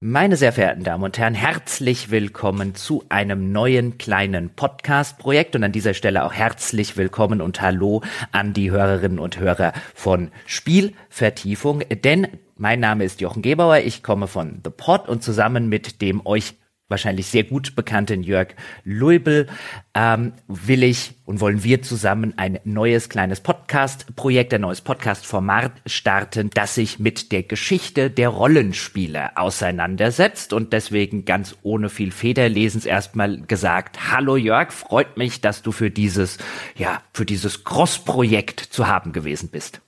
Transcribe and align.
Meine 0.00 0.36
sehr 0.36 0.52
verehrten 0.52 0.84
Damen 0.84 1.02
und 1.02 1.18
Herren, 1.18 1.34
herzlich 1.34 2.12
willkommen 2.12 2.76
zu 2.76 3.04
einem 3.08 3.50
neuen 3.50 3.98
kleinen 3.98 4.48
Podcast-Projekt 4.50 5.56
und 5.56 5.64
an 5.64 5.72
dieser 5.72 5.92
Stelle 5.92 6.24
auch 6.24 6.32
herzlich 6.32 6.96
willkommen 6.96 7.40
und 7.40 7.60
Hallo 7.60 8.02
an 8.30 8.52
die 8.52 8.70
Hörerinnen 8.70 9.18
und 9.18 9.40
Hörer 9.40 9.72
von 9.96 10.30
Spielvertiefung, 10.46 11.82
denn 12.04 12.28
mein 12.56 12.78
Name 12.78 13.02
ist 13.02 13.20
Jochen 13.20 13.42
Gebauer, 13.42 13.78
ich 13.78 14.04
komme 14.04 14.28
von 14.28 14.60
The 14.62 14.70
Pod 14.70 15.08
und 15.08 15.24
zusammen 15.24 15.68
mit 15.68 16.00
dem 16.00 16.24
euch 16.24 16.54
wahrscheinlich 16.88 17.26
sehr 17.26 17.44
gut 17.44 17.76
bekannten 17.76 18.22
Jörg 18.22 18.48
Luibel 18.84 19.46
ähm, 19.94 20.32
will 20.46 20.82
ich 20.82 21.12
und 21.26 21.40
wollen 21.40 21.62
wir 21.62 21.82
zusammen 21.82 22.34
ein 22.36 22.58
neues 22.64 23.08
kleines 23.08 23.40
Podcast-Projekt, 23.40 24.54
ein 24.54 24.62
neues 24.62 24.80
Podcast-Format 24.80 25.72
starten, 25.86 26.50
das 26.54 26.74
sich 26.74 26.98
mit 26.98 27.30
der 27.32 27.42
Geschichte 27.42 28.10
der 28.10 28.30
Rollenspiele 28.30 29.36
auseinandersetzt 29.36 30.52
und 30.52 30.72
deswegen 30.72 31.24
ganz 31.24 31.56
ohne 31.62 31.90
viel 31.90 32.10
Federlesens 32.10 32.86
erstmal 32.86 33.40
gesagt, 33.42 34.10
hallo 34.10 34.36
Jörg, 34.36 34.72
freut 34.72 35.16
mich, 35.16 35.40
dass 35.40 35.62
du 35.62 35.72
für 35.72 35.90
dieses, 35.90 36.38
ja, 36.76 37.02
für 37.12 37.26
dieses 37.26 37.64
Cross-Projekt 37.64 38.60
zu 38.60 38.86
haben 38.86 39.12
gewesen 39.12 39.50
bist. 39.50 39.82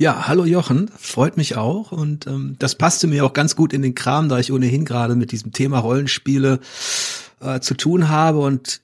Ja, 0.00 0.28
hallo 0.28 0.44
Jochen, 0.44 0.88
freut 0.96 1.36
mich 1.36 1.56
auch 1.56 1.90
und 1.90 2.28
ähm, 2.28 2.54
das 2.60 2.76
passte 2.76 3.08
mir 3.08 3.24
auch 3.24 3.32
ganz 3.32 3.56
gut 3.56 3.72
in 3.72 3.82
den 3.82 3.96
Kram, 3.96 4.28
da 4.28 4.38
ich 4.38 4.52
ohnehin 4.52 4.84
gerade 4.84 5.16
mit 5.16 5.32
diesem 5.32 5.50
Thema 5.50 5.80
Rollenspiele 5.80 6.60
äh, 7.40 7.58
zu 7.58 7.74
tun 7.74 8.08
habe 8.08 8.38
und 8.38 8.80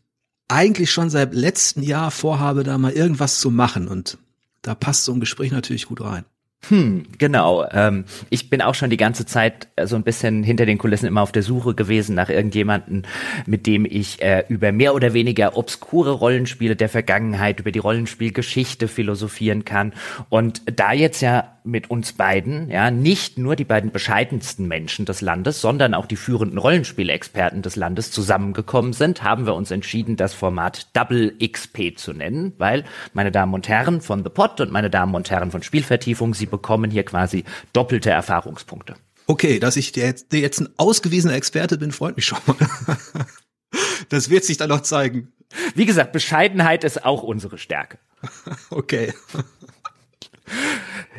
eigentlich 0.49 0.91
schon 0.91 1.11
seit 1.11 1.33
letztem 1.33 1.85
Jahr 1.85 2.11
vorhabe, 2.11 2.65
da 2.65 2.79
mal 2.79 2.91
irgendwas 2.91 3.39
zu 3.39 3.53
machen 3.53 3.87
und 3.87 4.19
da 4.63 4.75
passt 4.75 5.05
so 5.05 5.13
ein 5.13 5.21
Gespräch 5.21 5.53
natürlich 5.53 5.87
gut 5.87 6.01
rein. 6.01 6.25
Hm, 6.69 7.05
genau. 7.19 7.67
Ähm, 7.71 8.05
ich 8.31 8.51
bin 8.51 8.63
auch 8.63 8.75
schon 8.75 8.91
die 8.91 8.97
ganze 8.97 9.27
Zeit 9.27 9.69
äh, 9.77 9.87
so 9.87 9.97
ein 9.97 10.03
bisschen 10.03 10.43
hinter 10.43 10.67
den 10.67 10.79
Kulissen 10.79 11.07
immer 11.07 11.23
auf 11.23 11.33
der 11.33 11.43
Suche 11.43 11.75
gewesen 11.75 12.15
nach 12.15 12.29
irgendjemanden, 12.29 13.07
mit 13.47 13.67
dem 13.67 13.85
ich 13.85 14.23
äh, 14.23 14.45
über 14.49 14.73
mehr 14.73 14.95
oder 14.95 15.15
weniger 15.15 15.57
obskure 15.57 16.13
Rollenspiele 16.13 16.77
der 16.77 16.89
Vergangenheit, 16.89 17.61
über 17.61 17.71
die 17.71 17.79
Rollenspielgeschichte 17.79 18.89
philosophieren 18.89 19.65
kann. 19.65 19.93
Und 20.29 20.63
da 20.79 20.93
jetzt 20.93 21.21
ja 21.21 21.54
mit 21.65 21.91
uns 21.91 22.13
beiden, 22.13 22.69
ja, 22.69 22.91
nicht 22.91 23.39
nur 23.39 23.57
die 23.57 23.65
beiden 23.65 23.91
bescheidensten 23.91 24.69
Menschen 24.69 25.07
des 25.07 25.23
Landes, 25.23 25.63
sondern 25.63 25.95
auch 25.95 26.05
die 26.05 26.17
führenden 26.17 26.59
Rollenspielexperten 26.59 27.63
des 27.63 27.75
Landes 27.75 28.11
zusammengekommen 28.11 28.93
sind, 28.93 29.23
haben 29.23 29.47
wir 29.47 29.55
uns 29.55 29.71
entschieden, 29.71 30.17
das 30.17 30.35
Format 30.35 30.95
Double 30.95 31.35
XP 31.43 31.97
zu 31.97 32.13
nennen, 32.13 32.53
weil, 32.59 32.85
meine 33.15 33.33
Damen 33.33 33.55
und 33.55 33.67
Herren 33.67 34.03
von 34.03 34.23
The 34.23 34.29
Pot 34.29 34.61
und 34.61 34.73
meine 34.73 34.91
Damen 34.91 35.15
und 35.15 35.31
Herren 35.31 35.51
von 35.51 35.63
Spielvertiefung, 35.63 36.35
Sie 36.35 36.47
bekommen 36.47 36.91
hier 36.91 37.05
quasi 37.05 37.45
doppelte 37.73 38.11
Erfahrungspunkte. 38.11 38.97
Okay, 39.27 39.59
dass 39.59 39.77
ich 39.77 39.97
jetzt, 39.97 40.35
jetzt 40.35 40.61
ein 40.61 40.69
ausgewiesener 40.77 41.35
Experte 41.35 41.79
bin, 41.79 41.93
freut 41.93 42.17
mich 42.17 42.27
schon 42.27 42.39
mal. 42.47 42.57
Das 44.09 44.31
wird 44.31 44.45
sich 44.45 44.57
dann 44.57 44.69
noch 44.69 44.83
zeigen. 44.83 45.33
Wie 45.75 45.87
gesagt, 45.87 46.13
Bescheidenheit 46.13 46.85
ist 46.85 47.05
auch 47.05 47.23
unsere 47.23 47.59
Stärke. 47.59 47.99
Okay. 48.71 49.13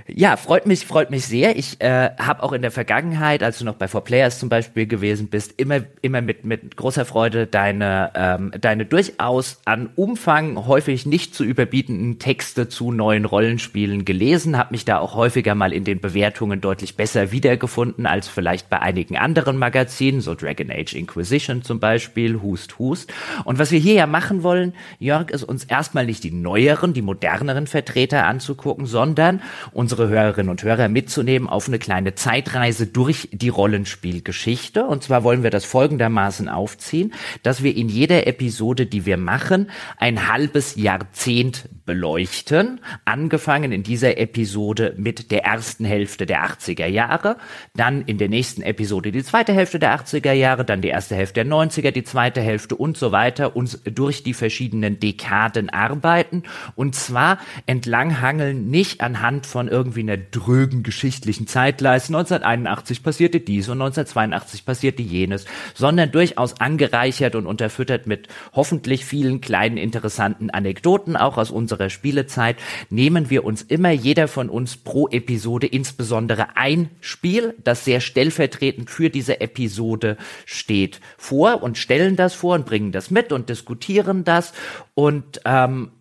Ja, 0.08 0.38
freut 0.38 0.68
mich, 0.68 0.86
freut 0.86 1.10
mich 1.10 1.26
sehr. 1.26 1.58
Ich 1.58 1.82
äh, 1.82 2.12
habe 2.20 2.44
auch 2.44 2.54
in 2.54 2.62
der 2.62 2.70
Vergangenheit, 2.70 3.42
als 3.42 3.58
du 3.58 3.66
noch 3.66 3.74
bei 3.74 3.88
4Players 3.88 4.38
zum 4.38 4.50
Beispiel 4.50 4.86
gewesen 4.86 5.30
bist, 5.30 5.56
immer, 5.58 5.80
immer 6.04 6.22
mit, 6.22 6.46
mit 6.46 6.78
großer 6.78 7.06
Freude 7.06 7.48
deine, 7.48 8.12
ähm, 8.14 8.52
deine 8.62 8.86
durchaus 8.86 9.62
an 9.66 9.90
Umfang 9.96 10.68
häufig 10.68 11.08
nicht 11.08 11.34
zu 11.34 11.44
überbietenden 11.44 12.20
Texte 12.20 12.70
zu 12.70 12.92
neuen 12.92 13.26
Rollenspielen 13.26 14.06
gelesen, 14.06 14.60
habe 14.60 14.74
mich 14.74 14.86
da 14.86 15.00
auch 15.00 15.16
häufiger 15.16 15.56
mal 15.56 15.74
in 15.74 15.86
den 15.86 16.00
Bewertungen 16.00 16.62
deutlich 16.62 16.96
besser 16.96 17.32
wiedergefunden 17.32 18.06
als 18.06 18.28
vielleicht 18.28 18.70
bei 18.70 18.80
einigen 18.80 19.18
anderen 19.18 19.58
Magazinen, 19.58 20.22
so 20.22 20.36
Dragon 20.36 20.70
Age 20.70 20.94
Inquisition 20.94 21.64
zum 21.64 21.80
Beispiel, 21.80 22.44
Hust 22.44 22.78
Hust. 22.78 23.12
Und 23.44 23.58
was 23.58 23.72
wir 23.72 23.80
hier 23.80 23.96
ja 23.96 24.06
machen 24.06 24.44
wollen, 24.44 24.76
Jörg, 25.00 25.32
ist 25.32 25.44
uns 25.44 25.64
erstmal 25.64 26.06
nicht 26.06 26.24
die 26.24 26.32
neueren, 26.32 26.94
die 26.94 27.02
moderneren 27.02 27.66
Vertreter 27.66 28.28
anzugucken, 28.28 28.86
sondern 28.86 29.42
unsere 29.72 29.95
unsere 29.96 30.10
Hörerinnen 30.10 30.50
und 30.50 30.62
Hörer 30.62 30.90
mitzunehmen 30.90 31.48
auf 31.48 31.70
eine 31.70 31.80
kleine 31.80 32.16
Zeitreise 32.16 32.86
durch 32.86 33.30
die 33.32 33.48
Rollenspielgeschichte. 33.48 34.86
Und 34.86 35.04
zwar 35.04 35.24
wollen 35.24 35.42
wir 35.42 35.52
das 35.52 35.64
folgendermaßen 35.64 36.50
aufziehen, 36.50 37.14
dass 37.44 37.64
wir 37.64 37.74
in 37.74 37.88
jeder 37.88 38.28
Episode, 38.28 38.88
die 38.88 39.06
wir 39.06 39.16
machen, 39.16 39.70
ein 39.98 40.28
halbes 40.28 40.76
Jahrzehnt 40.76 41.70
beleuchten. 41.86 42.80
Angefangen 43.06 43.72
in 43.72 43.84
dieser 43.84 44.18
Episode 44.18 44.94
mit 44.98 45.32
der 45.32 45.46
ersten 45.46 45.86
Hälfte 45.86 46.26
der 46.26 46.46
80er 46.46 46.88
Jahre, 46.88 47.38
dann 47.76 48.02
in 48.02 48.18
der 48.18 48.30
nächsten 48.30 48.62
Episode 48.62 49.12
die 49.12 49.24
zweite 49.24 49.54
Hälfte 49.54 49.80
der 49.80 49.98
80er 50.00 50.32
Jahre, 50.32 50.66
dann 50.66 50.82
die 50.82 50.88
erste 50.88 51.16
Hälfte 51.16 51.44
der 51.44 51.46
90er, 51.46 51.92
die 51.92 52.04
zweite 52.04 52.42
Hälfte 52.42 52.76
und 52.76 52.98
so 52.98 53.12
weiter, 53.12 53.56
uns 53.56 53.82
durch 53.84 54.24
die 54.24 54.34
verschiedenen 54.34 55.00
Dekaden 55.00 55.70
arbeiten 55.70 56.44
und 56.76 56.96
zwar 56.96 57.38
entlanghangeln 57.66 58.70
nicht 58.70 59.02
anhand 59.02 59.46
von 59.46 59.68
irgendwie 59.68 60.02
einer 60.02 60.18
drögen 60.18 60.84
geschichtlichen 60.84 61.48
Zeitleiste. 61.48 62.16
1981 62.16 63.04
passierte 63.04 63.40
dies 63.40 63.70
und 63.70 63.82
1982 63.82 64.66
passierte 64.66 65.04
jenes, 65.04 65.46
sondern 65.76 66.12
durchaus 66.12 66.60
angereichert 66.60 67.36
und 67.36 67.46
unterfüttert 67.46 68.08
mit 68.08 68.28
hoffentlich 68.54 69.06
vielen 69.06 69.42
kleinen 69.42 69.78
interessanten 69.78 70.50
Anekdoten 70.50 71.16
auch 71.16 71.38
aus 71.38 71.52
unserer 71.52 71.75
unserer 71.76 71.90
Spielezeit 71.90 72.58
nehmen 72.90 73.30
wir 73.30 73.44
uns 73.44 73.62
immer 73.62 73.92
jeder 73.92 74.30
von 74.30 74.50
uns 74.50 74.78
pro 74.78 75.10
Episode 75.10 75.68
insbesondere 75.68 76.56
ein 76.56 76.90
Spiel, 77.02 77.54
das 77.64 77.84
sehr 77.84 78.00
stellvertretend 78.00 78.90
für 78.90 79.10
diese 79.10 79.42
Episode 79.42 80.16
steht, 80.46 81.02
vor 81.18 81.62
und 81.62 81.78
stellen 81.78 82.16
das 82.16 82.34
vor 82.34 82.56
und 82.56 82.66
bringen 82.66 82.94
das 82.94 83.12
mit 83.12 83.34
und 83.34 83.50
diskutieren 83.50 84.24
das. 84.24 84.54
Und 84.94 85.42
ähm, 85.44 85.92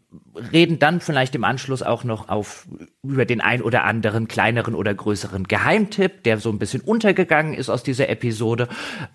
reden 0.52 0.78
dann 0.78 1.00
vielleicht 1.00 1.34
im 1.34 1.44
Anschluss 1.44 1.82
auch 1.82 2.04
noch 2.04 2.28
auf 2.28 2.66
über 3.02 3.24
den 3.24 3.40
ein 3.40 3.62
oder 3.62 3.84
anderen 3.84 4.28
kleineren 4.28 4.74
oder 4.74 4.94
größeren 4.94 5.44
Geheimtipp, 5.44 6.24
der 6.24 6.38
so 6.38 6.50
ein 6.50 6.58
bisschen 6.58 6.80
untergegangen 6.80 7.54
ist 7.54 7.70
aus 7.70 7.82
dieser 7.82 8.08
Episode, 8.08 8.68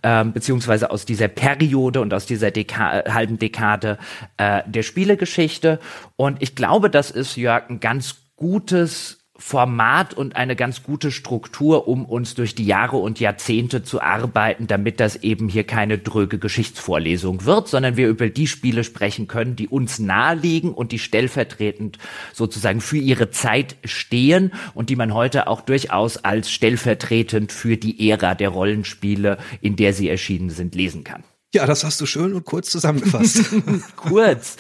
ähm, 0.03 0.33
beziehungsweise 0.33 0.91
aus 0.91 1.05
dieser 1.05 1.27
Periode 1.27 2.01
und 2.01 2.13
aus 2.13 2.25
dieser 2.25 2.51
Deka 2.51 3.03
halben 3.13 3.39
Dekade 3.39 3.97
äh, 4.37 4.61
der 4.65 4.83
Spielegeschichte. 4.83 5.79
Und 6.15 6.41
ich 6.41 6.55
glaube, 6.55 6.89
das 6.89 7.11
ist 7.11 7.35
Jörg 7.35 7.69
ein 7.69 7.79
ganz 7.79 8.15
gutes 8.35 9.18
Format 9.39 10.13
und 10.13 10.35
eine 10.35 10.55
ganz 10.57 10.83
gute 10.83 11.11
Struktur, 11.11 11.87
um 11.87 12.05
uns 12.05 12.35
durch 12.35 12.55
die 12.55 12.65
Jahre 12.65 12.97
und 12.97 13.21
Jahrzehnte 13.21 13.83
zu 13.83 14.01
arbeiten, 14.01 14.67
damit 14.67 14.99
das 14.99 15.15
eben 15.15 15.47
hier 15.47 15.63
keine 15.63 15.97
dröge 15.97 16.37
Geschichtsvorlesung 16.37 17.45
wird, 17.45 17.69
sondern 17.69 17.95
wir 17.95 18.09
über 18.09 18.29
die 18.29 18.47
Spiele 18.47 18.83
sprechen 18.83 19.27
können, 19.27 19.55
die 19.55 19.69
uns 19.69 19.97
naheliegen 19.97 20.73
und 20.73 20.91
die 20.91 20.99
stellvertretend 20.99 21.97
sozusagen 22.33 22.81
für 22.81 22.97
ihre 22.97 23.31
Zeit 23.31 23.77
stehen 23.85 24.51
und 24.73 24.89
die 24.89 24.97
man 24.97 25.13
heute 25.13 25.47
auch 25.47 25.61
durchaus 25.61 26.17
als 26.17 26.51
stellvertretend 26.51 27.53
für 27.53 27.77
die 27.77 28.09
Ära 28.09 28.35
der 28.35 28.49
Rollenspiele, 28.49 29.37
in 29.61 29.77
der 29.77 29.93
sie 29.93 30.09
erschienen 30.09 30.49
sind, 30.49 30.75
lesen 30.75 31.05
kann. 31.05 31.23
Ja, 31.53 31.65
das 31.65 31.83
hast 31.83 31.99
du 32.01 32.05
schön 32.05 32.33
und 32.33 32.45
kurz 32.45 32.69
zusammengefasst. 32.69 33.45
kurz. 33.95 34.57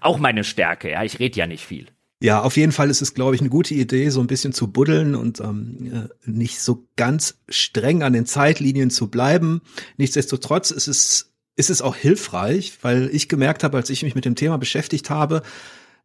Auch 0.00 0.18
meine 0.18 0.44
Stärke, 0.44 0.90
ja. 0.90 1.04
Ich 1.04 1.18
rede 1.18 1.38
ja 1.38 1.46
nicht 1.46 1.64
viel. 1.64 1.86
Ja, 2.22 2.42
auf 2.42 2.58
jeden 2.58 2.72
Fall 2.72 2.90
ist 2.90 3.00
es, 3.00 3.14
glaube 3.14 3.34
ich, 3.34 3.40
eine 3.40 3.48
gute 3.48 3.74
Idee, 3.74 4.10
so 4.10 4.20
ein 4.20 4.26
bisschen 4.26 4.52
zu 4.52 4.68
buddeln 4.68 5.14
und 5.14 5.40
ähm, 5.40 5.90
äh, 5.92 6.30
nicht 6.30 6.60
so 6.60 6.86
ganz 6.96 7.36
streng 7.48 8.02
an 8.02 8.12
den 8.12 8.26
Zeitlinien 8.26 8.90
zu 8.90 9.08
bleiben. 9.08 9.62
Nichtsdestotrotz 9.96 10.70
ist 10.70 10.86
es, 10.86 11.32
ist 11.56 11.70
es 11.70 11.80
auch 11.80 11.96
hilfreich, 11.96 12.74
weil 12.82 13.08
ich 13.12 13.30
gemerkt 13.30 13.64
habe, 13.64 13.78
als 13.78 13.88
ich 13.88 14.02
mich 14.02 14.14
mit 14.14 14.26
dem 14.26 14.34
Thema 14.34 14.58
beschäftigt 14.58 15.08
habe, 15.08 15.42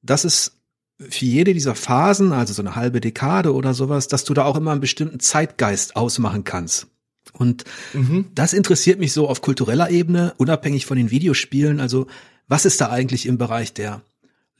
dass 0.01 0.23
es 0.23 0.57
für 0.97 1.25
jede 1.25 1.53
dieser 1.53 1.75
Phasen, 1.75 2.31
also 2.31 2.53
so 2.53 2.61
eine 2.61 2.77
halbe 2.77 3.01
Dekade 3.01 3.53
oder 3.53 3.73
sowas, 3.73 4.07
dass 4.07 4.23
du 4.23 4.33
da 4.33 4.45
auch 4.45 4.55
immer 4.55 4.71
einen 4.71 4.79
bestimmten 4.79 5.19
Zeitgeist 5.19 5.97
ausmachen 5.97 6.45
kannst. 6.45 6.87
Und 7.33 7.65
mhm. 7.93 8.27
das 8.33 8.53
interessiert 8.53 8.99
mich 8.99 9.11
so 9.11 9.27
auf 9.27 9.41
kultureller 9.41 9.89
Ebene, 9.89 10.33
unabhängig 10.37 10.85
von 10.85 10.95
den 10.95 11.11
Videospielen. 11.11 11.81
Also 11.81 12.07
was 12.47 12.65
ist 12.65 12.79
da 12.79 12.89
eigentlich 12.89 13.25
im 13.25 13.37
Bereich 13.37 13.73
der 13.73 14.01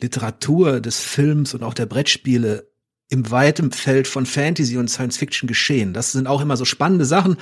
Literatur, 0.02 0.82
des 0.82 1.00
Films 1.00 1.54
und 1.54 1.64
auch 1.64 1.74
der 1.74 1.86
Brettspiele 1.86 2.70
im 3.10 3.30
weiten 3.30 3.72
Feld 3.72 4.08
von 4.08 4.26
Fantasy 4.26 4.78
und 4.78 4.90
Science 4.90 5.18
Fiction 5.18 5.48
geschehen. 5.48 5.94
Das 5.94 6.12
sind 6.12 6.28
auch 6.28 6.42
immer 6.42 6.58
so 6.58 6.66
spannende 6.66 7.06
Sachen. 7.06 7.38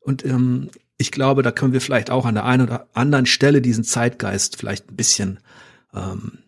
Und 0.00 0.24
ähm, 0.24 0.70
ich 0.96 1.10
glaube, 1.10 1.42
da 1.42 1.50
können 1.50 1.72
wir 1.72 1.80
vielleicht 1.80 2.10
auch 2.10 2.26
an 2.26 2.34
der 2.34 2.44
einen 2.44 2.62
oder 2.62 2.88
anderen 2.94 3.26
Stelle 3.26 3.60
diesen 3.60 3.84
Zeitgeist 3.84 4.56
vielleicht 4.56 4.90
ein 4.90 4.96
bisschen 4.96 5.40
ähm, 5.92 6.38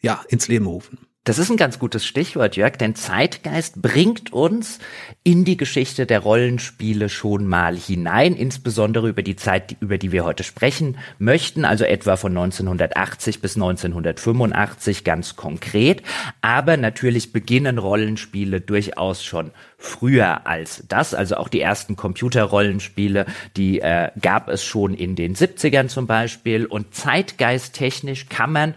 ja 0.00 0.22
ins 0.28 0.48
Leben 0.48 0.66
rufen. 0.66 0.98
Das 1.26 1.38
ist 1.38 1.48
ein 1.48 1.56
ganz 1.56 1.78
gutes 1.78 2.04
Stichwort, 2.04 2.54
Jörg, 2.54 2.76
denn 2.76 2.94
Zeitgeist 2.94 3.80
bringt 3.80 4.34
uns 4.34 4.78
in 5.22 5.46
die 5.46 5.56
Geschichte 5.56 6.04
der 6.04 6.20
Rollenspiele 6.20 7.08
schon 7.08 7.46
mal 7.46 7.74
hinein, 7.74 8.34
insbesondere 8.34 9.08
über 9.08 9.22
die 9.22 9.34
Zeit, 9.34 9.74
über 9.80 9.96
die 9.96 10.12
wir 10.12 10.26
heute 10.26 10.44
sprechen 10.44 10.98
möchten, 11.18 11.64
also 11.64 11.84
etwa 11.84 12.16
von 12.16 12.36
1980 12.36 13.40
bis 13.40 13.56
1985 13.56 15.02
ganz 15.02 15.34
konkret. 15.34 16.02
Aber 16.42 16.76
natürlich 16.76 17.32
beginnen 17.32 17.78
Rollenspiele 17.78 18.60
durchaus 18.60 19.24
schon 19.24 19.52
früher 19.78 20.46
als 20.46 20.84
das. 20.88 21.14
Also 21.14 21.36
auch 21.36 21.48
die 21.48 21.62
ersten 21.62 21.96
Computerrollenspiele, 21.96 23.24
die 23.56 23.80
äh, 23.80 24.10
gab 24.20 24.50
es 24.50 24.62
schon 24.62 24.92
in 24.92 25.16
den 25.16 25.34
70ern 25.34 25.88
zum 25.88 26.06
Beispiel. 26.06 26.66
Und 26.66 26.94
zeitgeisttechnisch 26.94 28.28
kann 28.28 28.52
man 28.52 28.74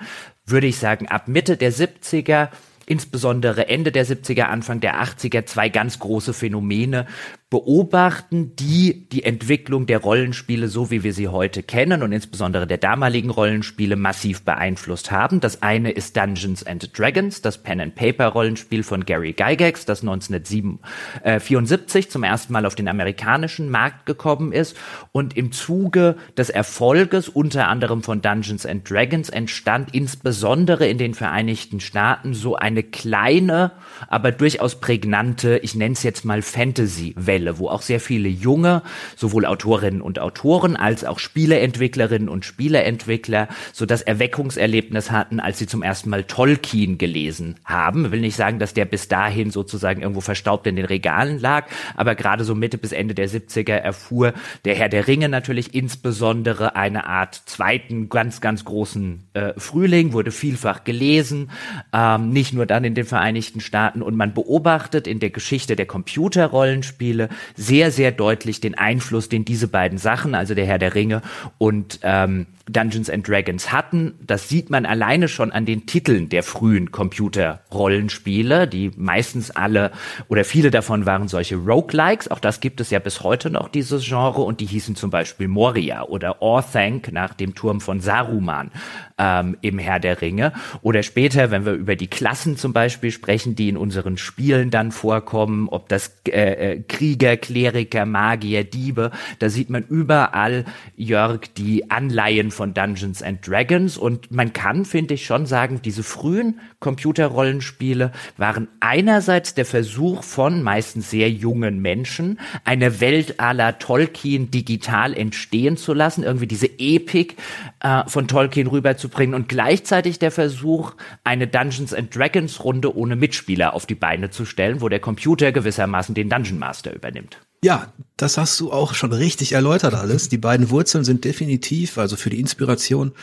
würde 0.48 0.68
ich 0.68 0.78
sagen, 0.78 1.08
ab 1.08 1.28
Mitte 1.28 1.58
der 1.58 1.72
70er 1.72 2.50
insbesondere 2.88 3.68
Ende 3.68 3.92
der 3.92 4.06
70er, 4.06 4.44
Anfang 4.44 4.80
der 4.80 5.04
80er 5.04 5.46
zwei 5.46 5.70
ganz 5.70 6.00
große 6.00 6.34
Phänomene 6.34 7.06
beobachten, 7.50 8.58
die 8.58 9.08
die 9.08 9.24
Entwicklung 9.24 9.86
der 9.86 10.00
Rollenspiele, 10.00 10.68
so 10.68 10.92
wie 10.92 11.04
wir 11.04 11.14
sie 11.14 11.30
heute 11.30 11.64
kennen 11.64 12.04
und 12.04 12.12
insbesondere 12.12 12.68
der 12.68 12.78
damaligen 12.78 13.30
Rollenspiele 13.30 13.96
massiv 13.96 14.42
beeinflusst 14.42 15.12
haben. 15.12 15.40
Das 15.40 15.64
eine 15.64 15.92
ist 15.92 16.18
Dungeons 16.18 16.68
and 16.68 17.00
Dragons, 17.00 17.42
das 17.42 17.64
Pen-and-Paper-Rollenspiel 17.64 18.84
von 18.84 19.06
Gary 19.06 19.32
Gygax, 19.32 19.86
das 19.86 20.02
1974 20.02 22.12
zum 22.12 22.24
ersten 22.24 22.52
Mal 22.52 22.66
auf 22.66 22.76
den 22.76 22.90
amerikanischen 22.90 23.70
Markt 23.70 24.06
gekommen 24.06 24.52
ist 24.52 24.76
und 25.14 25.38
im 25.38 25.54
Zuge 25.54 26.18
des 26.38 26.50
Erfolges 26.50 27.30
unter 27.30 27.70
anderem 27.70 28.04
von 28.04 28.22
Dungeons 28.22 28.66
and 28.66 28.90
Dragons 28.90 29.30
entstand 29.30 29.94
insbesondere 29.94 30.86
in 30.86 30.98
den 30.98 31.14
Vereinigten 31.14 31.80
Staaten 31.80 32.34
so 32.34 32.58
eine 32.58 32.84
kleine, 32.84 33.72
aber 34.10 34.34
durchaus 34.34 34.82
prägnante, 34.82 35.62
ich 35.64 35.76
nenne 35.76 35.94
es 35.94 36.04
jetzt 36.04 36.26
mal 36.26 36.42
Fantasy-Welt 36.42 37.37
Quelle, 37.38 37.60
wo 37.60 37.70
auch 37.70 37.84
sehr 37.84 38.00
viele 38.00 38.30
junge, 38.30 38.82
sowohl 39.16 39.46
Autorinnen 39.46 40.02
und 40.02 40.18
Autoren 40.18 40.76
als 40.76 41.04
auch 41.04 41.20
Spieleentwicklerinnen 41.20 42.30
und 42.30 42.46
Spieleentwickler 42.46 43.48
so 43.74 43.86
das 43.86 44.02
Erweckungserlebnis 44.02 45.12
hatten, 45.12 45.40
als 45.40 45.60
sie 45.60 45.68
zum 45.68 45.84
ersten 45.84 46.10
Mal 46.10 46.24
Tolkien 46.24 46.98
gelesen 46.98 47.56
haben. 47.64 48.06
Ich 48.06 48.12
will 48.12 48.22
nicht 48.22 48.36
sagen, 48.36 48.58
dass 48.58 48.74
der 48.74 48.86
bis 48.86 49.08
dahin 49.08 49.52
sozusagen 49.52 50.02
irgendwo 50.02 50.22
verstaubt 50.22 50.66
in 50.66 50.76
den 50.76 50.86
Regalen 50.86 51.40
lag, 51.40 51.68
aber 51.96 52.16
gerade 52.16 52.44
so 52.44 52.56
Mitte 52.56 52.80
bis 52.80 52.92
Ende 52.92 53.14
der 53.14 53.30
70er 53.30 53.76
erfuhr 53.76 54.34
der 54.66 54.74
Herr 54.74 54.90
der 54.90 55.06
Ringe 55.06 55.30
natürlich 55.30 55.76
insbesondere 55.76 56.76
eine 56.76 57.06
Art 57.06 57.44
zweiten 57.46 58.10
ganz, 58.10 58.42
ganz 58.42 58.66
großen 58.66 59.26
äh, 59.34 59.54
Frühling, 59.58 60.14
wurde 60.14 60.32
vielfach 60.32 60.84
gelesen, 60.86 61.52
ähm, 61.94 62.32
nicht 62.32 62.54
nur 62.54 62.66
dann 62.66 62.84
in 62.84 62.96
den 62.96 63.06
Vereinigten 63.06 63.62
Staaten 63.62 64.02
und 64.02 64.16
man 64.16 64.34
beobachtet 64.34 65.06
in 65.06 65.20
der 65.20 65.30
Geschichte 65.30 65.76
der 65.76 65.86
Computerrollenspiele 65.86 67.27
sehr, 67.56 67.92
sehr 67.92 68.12
deutlich 68.12 68.62
den 68.62 68.78
Einfluss, 68.78 69.30
den 69.30 69.46
diese 69.46 69.68
beiden 69.68 69.98
Sachen, 69.98 70.36
also 70.36 70.56
der 70.56 70.66
Herr 70.66 70.80
der 70.80 70.96
Ringe 70.96 71.22
und 71.58 72.00
ähm, 72.04 72.48
Dungeons 72.70 73.10
and 73.10 73.28
Dragons 73.28 73.72
hatten. 73.72 74.16
Das 74.26 74.50
sieht 74.50 74.70
man 74.70 74.86
alleine 74.86 75.28
schon 75.28 75.52
an 75.52 75.66
den 75.66 75.86
Titeln 75.86 76.30
der 76.30 76.44
frühen 76.44 76.92
Computer-Rollenspiele, 76.92 78.68
die 78.68 78.92
meistens 78.96 79.52
alle 79.52 79.92
oder 80.28 80.44
viele 80.44 80.72
davon 80.72 81.06
waren 81.06 81.28
solche 81.28 81.56
Roguelikes. 81.56 82.30
Auch 82.30 82.40
das 82.40 82.60
gibt 82.60 82.82
es 82.82 82.90
ja 82.90 83.00
bis 83.00 83.24
heute 83.24 83.50
noch, 83.50 83.70
dieses 83.70 84.06
Genre, 84.06 84.42
und 84.42 84.60
die 84.60 84.66
hießen 84.66 84.96
zum 84.96 85.10
Beispiel 85.10 85.48
Moria 85.48 86.04
oder 86.04 86.42
Orthanc 86.42 87.12
nach 87.12 87.34
dem 87.34 87.56
Turm 87.56 87.82
von 87.82 88.00
Saruman 88.02 88.72
ähm, 89.18 89.58
im 89.62 89.80
Herr 89.80 90.00
der 90.00 90.22
Ringe. 90.22 90.54
Oder 90.82 91.04
später, 91.04 91.52
wenn 91.52 91.66
wir 91.66 91.74
über 91.74 91.96
die 91.96 92.08
Klassen 92.08 92.58
zum 92.58 92.74
Beispiel 92.74 93.12
sprechen, 93.12 93.56
die 93.56 93.70
in 93.70 93.78
unseren 93.78 94.18
Spielen 94.18 94.70
dann 94.72 94.92
vorkommen, 94.92 95.70
ob 95.70 95.90
das 95.90 96.12
äh, 96.28 96.74
äh, 96.74 96.84
Krieger, 96.88 97.38
Kleriker, 97.38 98.06
Magier, 98.06 98.64
Diebe, 98.64 99.12
da 99.40 99.50
sieht 99.50 99.70
man 99.70 99.84
überall, 99.84 100.66
Jörg, 100.96 101.42
die 101.56 101.90
Anleihen 101.90 102.52
von 102.58 102.74
Dungeons 102.74 103.22
and 103.22 103.48
Dragons 103.48 103.98
und 103.98 104.32
man 104.32 104.52
kann, 104.52 104.84
finde 104.84 105.14
ich, 105.14 105.26
schon 105.26 105.46
sagen, 105.46 105.82
diese 105.84 106.04
frühen 106.04 106.60
Computerrollenspiele 106.80 108.12
waren 108.36 108.68
einerseits 108.80 109.54
der 109.54 109.66
Versuch 109.66 110.24
von 110.24 110.64
meistens 110.64 111.10
sehr 111.10 111.30
jungen 111.30 111.80
Menschen, 111.82 112.40
eine 112.66 113.00
Welt 113.00 113.40
aller 113.40 113.78
Tolkien 113.80 114.52
digital 114.52 115.14
entstehen 115.14 115.78
zu 115.78 115.94
lassen, 115.94 116.24
irgendwie 116.24 116.48
diese 116.48 116.68
Epik 116.80 117.38
äh, 117.82 118.04
von 118.08 118.28
Tolkien 118.28 118.68
rüberzubringen 118.68 119.36
und 119.36 119.48
gleichzeitig 119.48 120.20
der 120.20 120.32
Versuch, 120.32 120.96
eine 121.24 121.48
Dungeons 121.48 121.94
and 121.94 122.14
Dragons 122.14 122.64
Runde 122.64 122.98
ohne 122.98 123.16
Mitspieler 123.16 123.74
auf 123.76 123.86
die 123.86 123.96
Beine 123.96 124.32
zu 124.32 124.46
stellen, 124.46 124.82
wo 124.82 124.90
der 124.90 125.00
Computer 125.00 125.52
gewissermaßen 125.52 126.16
den 126.16 126.30
Dungeon 126.30 126.58
Master 126.58 126.94
übernimmt. 126.94 127.38
Ja, 127.64 127.92
das 128.18 128.38
hast 128.38 128.60
du 128.60 128.72
auch 128.72 128.94
schon 128.94 129.14
richtig 129.14 129.54
erläutert 129.54 129.96
alles. 129.96 130.30
Die 130.30 130.38
beiden 130.38 130.70
Wurzeln 130.70 131.04
sind 131.04 131.26
definitiv, 131.26 131.98
also 131.98 132.16
für 132.16 132.30
die 132.30 132.40
Inspiration, 132.40 133.14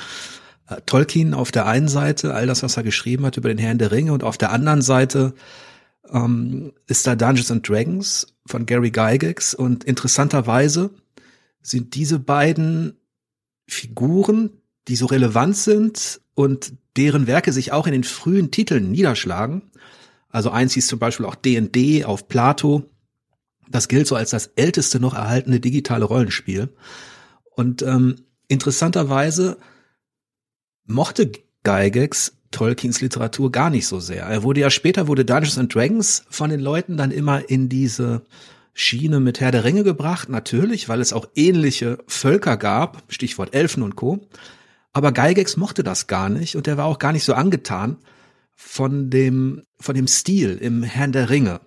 äh, 0.68 0.80
Tolkien 0.86 1.34
auf 1.34 1.52
der 1.52 1.66
einen 1.66 1.88
Seite, 1.88 2.34
all 2.34 2.46
das, 2.46 2.62
was 2.62 2.76
er 2.76 2.82
geschrieben 2.82 3.24
hat 3.26 3.36
über 3.36 3.48
den 3.48 3.58
Herrn 3.58 3.78
der 3.78 3.92
Ringe, 3.92 4.12
und 4.12 4.24
auf 4.24 4.36
der 4.36 4.50
anderen 4.50 4.82
Seite 4.82 5.34
ähm, 6.10 6.72
ist 6.86 7.06
da 7.06 7.14
Dungeons 7.14 7.50
and 7.50 7.68
Dragons 7.68 8.26
von 8.46 8.66
Gary 8.66 8.90
Gygax. 8.90 9.54
Und 9.54 9.84
interessanterweise 9.84 10.90
sind 11.62 11.94
diese 11.94 12.18
beiden 12.18 12.98
Figuren, 13.66 14.50
die 14.88 14.96
so 14.96 15.06
relevant 15.06 15.56
sind 15.56 16.20
und 16.34 16.74
deren 16.96 17.26
Werke 17.26 17.52
sich 17.52 17.72
auch 17.72 17.86
in 17.86 17.92
den 17.92 18.04
frühen 18.04 18.50
Titeln 18.50 18.90
niederschlagen. 18.90 19.62
Also 20.28 20.50
eins 20.50 20.74
hieß 20.74 20.86
zum 20.86 20.98
Beispiel 20.98 21.26
auch 21.26 21.36
D&D 21.36 22.04
auf 22.04 22.28
Plato 22.28 22.90
das 23.68 23.88
gilt 23.88 24.06
so 24.06 24.16
als 24.16 24.30
das 24.30 24.46
älteste 24.56 25.00
noch 25.00 25.14
erhaltene 25.14 25.60
digitale 25.60 26.04
Rollenspiel. 26.04 26.68
Und 27.54 27.82
ähm, 27.82 28.16
interessanterweise 28.48 29.58
mochte 30.86 31.30
Gygax 31.62 32.32
Tolkiens 32.50 33.00
Literatur 33.00 33.50
gar 33.50 33.70
nicht 33.70 33.86
so 33.86 33.98
sehr. 34.00 34.24
Er 34.24 34.42
wurde 34.42 34.60
ja 34.60 34.70
später, 34.70 35.08
wurde 35.08 35.24
Dungeons 35.24 35.58
and 35.58 35.74
Dragons 35.74 36.24
von 36.30 36.50
den 36.50 36.60
Leuten 36.60 36.96
dann 36.96 37.10
immer 37.10 37.48
in 37.50 37.68
diese 37.68 38.22
Schiene 38.74 39.20
mit 39.20 39.40
Herr 39.40 39.50
der 39.50 39.64
Ringe 39.64 39.84
gebracht, 39.84 40.28
natürlich, 40.28 40.88
weil 40.88 41.00
es 41.00 41.12
auch 41.12 41.28
ähnliche 41.34 41.98
Völker 42.06 42.56
gab, 42.56 43.02
Stichwort 43.08 43.54
Elfen 43.54 43.82
und 43.82 43.96
Co. 43.96 44.28
Aber 44.92 45.12
Gygax 45.12 45.56
mochte 45.56 45.82
das 45.82 46.06
gar 46.06 46.28
nicht 46.28 46.56
und 46.56 46.68
er 46.68 46.76
war 46.76 46.86
auch 46.86 46.98
gar 46.98 47.12
nicht 47.12 47.24
so 47.24 47.34
angetan 47.34 47.96
von 48.54 49.10
dem, 49.10 49.62
von 49.80 49.94
dem 49.94 50.06
Stil 50.06 50.56
im 50.56 50.82
Herrn 50.82 51.12
der 51.12 51.30
Ringe. 51.30 51.60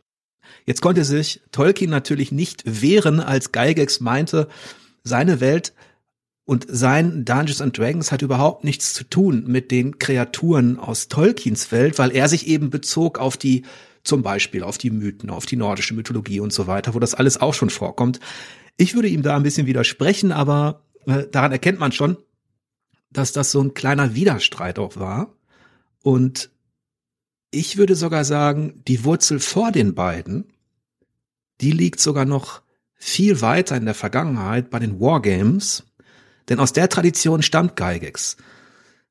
Jetzt 0.68 0.82
konnte 0.82 1.06
sich 1.06 1.42
Tolkien 1.54 1.90
natürlich 1.90 2.34
nicht 2.34 2.64
wehren, 2.66 3.22
als 3.22 3.54
Gygax 3.54 4.02
meinte, 4.02 4.50
seine 5.04 5.40
Welt 5.40 5.74
und 6.44 6.66
sein 6.70 7.24
Dungeons 7.24 7.62
and 7.62 7.78
Dragons 7.78 8.12
hat 8.12 8.22
überhaupt 8.22 8.66
nichts 8.66 8.94
zu 8.94 9.06
tun 9.06 9.46
mit 9.48 9.72
den 9.72 9.98
Kreaturen 9.98 10.78
aus 10.78 11.08
Tolkiens 11.08 11.72
Welt, 11.72 11.98
weil 11.98 12.12
er 12.12 12.28
sich 12.28 12.48
eben 12.48 12.70
bezog 12.70 13.18
auf 13.18 13.38
die, 13.38 13.64
zum 14.04 14.24
Beispiel 14.24 14.62
auf 14.62 14.78
die 14.78 14.92
Mythen, 14.92 15.30
auf 15.30 15.46
die 15.46 15.56
nordische 15.56 15.94
Mythologie 15.94 16.42
und 16.42 16.52
so 16.52 16.68
weiter, 16.68 16.94
wo 16.94 17.00
das 17.00 17.16
alles 17.16 17.40
auch 17.40 17.54
schon 17.54 17.70
vorkommt. 17.70 18.20
Ich 18.76 18.94
würde 18.94 19.08
ihm 19.08 19.24
da 19.24 19.38
ein 19.38 19.44
bisschen 19.44 19.68
widersprechen, 19.68 20.34
aber 20.34 20.84
äh, 21.06 21.24
daran 21.32 21.54
erkennt 21.54 21.80
man 21.80 21.94
schon, 21.94 22.18
dass 23.10 23.32
das 23.32 23.52
so 23.52 23.62
ein 23.62 23.74
kleiner 23.74 24.16
Widerstreit 24.16 24.80
auch 24.80 24.98
war. 24.98 25.34
Und 26.04 26.50
ich 27.52 27.78
würde 27.78 27.96
sogar 27.96 28.26
sagen, 28.26 28.84
die 28.86 29.06
Wurzel 29.06 29.40
vor 29.40 29.72
den 29.72 29.96
beiden 29.96 30.52
die 31.62 31.72
liegt 31.72 32.00
sogar 32.00 32.26
noch 32.26 32.62
viel 32.96 33.42
weiter 33.42 33.76
in 33.78 33.86
der 33.86 33.94
Vergangenheit 33.94 34.70
bei 34.70 34.80
den 34.80 35.00
Wargames, 35.00 35.84
denn 36.50 36.60
aus 36.60 36.74
der 36.74 36.90
Tradition 36.90 37.42
stammt 37.42 37.76
Gygax. 37.76 38.38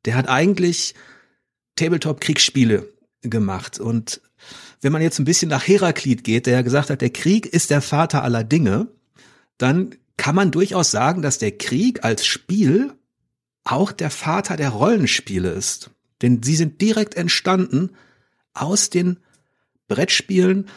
Der 0.04 0.16
hat 0.16 0.28
eigentlich 0.28 0.94
Tabletop-Kriegsspiele 1.76 2.92
gemacht 3.22 3.78
und 3.78 4.20
wenn 4.80 4.92
man 4.92 5.02
jetzt 5.02 5.18
ein 5.18 5.24
bisschen 5.24 5.48
nach 5.48 5.66
Heraklit 5.66 6.24
geht, 6.24 6.46
der 6.46 6.54
ja 6.54 6.62
gesagt 6.62 6.90
hat, 6.90 7.00
der 7.00 7.10
Krieg 7.10 7.46
ist 7.46 7.70
der 7.70 7.80
Vater 7.80 8.22
aller 8.22 8.44
Dinge, 8.44 8.88
dann 9.58 9.94
kann 10.16 10.34
man 10.34 10.50
durchaus 10.50 10.90
sagen, 10.90 11.22
dass 11.22 11.38
der 11.38 11.56
Krieg 11.56 12.04
als 12.04 12.26
Spiel 12.26 12.92
auch 13.64 13.92
der 13.92 14.10
Vater 14.10 14.56
der 14.56 14.70
Rollenspiele 14.70 15.50
ist. 15.50 15.90
Denn 16.22 16.42
sie 16.42 16.56
sind 16.56 16.80
direkt 16.80 17.14
entstanden 17.14 17.90
aus 18.54 18.90
den 18.90 19.18
Brettspielen, 19.88 20.68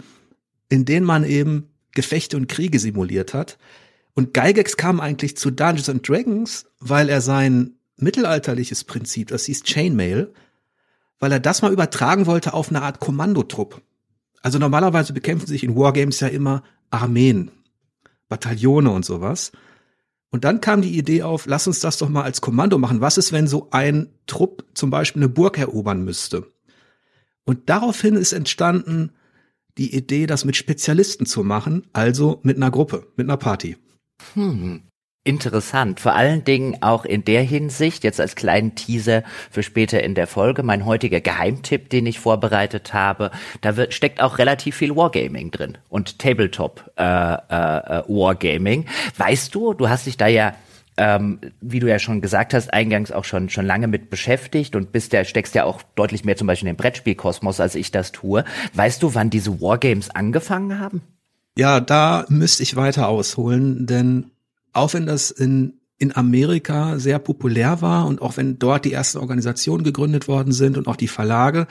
in 0.69 0.85
denen 0.85 1.05
man 1.05 1.23
eben 1.23 1.69
Gefechte 1.93 2.37
und 2.37 2.47
Kriege 2.47 2.79
simuliert 2.79 3.33
hat. 3.33 3.57
Und 4.13 4.33
Gygax 4.33 4.77
kam 4.77 4.99
eigentlich 4.99 5.37
zu 5.37 5.51
Dungeons 5.51 5.89
and 5.89 6.07
Dragons, 6.07 6.65
weil 6.79 7.09
er 7.09 7.21
sein 7.21 7.73
mittelalterliches 7.97 8.83
Prinzip, 8.83 9.29
das 9.29 9.45
hieß 9.45 9.63
Chainmail, 9.63 10.31
weil 11.19 11.31
er 11.31 11.39
das 11.39 11.61
mal 11.61 11.73
übertragen 11.73 12.25
wollte 12.25 12.53
auf 12.53 12.69
eine 12.69 12.81
Art 12.81 12.99
Kommandotrupp. 12.99 13.81
Also 14.41 14.57
normalerweise 14.57 15.13
bekämpfen 15.13 15.47
sich 15.47 15.63
in 15.63 15.75
Wargames 15.75 16.21
ja 16.21 16.27
immer 16.27 16.63
Armeen, 16.89 17.51
Bataillone 18.29 18.89
und 18.89 19.03
sowas. 19.03 19.51
Und 20.31 20.43
dann 20.45 20.61
kam 20.61 20.81
die 20.81 20.97
Idee 20.97 21.23
auf, 21.23 21.45
lass 21.45 21.67
uns 21.67 21.79
das 21.79 21.97
doch 21.97 22.07
mal 22.07 22.23
als 22.23 22.39
Kommando 22.39 22.77
machen. 22.77 23.01
Was 23.01 23.17
ist, 23.17 23.31
wenn 23.31 23.47
so 23.47 23.67
ein 23.71 24.09
Trupp 24.27 24.63
zum 24.75 24.91
Beispiel 24.91 25.23
eine 25.23 25.29
Burg 25.29 25.57
erobern 25.57 26.03
müsste? 26.05 26.47
Und 27.45 27.69
daraufhin 27.69 28.15
ist 28.15 28.31
entstanden 28.31 29.11
die 29.79 29.95
Idee, 29.95 30.27
das 30.27 30.45
mit 30.45 30.55
Spezialisten 30.55 31.25
zu 31.25 31.43
machen, 31.43 31.87
also 31.93 32.39
mit 32.43 32.57
einer 32.57 32.69
Gruppe, 32.69 33.07
mit 33.15 33.27
einer 33.27 33.37
Party. 33.37 33.77
Hm. 34.33 34.83
Interessant, 35.25 35.99
vor 35.99 36.15
allen 36.15 36.43
Dingen 36.43 36.81
auch 36.81 37.03
in 37.05 37.25
der 37.25 37.43
Hinsicht, 37.43 38.03
jetzt 38.03 38.21
als 38.21 38.35
kleinen 38.35 38.75
Teaser 38.75 39.23
für 39.51 39.63
später 39.63 40.01
in 40.01 40.15
der 40.15 40.27
Folge, 40.27 40.63
mein 40.63 40.85
heutiger 40.85 41.19
Geheimtipp, 41.19 41.89
den 41.89 42.05
ich 42.05 42.19
vorbereitet 42.19 42.93
habe, 42.93 43.29
da 43.61 43.75
wird, 43.75 43.93
steckt 43.93 44.21
auch 44.21 44.37
relativ 44.37 44.77
viel 44.77 44.95
Wargaming 44.95 45.51
drin 45.51 45.77
und 45.89 46.19
Tabletop 46.19 46.89
äh, 46.97 47.03
äh, 47.03 47.35
äh 47.35 48.03
Wargaming. 48.07 48.85
Weißt 49.17 49.53
du, 49.53 49.73
du 49.73 49.89
hast 49.89 50.07
dich 50.07 50.17
da 50.17 50.27
ja 50.27 50.55
ähm, 50.99 51.39
wie 51.61 51.79
du 51.79 51.87
ja 51.87 51.97
schon 51.97 52.19
gesagt 52.19 52.53
hast, 52.53 52.73
eingangs 52.73 53.13
auch 53.13 53.23
schon 53.23 53.49
schon 53.49 53.65
lange 53.65 53.87
mit 53.87 54.09
beschäftigt 54.09 54.75
und 54.75 54.91
bist 54.91 55.13
ja 55.13 55.23
steckst 55.23 55.55
ja 55.55 55.63
auch 55.63 55.81
deutlich 55.95 56.25
mehr 56.25 56.35
zum 56.35 56.45
Beispiel 56.45 56.67
in 56.67 56.75
den 56.75 56.77
Brettspielkosmos, 56.77 57.61
als 57.61 57.75
ich 57.75 57.91
das 57.91 58.11
tue. 58.11 58.43
Weißt 58.73 59.01
du, 59.01 59.15
wann 59.15 59.29
diese 59.29 59.61
Wargames 59.61 60.09
angefangen 60.09 60.77
haben? 60.77 61.01
Ja, 61.57 61.79
da 61.79 62.25
müsste 62.27 62.63
ich 62.63 62.75
weiter 62.75 63.07
ausholen, 63.07 63.85
denn 63.85 64.31
auch 64.73 64.93
wenn 64.93 65.05
das 65.05 65.31
in 65.31 65.73
in 65.97 66.15
Amerika 66.15 66.99
sehr 66.99 67.19
populär 67.19 67.81
war 67.81 68.05
und 68.05 68.21
auch 68.21 68.37
wenn 68.37 68.59
dort 68.59 68.85
die 68.85 68.93
ersten 68.93 69.19
Organisationen 69.19 69.83
gegründet 69.83 70.27
worden 70.27 70.53
sind 70.53 70.77
und 70.77 70.87
auch 70.87 70.95
die 70.95 71.09
Verlage, 71.09 71.67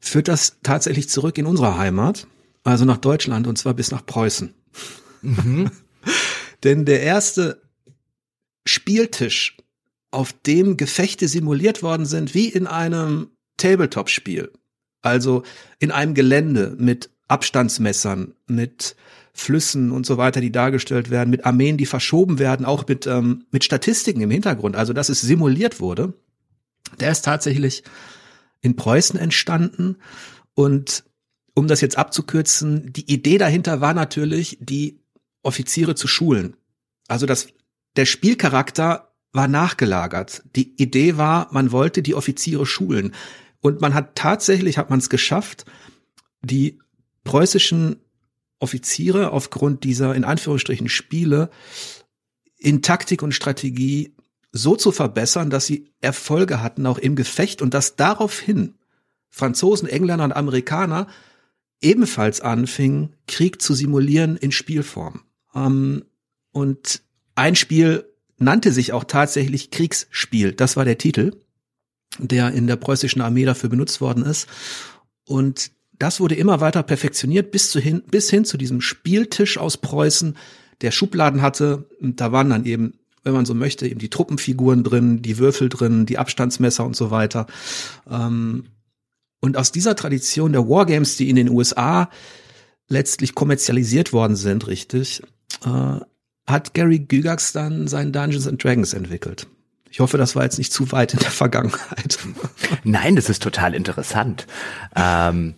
führt 0.00 0.28
das 0.28 0.58
tatsächlich 0.62 1.08
zurück 1.08 1.38
in 1.38 1.46
unsere 1.46 1.76
Heimat, 1.78 2.26
also 2.64 2.84
nach 2.84 2.98
Deutschland 2.98 3.46
und 3.46 3.56
zwar 3.56 3.74
bis 3.74 3.90
nach 3.90 4.04
Preußen. 4.04 4.52
Mhm. 5.22 5.70
Denn 6.64 6.84
der 6.84 7.02
erste 7.02 7.63
Spieltisch, 8.64 9.56
auf 10.10 10.32
dem 10.32 10.76
Gefechte 10.76 11.28
simuliert 11.28 11.82
worden 11.82 12.06
sind, 12.06 12.34
wie 12.34 12.48
in 12.48 12.66
einem 12.66 13.30
Tabletop-Spiel. 13.56 14.52
Also 15.02 15.42
in 15.80 15.90
einem 15.90 16.14
Gelände 16.14 16.74
mit 16.78 17.10
Abstandsmessern, 17.28 18.34
mit 18.46 18.96
Flüssen 19.32 19.90
und 19.90 20.06
so 20.06 20.16
weiter, 20.16 20.40
die 20.40 20.52
dargestellt 20.52 21.10
werden, 21.10 21.30
mit 21.30 21.44
Armeen, 21.44 21.76
die 21.76 21.86
verschoben 21.86 22.38
werden, 22.38 22.64
auch 22.64 22.86
mit, 22.86 23.06
ähm, 23.06 23.44
mit 23.50 23.64
Statistiken 23.64 24.20
im 24.20 24.30
Hintergrund, 24.30 24.76
also 24.76 24.92
dass 24.92 25.08
es 25.08 25.20
simuliert 25.20 25.80
wurde. 25.80 26.14
Der 27.00 27.10
ist 27.10 27.24
tatsächlich 27.24 27.82
in 28.60 28.76
Preußen 28.76 29.18
entstanden 29.18 29.96
und 30.54 31.04
um 31.54 31.66
das 31.66 31.80
jetzt 31.80 31.98
abzukürzen, 31.98 32.92
die 32.92 33.12
Idee 33.12 33.38
dahinter 33.38 33.80
war 33.80 33.94
natürlich, 33.94 34.58
die 34.60 35.00
Offiziere 35.42 35.94
zu 35.94 36.06
schulen. 36.06 36.56
Also 37.08 37.26
das 37.26 37.48
der 37.96 38.06
Spielcharakter 38.06 39.12
war 39.32 39.48
nachgelagert. 39.48 40.42
Die 40.56 40.80
Idee 40.80 41.16
war, 41.16 41.48
man 41.52 41.72
wollte 41.72 42.02
die 42.02 42.14
Offiziere 42.14 42.66
schulen. 42.66 43.14
Und 43.60 43.80
man 43.80 43.94
hat 43.94 44.14
tatsächlich, 44.14 44.78
hat 44.78 44.90
man 44.90 44.98
es 44.98 45.10
geschafft, 45.10 45.64
die 46.42 46.78
preußischen 47.24 47.96
Offiziere 48.60 49.32
aufgrund 49.32 49.84
dieser 49.84 50.14
in 50.14 50.24
Anführungsstrichen 50.24 50.88
Spiele 50.88 51.50
in 52.56 52.82
Taktik 52.82 53.22
und 53.22 53.32
Strategie 53.32 54.14
so 54.52 54.76
zu 54.76 54.92
verbessern, 54.92 55.50
dass 55.50 55.66
sie 55.66 55.92
Erfolge 56.00 56.62
hatten, 56.62 56.86
auch 56.86 56.98
im 56.98 57.16
Gefecht 57.16 57.60
und 57.60 57.74
dass 57.74 57.96
daraufhin 57.96 58.74
Franzosen, 59.28 59.88
Engländer 59.88 60.24
und 60.24 60.32
Amerikaner 60.32 61.08
ebenfalls 61.80 62.40
anfingen, 62.40 63.16
Krieg 63.26 63.60
zu 63.60 63.74
simulieren 63.74 64.36
in 64.36 64.52
Spielform. 64.52 65.24
Ähm, 65.54 66.04
und 66.52 67.02
ein 67.34 67.56
Spiel 67.56 68.06
nannte 68.38 68.72
sich 68.72 68.92
auch 68.92 69.04
tatsächlich 69.04 69.70
Kriegsspiel. 69.70 70.52
Das 70.52 70.76
war 70.76 70.84
der 70.84 70.98
Titel, 70.98 71.36
der 72.18 72.52
in 72.52 72.66
der 72.66 72.76
preußischen 72.76 73.22
Armee 73.22 73.44
dafür 73.44 73.70
benutzt 73.70 74.00
worden 74.00 74.24
ist. 74.24 74.48
Und 75.26 75.72
das 75.98 76.20
wurde 76.20 76.34
immer 76.34 76.60
weiter 76.60 76.82
perfektioniert 76.82 77.50
bis, 77.50 77.70
zu 77.70 77.80
hin, 77.80 78.02
bis 78.10 78.30
hin 78.30 78.44
zu 78.44 78.56
diesem 78.56 78.80
Spieltisch 78.80 79.58
aus 79.58 79.76
Preußen, 79.76 80.36
der 80.80 80.90
Schubladen 80.90 81.40
hatte. 81.40 81.88
Und 82.00 82.20
da 82.20 82.32
waren 82.32 82.50
dann 82.50 82.64
eben, 82.64 82.94
wenn 83.22 83.32
man 83.32 83.46
so 83.46 83.54
möchte, 83.54 83.86
eben 83.86 84.00
die 84.00 84.10
Truppenfiguren 84.10 84.82
drin, 84.84 85.22
die 85.22 85.38
Würfel 85.38 85.68
drin, 85.68 86.06
die 86.06 86.18
Abstandsmesser 86.18 86.84
und 86.84 86.96
so 86.96 87.10
weiter. 87.10 87.46
Ähm, 88.10 88.66
und 89.40 89.56
aus 89.56 89.72
dieser 89.72 89.94
Tradition 89.94 90.52
der 90.52 90.68
Wargames, 90.68 91.16
die 91.16 91.30
in 91.30 91.36
den 91.36 91.48
USA 91.48 92.10
letztlich 92.88 93.34
kommerzialisiert 93.34 94.12
worden 94.12 94.36
sind, 94.36 94.66
richtig, 94.66 95.22
äh, 95.64 96.00
hat 96.46 96.74
Gary 96.74 96.98
Gygax 96.98 97.52
dann 97.52 97.88
sein 97.88 98.12
Dungeons 98.12 98.46
and 98.46 98.62
Dragons 98.62 98.92
entwickelt. 98.92 99.46
Ich 99.90 100.00
hoffe, 100.00 100.18
das 100.18 100.34
war 100.34 100.42
jetzt 100.42 100.58
nicht 100.58 100.72
zu 100.72 100.90
weit 100.90 101.14
in 101.14 101.20
der 101.20 101.30
Vergangenheit. 101.30 102.18
Nein, 102.84 103.14
das 103.14 103.30
ist 103.30 103.42
total 103.42 103.74
interessant. 103.74 104.46
Ähm, 104.96 105.54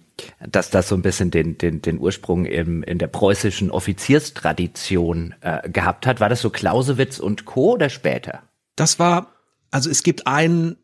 dass 0.47 0.71
das 0.71 0.89
so 0.89 0.95
ein 0.95 1.03
bisschen 1.03 1.31
den, 1.31 1.59
den, 1.59 1.83
den 1.83 1.99
Ursprung 1.99 2.45
im, 2.45 2.83
in 2.83 2.99
der 2.99 3.07
preußischen 3.07 3.71
Offizierstradition 3.71 5.35
äh, 5.41 5.69
gehabt 5.71 6.07
hat. 6.07 6.21
War 6.21 6.29
das 6.29 6.41
so 6.41 6.51
Clausewitz 6.51 7.19
und 7.19 7.45
Co. 7.45 7.73
oder 7.73 7.89
später? 7.91 8.43
Das 8.77 8.99
war, 8.99 9.33
also 9.71 9.91
es 9.91 10.03
gibt 10.03 10.27
einen 10.27 10.77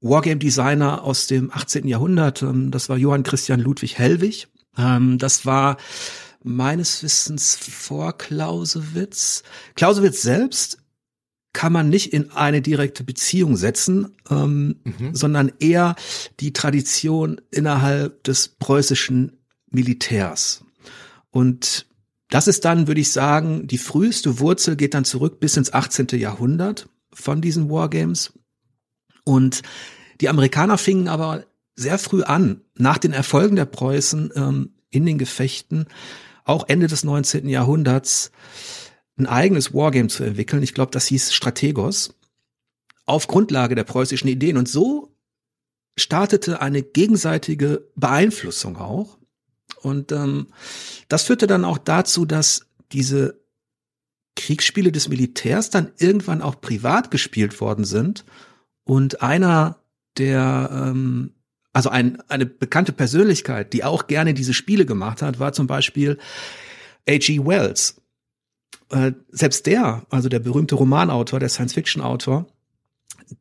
Wargame-Designer 0.00 1.02
aus 1.02 1.26
dem 1.26 1.50
18. 1.52 1.88
Jahrhundert, 1.88 2.42
ähm, 2.42 2.70
das 2.70 2.88
war 2.88 2.96
Johann 2.96 3.22
Christian 3.22 3.60
Ludwig 3.60 3.98
Hellwig. 3.98 4.48
Ähm, 4.78 5.18
das 5.18 5.46
war 5.46 5.78
meines 6.46 7.02
Wissens 7.02 7.56
vor 7.56 8.16
Clausewitz. 8.16 9.42
Clausewitz 9.74 10.22
selbst 10.22 10.78
kann 11.52 11.72
man 11.72 11.88
nicht 11.88 12.12
in 12.12 12.30
eine 12.32 12.60
direkte 12.60 13.02
Beziehung 13.02 13.56
setzen, 13.56 14.14
ähm, 14.30 14.76
mhm. 14.84 15.14
sondern 15.14 15.52
eher 15.58 15.96
die 16.38 16.52
Tradition 16.52 17.40
innerhalb 17.50 18.22
des 18.24 18.48
preußischen 18.48 19.32
Militärs. 19.70 20.62
Und 21.30 21.86
das 22.28 22.46
ist 22.46 22.64
dann, 22.64 22.86
würde 22.88 23.00
ich 23.00 23.10
sagen, 23.10 23.66
die 23.66 23.78
früheste 23.78 24.38
Wurzel 24.38 24.76
geht 24.76 24.94
dann 24.94 25.04
zurück 25.04 25.40
bis 25.40 25.56
ins 25.56 25.72
18. 25.72 26.08
Jahrhundert 26.12 26.88
von 27.12 27.40
diesen 27.40 27.70
Wargames. 27.70 28.32
Und 29.24 29.62
die 30.20 30.28
Amerikaner 30.28 30.78
fingen 30.78 31.08
aber 31.08 31.46
sehr 31.74 31.98
früh 31.98 32.22
an, 32.22 32.62
nach 32.74 32.98
den 32.98 33.12
Erfolgen 33.12 33.56
der 33.56 33.66
Preußen 33.66 34.30
ähm, 34.34 34.74
in 34.90 35.06
den 35.06 35.18
Gefechten, 35.18 35.86
auch 36.46 36.68
Ende 36.68 36.86
des 36.86 37.04
19. 37.04 37.48
Jahrhunderts 37.48 38.30
ein 39.18 39.26
eigenes 39.26 39.74
Wargame 39.74 40.08
zu 40.08 40.24
entwickeln. 40.24 40.62
Ich 40.62 40.74
glaube, 40.74 40.92
das 40.92 41.06
hieß 41.06 41.34
Strategos 41.34 42.14
auf 43.04 43.26
Grundlage 43.26 43.74
der 43.74 43.84
preußischen 43.84 44.28
Ideen. 44.28 44.56
Und 44.56 44.68
so 44.68 45.12
startete 45.98 46.60
eine 46.60 46.82
gegenseitige 46.82 47.88
Beeinflussung 47.96 48.76
auch. 48.76 49.18
Und 49.82 50.12
ähm, 50.12 50.48
das 51.08 51.24
führte 51.24 51.46
dann 51.46 51.64
auch 51.64 51.78
dazu, 51.78 52.24
dass 52.24 52.66
diese 52.92 53.40
Kriegsspiele 54.36 54.92
des 54.92 55.08
Militärs 55.08 55.70
dann 55.70 55.92
irgendwann 55.98 56.42
auch 56.42 56.60
privat 56.60 57.10
gespielt 57.10 57.60
worden 57.60 57.84
sind. 57.84 58.24
Und 58.84 59.22
einer 59.22 59.80
der 60.18 60.70
ähm, 60.72 61.32
also 61.76 61.90
ein, 61.90 62.22
eine 62.28 62.46
bekannte 62.46 62.92
Persönlichkeit, 62.92 63.74
die 63.74 63.84
auch 63.84 64.06
gerne 64.06 64.32
diese 64.32 64.54
Spiele 64.54 64.86
gemacht 64.86 65.20
hat, 65.20 65.40
war 65.40 65.52
zum 65.52 65.66
Beispiel 65.66 66.16
H.G. 67.06 67.44
Wells. 67.44 68.00
Äh, 68.88 69.12
selbst 69.28 69.66
der, 69.66 70.06
also 70.08 70.30
der 70.30 70.38
berühmte 70.38 70.74
Romanautor, 70.74 71.38
der 71.38 71.50
Science-Fiction-Autor, 71.50 72.46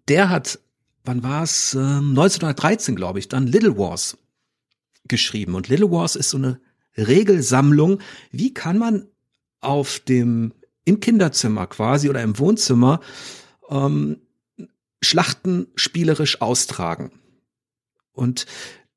der 0.09 0.29
hat, 0.29 0.59
wann 1.05 1.23
war 1.23 1.43
es, 1.43 1.75
äh, 1.75 1.79
1913, 1.79 2.97
glaube 2.97 3.19
ich, 3.19 3.29
dann 3.29 3.47
Little 3.47 3.77
Wars 3.77 4.17
geschrieben. 5.05 5.55
Und 5.55 5.69
Little 5.69 5.91
Wars 5.91 6.17
ist 6.17 6.31
so 6.31 6.37
eine 6.37 6.59
Regelsammlung. 6.97 7.99
Wie 8.31 8.53
kann 8.53 8.77
man 8.77 9.07
auf 9.61 9.99
dem, 9.99 10.51
im 10.83 10.99
Kinderzimmer 10.99 11.67
quasi 11.67 12.09
oder 12.09 12.21
im 12.21 12.37
Wohnzimmer 12.37 12.99
ähm, 13.69 14.17
Schlachten 15.01 15.67
spielerisch 15.75 16.41
austragen? 16.41 17.13
Und 18.15 18.45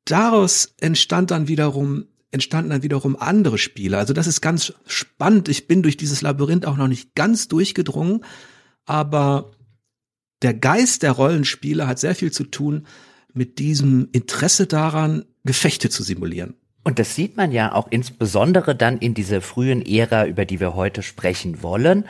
daraus 0.04 0.74
entstand 0.80 1.30
dann 1.30 1.48
wiederum 1.48 2.06
entstanden 2.30 2.70
dann 2.70 2.82
wiederum 2.82 3.16
andere 3.16 3.58
Spiele. 3.58 3.96
Also 3.96 4.12
das 4.12 4.26
ist 4.26 4.40
ganz 4.40 4.74
spannend. 4.86 5.48
Ich 5.48 5.66
bin 5.66 5.82
durch 5.82 5.96
dieses 5.96 6.20
Labyrinth 6.20 6.66
auch 6.66 6.76
noch 6.76 6.88
nicht 6.88 7.14
ganz 7.14 7.48
durchgedrungen, 7.48 8.24
aber 8.84 9.52
der 10.42 10.54
Geist 10.54 11.02
der 11.02 11.12
Rollenspiele 11.12 11.86
hat 11.86 11.98
sehr 11.98 12.14
viel 12.14 12.30
zu 12.30 12.44
tun 12.44 12.86
mit 13.32 13.58
diesem 13.58 14.08
Interesse 14.12 14.66
daran, 14.66 15.24
Gefechte 15.44 15.88
zu 15.88 16.02
simulieren. 16.02 16.54
Und 16.84 16.98
das 16.98 17.14
sieht 17.14 17.36
man 17.36 17.52
ja 17.52 17.74
auch 17.74 17.88
insbesondere 17.90 18.74
dann 18.74 18.98
in 18.98 19.12
dieser 19.12 19.42
frühen 19.42 19.84
Ära, 19.84 20.26
über 20.26 20.44
die 20.44 20.58
wir 20.58 20.74
heute 20.74 21.02
sprechen 21.02 21.62
wollen. 21.62 22.04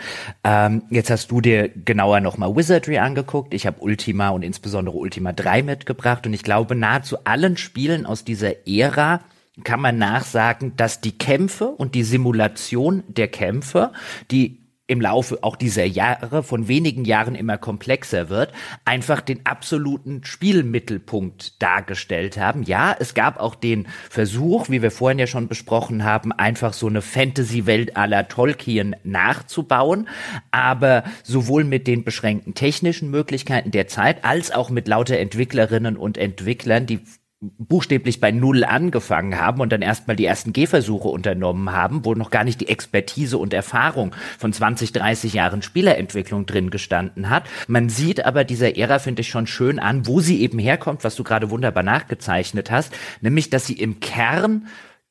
Ähm, 0.45 0.83
jetzt 0.91 1.11
hast 1.11 1.31
du 1.31 1.41
dir 1.41 1.69
genauer 1.69 2.21
nochmal 2.21 2.55
Wizardry 2.55 2.99
angeguckt. 2.99 3.55
Ich 3.55 3.67
habe 3.67 3.81
Ultima 3.81 4.29
und 4.29 4.43
insbesondere 4.43 4.97
Ultima 4.97 5.33
3 5.33 5.65
mitgebracht. 5.65 6.27
Und 6.27 6.35
ich 6.35 6.45
glaube, 6.45 6.77
nahezu 6.77 7.25
allen 7.25 7.57
Spielen 7.57 8.07
aus 8.07 8.25
dieser 8.25 8.69
Ära 8.69 9.21
kann 9.65 9.81
man 9.81 9.99
nachsagen, 9.99 10.77
dass 10.77 11.01
die 11.01 11.19
Kämpfe 11.19 11.67
und 11.67 11.95
die 11.95 12.05
Simulation 12.05 13.03
der 13.09 13.29
Kämpfe, 13.29 13.93
die 14.31 14.58
im 14.89 15.03
Laufe 15.03 15.39
auch 15.43 15.55
dieser 15.55 15.85
Jahre 15.85 16.43
von 16.43 16.67
wenigen 16.67 17.05
Jahren 17.05 17.35
immer 17.35 17.59
komplexer 17.59 18.31
wird, 18.31 18.53
einfach 18.87 19.21
den 19.21 19.45
absoluten 19.45 20.25
Spielmittelpunkt 20.25 21.63
dargestellt 21.63 22.39
haben. 22.39 22.63
Ja, 22.63 22.97
es 22.99 23.13
gab 23.13 23.39
auch 23.39 23.55
den 23.55 23.87
Versuch, 24.09 24.71
wie 24.71 24.83
wir 24.83 24.91
vorhin 24.91 25.19
ja 25.19 25.27
schon 25.27 25.47
besprochen 25.47 26.05
haben, 26.05 26.33
einfach 26.33 26.73
so 26.73 26.87
eine 26.87 27.03
Fantasy-Welt 27.03 27.97
aller 27.99 28.29
Tolkien 28.29 28.97
nachzubauen, 29.05 30.09
aber 30.51 31.05
sowohl 31.23 31.65
mit 31.65 31.87
den 31.87 32.03
beschränkten 32.03 32.55
technischen 32.55 33.11
Möglichkeiten 33.11 33.71
der 33.71 33.89
Zeit 33.89 34.25
als 34.25 34.51
auch 34.51 34.71
mit 34.71 34.89
lauter 34.89 35.19
Entwicklerinnen 35.19 35.99
und 35.99 36.17
Entwicklern, 36.17 36.87
die 36.87 37.01
buchstäblich 37.41 38.21
bei 38.21 38.33
Null 38.33 38.65
angefangen 38.65 39.39
haben 39.39 39.61
und 39.61 39.71
dann 39.71 39.83
erstmal 39.83 40.17
die 40.17 40.25
ersten 40.25 40.53
Gehversuche 40.53 41.09
unternommen 41.09 41.71
haben, 41.71 42.05
wo 42.05 42.15
noch 42.15 42.31
gar 42.31 42.43
nicht 42.43 42.61
die 42.61 42.69
Expertise 42.69 43.39
und 43.39 43.55
Erfahrung 43.55 44.15
von 44.39 44.53
20, 44.53 44.93
30 44.93 45.35
Jahren 45.35 45.63
Spielerentwicklung 45.63 46.47
drin 46.47 46.71
gestanden 46.71 47.31
hat. 47.31 47.45
Man 47.69 47.91
sieht 47.91 48.25
aber 48.25 48.43
dieser 48.43 48.77
Ära, 48.77 48.99
finde 48.99 49.21
ich, 49.21 49.29
schon 49.29 49.47
schön 49.47 49.79
an, 49.79 50.07
wo 50.07 50.21
sie 50.21 50.41
eben 50.41 50.59
herkommt, 50.59 51.05
was 51.05 51.15
du 51.15 51.23
gerade 51.23 51.51
wunderbar 51.51 51.85
nachgezeichnet 51.85 52.73
hast, 52.73 52.93
nämlich, 53.21 53.51
dass 53.51 53.67
sie 53.67 53.75
im 53.75 54.01
Kern 54.01 54.67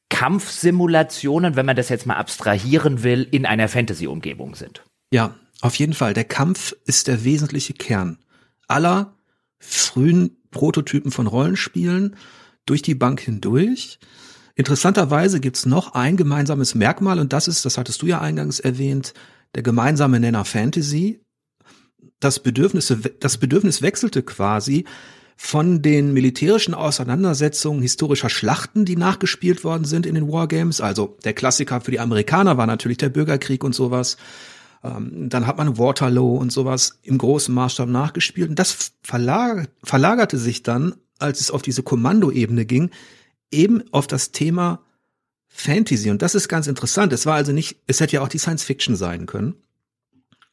Kampfsimulationen, 0.09 1.55
wenn 1.55 1.65
man 1.65 1.75
das 1.75 1.89
jetzt 1.89 2.05
mal 2.05 2.15
abstrahieren 2.15 3.03
will, 3.03 3.27
in 3.29 3.45
einer 3.45 3.67
Fantasy-Umgebung 3.67 4.55
sind. 4.55 4.83
Ja, 5.11 5.35
auf 5.61 5.75
jeden 5.75 5.93
Fall. 5.93 6.13
Der 6.13 6.23
Kampf 6.23 6.75
ist 6.85 7.07
der 7.07 7.23
wesentliche 7.23 7.73
Kern 7.73 8.17
aller 8.67 9.13
frühen 9.59 10.37
Prototypen 10.57 11.11
von 11.11 11.27
Rollenspielen 11.27 12.15
durch 12.65 12.81
die 12.81 12.95
Bank 12.95 13.21
hindurch. 13.21 13.99
Interessanterweise 14.55 15.39
gibt's 15.39 15.67
noch 15.67 15.93
ein 15.93 16.17
gemeinsames 16.17 16.73
Merkmal 16.73 17.19
und 17.19 17.31
das 17.31 17.47
ist, 17.47 17.63
das 17.63 17.77
hattest 17.77 18.01
du 18.01 18.07
ja 18.07 18.21
eingangs 18.21 18.59
erwähnt, 18.59 19.13
der 19.53 19.61
gemeinsame 19.61 20.19
Nenner 20.19 20.45
Fantasy. 20.45 21.21
Das 22.19 22.39
Bedürfnis, 22.39 22.91
das 23.19 23.37
Bedürfnis 23.37 23.83
wechselte 23.83 24.23
quasi 24.23 24.85
von 25.35 25.83
den 25.83 26.11
militärischen 26.13 26.73
Auseinandersetzungen 26.73 27.83
historischer 27.83 28.31
Schlachten, 28.31 28.85
die 28.85 28.95
nachgespielt 28.95 29.63
worden 29.63 29.85
sind 29.85 30.07
in 30.07 30.15
den 30.15 30.27
Wargames. 30.27 30.81
Also 30.81 31.15
der 31.23 31.33
Klassiker 31.33 31.79
für 31.79 31.91
die 31.91 31.99
Amerikaner 31.99 32.57
war 32.57 32.65
natürlich 32.65 32.97
der 32.97 33.09
Bürgerkrieg 33.09 33.63
und 33.63 33.75
sowas. 33.75 34.17
Ähm, 34.83 35.29
dann 35.29 35.47
hat 35.47 35.57
man 35.57 35.77
Waterloo 35.77 36.37
und 36.37 36.51
sowas 36.51 36.99
im 37.03 37.17
großen 37.17 37.53
Maßstab 37.53 37.89
nachgespielt. 37.89 38.49
Und 38.49 38.59
das 38.59 38.91
verlag 39.01 39.69
verlagerte 39.83 40.37
sich 40.37 40.63
dann, 40.63 40.95
als 41.19 41.41
es 41.41 41.51
auf 41.51 41.61
diese 41.61 41.83
Kommandoebene 41.83 42.65
ging, 42.65 42.91
eben 43.51 43.83
auf 43.91 44.07
das 44.07 44.31
Thema 44.31 44.81
Fantasy. 45.47 46.09
Und 46.11 46.21
das 46.21 46.35
ist 46.35 46.47
ganz 46.47 46.67
interessant. 46.67 47.13
Es 47.13 47.25
war 47.25 47.35
also 47.35 47.51
nicht, 47.51 47.77
es 47.87 47.99
hätte 47.99 48.15
ja 48.17 48.21
auch 48.21 48.27
die 48.29 48.37
Science 48.37 48.63
Fiction 48.63 48.95
sein 48.95 49.25
können. 49.25 49.55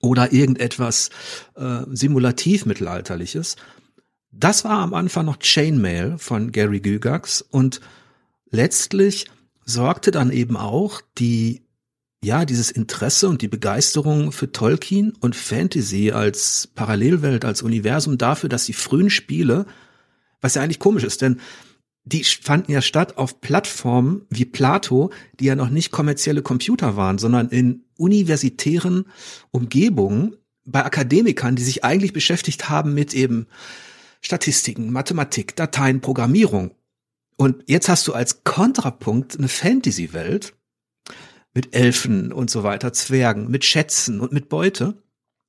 Oder 0.01 0.33
irgendetwas 0.33 1.11
äh, 1.57 1.83
simulativ 1.91 2.67
mittelalterliches. 2.67 3.57
Das 4.31 4.65
war 4.65 4.81
am 4.81 4.95
Anfang 4.95 5.27
noch 5.27 5.39
Chainmail 5.39 6.19
von 6.19 6.53
Gary 6.53 6.81
Gygax 6.81 7.41
und 7.41 7.81
letztlich 8.51 9.31
sorgte 9.65 10.11
dann 10.11 10.31
eben 10.31 10.57
auch 10.57 11.01
die 11.19 11.64
ja, 12.25 12.45
dieses 12.45 12.71
Interesse 12.71 13.29
und 13.29 13.43
die 13.43 13.49
Begeisterung 13.49 14.33
für 14.33 14.51
Tolkien 14.51 15.13
und 15.21 15.37
Fantasy 15.37 16.11
als 16.11 16.69
Parallelwelt, 16.75 17.45
als 17.45 17.63
Universum 17.63 18.19
dafür, 18.19 18.49
dass 18.49 18.65
die 18.65 18.73
frühen 18.73 19.11
Spiele, 19.11 19.67
was 20.41 20.55
ja 20.55 20.63
eigentlich 20.63 20.79
komisch 20.79 21.05
ist, 21.05 21.23
denn 21.23 21.41
die 22.05 22.25
fanden 22.25 22.73
ja 22.73 22.83
statt 22.83 23.17
auf 23.17 23.41
Plattformen 23.41 24.27
wie 24.29 24.45
Plato, 24.45 25.11
die 25.41 25.47
ja 25.47 25.55
noch 25.55 25.71
nicht 25.71 25.91
kommerzielle 25.91 26.43
Computer 26.43 26.97
waren, 26.97 27.19
sondern 27.19 27.49
in 27.49 27.85
universitären 27.97 29.07
Umgebungen 29.51 30.37
bei 30.67 30.85
Akademikern, 30.85 31.57
die 31.57 31.63
sich 31.63 31.85
eigentlich 31.85 32.13
beschäftigt 32.13 32.69
haben 32.69 32.95
mit 32.95 33.15
eben 33.15 33.47
Statistiken, 34.21 34.91
Mathematik, 34.91 35.57
Dateien, 35.57 36.01
Programmierung. 36.01 36.73
Und 37.37 37.65
jetzt 37.67 37.89
hast 37.89 38.07
du 38.07 38.13
als 38.13 38.45
Kontrapunkt 38.45 39.39
eine 39.39 39.49
Fantasy-Welt, 39.49 40.55
mit 41.55 41.75
Elfen 41.75 42.33
und 42.33 42.51
so 42.51 42.65
weiter, 42.65 42.93
Zwergen, 42.93 43.51
mit 43.51 43.65
Schätzen 43.65 44.21
und 44.21 44.33
mit 44.33 44.49
Beute. 44.49 45.03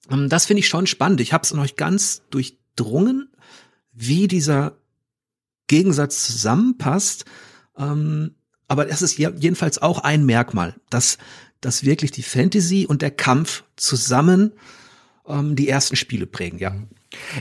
Ähm, 0.09 0.29
das 0.29 0.45
finde 0.45 0.59
ich 0.59 0.69
schon 0.69 0.87
spannend. 0.87 1.19
Ich 1.19 1.33
habe 1.33 1.43
es 1.43 1.53
noch 1.53 1.75
ganz 1.75 2.21
durchdrungen, 2.29 3.29
wie 3.91 4.27
dieser 4.27 4.77
Gegensatz 5.67 6.25
zusammenpasst. 6.25 7.25
Ähm, 7.77 8.35
aber 8.67 8.85
das 8.85 9.01
ist 9.01 9.17
jedenfalls 9.17 9.81
auch 9.81 9.99
ein 9.99 10.25
Merkmal, 10.25 10.75
dass, 10.89 11.17
dass 11.61 11.83
wirklich 11.83 12.11
die 12.11 12.23
Fantasy 12.23 12.85
und 12.87 13.01
der 13.01 13.11
Kampf 13.11 13.63
zusammen 13.75 14.53
ähm, 15.27 15.55
die 15.55 15.69
ersten 15.69 15.95
Spiele 15.95 16.25
prägen, 16.25 16.59
ja. 16.59 16.75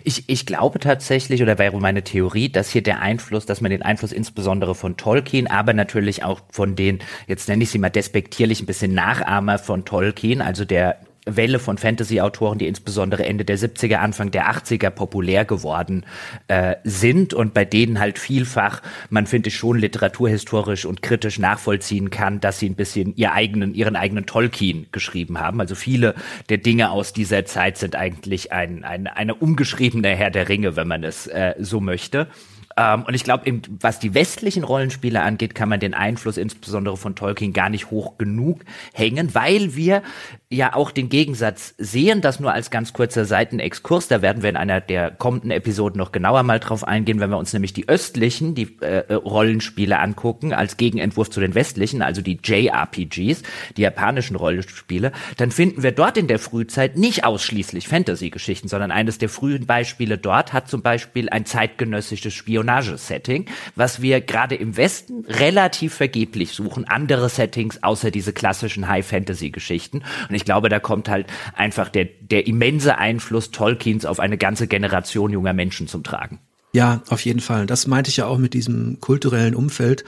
Ich, 0.04 0.24
ich 0.28 0.46
glaube 0.46 0.78
tatsächlich, 0.78 1.42
oder 1.42 1.58
wäre 1.58 1.78
meine 1.80 2.04
Theorie, 2.04 2.48
dass 2.48 2.70
hier 2.70 2.82
der 2.82 3.00
Einfluss, 3.00 3.46
dass 3.46 3.60
man 3.60 3.70
den 3.70 3.82
Einfluss 3.82 4.12
insbesondere 4.12 4.74
von 4.74 4.96
Tolkien, 4.96 5.46
aber 5.46 5.72
natürlich 5.72 6.22
auch 6.22 6.42
von 6.50 6.76
den, 6.76 7.00
jetzt 7.26 7.48
nenne 7.48 7.62
ich 7.64 7.70
sie 7.70 7.78
mal 7.78 7.90
despektierlich, 7.90 8.60
ein 8.60 8.66
bisschen 8.66 8.94
Nachahmer 8.94 9.58
von 9.58 9.84
Tolkien, 9.84 10.40
also 10.40 10.64
der 10.64 11.00
Welle 11.26 11.58
von 11.58 11.78
Fantasy-Autoren, 11.78 12.58
die 12.58 12.66
insbesondere 12.66 13.24
Ende 13.24 13.44
der 13.44 13.58
70er, 13.58 13.96
Anfang 13.96 14.30
der 14.30 14.50
80er 14.50 14.90
populär 14.90 15.44
geworden 15.44 16.04
äh, 16.48 16.76
sind 16.84 17.34
und 17.34 17.54
bei 17.54 17.64
denen 17.64 17.98
halt 17.98 18.18
vielfach 18.18 18.82
man 19.10 19.26
finde 19.26 19.48
ich 19.48 19.56
schon 19.56 19.78
literaturhistorisch 19.78 20.84
und 20.84 21.02
kritisch 21.02 21.38
nachvollziehen 21.38 22.10
kann, 22.10 22.40
dass 22.40 22.58
sie 22.58 22.68
ein 22.68 22.74
bisschen 22.74 23.14
ihr 23.16 23.32
eigenen, 23.32 23.74
ihren 23.74 23.96
eigenen 23.96 24.26
Tolkien 24.26 24.86
geschrieben 24.92 25.40
haben. 25.40 25.60
Also 25.60 25.74
viele 25.74 26.14
der 26.48 26.58
Dinge 26.58 26.90
aus 26.90 27.12
dieser 27.12 27.44
Zeit 27.44 27.78
sind 27.78 27.96
eigentlich 27.96 28.52
ein, 28.52 28.84
ein, 28.84 29.06
eine 29.06 29.34
umgeschriebene 29.34 30.08
Herr 30.08 30.30
der 30.30 30.48
Ringe, 30.48 30.76
wenn 30.76 30.88
man 30.88 31.04
es 31.04 31.26
äh, 31.26 31.54
so 31.58 31.80
möchte. 31.80 32.28
Ähm, 32.76 33.04
und 33.04 33.14
ich 33.14 33.24
glaube, 33.24 33.60
was 33.80 33.98
die 33.98 34.14
westlichen 34.14 34.64
Rollenspiele 34.64 35.22
angeht, 35.22 35.54
kann 35.54 35.68
man 35.68 35.80
den 35.80 35.94
Einfluss 35.94 36.36
insbesondere 36.36 36.96
von 36.96 37.14
Tolkien 37.14 37.52
gar 37.52 37.68
nicht 37.68 37.90
hoch 37.90 38.18
genug 38.18 38.60
hängen, 38.92 39.34
weil 39.34 39.74
wir 39.74 40.02
ja 40.50 40.74
auch 40.74 40.90
den 40.90 41.08
Gegensatz 41.08 41.74
sehen, 41.78 42.20
das 42.20 42.40
nur 42.40 42.52
als 42.52 42.70
ganz 42.70 42.92
kurzer 42.92 43.24
Seitenexkurs, 43.24 44.08
da 44.08 44.22
werden 44.22 44.42
wir 44.42 44.50
in 44.50 44.56
einer 44.56 44.80
der 44.80 45.10
kommenden 45.10 45.50
Episoden 45.50 45.98
noch 45.98 46.12
genauer 46.12 46.42
mal 46.42 46.60
drauf 46.60 46.84
eingehen, 46.84 47.20
wenn 47.20 47.30
wir 47.30 47.38
uns 47.38 47.52
nämlich 47.52 47.72
die 47.72 47.88
östlichen, 47.88 48.54
die 48.54 48.76
äh, 48.80 49.12
Rollenspiele 49.12 49.98
angucken, 49.98 50.52
als 50.52 50.76
Gegenentwurf 50.76 51.30
zu 51.30 51.40
den 51.40 51.54
westlichen, 51.54 52.02
also 52.02 52.22
die 52.22 52.38
JRPGs, 52.42 53.42
die 53.76 53.82
japanischen 53.82 54.36
Rollenspiele, 54.36 55.12
dann 55.36 55.50
finden 55.50 55.82
wir 55.82 55.92
dort 55.92 56.16
in 56.16 56.28
der 56.28 56.38
Frühzeit 56.38 56.96
nicht 56.96 57.24
ausschließlich 57.24 57.88
Fantasy-Geschichten, 57.88 58.68
sondern 58.68 58.90
eines 58.90 59.18
der 59.18 59.28
frühen 59.28 59.66
Beispiele 59.66 60.18
dort 60.18 60.52
hat 60.52 60.68
zum 60.68 60.82
Beispiel 60.82 61.28
ein 61.28 61.46
zeitgenössisches 61.46 62.34
Spionagesetting, 62.64 63.46
was 63.76 64.00
wir 64.00 64.20
gerade 64.20 64.54
im 64.54 64.76
Westen 64.76 65.24
relativ 65.26 65.94
vergeblich 65.94 66.52
suchen, 66.52 66.86
andere 66.86 67.28
Settings 67.28 67.82
außer 67.82 68.10
diese 68.10 68.32
klassischen 68.32 68.88
High-Fantasy-Geschichten. 68.88 70.02
Und 70.28 70.34
ich 70.34 70.44
glaube, 70.44 70.68
da 70.68 70.80
kommt 70.80 71.08
halt 71.08 71.26
einfach 71.54 71.88
der, 71.88 72.06
der 72.20 72.46
immense 72.46 72.98
Einfluss 72.98 73.50
Tolkiens 73.50 74.06
auf 74.06 74.18
eine 74.18 74.38
ganze 74.38 74.66
Generation 74.66 75.32
junger 75.32 75.52
Menschen 75.52 75.88
zum 75.88 76.02
Tragen. 76.02 76.40
Ja, 76.72 77.02
auf 77.08 77.24
jeden 77.24 77.40
Fall. 77.40 77.66
Das 77.66 77.86
meinte 77.86 78.10
ich 78.10 78.16
ja 78.16 78.26
auch 78.26 78.38
mit 78.38 78.54
diesem 78.54 78.98
kulturellen 79.00 79.54
Umfeld. 79.54 80.04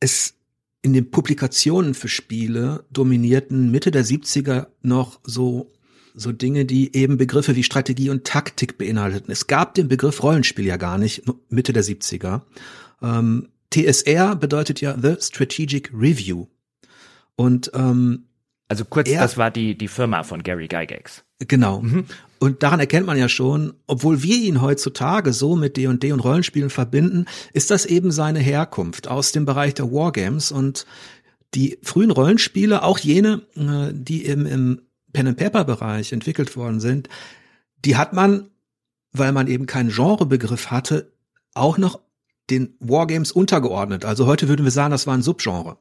Es 0.00 0.34
in 0.82 0.94
den 0.94 1.10
Publikationen 1.10 1.92
für 1.92 2.08
Spiele 2.08 2.84
dominierten 2.90 3.70
Mitte 3.70 3.90
der 3.90 4.04
70er 4.04 4.68
noch 4.80 5.20
so 5.24 5.70
so 6.14 6.32
Dinge, 6.32 6.64
die 6.64 6.94
eben 6.96 7.16
Begriffe 7.16 7.56
wie 7.56 7.62
Strategie 7.62 8.10
und 8.10 8.24
Taktik 8.24 8.78
beinhalteten. 8.78 9.30
Es 9.30 9.46
gab 9.46 9.74
den 9.74 9.88
Begriff 9.88 10.22
Rollenspiel 10.22 10.66
ja 10.66 10.76
gar 10.76 10.98
nicht, 10.98 11.22
Mitte 11.48 11.72
der 11.72 11.84
70er. 11.84 12.42
Ähm, 13.02 13.48
TSR 13.72 14.36
bedeutet 14.36 14.80
ja 14.80 14.96
The 15.00 15.16
Strategic 15.20 15.90
Review. 15.92 16.46
Und 17.36 17.70
ähm, 17.74 18.24
also 18.68 18.84
kurz, 18.84 19.08
er, 19.08 19.20
das 19.20 19.36
war 19.36 19.50
die, 19.50 19.76
die 19.76 19.88
Firma 19.88 20.22
von 20.22 20.42
Gary 20.42 20.68
Gygax. 20.68 21.24
Genau. 21.40 21.80
Mhm. 21.80 22.04
Und 22.38 22.62
daran 22.62 22.80
erkennt 22.80 23.06
man 23.06 23.18
ja 23.18 23.28
schon, 23.28 23.74
obwohl 23.86 24.22
wir 24.22 24.36
ihn 24.36 24.62
heutzutage 24.62 25.32
so 25.32 25.56
mit 25.56 25.76
D&D 25.76 25.96
&D 25.98 26.12
und 26.12 26.20
Rollenspielen 26.20 26.70
verbinden, 26.70 27.26
ist 27.52 27.70
das 27.70 27.84
eben 27.84 28.12
seine 28.12 28.38
Herkunft 28.38 29.08
aus 29.08 29.32
dem 29.32 29.44
Bereich 29.44 29.74
der 29.74 29.90
Wargames 29.90 30.52
und 30.52 30.86
die 31.54 31.78
frühen 31.82 32.10
Rollenspiele, 32.10 32.82
auch 32.82 32.98
jene, 32.98 33.42
äh, 33.56 33.92
die 33.92 34.24
im, 34.24 34.46
im 34.46 34.82
Pen-and-Paper-Bereich 35.12 36.12
entwickelt 36.12 36.56
worden 36.56 36.80
sind, 36.80 37.08
die 37.84 37.96
hat 37.96 38.12
man, 38.12 38.50
weil 39.12 39.32
man 39.32 39.46
eben 39.46 39.66
keinen 39.66 39.90
Genrebegriff 39.90 40.70
hatte, 40.70 41.12
auch 41.54 41.78
noch 41.78 42.00
den 42.50 42.74
Wargames 42.80 43.32
untergeordnet. 43.32 44.04
Also 44.04 44.26
heute 44.26 44.48
würden 44.48 44.64
wir 44.64 44.72
sagen, 44.72 44.90
das 44.90 45.06
war 45.06 45.14
ein 45.14 45.22
Subgenre. 45.22 45.78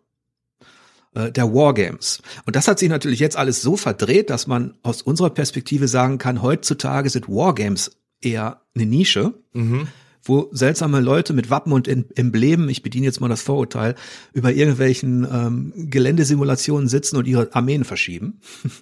Äh, 1.15 1.31
der 1.31 1.53
Wargames. 1.53 2.21
Und 2.45 2.55
das 2.55 2.67
hat 2.67 2.77
sich 2.77 2.89
natürlich 2.89 3.19
jetzt 3.19 3.37
alles 3.37 3.61
so 3.61 3.75
verdreht, 3.75 4.29
dass 4.29 4.45
man 4.45 4.75
aus 4.83 5.01
unserer 5.01 5.31
Perspektive 5.31 5.87
sagen 5.87 6.19
kann, 6.19 6.43
heutzutage 6.43 7.09
sind 7.09 7.27
Wargames 7.27 7.97
eher 8.21 8.61
eine 8.75 8.85
Nische, 8.85 9.33
mhm. 9.53 9.87
Wo 10.23 10.49
seltsame 10.51 10.99
Leute 10.99 11.33
mit 11.33 11.49
Wappen 11.49 11.73
und 11.73 11.87
Emblemen, 11.87 12.69
ich 12.69 12.83
bediene 12.83 13.05
jetzt 13.05 13.21
mal 13.21 13.29
das 13.29 13.41
Vorurteil, 13.41 13.95
über 14.33 14.51
irgendwelchen 14.51 15.27
ähm, 15.31 15.73
Geländesimulationen 15.75 16.87
sitzen 16.87 17.17
und 17.17 17.27
ihre 17.27 17.53
Armeen 17.53 17.83
verschieben. 17.83 18.41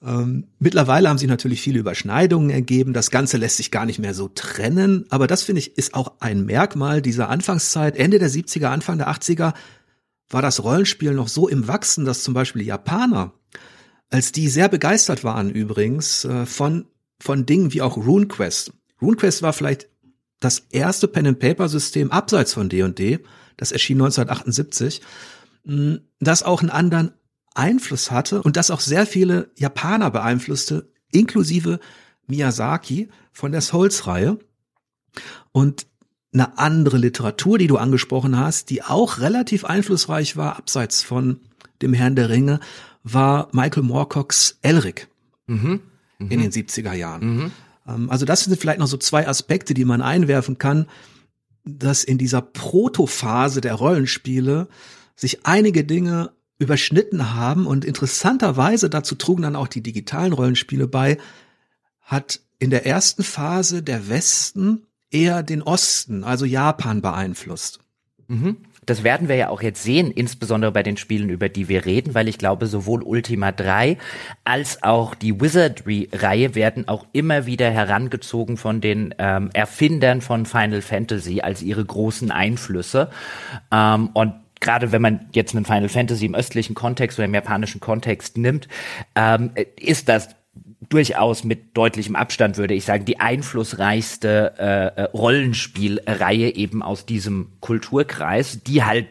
Ähm, 0.00 0.46
mittlerweile 0.60 1.08
haben 1.08 1.18
sich 1.18 1.28
natürlich 1.28 1.60
viele 1.60 1.80
Überschneidungen 1.80 2.50
ergeben. 2.50 2.92
Das 2.92 3.10
Ganze 3.10 3.36
lässt 3.36 3.56
sich 3.56 3.70
gar 3.70 3.84
nicht 3.84 3.98
mehr 3.98 4.14
so 4.14 4.28
trennen. 4.28 5.06
Aber 5.10 5.26
das 5.26 5.42
finde 5.42 5.58
ich 5.58 5.76
ist 5.76 5.94
auch 5.94 6.12
ein 6.20 6.44
Merkmal 6.44 7.02
dieser 7.02 7.28
Anfangszeit. 7.28 7.96
Ende 7.96 8.18
der 8.18 8.30
70er, 8.30 8.66
Anfang 8.66 8.98
der 8.98 9.10
80er 9.10 9.54
war 10.30 10.42
das 10.42 10.62
Rollenspiel 10.62 11.14
noch 11.14 11.28
so 11.28 11.48
im 11.48 11.68
Wachsen, 11.68 12.04
dass 12.04 12.22
zum 12.22 12.34
Beispiel 12.34 12.62
die 12.62 12.68
Japaner, 12.68 13.32
als 14.10 14.30
die 14.30 14.48
sehr 14.48 14.68
begeistert 14.68 15.24
waren 15.24 15.50
übrigens 15.50 16.24
äh, 16.24 16.46
von, 16.46 16.86
von 17.18 17.46
Dingen 17.46 17.72
wie 17.72 17.82
auch 17.82 17.96
RuneQuest. 17.96 18.72
RuneQuest 19.00 19.42
war 19.42 19.52
vielleicht 19.52 19.88
das 20.40 20.66
erste 20.70 21.08
Pen-and-Paper-System 21.08 22.10
abseits 22.10 22.54
von 22.54 22.68
D&D. 22.68 23.20
Das 23.56 23.72
erschien 23.72 23.96
1978 23.96 25.00
das 26.20 26.42
auch 26.42 26.60
einen 26.60 26.70
anderen 26.70 27.12
Einfluss 27.54 28.10
hatte 28.10 28.42
und 28.42 28.56
das 28.56 28.70
auch 28.70 28.80
sehr 28.80 29.06
viele 29.06 29.50
Japaner 29.56 30.10
beeinflusste, 30.10 30.90
inklusive 31.12 31.80
Miyazaki 32.26 33.08
von 33.32 33.52
der 33.52 33.60
Souls-Reihe. 33.60 34.38
Und 35.52 35.86
eine 36.32 36.58
andere 36.58 36.98
Literatur, 36.98 37.58
die 37.58 37.66
du 37.66 37.76
angesprochen 37.76 38.38
hast, 38.38 38.70
die 38.70 38.82
auch 38.82 39.18
relativ 39.18 39.64
einflussreich 39.64 40.36
war, 40.36 40.56
abseits 40.56 41.02
von 41.02 41.40
dem 41.82 41.94
Herrn 41.94 42.16
der 42.16 42.28
Ringe, 42.28 42.60
war 43.02 43.48
Michael 43.52 43.82
Moorcocks 43.82 44.58
Elric 44.62 45.08
mhm. 45.46 45.80
Mhm. 46.18 46.30
in 46.30 46.40
den 46.40 46.52
70er 46.52 46.92
Jahren. 46.92 47.36
Mhm. 47.36 47.52
Ähm, 47.88 48.10
also 48.10 48.24
das 48.24 48.44
sind 48.44 48.58
vielleicht 48.60 48.78
noch 48.78 48.86
so 48.86 48.96
zwei 48.96 49.26
Aspekte, 49.26 49.74
die 49.74 49.84
man 49.84 50.02
einwerfen 50.02 50.58
kann, 50.58 50.86
dass 51.64 52.04
in 52.04 52.18
dieser 52.18 52.40
Protophase 52.40 53.60
der 53.60 53.74
Rollenspiele 53.74 54.68
sich 55.16 55.44
einige 55.46 55.84
Dinge 55.84 56.30
überschnitten 56.58 57.34
haben 57.34 57.66
und 57.66 57.84
interessanterweise 57.84 58.90
dazu 58.90 59.14
trugen 59.14 59.42
dann 59.42 59.56
auch 59.56 59.68
die 59.68 59.82
digitalen 59.82 60.32
Rollenspiele 60.32 60.88
bei, 60.88 61.18
hat 62.00 62.40
in 62.58 62.70
der 62.70 62.86
ersten 62.86 63.22
Phase 63.22 63.82
der 63.82 64.08
Westen 64.08 64.86
eher 65.10 65.42
den 65.42 65.62
Osten, 65.62 66.24
also 66.24 66.44
Japan 66.44 67.00
beeinflusst. 67.00 67.80
Mhm. 68.26 68.56
Das 68.88 69.04
werden 69.04 69.28
wir 69.28 69.36
ja 69.36 69.48
auch 69.50 69.60
jetzt 69.60 69.82
sehen, 69.82 70.10
insbesondere 70.10 70.72
bei 70.72 70.82
den 70.82 70.96
Spielen, 70.96 71.28
über 71.28 71.48
die 71.48 71.68
wir 71.68 71.84
reden, 71.84 72.14
weil 72.14 72.26
ich 72.26 72.38
glaube, 72.38 72.66
sowohl 72.66 73.02
Ultima 73.02 73.52
3 73.52 73.98
als 74.44 74.82
auch 74.82 75.14
die 75.14 75.40
Wizardry-Reihe 75.40 76.54
werden 76.54 76.88
auch 76.88 77.04
immer 77.12 77.44
wieder 77.44 77.70
herangezogen 77.70 78.56
von 78.56 78.80
den 78.80 79.14
ähm, 79.18 79.50
Erfindern 79.52 80.22
von 80.22 80.46
Final 80.46 80.80
Fantasy 80.80 81.40
als 81.42 81.62
ihre 81.62 81.84
großen 81.84 82.30
Einflüsse. 82.30 83.10
Ähm, 83.70 84.08
und 84.14 84.34
gerade 84.60 84.90
wenn 84.90 85.02
man 85.02 85.28
jetzt 85.32 85.54
einen 85.54 85.66
Final 85.66 85.88
Fantasy 85.88 86.26
im 86.26 86.34
östlichen 86.34 86.74
Kontext 86.74 87.18
oder 87.18 87.26
im 87.26 87.34
japanischen 87.34 87.80
Kontext 87.80 88.38
nimmt, 88.38 88.68
ähm, 89.14 89.50
ist 89.76 90.08
das 90.08 90.30
durchaus 90.80 91.44
mit 91.44 91.76
deutlichem 91.76 92.14
Abstand, 92.16 92.56
würde 92.56 92.74
ich 92.74 92.84
sagen, 92.84 93.04
die 93.04 93.20
einflussreichste 93.20 94.54
äh, 94.58 95.00
äh 95.00 95.04
Rollenspielreihe 95.12 96.54
eben 96.54 96.82
aus 96.82 97.04
diesem 97.04 97.48
Kulturkreis, 97.60 98.62
die 98.62 98.84
halt 98.84 99.06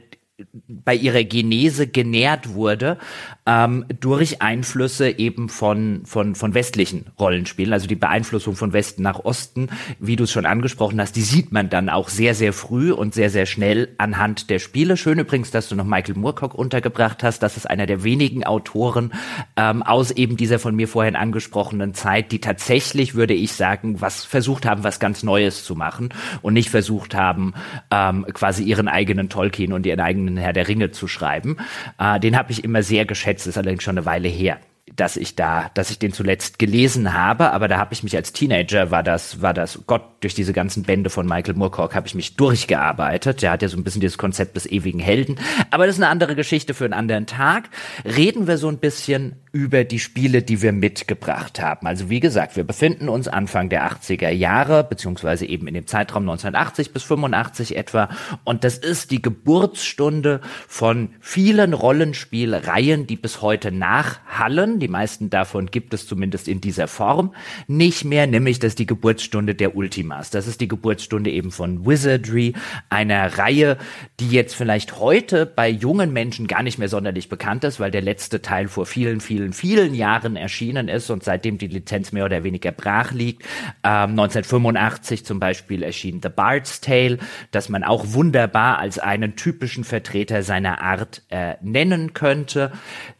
bei 0.67 0.93
ihrer 0.93 1.23
Genese 1.23 1.87
genährt 1.87 2.53
wurde 2.53 2.99
ähm, 3.47 3.85
durch 3.99 4.41
Einflüsse 4.41 5.17
eben 5.17 5.49
von, 5.49 6.01
von, 6.05 6.35
von 6.35 6.53
westlichen 6.53 7.07
Rollenspielen, 7.19 7.73
also 7.73 7.87
die 7.87 7.95
Beeinflussung 7.95 8.55
von 8.55 8.71
Westen 8.71 9.01
nach 9.01 9.25
Osten, 9.25 9.69
wie 9.99 10.15
du 10.15 10.25
es 10.25 10.31
schon 10.31 10.45
angesprochen 10.45 11.01
hast, 11.01 11.15
die 11.15 11.21
sieht 11.21 11.51
man 11.51 11.69
dann 11.69 11.89
auch 11.89 12.09
sehr, 12.09 12.35
sehr 12.35 12.53
früh 12.53 12.91
und 12.91 13.15
sehr, 13.15 13.31
sehr 13.31 13.47
schnell 13.47 13.89
anhand 13.97 14.51
der 14.51 14.59
Spiele. 14.59 14.95
Schön 14.95 15.17
übrigens, 15.17 15.49
dass 15.49 15.69
du 15.69 15.75
noch 15.75 15.85
Michael 15.85 16.15
Moorcock 16.15 16.53
untergebracht 16.53 17.23
hast. 17.23 17.39
Das 17.39 17.57
ist 17.57 17.67
einer 17.67 17.87
der 17.87 18.03
wenigen 18.03 18.43
Autoren 18.43 19.13
ähm, 19.55 19.81
aus 19.81 20.11
eben 20.11 20.37
dieser 20.37 20.59
von 20.59 20.75
mir 20.75 20.87
vorhin 20.87 21.15
angesprochenen 21.15 21.95
Zeit, 21.95 22.31
die 22.31 22.39
tatsächlich, 22.39 23.15
würde 23.15 23.33
ich 23.33 23.53
sagen, 23.53 24.01
was 24.01 24.23
versucht 24.23 24.67
haben, 24.67 24.83
was 24.83 24.99
ganz 24.99 25.23
Neues 25.23 25.63
zu 25.63 25.75
machen 25.75 26.09
und 26.43 26.53
nicht 26.53 26.69
versucht 26.69 27.15
haben, 27.15 27.53
ähm, 27.89 28.25
quasi 28.33 28.63
ihren 28.63 28.87
eigenen 28.87 29.29
Tolkien 29.29 29.73
und 29.73 29.85
ihren 29.87 29.99
eigenen 29.99 30.26
eigenen 30.27 30.37
Herr 30.37 30.53
der 30.53 30.67
Ringe 30.67 30.91
zu 30.91 31.07
schreiben. 31.07 31.57
Äh, 31.97 32.19
den 32.19 32.37
habe 32.37 32.51
ich 32.51 32.63
immer 32.63 32.83
sehr 32.83 33.05
geschätzt, 33.05 33.47
ist 33.47 33.57
allerdings 33.57 33.83
schon 33.83 33.97
eine 33.97 34.05
Weile 34.05 34.27
her 34.27 34.59
dass 34.97 35.15
ich 35.15 35.35
da, 35.35 35.71
dass 35.73 35.91
ich 35.91 35.99
den 35.99 36.11
zuletzt 36.11 36.59
gelesen 36.59 37.13
habe, 37.13 37.51
aber 37.51 37.67
da 37.67 37.77
habe 37.77 37.93
ich 37.93 38.03
mich 38.03 38.15
als 38.15 38.33
Teenager 38.33 38.91
war 38.91 39.03
das, 39.03 39.41
war 39.41 39.53
das 39.53 39.79
Gott 39.87 40.03
durch 40.21 40.33
diese 40.33 40.53
ganzen 40.53 40.83
Bände 40.83 41.09
von 41.09 41.27
Michael 41.27 41.53
Moorcock 41.53 41.93
habe 41.93 42.07
ich 42.07 42.15
mich 42.15 42.35
durchgearbeitet. 42.35 43.41
Der 43.41 43.51
hat 43.51 43.61
ja 43.61 43.69
so 43.69 43.77
ein 43.77 43.83
bisschen 43.83 44.01
dieses 44.01 44.17
Konzept 44.17 44.55
des 44.55 44.65
ewigen 44.65 44.99
Helden, 44.99 45.37
aber 45.69 45.85
das 45.85 45.95
ist 45.95 46.01
eine 46.01 46.11
andere 46.11 46.35
Geschichte 46.35 46.73
für 46.73 46.85
einen 46.85 46.93
anderen 46.93 47.27
Tag. 47.27 47.69
Reden 48.03 48.47
wir 48.47 48.57
so 48.57 48.67
ein 48.67 48.79
bisschen 48.79 49.35
über 49.51 49.83
die 49.83 49.99
Spiele, 49.99 50.43
die 50.43 50.61
wir 50.61 50.71
mitgebracht 50.71 51.59
haben. 51.59 51.87
Also 51.87 52.09
wie 52.09 52.19
gesagt, 52.19 52.55
wir 52.55 52.63
befinden 52.63 53.09
uns 53.09 53.27
Anfang 53.27 53.69
der 53.69 53.89
80er 53.91 54.29
Jahre, 54.29 54.83
beziehungsweise 54.83 55.45
eben 55.45 55.67
in 55.67 55.73
dem 55.73 55.87
Zeitraum 55.87 56.23
1980 56.23 56.93
bis 56.93 57.03
85 57.03 57.75
etwa. 57.75 58.09
Und 58.43 58.63
das 58.63 58.77
ist 58.77 59.09
die 59.09 59.21
Geburtsstunde 59.21 60.41
von 60.67 61.09
vielen 61.19 61.73
Rollenspielreihen, 61.73 63.07
die 63.07 63.15
bis 63.15 63.41
heute 63.41 63.71
nachhallen. 63.71 64.79
Die 64.79 64.86
meisten 64.87 65.29
davon 65.29 65.67
gibt 65.67 65.93
es 65.93 66.07
zumindest 66.07 66.47
in 66.47 66.61
dieser 66.61 66.87
Form 66.87 67.33
nicht 67.67 68.05
mehr, 68.05 68.27
nämlich 68.27 68.59
das 68.59 68.73
ist 68.73 68.79
die 68.79 68.85
Geburtsstunde 68.85 69.55
der 69.55 69.75
Ultimas. 69.75 70.29
Das 70.29 70.47
ist 70.47 70.61
die 70.61 70.67
Geburtsstunde 70.67 71.31
eben 71.31 71.51
von 71.51 71.85
Wizardry, 71.85 72.53
einer 72.89 73.37
Reihe, 73.37 73.77
die 74.19 74.29
jetzt 74.29 74.55
vielleicht 74.55 74.99
heute 74.99 75.45
bei 75.45 75.69
jungen 75.69 76.11
Menschen 76.13 76.47
gar 76.47 76.63
nicht 76.63 76.77
mehr 76.77 76.89
sonderlich 76.89 77.29
bekannt 77.29 77.63
ist, 77.63 77.79
weil 77.79 77.91
der 77.91 78.01
letzte 78.01 78.41
Teil 78.41 78.67
vor 78.67 78.85
vielen, 78.85 79.21
vielen 79.21 79.37
vielen, 79.37 79.53
vielen 79.53 79.93
Jahren 79.93 80.35
erschienen 80.35 80.87
ist 80.87 81.09
und 81.09 81.23
seitdem 81.23 81.57
die 81.57 81.67
Lizenz 81.67 82.11
mehr 82.11 82.25
oder 82.25 82.43
weniger 82.43 82.71
brach 82.71 83.11
liegt. 83.11 83.43
Ähm, 83.83 84.11
1985 84.11 85.25
zum 85.25 85.39
Beispiel 85.39 85.83
erschien 85.83 86.21
The 86.23 86.29
Bard's 86.29 86.81
Tale, 86.81 87.19
das 87.51 87.69
man 87.69 87.83
auch 87.83 88.13
wunderbar 88.13 88.79
als 88.79 88.99
einen 88.99 89.35
typischen 89.35 89.83
Vertreter 89.83 90.43
seiner 90.43 90.81
Art 90.81 91.23
äh, 91.29 91.55
nennen 91.61 92.13
könnte. 92.13 92.71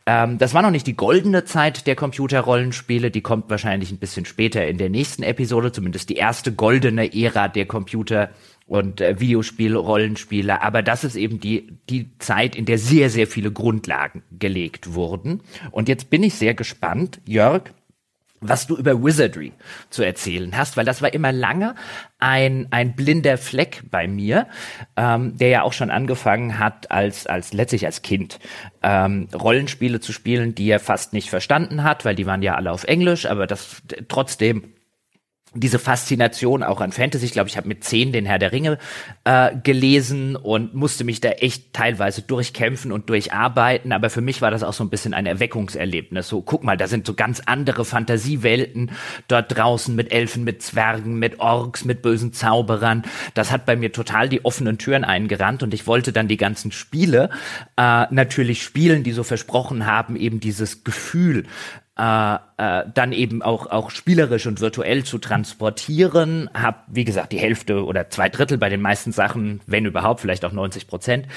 Ähm, 0.08 0.38
das 0.38 0.54
war 0.54 0.62
noch 0.62 0.72
nicht 0.72 0.88
die 0.88 0.96
goldene 0.96 1.44
Zeit 1.44 1.86
der 1.86 1.98
Computerrollenspiele, 1.98 3.12
die 3.12 3.20
kommt 3.20 3.50
wahrscheinlich 3.50 3.92
ein 3.92 3.98
bisschen 3.98 4.26
später 4.26 4.66
in 4.66 4.78
der 4.78 4.90
nächsten 4.90 5.22
Episode, 5.22 5.74
zumindest 5.74 6.10
die 6.10 6.16
erste 6.16 6.54
goldene 6.54 7.14
Ära 7.14 7.50
der 7.50 7.66
Computer 7.66 8.30
und 8.68 9.02
äh, 9.02 9.20
Videospiele, 9.20 9.78
Rollenspiele, 9.78 10.62
aber 10.62 10.82
das 10.82 11.04
ist 11.04 11.18
eben 11.18 11.42
die, 11.42 11.74
die 11.90 12.10
Zeit, 12.20 12.56
in 12.56 12.64
der 12.64 12.78
sehr, 12.78 13.10
sehr 13.10 13.28
viele 13.28 13.52
Grundlagen 13.52 14.24
gelegt 14.32 14.94
wurden. 14.94 15.42
Und 15.72 15.90
jetzt 15.90 16.10
bin 16.10 16.24
ich 16.24 16.36
sehr 16.36 16.54
gespannt, 16.54 17.20
Jörg, 17.26 17.64
was 18.40 18.68
du 18.68 18.76
über 18.76 19.04
Wizardry 19.04 19.54
zu 19.90 20.04
erzählen 20.04 20.56
hast, 20.58 20.78
weil 20.78 20.86
das 20.86 21.02
war 21.02 21.14
immer 21.14 21.32
lange 21.32 21.76
ein, 22.20 22.68
ein 22.72 22.96
blinder 22.96 23.38
Fleck 23.38 23.84
bei 23.90 24.08
mir, 24.08 24.48
ähm, 24.96 25.38
der 25.38 25.50
ja 25.50 25.62
auch 25.64 25.74
schon 25.74 25.90
angefangen 25.90 26.60
hat, 26.60 26.92
als, 26.92 27.28
als 27.28 27.54
letztlich 27.54 27.86
als 27.86 28.02
Kind 28.02 28.40
ähm, 28.84 29.28
Rollenspiele 29.34 30.00
zu 30.00 30.14
spielen, 30.14 30.56
die 30.56 30.70
er 30.70 30.80
fast 30.80 31.14
nicht 31.14 31.30
verstanden 31.30 31.84
hat, 31.84 32.06
weil 32.06 32.16
die 32.16 32.26
waren 32.26 32.42
ja 32.42 32.56
alle 32.56 32.72
auf 32.72 32.84
Englisch, 32.84 33.26
aber 33.26 33.48
das 33.48 33.82
trotzdem 34.08 34.74
diese 35.54 35.80
Faszination 35.80 36.62
auch 36.64 36.82
an 36.82 36.92
Fantasy. 36.92 37.26
Ich 37.26 37.32
glaube, 37.32 37.50
ich 37.50 37.58
habe 37.58 37.68
mit 37.68 37.84
zehn 37.84 38.12
den 38.12 38.26
Herr 38.26 38.40
der 38.40 38.52
Ringe 38.52 38.78
äh, 39.24 39.56
gelesen 39.64 40.36
und 40.36 40.74
musste 40.74 41.04
mich 41.04 41.22
da 41.22 41.30
echt 41.30 41.74
teilweise 41.74 42.22
durchkämpfen 42.22 42.92
und 42.92 43.10
durcharbeiten. 43.10 43.92
Aber 43.92 44.10
für 44.10 44.22
mich 44.22 44.42
war 44.42 44.52
das 44.52 44.64
auch 44.64 44.74
so 44.74 44.84
ein 44.84 44.90
bisschen 44.90 45.14
ein 45.14 45.26
Erweckungserlebnis. 45.26 46.28
So, 46.28 46.42
guck 46.42 46.64
mal, 46.64 46.78
da 46.78 46.88
sind 46.88 47.08
so 47.08 47.14
ganz 47.14 47.42
andere 47.46 47.86
Fantasiewelten 47.86 48.92
dort 49.28 49.56
draußen 49.56 49.96
mit 49.96 50.12
Elfen, 50.12 50.44
mit 50.44 50.62
Zwergen, 50.62 51.18
mit 51.18 51.40
Orks, 51.40 51.86
mit 51.86 52.02
bösen 52.02 52.34
Zauberern. 52.34 53.04
Das 53.34 53.52
hat 53.52 53.66
bei 53.66 53.76
mir 53.76 53.92
total 53.92 54.30
die 54.30 54.46
offenen 54.46 54.78
Türen 54.78 55.04
eingerannt 55.04 55.64
und 55.64 55.74
ich 55.74 55.88
wollte 55.88 56.12
dann 56.12 56.28
die 56.28 56.38
ganzen 56.38 56.72
Spiele 56.72 57.30
äh, 57.78 58.06
natürlich 58.12 58.64
spielen, 58.64 59.04
die 59.04 59.14
so 59.14 59.24
versprochen 59.24 59.86
haben, 59.86 60.16
eben 60.16 60.40
dieses 60.40 60.84
Gefühl 60.84 61.46
äh, 61.98 62.36
äh, 62.58 62.84
dann 62.94 63.12
eben 63.12 63.42
auch 63.42 63.68
auch 63.68 63.90
spielerisch 63.90 64.46
und 64.46 64.62
virtuell 64.62 65.04
zu 65.04 65.18
transportieren. 65.18 66.50
Hab 66.54 66.86
wie 66.88 67.04
gesagt 67.04 67.32
die 67.32 67.40
Hälfte 67.40 67.86
oder 67.86 68.10
zwei 68.10 68.30
Drittel 68.30 68.58
bei 68.58 68.70
den 68.70 68.82
meisten 68.82 69.12
Sachen, 69.12 69.62
wenn 69.66 69.86
überhaupt, 69.86 70.22
vielleicht 70.22 70.46
auch 70.46 70.52
90 70.52 70.88
Prozent, 70.88 71.28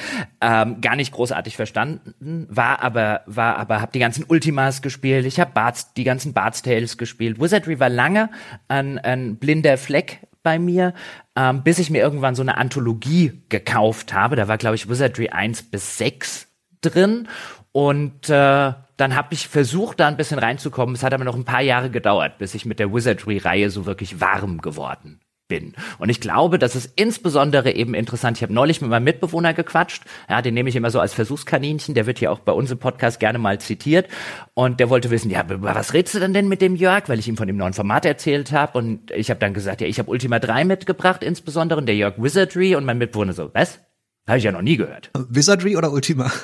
ähm, 0.40 0.81
gar 0.81 0.96
nicht 0.96 1.12
großartig 1.12 1.57
verstanden. 1.57 2.46
War 2.51 2.83
aber 2.83 3.23
war 3.27 3.57
aber 3.57 3.81
hab 3.81 3.92
die 3.92 3.99
ganzen 3.99 4.25
Ultimas 4.29 4.83
gespielt. 4.83 5.25
Ich 5.25 5.40
habe 5.40 5.53
Barts 5.53 5.94
die 5.94 6.05
ganzen 6.05 6.35
Bart's 6.35 6.62
Tales 6.62 6.99
gespielt. 6.99 7.40
Wizardry 7.40 7.81
war 7.81 7.88
lange 7.88 8.29
ein, 8.68 8.99
ein 8.99 9.37
blinder 9.37 9.79
Fleck 9.79 10.20
bei 10.42 10.59
mir, 10.59 10.94
ähm, 11.37 11.62
bis 11.62 11.79
ich 11.79 11.90
mir 11.90 12.03
irgendwann 12.03 12.35
so 12.35 12.42
eine 12.42 12.59
Anthologie 12.59 13.42
gekauft 13.49 14.12
habe. 14.12 14.37
Da 14.37 14.49
war 14.49 14.59
glaube 14.59 14.77
ich 14.77 14.88
Wizardry 14.88 15.31
1 15.31 15.64
bis 15.64 15.96
6 15.96 16.49
drin 16.83 17.29
und 17.72 18.28
äh, 18.28 18.72
dann 18.96 19.16
habe 19.16 19.33
ich 19.33 19.48
versucht, 19.48 20.00
da 20.00 20.09
ein 20.09 20.16
bisschen 20.16 20.38
reinzukommen. 20.38 20.94
Es 20.94 21.02
hat 21.02 21.14
aber 21.14 21.24
noch 21.24 21.37
ein 21.37 21.44
paar 21.44 21.62
Jahre 21.62 21.90
gedauert, 21.90 22.38
bis 22.38 22.54
ich 22.54 22.66
mit 22.66 22.78
der 22.78 22.92
Wizardry-Reihe 22.92 23.70
so 23.70 23.87
wirklich 23.87 24.20
warm 24.20 24.61
geworden 24.61 25.20
bin. 25.50 25.74
Und 25.98 26.09
ich 26.09 26.20
glaube, 26.20 26.59
das 26.59 26.76
ist 26.76 26.92
insbesondere 26.96 27.72
eben 27.72 27.92
interessant. 27.92 28.38
Ich 28.38 28.42
habe 28.42 28.54
neulich 28.54 28.80
mit 28.80 28.88
meinem 28.88 29.04
Mitbewohner 29.04 29.52
gequatscht. 29.52 30.04
Ja, 30.28 30.40
den 30.40 30.54
nehme 30.54 30.70
ich 30.70 30.76
immer 30.76 30.90
so 30.90 31.00
als 31.00 31.12
Versuchskaninchen. 31.12 31.94
Der 31.94 32.06
wird 32.06 32.18
hier 32.18 32.33
auch 32.33 32.38
bei 32.38 32.52
uns 32.52 32.70
im 32.70 32.78
Podcast 32.78 33.20
gerne 33.20 33.38
mal 33.38 33.61
zitiert. 33.61 34.09
Und 34.54 34.80
der 34.80 34.88
wollte 34.88 35.11
wissen, 35.11 35.30
ja, 35.30 35.44
was 35.46 35.92
redest 35.92 36.14
du 36.14 36.20
denn 36.20 36.33
denn 36.33 36.48
mit 36.48 36.62
dem 36.62 36.76
Jörg? 36.76 37.09
Weil 37.09 37.18
ich 37.18 37.28
ihm 37.28 37.37
von 37.37 37.48
dem 37.48 37.56
neuen 37.56 37.74
Format 37.74 38.06
erzählt 38.06 38.52
habe. 38.52 38.78
Und 38.78 39.11
ich 39.11 39.28
habe 39.28 39.40
dann 39.40 39.52
gesagt, 39.52 39.80
ja, 39.80 39.87
ich 39.87 39.98
habe 39.98 40.11
Ultima 40.11 40.38
3 40.38 40.64
mitgebracht, 40.64 41.22
insbesondere 41.22 41.78
und 41.80 41.87
der 41.87 41.96
Jörg 41.96 42.14
Wizardry. 42.16 42.76
Und 42.76 42.85
mein 42.85 42.98
Mitbewohner 42.98 43.33
so, 43.33 43.50
was? 43.52 43.80
Habe 44.28 44.38
ich 44.38 44.44
ja 44.44 44.52
noch 44.52 44.62
nie 44.62 44.76
gehört. 44.76 45.11
Wizardry 45.28 45.76
oder 45.76 45.90
Ultima? 45.90 46.30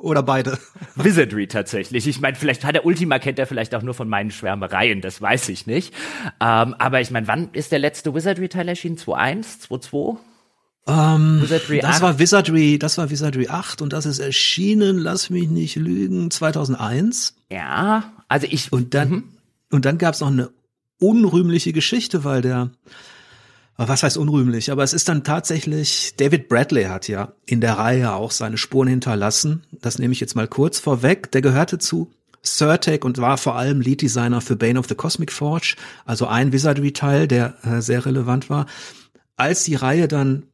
Oder 0.00 0.22
beide? 0.22 0.58
Wizardry 0.96 1.46
tatsächlich. 1.46 2.06
Ich 2.06 2.20
meine, 2.20 2.36
vielleicht 2.36 2.64
hat 2.64 2.74
der 2.74 2.86
Ultima 2.86 3.18
kennt 3.18 3.38
er 3.38 3.46
vielleicht 3.46 3.74
auch 3.74 3.82
nur 3.82 3.94
von 3.94 4.08
meinen 4.08 4.30
Schwärmereien, 4.30 5.00
das 5.00 5.20
weiß 5.20 5.48
ich 5.48 5.66
nicht. 5.66 5.94
Ähm, 6.40 6.74
aber 6.78 7.00
ich 7.00 7.10
meine, 7.10 7.26
wann 7.28 7.50
ist 7.52 7.72
der 7.72 7.78
letzte 7.78 8.14
Wizardry-Teil 8.14 8.68
erschienen? 8.68 8.96
2.1? 8.96 9.68
2.2? 9.68 10.18
Um, 10.88 11.42
Wizardry 11.42 11.80
das 11.80 11.96
8? 11.96 12.02
war 12.02 12.18
Wizardry, 12.20 12.78
das 12.78 12.96
war 12.96 13.10
Wizardry 13.10 13.48
8 13.48 13.82
und 13.82 13.92
das 13.92 14.06
ist 14.06 14.20
erschienen, 14.20 14.98
lass 14.98 15.30
mich 15.30 15.48
nicht 15.48 15.74
lügen, 15.74 16.30
2001. 16.30 17.34
Ja, 17.50 18.12
also 18.28 18.46
ich. 18.48 18.72
Und 18.72 18.94
dann, 18.94 19.10
mhm. 19.10 19.24
und 19.72 19.84
dann 19.84 19.98
gab's 19.98 20.20
noch 20.20 20.30
eine 20.30 20.50
unrühmliche 21.00 21.72
Geschichte, 21.72 22.22
weil 22.22 22.40
der, 22.40 22.70
was 23.78 24.02
heißt 24.02 24.16
unrühmlich, 24.16 24.70
aber 24.72 24.82
es 24.82 24.92
ist 24.94 25.08
dann 25.08 25.22
tatsächlich, 25.22 26.14
David 26.16 26.48
Bradley 26.48 26.84
hat 26.84 27.08
ja 27.08 27.32
in 27.44 27.60
der 27.60 27.74
Reihe 27.74 28.14
auch 28.14 28.30
seine 28.30 28.56
Spuren 28.56 28.88
hinterlassen. 28.88 29.64
Das 29.70 29.98
nehme 29.98 30.12
ich 30.12 30.20
jetzt 30.20 30.34
mal 30.34 30.48
kurz 30.48 30.78
vorweg. 30.78 31.30
Der 31.32 31.42
gehörte 31.42 31.78
zu 31.78 32.10
Surtech 32.42 33.04
und 33.04 33.18
war 33.18 33.36
vor 33.36 33.56
allem 33.56 33.80
Lead 33.80 34.02
Designer 34.02 34.40
für 34.40 34.56
Bane 34.56 34.78
of 34.78 34.88
the 34.88 34.94
Cosmic 34.94 35.32
Forge, 35.32 35.76
also 36.04 36.26
ein 36.26 36.52
Wizardry-Teil, 36.52 37.28
der 37.28 37.56
äh, 37.64 37.82
sehr 37.82 38.06
relevant 38.06 38.48
war. 38.48 38.66
Als 39.36 39.64
die 39.64 39.74
Reihe 39.74 40.08
dann 40.08 40.44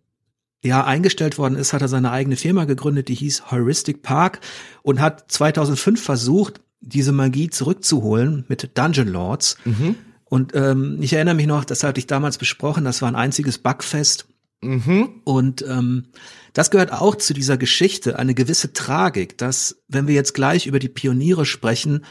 ja 0.63 0.85
eingestellt 0.85 1.39
worden 1.39 1.57
ist, 1.57 1.73
hat 1.73 1.83
er 1.83 1.89
seine 1.89 2.11
eigene 2.11 2.37
Firma 2.37 2.65
gegründet, 2.65 3.09
die 3.09 3.15
hieß 3.15 3.51
Heuristic 3.51 4.03
Park 4.03 4.41
und 4.83 5.01
hat 5.01 5.31
2005 5.31 6.03
versucht, 6.03 6.61
diese 6.81 7.13
Magie 7.13 7.51
zurückzuholen 7.51 8.45
mit 8.49 8.77
Dungeon 8.77 9.09
Lords. 9.09 9.57
Mhm. 9.65 9.97
Und 10.33 10.55
ähm, 10.55 10.97
ich 11.03 11.13
erinnere 11.13 11.35
mich 11.35 11.47
noch, 11.47 11.63
das 11.63 11.85
hatte 11.85 11.99
ich 11.99 12.07
damals 12.07 12.39
besprochen, 12.39 12.87
das 12.87 13.03
war 13.03 13.09
ein 13.09 13.17
einziges 13.17 13.59
Bugfest. 13.59 14.29
Mhm. 14.63 15.21
Und 15.25 15.61
ähm, 15.61 16.07
das 16.55 16.71
gehört 16.71 16.91
auch 16.91 17.17
zu 17.17 17.35
dieser 17.35 17.59
Geschichte, 17.59 18.19
eine 18.19 18.33
gewisse 18.33 18.73
Tragik, 18.73 19.37
dass, 19.37 19.83
wenn 19.89 20.07
wir 20.07 20.15
jetzt 20.15 20.33
gleich 20.33 20.67
über 20.67 20.79
die 20.79 20.89
Pioniere 20.89 21.45
sprechen, 21.45 22.07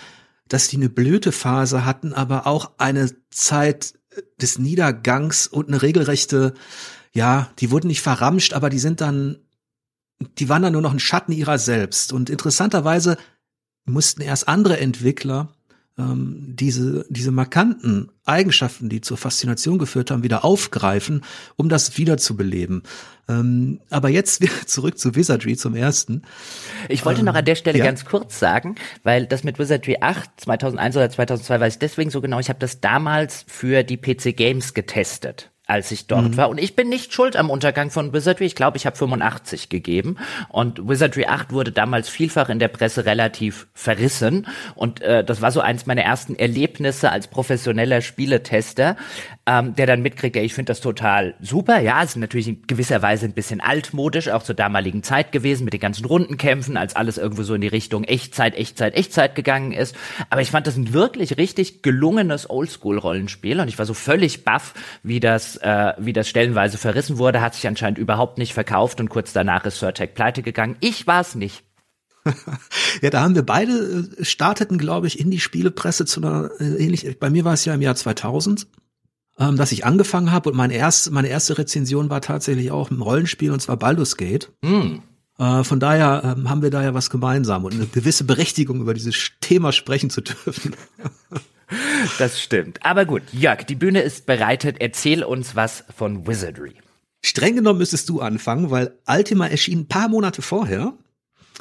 dass 0.47 0.67
die 0.67 0.75
eine 0.75 0.89
Blütephase 0.89 1.83
hatten, 1.83 2.13
aber 2.13 2.45
auch 2.45 2.73
eine 2.77 3.09
Zeit 3.31 3.95
des 4.39 4.59
Niedergangs 4.59 5.47
und 5.47 5.69
eine 5.69 5.81
regelrechte, 5.81 6.53
ja, 7.13 7.49
die 7.57 7.71
wurden 7.71 7.87
nicht 7.87 8.01
verramscht, 8.01 8.53
aber 8.53 8.69
die 8.69 8.77
sind 8.77 9.01
dann, 9.01 9.39
die 10.37 10.47
waren 10.47 10.61
dann 10.61 10.73
nur 10.73 10.83
noch 10.83 10.93
ein 10.93 10.99
Schatten 10.99 11.31
ihrer 11.31 11.57
selbst. 11.57 12.13
Und 12.13 12.29
interessanterweise 12.29 13.17
mussten 13.83 14.21
erst 14.21 14.47
andere 14.47 14.79
Entwickler 14.79 15.55
ähm, 15.97 16.55
diese, 16.55 17.05
diese 17.09 17.31
markanten 17.31 18.11
Eigenschaften, 18.25 18.89
die 18.89 19.01
zur 19.01 19.17
Faszination 19.17 19.77
geführt 19.77 20.11
haben, 20.11 20.23
wieder 20.23 20.45
aufgreifen, 20.45 21.23
um 21.57 21.69
das 21.69 21.97
wiederzubeleben. 21.97 22.83
Ähm, 23.27 23.81
aber 23.89 24.09
jetzt 24.09 24.43
zurück 24.67 24.97
zu 24.97 25.15
Wizardry 25.15 25.55
zum 25.57 25.75
ersten. 25.75 26.23
Ich 26.87 27.05
wollte 27.05 27.19
ähm, 27.19 27.25
noch 27.25 27.35
an 27.35 27.45
der 27.45 27.55
Stelle 27.55 27.79
ja. 27.79 27.85
ganz 27.85 28.05
kurz 28.05 28.39
sagen, 28.39 28.75
weil 29.03 29.25
das 29.25 29.43
mit 29.43 29.59
Wizardry 29.59 29.97
8 29.99 30.29
2001 30.37 30.95
oder 30.95 31.09
2002 31.09 31.59
weiß 31.59 31.73
ich 31.73 31.79
deswegen 31.79 32.09
so 32.09 32.21
genau. 32.21 32.39
Ich 32.39 32.49
habe 32.49 32.59
das 32.59 32.79
damals 32.79 33.45
für 33.47 33.83
die 33.83 33.97
PC 33.97 34.35
Games 34.35 34.73
getestet 34.73 35.51
als 35.71 35.89
ich 35.91 36.05
dort 36.05 36.31
mhm. 36.31 36.37
war. 36.37 36.49
Und 36.49 36.57
ich 36.57 36.75
bin 36.75 36.89
nicht 36.89 37.13
schuld 37.13 37.37
am 37.37 37.49
Untergang 37.49 37.91
von 37.91 38.11
Wizardry. 38.11 38.45
Ich 38.45 38.55
glaube, 38.55 38.75
ich 38.75 38.85
habe 38.85 38.97
85 38.97 39.69
gegeben. 39.69 40.17
Und 40.49 40.85
Wizardry 40.85 41.27
8 41.27 41.53
wurde 41.53 41.71
damals 41.71 42.09
vielfach 42.09 42.49
in 42.49 42.59
der 42.59 42.67
Presse 42.67 43.05
relativ 43.05 43.67
verrissen. 43.73 44.47
Und 44.75 45.01
äh, 45.01 45.23
das 45.23 45.41
war 45.41 45.49
so 45.51 45.61
eins 45.61 45.85
meiner 45.85 46.01
ersten 46.01 46.35
Erlebnisse 46.35 47.09
als 47.09 47.27
professioneller 47.27 48.01
Spieletester, 48.01 48.97
ähm, 49.51 49.75
der 49.75 49.85
dann 49.85 50.01
mitkriegt, 50.01 50.37
ja, 50.37 50.41
ich 50.41 50.53
finde 50.53 50.69
das 50.69 50.79
total 50.79 51.35
super. 51.41 51.79
Ja, 51.79 52.01
es 52.03 52.11
ist 52.11 52.15
natürlich 52.15 52.47
in 52.47 52.61
gewisser 52.67 53.01
Weise 53.01 53.25
ein 53.25 53.33
bisschen 53.33 53.59
altmodisch, 53.59 54.29
auch 54.29 54.43
zur 54.43 54.55
damaligen 54.55 55.03
Zeit 55.03 55.33
gewesen, 55.33 55.65
mit 55.65 55.73
den 55.73 55.81
ganzen 55.81 56.05
Rundenkämpfen, 56.05 56.77
als 56.77 56.95
alles 56.95 57.17
irgendwo 57.17 57.43
so 57.43 57.53
in 57.53 57.61
die 57.61 57.67
Richtung 57.67 58.05
Echtzeit, 58.05 58.55
Echtzeit, 58.55 58.95
Echtzeit 58.95 59.35
gegangen 59.35 59.73
ist. 59.73 59.93
Aber 60.29 60.41
ich 60.41 60.51
fand 60.51 60.67
das 60.67 60.77
ein 60.77 60.93
wirklich 60.93 61.37
richtig 61.37 61.81
gelungenes 61.81 62.49
Oldschool-Rollenspiel. 62.49 63.59
Und 63.59 63.67
ich 63.67 63.77
war 63.77 63.85
so 63.85 63.93
völlig 63.93 64.45
baff, 64.45 64.73
wie 65.03 65.19
das 65.19 65.57
äh, 65.57 65.93
wie 65.97 66.13
das 66.13 66.29
stellenweise 66.29 66.77
verrissen 66.77 67.17
wurde, 67.17 67.41
hat 67.41 67.55
sich 67.55 67.67
anscheinend 67.67 67.97
überhaupt 67.97 68.37
nicht 68.37 68.53
verkauft 68.53 69.01
und 69.01 69.09
kurz 69.09 69.33
danach 69.33 69.65
ist 69.65 69.79
Surtech 69.79 70.13
pleite 70.13 70.43
gegangen. 70.43 70.77
Ich 70.79 71.07
war 71.07 71.19
es 71.19 71.35
nicht. 71.35 71.63
ja, 73.01 73.09
da 73.09 73.21
haben 73.21 73.35
wir 73.35 73.43
beide 73.43 74.07
äh, 74.17 74.23
starteten, 74.23 74.77
glaube 74.77 75.07
ich, 75.07 75.19
in 75.19 75.31
die 75.31 75.39
Spielepresse 75.39 76.05
zu 76.05 76.21
einer 76.21 76.51
äh, 76.59 76.83
ähnlich. 76.83 77.19
Bei 77.19 77.29
mir 77.29 77.43
war 77.43 77.53
es 77.53 77.65
ja 77.65 77.73
im 77.73 77.81
Jahr 77.81 77.95
2000, 77.95 78.67
ähm, 79.39 79.57
dass 79.57 79.71
ich 79.71 79.85
angefangen 79.85 80.31
habe 80.31 80.49
und 80.49 80.55
meine 80.55 80.73
erste, 80.73 81.11
meine 81.11 81.27
erste 81.27 81.57
Rezension 81.57 82.09
war 82.09 82.21
tatsächlich 82.21 82.71
auch 82.71 82.91
ein 82.91 83.01
Rollenspiel 83.01 83.51
und 83.51 83.61
zwar 83.61 83.77
Baldur's 83.77 84.17
Gate. 84.17 84.51
Mm. 84.61 84.99
Äh, 85.37 85.63
von 85.63 85.79
daher 85.79 86.35
ähm, 86.37 86.49
haben 86.49 86.61
wir 86.61 86.69
da 86.69 86.83
ja 86.83 86.93
was 86.93 87.09
gemeinsam 87.09 87.65
und 87.65 87.73
eine 87.73 87.87
gewisse 87.87 88.23
Berechtigung 88.23 88.81
über 88.81 88.93
dieses 88.93 89.31
Thema 89.41 89.71
sprechen 89.71 90.09
zu 90.09 90.21
dürfen. 90.21 90.75
Das 92.17 92.41
stimmt. 92.41 92.79
Aber 92.85 93.05
gut, 93.05 93.21
Jörg, 93.31 93.63
die 93.63 93.75
Bühne 93.75 94.01
ist 94.01 94.25
bereitet. 94.25 94.77
Erzähl 94.79 95.23
uns 95.23 95.55
was 95.55 95.85
von 95.95 96.27
Wizardry. 96.27 96.73
Streng 97.23 97.55
genommen 97.55 97.79
müsstest 97.79 98.09
du 98.09 98.19
anfangen, 98.19 98.71
weil 98.71 98.97
Ultima 99.07 99.47
erschien 99.47 99.81
ein 99.81 99.87
paar 99.87 100.09
Monate 100.09 100.41
vorher. 100.41 100.93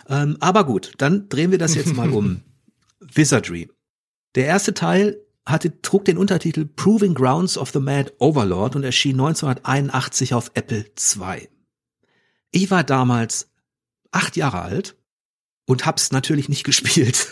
Ähm, 0.09 0.37
aber 0.41 0.65
gut, 0.65 0.93
dann 0.99 1.29
drehen 1.29 1.51
wir 1.51 1.59
das 1.59 1.75
jetzt 1.75 1.95
mal 1.95 2.11
um. 2.11 2.43
Wizardry. 3.01 3.71
Der 4.35 4.47
erste 4.47 4.75
Teil 4.75 5.21
hatte, 5.51 5.81
trug 5.83 6.05
den 6.05 6.19
Untertitel 6.19 6.65
Proving 6.65 7.15
Grounds 7.15 7.59
of 7.59 7.71
the 7.71 7.81
Mad 7.81 8.13
Overlord 8.19 8.77
und 8.77 8.85
erschien 8.85 9.21
1981 9.21 10.35
auf 10.35 10.51
Apple 10.55 10.85
II. 10.97 11.49
Ich 12.53 12.71
war 12.71 12.85
damals 12.85 13.51
acht 14.11 14.37
Jahre 14.37 14.63
alt 14.63 14.97
und 15.67 15.87
hab's 15.87 16.11
natürlich 16.11 16.49
nicht 16.49 16.65
gespielt. 16.65 17.29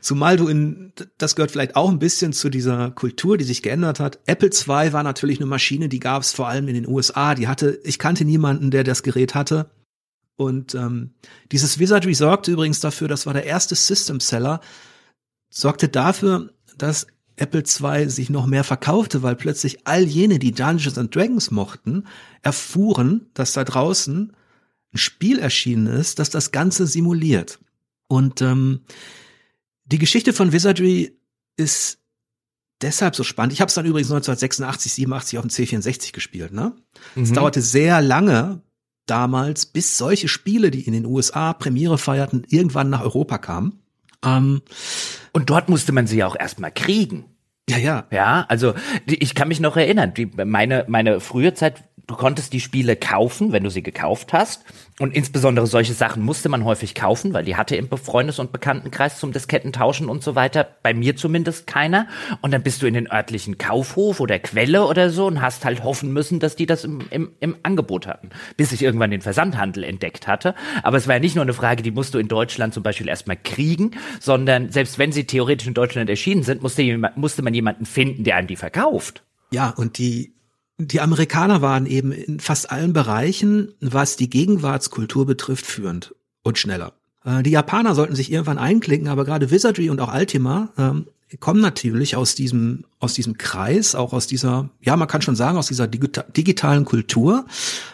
Zumal 0.00 0.36
du 0.36 0.48
in, 0.48 0.92
das 1.18 1.36
gehört 1.36 1.50
vielleicht 1.50 1.76
auch 1.76 1.90
ein 1.90 1.98
bisschen 1.98 2.32
zu 2.32 2.50
dieser 2.50 2.90
Kultur, 2.90 3.38
die 3.38 3.44
sich 3.44 3.62
geändert 3.62 4.00
hat. 4.00 4.20
Apple 4.26 4.50
II 4.50 4.92
war 4.92 5.02
natürlich 5.02 5.38
eine 5.38 5.46
Maschine, 5.46 5.88
die 5.88 6.00
gab's 6.00 6.32
vor 6.32 6.48
allem 6.48 6.68
in 6.68 6.74
den 6.74 6.88
USA. 6.88 7.34
Die 7.34 7.48
hatte, 7.48 7.80
ich 7.84 7.98
kannte 7.98 8.24
niemanden, 8.24 8.70
der 8.70 8.84
das 8.84 9.02
Gerät 9.02 9.34
hatte. 9.34 9.70
Und 10.36 10.74
ähm, 10.74 11.14
dieses 11.52 11.78
Wizardry 11.78 12.14
sorgte 12.14 12.50
übrigens 12.50 12.80
dafür, 12.80 13.08
das 13.08 13.26
war 13.26 13.34
der 13.34 13.44
erste 13.44 13.74
System 13.74 14.20
Seller, 14.20 14.60
sorgte 15.50 15.88
dafür, 15.88 16.50
dass 16.82 17.06
Apple 17.36 17.62
II 17.62 18.08
sich 18.08 18.30
noch 18.30 18.46
mehr 18.46 18.64
verkaufte, 18.64 19.22
weil 19.22 19.36
plötzlich 19.36 19.86
all 19.86 20.02
jene, 20.02 20.38
die 20.38 20.52
Dungeons 20.52 20.98
and 20.98 21.14
Dragons 21.14 21.50
mochten, 21.50 22.04
erfuhren, 22.42 23.30
dass 23.34 23.52
da 23.52 23.64
draußen 23.64 24.32
ein 24.92 24.98
Spiel 24.98 25.38
erschienen 25.38 25.86
ist, 25.86 26.18
das 26.18 26.30
das 26.30 26.52
Ganze 26.52 26.86
simuliert. 26.86 27.58
Und 28.08 28.42
ähm, 28.42 28.80
die 29.84 29.98
Geschichte 29.98 30.32
von 30.32 30.52
Wizardry 30.52 31.16
ist 31.56 31.98
deshalb 32.82 33.14
so 33.14 33.24
spannend. 33.24 33.52
Ich 33.52 33.60
habe 33.60 33.68
es 33.68 33.74
dann 33.74 33.86
übrigens 33.86 34.10
1986, 34.10 34.92
87 34.94 35.38
auf 35.38 35.46
dem 35.46 35.50
C64 35.50 36.12
gespielt. 36.12 36.52
Ne? 36.52 36.74
Mhm. 37.14 37.22
Es 37.22 37.32
dauerte 37.32 37.62
sehr 37.62 38.02
lange 38.02 38.62
damals, 39.06 39.66
bis 39.66 39.96
solche 39.96 40.28
Spiele, 40.28 40.70
die 40.70 40.82
in 40.82 40.92
den 40.92 41.06
USA 41.06 41.52
Premiere 41.52 41.98
feierten, 41.98 42.44
irgendwann 42.48 42.90
nach 42.90 43.02
Europa 43.02 43.38
kamen. 43.38 43.80
Ähm, 44.22 44.62
Und 45.32 45.50
dort 45.50 45.68
musste 45.68 45.92
man 45.92 46.06
sie 46.06 46.18
ja 46.18 46.26
auch 46.26 46.36
erstmal 46.36 46.72
kriegen. 46.72 47.24
Ja, 47.70 47.78
ja. 47.78 48.04
Ja, 48.10 48.44
also 48.48 48.74
ich 49.06 49.34
kann 49.34 49.48
mich 49.48 49.60
noch 49.60 49.76
erinnern, 49.76 50.14
die, 50.14 50.26
meine, 50.26 50.84
meine 50.88 51.20
frühe 51.20 51.54
Zeit 51.54 51.84
du 52.10 52.16
konntest 52.16 52.52
die 52.52 52.60
Spiele 52.60 52.96
kaufen, 52.96 53.52
wenn 53.52 53.62
du 53.62 53.70
sie 53.70 53.82
gekauft 53.82 54.32
hast. 54.32 54.64
Und 54.98 55.14
insbesondere 55.14 55.66
solche 55.66 55.94
Sachen 55.94 56.22
musste 56.22 56.48
man 56.48 56.64
häufig 56.64 56.94
kaufen, 56.94 57.32
weil 57.32 57.44
die 57.44 57.56
hatte 57.56 57.76
im 57.76 57.88
Freundes- 57.88 58.38
und 58.38 58.52
Bekanntenkreis 58.52 59.18
zum 59.18 59.32
Diskettentauschen 59.32 60.08
und 60.08 60.22
so 60.22 60.34
weiter. 60.34 60.66
Bei 60.82 60.92
mir 60.92 61.16
zumindest 61.16 61.66
keiner. 61.66 62.06
Und 62.42 62.52
dann 62.52 62.62
bist 62.62 62.82
du 62.82 62.86
in 62.86 62.94
den 62.94 63.10
örtlichen 63.10 63.56
Kaufhof 63.56 64.20
oder 64.20 64.38
Quelle 64.40 64.84
oder 64.86 65.08
so 65.10 65.26
und 65.26 65.40
hast 65.40 65.64
halt 65.64 65.84
hoffen 65.84 66.12
müssen, 66.12 66.40
dass 66.40 66.56
die 66.56 66.66
das 66.66 66.84
im, 66.84 67.00
im, 67.10 67.30
im 67.40 67.56
Angebot 67.62 68.06
hatten. 68.06 68.30
Bis 68.56 68.72
ich 68.72 68.82
irgendwann 68.82 69.10
den 69.10 69.22
Versandhandel 69.22 69.84
entdeckt 69.84 70.26
hatte. 70.26 70.54
Aber 70.82 70.96
es 70.96 71.06
war 71.06 71.14
ja 71.14 71.20
nicht 71.20 71.36
nur 71.36 71.44
eine 71.44 71.54
Frage, 71.54 71.82
die 71.82 71.92
musst 71.92 72.12
du 72.12 72.18
in 72.18 72.28
Deutschland 72.28 72.74
zum 72.74 72.82
Beispiel 72.82 73.08
erstmal 73.08 73.36
kriegen, 73.36 73.92
sondern 74.18 74.70
selbst 74.70 74.98
wenn 74.98 75.12
sie 75.12 75.24
theoretisch 75.24 75.68
in 75.68 75.74
Deutschland 75.74 76.10
erschienen 76.10 76.42
sind, 76.42 76.60
musste, 76.60 76.82
musste 77.14 77.42
man 77.42 77.54
jemanden 77.60 77.86
finden, 77.86 78.24
der 78.24 78.36
einem 78.36 78.48
die 78.48 78.56
verkauft. 78.56 79.22
Ja, 79.52 79.70
und 79.70 79.98
die 79.98 80.34
die 80.80 81.00
Amerikaner 81.00 81.60
waren 81.60 81.84
eben 81.84 82.10
in 82.10 82.40
fast 82.40 82.70
allen 82.70 82.92
Bereichen, 82.92 83.74
was 83.80 84.16
die 84.16 84.30
Gegenwartskultur 84.30 85.26
betrifft, 85.26 85.66
führend 85.66 86.14
und 86.42 86.58
schneller. 86.58 86.94
Äh, 87.24 87.42
die 87.42 87.50
Japaner 87.50 87.94
sollten 87.94 88.16
sich 88.16 88.32
irgendwann 88.32 88.58
einklinken, 88.58 89.08
aber 89.08 89.24
gerade 89.24 89.50
Wizardry 89.50 89.90
und 89.90 90.00
auch 90.00 90.14
Ultima 90.14 90.70
ähm, 90.78 91.06
kommen 91.38 91.60
natürlich 91.60 92.16
aus 92.16 92.34
diesem, 92.34 92.84
aus 92.98 93.14
diesem 93.14 93.36
Kreis, 93.36 93.94
auch 93.94 94.12
aus 94.12 94.26
dieser, 94.26 94.70
ja, 94.80 94.96
man 94.96 95.06
kann 95.06 95.22
schon 95.22 95.36
sagen, 95.36 95.58
aus 95.58 95.68
dieser 95.68 95.86
digita 95.86 96.22
digitalen 96.22 96.84
Kultur, 96.84 97.46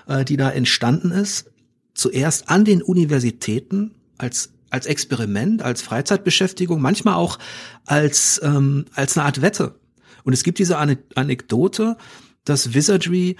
äh, 0.07 0.25
die 0.25 0.37
da 0.37 0.51
entstanden 0.51 1.11
ist. 1.11 1.51
Zuerst 1.93 2.51
an 2.51 2.65
den 2.65 2.83
Universitäten 2.83 3.93
als 4.17 4.51
als 4.71 4.87
Experiment, 4.87 5.63
als 5.63 5.83
Freizeitbeschäftigung, 5.83 6.81
manchmal 6.81 7.15
auch 7.15 7.39
als 7.85 8.41
ähm, 8.43 8.87
als 8.95 9.17
eine 9.17 9.27
Art 9.27 9.43
Wette. 9.43 9.79
Und 10.25 10.33
es 10.33 10.43
gibt 10.43 10.59
diese 10.59 10.79
Ane 10.79 10.99
Anekdote, 11.15 11.97
dass 12.45 12.75
Wizardry 12.75 13.37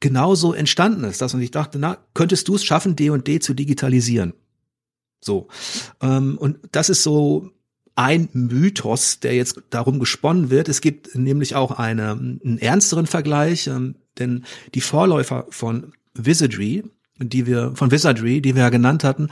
genauso 0.00 0.52
entstanden 0.52 1.04
ist, 1.04 1.20
dass 1.20 1.32
man 1.32 1.40
sich 1.40 1.50
dachte, 1.50 1.78
na, 1.78 1.98
könntest 2.14 2.48
du 2.48 2.54
es 2.54 2.64
schaffen, 2.64 2.96
D 2.96 3.10
und 3.10 3.26
D 3.26 3.40
zu 3.40 3.54
digitalisieren? 3.54 4.34
So. 5.20 5.48
Ähm, 6.00 6.38
und 6.38 6.58
das 6.72 6.88
ist 6.88 7.02
so 7.02 7.50
ein 7.94 8.28
Mythos, 8.32 9.18
der 9.18 9.34
jetzt 9.34 9.60
darum 9.70 9.98
gesponnen 9.98 10.50
wird. 10.50 10.68
Es 10.68 10.80
gibt 10.80 11.16
nämlich 11.16 11.56
auch 11.56 11.72
eine, 11.72 12.12
einen 12.12 12.58
ernsteren 12.58 13.06
Vergleich, 13.06 13.66
ähm, 13.66 13.96
denn 14.18 14.44
die 14.74 14.80
Vorläufer 14.80 15.46
von 15.50 15.92
Wizardry, 16.14 16.84
die 17.18 17.46
wir, 17.46 17.72
von 17.74 17.90
Wizardry, 17.90 18.40
die 18.40 18.54
wir 18.54 18.62
ja 18.62 18.68
genannt 18.68 19.02
hatten, 19.02 19.30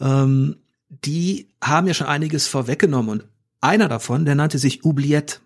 ähm, 0.00 0.56
die 0.88 1.48
haben 1.62 1.86
ja 1.86 1.94
schon 1.94 2.06
einiges 2.06 2.46
vorweggenommen 2.46 3.10
und 3.10 3.24
einer 3.60 3.88
davon, 3.88 4.24
der 4.24 4.34
nannte 4.34 4.58
sich 4.58 4.84
Oubliette. 4.84 5.38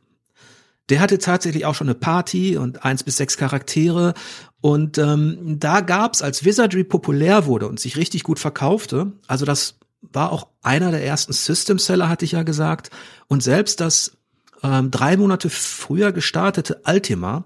Der 0.88 1.00
hatte 1.00 1.18
tatsächlich 1.18 1.64
auch 1.64 1.74
schon 1.74 1.88
eine 1.88 1.94
Party 1.94 2.56
und 2.56 2.84
eins 2.84 3.02
bis 3.02 3.16
sechs 3.16 3.36
Charaktere. 3.36 4.14
Und 4.60 4.98
ähm, 4.98 5.58
da 5.58 5.80
gab's, 5.80 6.22
als 6.22 6.44
Wizardry 6.44 6.84
populär 6.84 7.46
wurde 7.46 7.68
und 7.68 7.80
sich 7.80 7.96
richtig 7.96 8.24
gut 8.24 8.38
verkaufte, 8.38 9.12
also 9.26 9.44
das 9.44 9.78
war 10.00 10.32
auch 10.32 10.48
einer 10.62 10.90
der 10.90 11.04
ersten 11.04 11.32
System-Seller, 11.32 12.08
hatte 12.08 12.24
ich 12.24 12.32
ja 12.32 12.42
gesagt. 12.42 12.90
Und 13.28 13.42
selbst 13.42 13.80
das 13.80 14.16
ähm, 14.62 14.90
drei 14.90 15.16
Monate 15.16 15.48
früher 15.48 16.12
gestartete 16.12 16.82
Ultima 16.84 17.44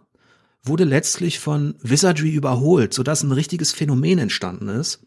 wurde 0.63 0.85
letztlich 0.85 1.39
von 1.39 1.77
Wizardry 1.81 2.31
überholt, 2.31 2.93
sodass 2.95 3.23
ein 3.23 3.33
richtiges 3.33 3.73
Phänomen 3.73 4.19
entstanden 4.19 4.69
ist, 4.69 5.01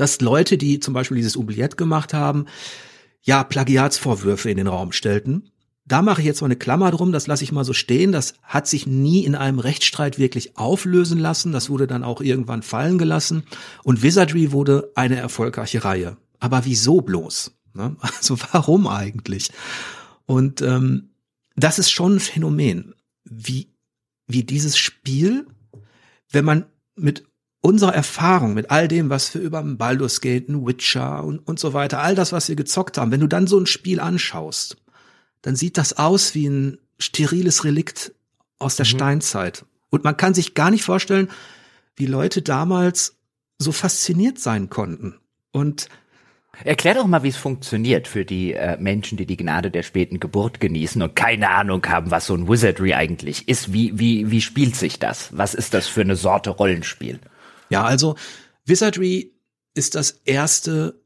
dass 0.00 0.20
Leute, 0.20 0.56
die 0.56 0.80
zum 0.80 0.94
Beispiel 0.94 1.16
dieses 1.16 1.36
Oubliette 1.36 1.76
gemacht 1.76 2.14
haben, 2.14 2.46
ja, 3.22 3.44
Plagiatsvorwürfe 3.44 4.50
in 4.50 4.56
den 4.56 4.66
Raum 4.66 4.92
stellten. 4.92 5.50
Da 5.84 6.02
mache 6.02 6.20
ich 6.20 6.26
jetzt 6.26 6.40
mal 6.40 6.46
eine 6.46 6.56
Klammer 6.56 6.90
drum, 6.90 7.12
das 7.12 7.26
lasse 7.26 7.44
ich 7.44 7.52
mal 7.52 7.64
so 7.64 7.72
stehen. 7.72 8.12
Das 8.12 8.34
hat 8.42 8.66
sich 8.66 8.86
nie 8.86 9.24
in 9.24 9.34
einem 9.34 9.58
Rechtsstreit 9.58 10.18
wirklich 10.18 10.56
auflösen 10.56 11.18
lassen. 11.18 11.52
Das 11.52 11.68
wurde 11.68 11.86
dann 11.86 12.04
auch 12.04 12.20
irgendwann 12.20 12.62
fallen 12.62 12.96
gelassen. 12.96 13.44
Und 13.82 14.02
Wizardry 14.02 14.52
wurde 14.52 14.90
eine 14.94 15.16
erfolgreiche 15.16 15.84
Reihe. 15.84 16.16
Aber 16.38 16.64
wieso 16.64 17.00
bloß? 17.00 17.52
Ne? 17.74 17.96
Also 18.00 18.38
warum 18.52 18.86
eigentlich? 18.86 19.50
Und 20.26 20.62
ähm, 20.62 21.10
das 21.56 21.78
ist 21.78 21.90
schon 21.90 22.16
ein 22.16 22.20
Phänomen, 22.20 22.94
wie, 23.24 23.74
wie 24.26 24.44
dieses 24.44 24.78
Spiel, 24.78 25.46
wenn 26.30 26.44
man 26.44 26.66
mit 26.94 27.29
unserer 27.60 27.94
Erfahrung, 27.94 28.54
mit 28.54 28.70
all 28.70 28.88
dem, 28.88 29.10
was 29.10 29.34
wir 29.34 29.42
über 29.42 29.62
Baldur's 29.62 30.20
Gate, 30.20 30.48
Witcher 30.48 31.22
und, 31.24 31.38
und 31.40 31.58
so 31.58 31.72
weiter, 31.74 32.00
all 32.00 32.14
das, 32.14 32.32
was 32.32 32.48
wir 32.48 32.56
gezockt 32.56 32.98
haben, 32.98 33.10
wenn 33.10 33.20
du 33.20 33.26
dann 33.26 33.46
so 33.46 33.58
ein 33.58 33.66
Spiel 33.66 34.00
anschaust, 34.00 34.76
dann 35.42 35.56
sieht 35.56 35.78
das 35.78 35.98
aus 35.98 36.34
wie 36.34 36.48
ein 36.48 36.78
steriles 36.98 37.64
Relikt 37.64 38.12
aus 38.58 38.76
der 38.76 38.86
mhm. 38.86 38.90
Steinzeit. 38.90 39.64
Und 39.90 40.04
man 40.04 40.16
kann 40.16 40.34
sich 40.34 40.54
gar 40.54 40.70
nicht 40.70 40.84
vorstellen, 40.84 41.28
wie 41.96 42.06
Leute 42.06 42.42
damals 42.42 43.16
so 43.58 43.72
fasziniert 43.72 44.38
sein 44.38 44.70
konnten. 44.70 45.16
Und 45.52 45.88
Erklär 46.64 46.94
doch 46.94 47.06
mal, 47.06 47.22
wie 47.22 47.28
es 47.28 47.36
funktioniert 47.36 48.06
für 48.06 48.24
die 48.24 48.52
äh, 48.52 48.76
Menschen, 48.78 49.16
die 49.16 49.24
die 49.24 49.36
Gnade 49.36 49.70
der 49.70 49.82
späten 49.82 50.20
Geburt 50.20 50.60
genießen 50.60 51.00
und 51.00 51.16
keine 51.16 51.48
Ahnung 51.50 51.86
haben, 51.86 52.10
was 52.10 52.26
so 52.26 52.34
ein 52.34 52.48
Wizardry 52.48 52.92
eigentlich 52.92 53.48
ist. 53.48 53.72
Wie, 53.72 53.98
wie, 53.98 54.30
wie 54.30 54.40
spielt 54.40 54.76
sich 54.76 54.98
das? 54.98 55.30
Was 55.36 55.54
ist 55.54 55.72
das 55.72 55.86
für 55.86 56.02
eine 56.02 56.16
Sorte 56.16 56.50
Rollenspiel? 56.50 57.20
Ja, 57.70 57.84
also 57.84 58.16
Wizardry 58.64 59.34
ist 59.74 59.94
das 59.94 60.20
erste 60.24 61.00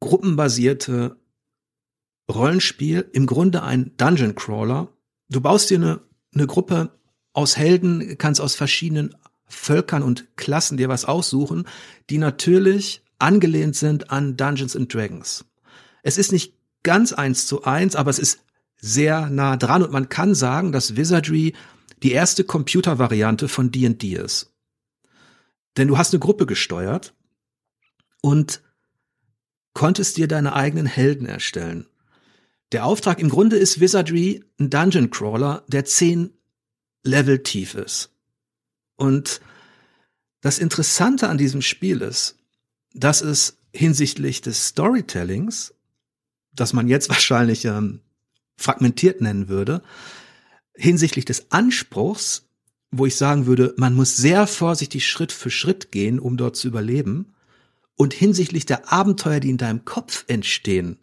gruppenbasierte 0.00 1.16
Rollenspiel, 2.30 3.08
im 3.12 3.26
Grunde 3.26 3.62
ein 3.62 3.92
Dungeon 3.96 4.34
Crawler. 4.34 4.88
Du 5.28 5.40
baust 5.40 5.70
dir 5.70 5.78
eine, 5.78 6.00
eine 6.34 6.46
Gruppe 6.46 6.98
aus 7.32 7.56
Helden, 7.56 8.16
kannst 8.16 8.40
aus 8.40 8.54
verschiedenen 8.54 9.14
Völkern 9.46 10.02
und 10.02 10.36
Klassen 10.36 10.76
dir 10.76 10.88
was 10.88 11.04
aussuchen, 11.04 11.66
die 12.10 12.18
natürlich 12.18 13.02
angelehnt 13.18 13.76
sind 13.76 14.10
an 14.10 14.36
Dungeons 14.36 14.76
and 14.76 14.92
Dragons. 14.92 15.44
Es 16.02 16.18
ist 16.18 16.32
nicht 16.32 16.54
ganz 16.82 17.12
eins 17.12 17.46
zu 17.46 17.64
eins, 17.64 17.96
aber 17.96 18.10
es 18.10 18.18
ist 18.18 18.40
sehr 18.76 19.30
nah 19.30 19.56
dran 19.56 19.82
und 19.82 19.92
man 19.92 20.08
kann 20.08 20.34
sagen, 20.34 20.72
dass 20.72 20.96
Wizardry 20.96 21.54
die 22.02 22.12
erste 22.12 22.44
Computervariante 22.44 23.48
von 23.48 23.70
D&D 23.70 24.14
ist. 24.14 24.53
Denn 25.76 25.88
du 25.88 25.98
hast 25.98 26.12
eine 26.12 26.20
Gruppe 26.20 26.46
gesteuert 26.46 27.14
und 28.20 28.62
konntest 29.72 30.16
dir 30.16 30.28
deine 30.28 30.54
eigenen 30.54 30.86
Helden 30.86 31.26
erstellen. 31.26 31.86
Der 32.72 32.86
Auftrag 32.86 33.20
im 33.20 33.28
Grunde 33.28 33.56
ist 33.56 33.80
Wizardry 33.80 34.44
ein 34.58 34.70
Dungeon 34.70 35.10
Crawler, 35.10 35.64
der 35.68 35.84
zehn 35.84 36.30
Level 37.02 37.42
tief 37.42 37.74
ist. 37.74 38.10
Und 38.96 39.40
das 40.40 40.58
Interessante 40.58 41.28
an 41.28 41.38
diesem 41.38 41.62
Spiel 41.62 42.00
ist, 42.00 42.36
dass 42.92 43.20
es 43.20 43.58
hinsichtlich 43.72 44.40
des 44.40 44.68
Storytellings, 44.68 45.74
das 46.52 46.72
man 46.72 46.88
jetzt 46.88 47.08
wahrscheinlich 47.10 47.64
ähm, 47.64 48.00
fragmentiert 48.56 49.20
nennen 49.20 49.48
würde, 49.48 49.82
hinsichtlich 50.74 51.24
des 51.24 51.50
Anspruchs, 51.50 52.48
wo 52.90 53.06
ich 53.06 53.16
sagen 53.16 53.46
würde, 53.46 53.74
man 53.76 53.94
muss 53.94 54.16
sehr 54.16 54.46
vorsichtig 54.46 55.06
Schritt 55.06 55.32
für 55.32 55.50
Schritt 55.50 55.90
gehen, 55.90 56.18
um 56.18 56.36
dort 56.36 56.56
zu 56.56 56.68
überleben, 56.68 57.34
und 57.96 58.12
hinsichtlich 58.12 58.66
der 58.66 58.92
Abenteuer, 58.92 59.40
die 59.40 59.50
in 59.50 59.56
deinem 59.56 59.84
Kopf 59.84 60.24
entstehen. 60.26 60.98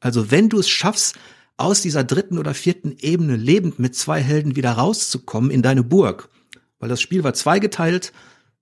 Also 0.00 0.30
wenn 0.30 0.48
du 0.48 0.58
es 0.58 0.68
schaffst, 0.68 1.16
aus 1.56 1.80
dieser 1.80 2.04
dritten 2.04 2.38
oder 2.38 2.52
vierten 2.52 2.96
Ebene 2.98 3.36
lebend 3.36 3.78
mit 3.78 3.94
zwei 3.94 4.20
Helden 4.20 4.56
wieder 4.56 4.72
rauszukommen 4.72 5.50
in 5.50 5.62
deine 5.62 5.82
Burg, 5.82 6.28
weil 6.78 6.88
das 6.88 7.00
Spiel 7.00 7.24
war 7.24 7.32
zweigeteilt, 7.32 8.12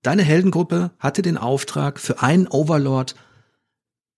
Deine 0.03 0.23
Heldengruppe 0.23 0.91
hatte 0.99 1.21
den 1.21 1.37
Auftrag, 1.37 1.97
für 1.97 2.21
einen 2.21 2.47
Overlord 2.47 3.15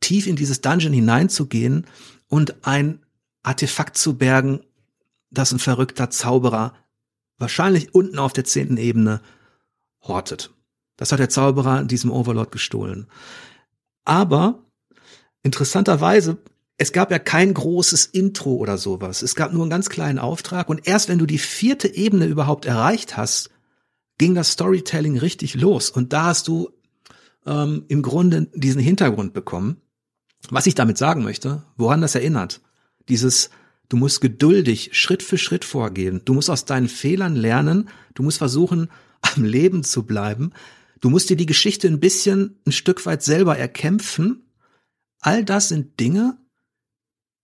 tief 0.02 0.26
in 0.26 0.36
dieses 0.36 0.62
Dungeon 0.62 0.94
hineinzugehen 0.94 1.86
und 2.28 2.66
ein 2.66 3.06
Artefakt 3.44 3.96
zu 3.96 4.18
bergen, 4.18 4.62
das 5.30 5.52
ein 5.52 5.60
verrückter 5.60 6.10
Zauberer 6.10 6.74
wahrscheinlich 7.38 7.94
unten 7.94 8.20
auf 8.20 8.34
der 8.34 8.46
zehnten 8.46 8.78
Ebene 8.78 9.22
hortet. 10.02 10.54
Das 10.98 11.12
hat 11.12 11.20
der 11.20 11.30
Zauberer 11.30 11.84
diesem 11.84 12.12
Overlord 12.12 12.52
gestohlen. 12.52 13.08
Aber 14.06 14.64
interessanterweise, 15.44 16.38
es 16.78 16.92
gab 16.92 17.12
ja 17.12 17.20
kein 17.20 17.54
großes 17.54 18.06
Intro 18.06 18.56
oder 18.56 18.78
sowas. 18.78 19.22
Es 19.22 19.36
gab 19.36 19.54
nur 19.54 19.64
einen 19.64 19.70
ganz 19.70 19.90
kleinen 19.90 20.20
Auftrag 20.20 20.70
und 20.70 20.88
erst 20.88 21.10
wenn 21.10 21.20
du 21.20 21.26
die 21.26 21.38
vierte 21.38 21.94
Ebene 21.94 22.26
überhaupt 22.26 22.66
erreicht 22.66 23.18
hast, 23.18 23.50
ging 24.18 24.36
das 24.36 24.52
Storytelling 24.52 25.18
richtig 25.18 25.56
los. 25.56 25.90
Und 25.90 26.14
da 26.14 26.26
hast 26.26 26.48
du 26.48 26.70
ähm, 27.46 27.86
im 27.88 28.02
Grunde 28.02 28.48
diesen 28.54 28.82
Hintergrund 28.82 29.34
bekommen. 29.34 29.82
Was 30.50 30.68
ich 30.68 30.76
damit 30.76 30.98
sagen 30.98 31.24
möchte, 31.24 31.64
woran 31.76 32.02
das 32.02 32.16
erinnert, 32.16 32.62
dieses, 33.10 33.50
du 33.90 33.98
musst 33.98 34.22
geduldig 34.22 34.90
Schritt 34.94 35.24
für 35.24 35.38
Schritt 35.38 35.66
vorgehen. 35.66 36.22
Du 36.26 36.34
musst 36.34 36.50
aus 36.50 36.66
deinen 36.66 36.90
Fehlern 36.90 37.36
lernen. 37.36 37.90
Du 38.14 38.24
musst 38.24 38.38
versuchen, 38.38 38.90
am 39.22 39.44
Leben 39.44 39.84
zu 39.84 40.06
bleiben. 40.06 40.52
Du 41.02 41.10
musst 41.10 41.30
dir 41.30 41.38
die 41.38 41.46
Geschichte 41.46 41.88
ein 41.88 42.00
bisschen, 42.00 42.60
ein 42.66 42.72
Stück 42.72 43.06
weit 43.06 43.24
selber 43.24 43.58
erkämpfen. 43.58 44.44
All 45.20 45.44
das 45.44 45.70
sind 45.70 46.00
Dinge, 46.00 46.38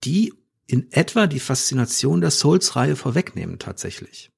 die 0.04 0.34
in 0.66 0.90
etwa 0.92 1.26
die 1.26 1.40
Faszination 1.40 2.20
der 2.20 2.30
Souls-Reihe 2.30 2.96
vorwegnehmen 2.96 3.58
tatsächlich. 3.58 4.30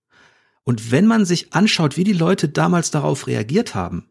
Und 0.64 0.90
wenn 0.90 1.06
man 1.06 1.24
sich 1.24 1.52
anschaut, 1.52 1.96
wie 1.96 2.04
die 2.04 2.12
Leute 2.12 2.48
damals 2.48 2.90
darauf 2.90 3.26
reagiert 3.26 3.74
haben, 3.74 4.10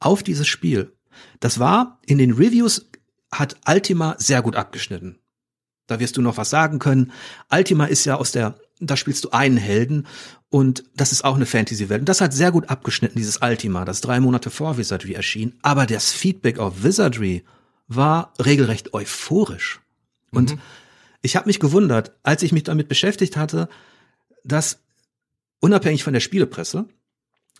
auf 0.00 0.22
dieses 0.22 0.48
Spiel, 0.48 0.96
das 1.40 1.58
war 1.58 2.00
in 2.06 2.18
den 2.18 2.32
Reviews 2.32 2.90
hat 3.30 3.56
Ultima 3.68 4.16
sehr 4.18 4.42
gut 4.42 4.56
abgeschnitten. 4.56 5.18
Da 5.86 6.00
wirst 6.00 6.16
du 6.16 6.22
noch 6.22 6.36
was 6.36 6.50
sagen 6.50 6.78
können. 6.78 7.12
Ultima 7.50 7.86
ist 7.86 8.04
ja 8.04 8.16
aus 8.16 8.32
der, 8.32 8.58
da 8.80 8.96
spielst 8.96 9.24
du 9.24 9.30
einen 9.30 9.56
Helden 9.56 10.06
und 10.50 10.84
das 10.96 11.12
ist 11.12 11.24
auch 11.24 11.34
eine 11.34 11.46
Fantasy-Welt. 11.46 12.00
Und 12.00 12.08
das 12.08 12.20
hat 12.20 12.32
sehr 12.32 12.52
gut 12.52 12.68
abgeschnitten, 12.68 13.18
dieses 13.18 13.42
Ultima, 13.42 13.84
das 13.84 14.00
drei 14.00 14.20
Monate 14.20 14.50
vor 14.50 14.78
Wizardry 14.78 15.12
erschien. 15.12 15.58
Aber 15.62 15.86
das 15.86 16.12
Feedback 16.12 16.58
auf 16.58 16.82
Wizardry 16.82 17.44
war 17.88 18.32
regelrecht 18.42 18.94
euphorisch. 18.94 19.80
Und 20.30 20.52
mhm. 20.52 20.60
ich 21.22 21.36
habe 21.36 21.48
mich 21.48 21.60
gewundert, 21.60 22.12
als 22.22 22.42
ich 22.42 22.52
mich 22.52 22.62
damit 22.62 22.88
beschäftigt 22.88 23.36
hatte, 23.36 23.68
dass 24.44 24.78
unabhängig 25.60 26.04
von 26.04 26.12
der 26.12 26.20
Spielepresse, 26.20 26.86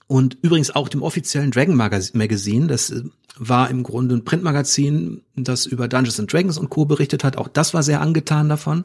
und 0.06 0.38
übrigens 0.42 0.70
auch 0.70 0.88
dem 0.88 1.02
offiziellen 1.02 1.50
Dragon 1.50 1.76
Magazine. 1.76 2.66
Das 2.66 2.90
äh, 2.90 3.04
war 3.36 3.70
im 3.70 3.82
Grunde 3.82 4.16
ein 4.16 4.24
Printmagazin, 4.24 5.22
das 5.34 5.66
über 5.66 5.88
Dungeons 5.88 6.20
and 6.20 6.32
Dragons 6.32 6.56
und 6.58 6.70
Co. 6.70 6.84
berichtet 6.84 7.24
hat. 7.24 7.36
Auch 7.36 7.48
das 7.48 7.74
war 7.74 7.82
sehr 7.82 8.00
angetan 8.00 8.48
davon, 8.48 8.84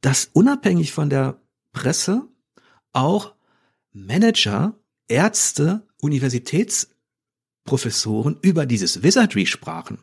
dass 0.00 0.30
unabhängig 0.32 0.92
von 0.92 1.10
der 1.10 1.38
Presse 1.72 2.26
auch 2.92 3.34
Manager, 3.92 4.74
Ärzte, 5.08 5.82
Universitätsprofessoren 6.00 8.38
über 8.40 8.64
dieses 8.66 9.02
Wizardry 9.02 9.46
sprachen. 9.46 9.98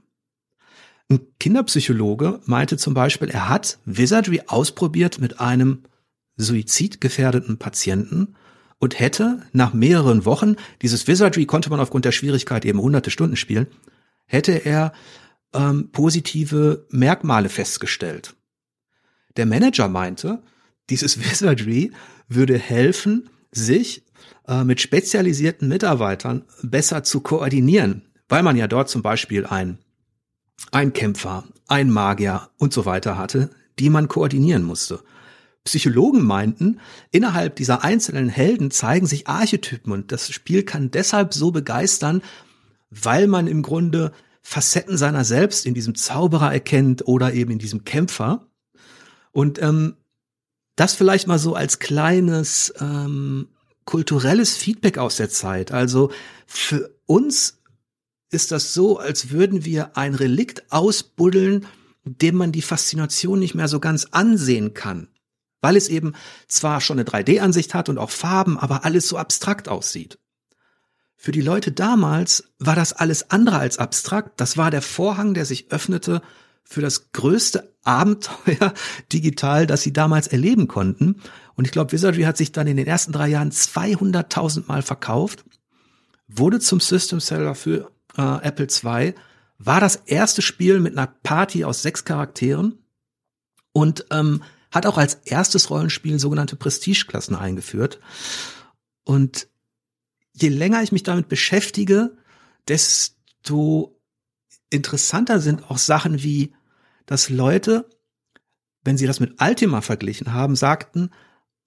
Ein 1.09 1.21
Kinderpsychologe 1.39 2.41
meinte 2.45 2.77
zum 2.77 2.93
Beispiel, 2.93 3.29
er 3.29 3.49
hat 3.49 3.79
Wizardry 3.85 4.41
ausprobiert 4.47 5.19
mit 5.19 5.39
einem 5.39 5.83
suizidgefährdeten 6.35 7.57
Patienten 7.57 8.35
und 8.79 8.99
hätte 8.99 9.41
nach 9.53 9.73
mehreren 9.73 10.25
Wochen, 10.25 10.55
dieses 10.81 11.07
Wizardry 11.07 11.45
konnte 11.45 11.69
man 11.69 11.79
aufgrund 11.79 12.05
der 12.05 12.11
Schwierigkeit 12.11 12.65
eben 12.65 12.81
hunderte 12.81 13.11
Stunden 13.11 13.35
spielen, 13.35 13.67
hätte 14.25 14.65
er 14.65 14.93
ähm, 15.53 15.89
positive 15.91 16.85
Merkmale 16.89 17.49
festgestellt. 17.49 18.35
Der 19.37 19.45
Manager 19.45 19.87
meinte, 19.87 20.43
dieses 20.89 21.19
Wizardry 21.23 21.91
würde 22.27 22.57
helfen, 22.57 23.29
sich 23.51 24.03
äh, 24.47 24.63
mit 24.63 24.81
spezialisierten 24.81 25.67
Mitarbeitern 25.67 26.43
besser 26.61 27.03
zu 27.03 27.21
koordinieren, 27.21 28.03
weil 28.27 28.43
man 28.43 28.57
ja 28.57 28.67
dort 28.67 28.89
zum 28.89 29.01
Beispiel 29.01 29.45
ein, 29.45 29.79
ein 30.71 30.93
Kämpfer, 30.93 31.45
ein 31.67 31.89
Magier 31.89 32.49
und 32.57 32.73
so 32.73 32.85
weiter 32.85 33.17
hatte, 33.17 33.49
die 33.79 33.89
man 33.89 34.07
koordinieren 34.07 34.63
musste. 34.63 35.01
Psychologen 35.65 36.23
meinten, 36.23 36.79
innerhalb 37.11 37.55
dieser 37.55 37.83
einzelnen 37.83 38.29
Helden 38.29 38.69
zeigen 38.69 39.07
sich 39.07 39.27
Archetypen 39.27 39.91
und 39.91 40.11
das 40.11 40.31
Spiel 40.31 40.61
kann 40.63 40.91
deshalb 40.91 41.33
so 41.33 41.51
begeistern, 41.51 42.21
weil 42.91 43.25
man 43.25 43.47
im 43.47 43.63
Grunde 43.63 44.11
Facetten 44.43 44.95
seiner 44.95 45.25
selbst 45.25 45.65
in 45.65 45.73
diesem 45.73 45.95
Zauberer 45.95 46.53
erkennt 46.53 47.07
oder 47.07 47.33
eben 47.33 47.49
in 47.49 47.57
diesem 47.57 47.83
Kämpfer. 47.83 48.45
Und 49.31 49.59
ähm, 49.59 49.95
das 50.75 50.93
vielleicht 50.93 51.25
mal 51.25 51.39
so 51.39 51.55
als 51.55 51.79
kleines 51.79 52.71
ähm, 52.79 53.47
kulturelles 53.85 54.55
Feedback 54.55 54.99
aus 54.99 55.15
der 55.15 55.31
Zeit. 55.31 55.71
Also 55.71 56.11
für 56.45 56.95
uns 57.07 57.57
ist 58.29 58.51
das 58.51 58.75
so, 58.75 58.99
als 58.99 59.31
würden 59.31 59.65
wir 59.65 59.97
ein 59.97 60.13
Relikt 60.13 60.71
ausbuddeln, 60.71 61.65
dem 62.03 62.35
man 62.35 62.51
die 62.51 62.61
Faszination 62.61 63.39
nicht 63.39 63.55
mehr 63.55 63.67
so 63.67 63.79
ganz 63.79 64.05
ansehen 64.11 64.75
kann 64.75 65.07
weil 65.61 65.75
es 65.75 65.87
eben 65.87 66.13
zwar 66.47 66.81
schon 66.81 66.99
eine 66.99 67.07
3D-Ansicht 67.07 67.73
hat 67.73 67.89
und 67.89 67.97
auch 67.97 68.09
Farben, 68.11 68.57
aber 68.57 68.85
alles 68.85 69.07
so 69.07 69.17
abstrakt 69.17 69.67
aussieht. 69.67 70.19
Für 71.15 71.31
die 71.31 71.41
Leute 71.41 71.71
damals 71.71 72.51
war 72.59 72.75
das 72.75 72.93
alles 72.93 73.31
andere 73.31 73.57
als 73.57 73.77
abstrakt. 73.77 74.39
Das 74.39 74.57
war 74.57 74.69
der 74.69 74.81
Vorhang, 74.81 75.33
der 75.33 75.45
sich 75.45 75.71
öffnete 75.71 76.21
für 76.63 76.81
das 76.81 77.11
größte 77.13 77.73
Abenteuer 77.83 78.73
digital, 79.13 79.67
das 79.67 79.81
sie 79.81 79.93
damals 79.93 80.27
erleben 80.27 80.67
konnten. 80.67 81.21
Und 81.55 81.65
ich 81.65 81.71
glaube, 81.71 81.91
Wizardry 81.91 82.23
hat 82.23 82.37
sich 82.37 82.51
dann 82.51 82.67
in 82.67 82.77
den 82.77 82.87
ersten 82.87 83.11
drei 83.11 83.27
Jahren 83.29 83.51
200.000 83.51 84.67
Mal 84.67 84.81
verkauft, 84.81 85.45
wurde 86.27 86.59
zum 86.59 86.79
System 86.79 87.19
Seller 87.19 87.55
für 87.55 87.91
äh, 88.17 88.21
Apple 88.21 88.67
II, 88.67 89.13
war 89.57 89.79
das 89.79 89.95
erste 89.95 90.41
Spiel 90.41 90.79
mit 90.79 90.97
einer 90.97 91.07
Party 91.07 91.63
aus 91.63 91.81
sechs 91.81 92.03
Charakteren 92.03 92.79
und 93.71 94.05
ähm, 94.11 94.43
hat 94.75 94.85
auch 94.85 94.97
als 94.97 95.15
erstes 95.23 95.69
Rollenspiel 95.69 96.19
sogenannte 96.19 96.57
Prestigeklassen 96.57 97.35
eingeführt. 97.35 98.01
Und 99.05 99.47
je 100.33 100.49
länger 100.49 100.83
ich 100.83 100.91
mich 100.91 101.03
damit 101.03 101.29
beschäftige, 101.29 102.17
desto 102.67 103.97
interessanter 104.69 105.39
sind 105.39 105.71
auch 105.71 105.77
Sachen 105.77 106.21
wie, 106.21 106.53
dass 107.05 107.29
Leute, 107.29 107.89
wenn 108.83 108.97
sie 108.97 109.07
das 109.07 109.21
mit 109.21 109.41
Ultima 109.41 109.79
verglichen 109.79 110.33
haben, 110.33 110.57
sagten, 110.57 111.09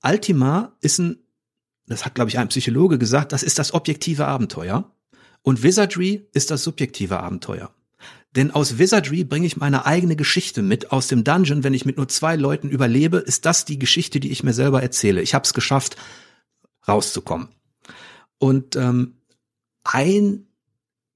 Ultima 0.02 0.76
ist 0.82 0.98
ein, 0.98 1.18
das 1.86 2.04
hat 2.04 2.14
glaube 2.14 2.28
ich 2.28 2.38
ein 2.38 2.48
Psychologe 2.48 2.98
gesagt, 2.98 3.32
das 3.32 3.42
ist 3.42 3.58
das 3.58 3.72
objektive 3.72 4.26
Abenteuer 4.26 4.94
und 5.42 5.62
Wizardry 5.62 6.28
ist 6.34 6.50
das 6.50 6.62
subjektive 6.62 7.20
Abenteuer. 7.20 7.74
Denn 8.36 8.50
aus 8.50 8.78
Wizardry 8.78 9.24
bringe 9.24 9.46
ich 9.46 9.56
meine 9.56 9.86
eigene 9.86 10.14
Geschichte 10.14 10.62
mit 10.62 10.92
aus 10.92 11.08
dem 11.08 11.24
Dungeon. 11.24 11.64
Wenn 11.64 11.74
ich 11.74 11.86
mit 11.86 11.96
nur 11.96 12.08
zwei 12.08 12.36
Leuten 12.36 12.68
überlebe, 12.68 13.18
ist 13.18 13.46
das 13.46 13.64
die 13.64 13.78
Geschichte, 13.78 14.20
die 14.20 14.30
ich 14.30 14.42
mir 14.42 14.52
selber 14.52 14.82
erzähle. 14.82 15.22
Ich 15.22 15.34
habe 15.34 15.44
es 15.44 15.54
geschafft, 15.54 15.96
rauszukommen. 16.86 17.48
Und 18.38 18.76
ähm, 18.76 19.16
ein 19.84 20.46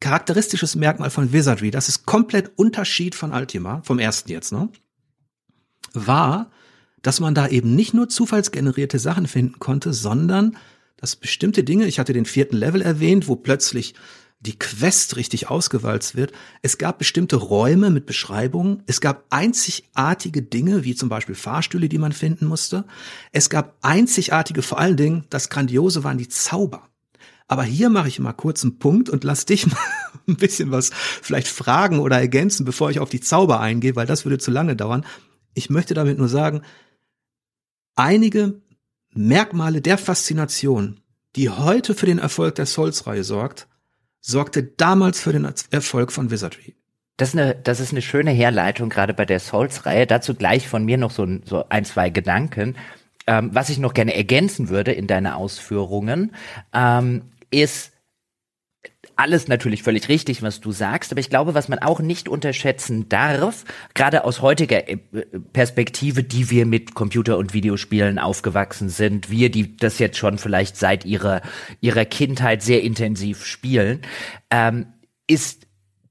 charakteristisches 0.00 0.74
Merkmal 0.74 1.10
von 1.10 1.32
Wizardry, 1.32 1.70
das 1.70 1.88
ist 1.88 2.06
komplett 2.06 2.52
Unterschied 2.56 3.14
von 3.14 3.32
Ultima, 3.32 3.82
vom 3.84 3.98
ersten 3.98 4.30
jetzt, 4.30 4.50
ne? 4.52 4.68
War, 5.92 6.50
dass 7.02 7.20
man 7.20 7.34
da 7.34 7.46
eben 7.46 7.74
nicht 7.76 7.94
nur 7.94 8.08
zufallsgenerierte 8.08 8.98
Sachen 8.98 9.26
finden 9.26 9.58
konnte, 9.58 9.92
sondern 9.92 10.56
dass 10.96 11.16
bestimmte 11.16 11.62
Dinge, 11.64 11.86
ich 11.86 11.98
hatte 11.98 12.12
den 12.12 12.26
vierten 12.26 12.56
Level 12.56 12.80
erwähnt, 12.80 13.28
wo 13.28 13.36
plötzlich 13.36 13.94
die 14.42 14.58
Quest 14.58 15.16
richtig 15.16 15.48
ausgewalzt 15.48 16.16
wird. 16.16 16.32
Es 16.62 16.76
gab 16.76 16.98
bestimmte 16.98 17.36
Räume 17.36 17.90
mit 17.90 18.06
Beschreibungen. 18.06 18.82
Es 18.86 19.00
gab 19.00 19.24
einzigartige 19.30 20.42
Dinge, 20.42 20.84
wie 20.84 20.96
zum 20.96 21.08
Beispiel 21.08 21.36
Fahrstühle, 21.36 21.88
die 21.88 21.98
man 21.98 22.12
finden 22.12 22.46
musste. 22.46 22.84
Es 23.30 23.50
gab 23.50 23.76
einzigartige, 23.82 24.62
vor 24.62 24.80
allen 24.80 24.96
Dingen, 24.96 25.24
das 25.30 25.48
Grandiose 25.48 26.02
waren 26.02 26.18
die 26.18 26.28
Zauber. 26.28 26.88
Aber 27.46 27.62
hier 27.62 27.88
mache 27.88 28.08
ich 28.08 28.18
mal 28.18 28.32
kurz 28.32 28.64
einen 28.64 28.78
Punkt 28.78 29.10
und 29.10 29.22
lass 29.22 29.46
dich 29.46 29.66
mal 29.68 29.78
ein 30.26 30.36
bisschen 30.36 30.72
was 30.72 30.90
vielleicht 30.90 31.48
fragen 31.48 32.00
oder 32.00 32.18
ergänzen, 32.18 32.64
bevor 32.64 32.90
ich 32.90 32.98
auf 32.98 33.10
die 33.10 33.20
Zauber 33.20 33.60
eingehe, 33.60 33.94
weil 33.94 34.06
das 34.06 34.24
würde 34.24 34.38
zu 34.38 34.50
lange 34.50 34.74
dauern. 34.74 35.06
Ich 35.54 35.70
möchte 35.70 35.94
damit 35.94 36.18
nur 36.18 36.28
sagen, 36.28 36.62
einige 37.94 38.60
Merkmale 39.14 39.82
der 39.82 39.98
Faszination, 39.98 41.00
die 41.36 41.48
heute 41.48 41.94
für 41.94 42.06
den 42.06 42.18
Erfolg 42.18 42.56
der 42.56 42.66
Souls-Reihe 42.66 43.22
sorgt, 43.22 43.68
sorgte 44.22 44.62
damals 44.62 45.20
für 45.20 45.32
den 45.32 45.52
Erfolg 45.70 46.12
von 46.12 46.30
Wizardry. 46.30 46.74
Das 47.18 47.30
ist 47.30 47.38
eine, 47.38 47.54
das 47.54 47.80
ist 47.80 47.92
eine 47.92 48.00
schöne 48.00 48.30
Herleitung, 48.30 48.88
gerade 48.88 49.12
bei 49.12 49.26
der 49.26 49.38
Souls-Reihe. 49.38 50.06
Dazu 50.06 50.34
gleich 50.34 50.66
von 50.66 50.84
mir 50.84 50.96
noch 50.96 51.10
so, 51.10 51.26
so 51.44 51.68
ein, 51.68 51.84
zwei 51.84 52.08
Gedanken. 52.08 52.76
Ähm, 53.26 53.50
was 53.52 53.68
ich 53.68 53.78
noch 53.78 53.94
gerne 53.94 54.16
ergänzen 54.16 54.68
würde 54.68 54.92
in 54.92 55.06
deine 55.06 55.36
Ausführungen, 55.36 56.34
ähm, 56.72 57.22
ist, 57.50 57.91
alles 59.16 59.48
natürlich 59.48 59.82
völlig 59.82 60.08
richtig, 60.08 60.42
was 60.42 60.60
du 60.60 60.72
sagst, 60.72 61.12
aber 61.12 61.20
ich 61.20 61.30
glaube, 61.30 61.54
was 61.54 61.68
man 61.68 61.78
auch 61.78 62.00
nicht 62.00 62.28
unterschätzen 62.28 63.08
darf, 63.08 63.64
gerade 63.94 64.24
aus 64.24 64.42
heutiger 64.42 64.88
äh, 64.88 64.96
Perspektive, 65.52 66.22
die 66.22 66.50
wir 66.50 66.66
mit 66.66 66.94
Computer- 66.94 67.38
und 67.38 67.54
Videospielen 67.54 68.18
aufgewachsen 68.18 68.88
sind, 68.88 69.30
wir, 69.30 69.50
die 69.50 69.76
das 69.76 69.98
jetzt 69.98 70.16
schon 70.16 70.38
vielleicht 70.38 70.76
seit 70.76 71.04
ihrer, 71.04 71.42
ihrer 71.80 72.04
Kindheit 72.04 72.62
sehr 72.62 72.82
intensiv 72.82 73.44
spielen, 73.44 74.00
ähm, 74.50 74.86
ist 75.26 75.66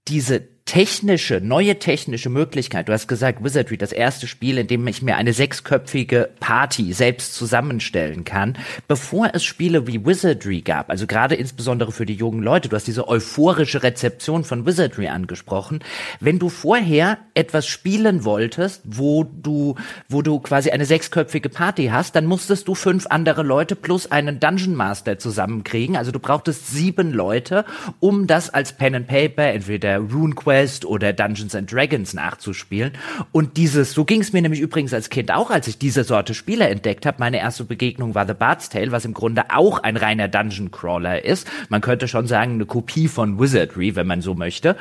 diese 0.07 0.50
technische, 0.66 1.41
neue 1.41 1.80
technische 1.80 2.30
Möglichkeit. 2.30 2.88
Du 2.88 2.93
hast 2.93 3.07
gesagt, 3.07 3.43
Wizardry, 3.43 3.78
das 3.78 3.91
erste 3.91 4.28
Spiel, 4.28 4.57
in 4.57 4.68
dem 4.68 4.88
ich 4.88 5.01
mir 5.01 5.16
eine 5.16 5.34
sechsköpfige 5.34 6.30
Party 6.39 6.93
selbst 6.93 7.34
zusammenstellen 7.34 8.24
kann, 8.24 8.57
bevor 8.88 9.32
es 9.34 9.43
Spiele 9.43 9.88
wie 9.88 10.05
Wizardry 10.05 10.62
gab, 10.62 10.89
also 10.89 11.07
gerade 11.07 11.36
insbesondere 11.36 11.91
für 11.91 12.05
die 12.05 12.14
jungen 12.14 12.43
Leute, 12.43 12.70
du 12.70 12.76
hast 12.76 12.88
diese 12.88 13.07
euphorische 13.07 13.84
Rezeption 13.84 14.43
von 14.43 14.66
Wizardry 14.66 15.07
angesprochen. 15.07 15.80
Wenn 16.20 16.39
du 16.39 16.49
vorher 16.49 17.18
etwas 17.34 17.68
spielen 17.68 18.24
wolltest, 18.24 18.82
wo 18.86 19.24
du, 19.24 19.76
wo 20.09 20.22
du 20.22 20.39
quasi 20.39 20.70
eine 20.70 20.86
sechsköpfige 20.86 21.49
Party 21.49 21.88
hast, 21.88 22.16
dann 22.16 22.26
musstest 22.26 22.68
du 22.68 22.76
fünf 22.76 23.07
andere 23.07 23.43
Leute 23.43 23.76
plus 23.76 24.12
einen 24.12 24.39
Dungeon 24.39 24.76
Master 24.76 25.18
zusammenkriegen. 25.18 25.97
Also 25.97 26.12
du 26.12 26.20
brauchtest 26.20 26.68
sieben 26.68 27.12
Leute, 27.12 27.66
um 27.99 28.28
das 28.28 28.49
als 28.49 28.74
Pen 28.74 28.95
and 28.95 29.07
Paper, 29.07 29.47
entweder 29.47 29.97
RuneQuest 29.97 30.50
Quest 30.51 30.83
oder 30.83 31.13
Dungeons 31.13 31.55
and 31.55 31.71
Dragons 31.71 32.13
nachzuspielen. 32.13 32.91
Und 33.31 33.55
dieses, 33.55 33.93
so 33.93 34.03
ging 34.03 34.19
es 34.19 34.33
mir 34.33 34.41
nämlich 34.41 34.59
übrigens 34.59 34.93
als 34.93 35.09
Kind 35.09 35.31
auch, 35.31 35.49
als 35.49 35.65
ich 35.69 35.77
diese 35.77 36.03
Sorte 36.03 36.33
Spiele 36.33 36.67
entdeckt 36.67 37.05
habe. 37.05 37.19
Meine 37.19 37.39
erste 37.39 37.63
Begegnung 37.63 38.15
war 38.15 38.27
The 38.27 38.33
Bard's 38.33 38.67
Tale, 38.67 38.91
was 38.91 39.05
im 39.05 39.13
Grunde 39.13 39.43
auch 39.53 39.79
ein 39.79 39.95
reiner 39.95 40.27
Dungeon 40.27 40.69
Crawler 40.69 41.23
ist. 41.23 41.49
Man 41.69 41.79
könnte 41.79 42.09
schon 42.09 42.27
sagen, 42.27 42.55
eine 42.55 42.65
Kopie 42.65 43.07
von 43.07 43.39
Wizardry, 43.39 43.95
wenn 43.95 44.07
man 44.07 44.21
so 44.21 44.35
möchte. 44.35 44.75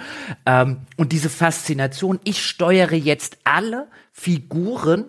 Ähm, 0.44 0.78
und 0.96 1.12
diese 1.12 1.30
Faszination, 1.30 2.18
ich 2.24 2.44
steuere 2.44 2.94
jetzt 2.94 3.38
alle 3.44 3.86
Figuren, 4.10 5.04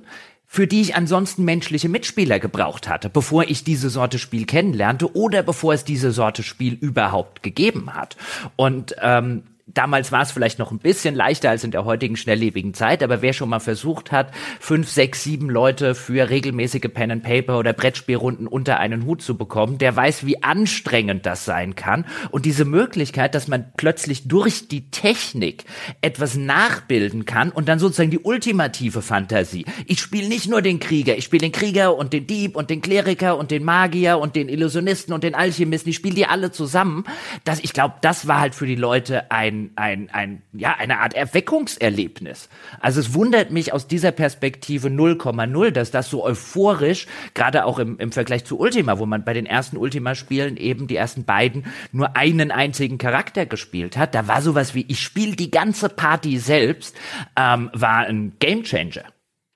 für 0.46 0.68
die 0.68 0.82
ich 0.82 0.96
ansonsten 0.96 1.44
menschliche 1.44 1.90
Mitspieler 1.90 2.38
gebraucht 2.38 2.88
hatte, 2.88 3.10
bevor 3.10 3.46
ich 3.50 3.64
diese 3.64 3.90
Sorte 3.90 4.20
Spiel 4.20 4.46
kennenlernte 4.46 5.16
oder 5.16 5.42
bevor 5.42 5.74
es 5.74 5.86
diese 5.86 6.12
Sorte 6.12 6.44
Spiel 6.44 6.74
überhaupt 6.74 7.42
gegeben 7.42 7.96
hat. 7.96 8.16
Und 8.58 8.96
ähm, 9.02 9.44
Damals 9.74 10.12
war 10.12 10.22
es 10.22 10.32
vielleicht 10.32 10.60
noch 10.60 10.72
ein 10.72 10.80
bisschen 10.80 11.16
leichter 11.16 11.50
als 11.50 11.64
in 11.64 11.72
der 11.72 11.86
heutigen 11.86 12.16
schnelllebigen 12.16 12.74
Zeit, 12.74 13.04
aber 13.04 13.22
wer 13.22 13.34
schon 13.34 13.50
mal 13.50 13.60
versucht 13.60 14.12
hat, 14.12 14.32
fünf, 14.60 14.90
sechs, 14.90 15.24
sieben 15.24 15.50
Leute 15.50 15.96
für 15.96 16.30
regelmäßige 16.30 16.90
Pen 16.94 17.12
and 17.12 17.24
Paper 17.24 17.60
oder 17.60 17.74
Brettspielrunden 17.74 18.48
unter 18.48 18.80
einen 18.80 19.06
Hut 19.06 19.22
zu 19.22 19.38
bekommen, 19.38 19.78
der 19.78 19.96
weiß, 19.96 20.26
wie 20.26 20.44
anstrengend 20.44 21.26
das 21.26 21.46
sein 21.46 21.76
kann. 21.76 22.06
Und 22.32 22.46
diese 22.46 22.66
Möglichkeit, 22.66 23.36
dass 23.36 23.48
man 23.48 23.72
plötzlich 23.78 24.28
durch 24.28 24.68
die 24.68 24.90
Technik 24.90 25.66
etwas 26.02 26.36
nachbilden 26.36 27.26
kann 27.26 27.52
und 27.52 27.70
dann 27.70 27.80
sozusagen 27.80 28.12
die 28.12 28.20
ultimative 28.20 29.02
Fantasie. 29.02 29.66
Ich 29.86 30.00
spiele 30.00 30.28
nicht 30.28 30.50
nur 30.50 30.62
den 30.62 30.80
Krieger, 30.80 31.18
ich 31.18 31.26
spiele 31.26 31.42
den 31.42 31.52
Krieger 31.52 31.96
und 31.96 32.14
den 32.14 32.28
Dieb 32.28 32.56
und 32.56 32.70
den 32.70 32.82
Kleriker 32.82 33.38
und 33.38 33.52
den 33.52 33.64
Magier 33.64 34.18
und 34.18 34.36
den 34.36 34.50
Illusionisten 34.50 35.14
und 35.14 35.24
den 35.24 35.36
Alchemisten, 35.36 35.90
ich 35.90 35.96
spiele 35.96 36.16
die 36.16 36.26
alle 36.26 36.52
zusammen. 36.52 37.04
Das, 37.44 37.60
ich 37.60 37.74
glaube, 37.74 37.96
das 38.02 38.28
war 38.28 38.40
halt 38.40 38.56
für 38.56 38.66
die 38.66 38.76
Leute 38.76 39.32
ein, 39.32 39.61
ein, 39.76 40.10
ein, 40.12 40.42
ja, 40.54 40.76
eine 40.76 41.00
Art 41.00 41.14
Erweckungserlebnis. 41.14 42.50
Also 42.80 43.00
es 43.00 43.14
wundert 43.14 43.52
mich 43.52 43.72
aus 43.74 43.88
dieser 43.88 44.12
Perspektive 44.12 44.88
0,0, 44.88 45.72
dass 45.72 45.92
das 45.92 46.10
so 46.10 46.26
euphorisch, 46.26 47.08
gerade 47.34 47.66
auch 47.66 47.80
im, 47.80 48.00
im 48.00 48.12
Vergleich 48.12 48.46
zu 48.46 48.60
Ultima, 48.60 48.98
wo 48.98 49.06
man 49.06 49.24
bei 49.24 49.34
den 49.34 49.46
ersten 49.46 49.78
Ultima-Spielen 49.78 50.58
eben 50.58 50.88
die 50.88 50.96
ersten 50.96 51.24
beiden 51.24 51.66
nur 51.92 52.16
einen 52.16 52.52
einzigen 52.52 52.98
Charakter 52.98 53.46
gespielt 53.46 53.98
hat, 53.98 54.16
da 54.16 54.28
war 54.28 54.42
sowas 54.42 54.74
wie, 54.74 54.86
ich 54.88 55.02
spiele 55.02 55.36
die 55.36 55.52
ganze 55.52 55.90
Party 55.90 56.40
selbst, 56.40 56.96
ähm, 57.38 57.70
war 57.74 58.06
ein 58.06 58.34
Gamechanger. 58.40 59.04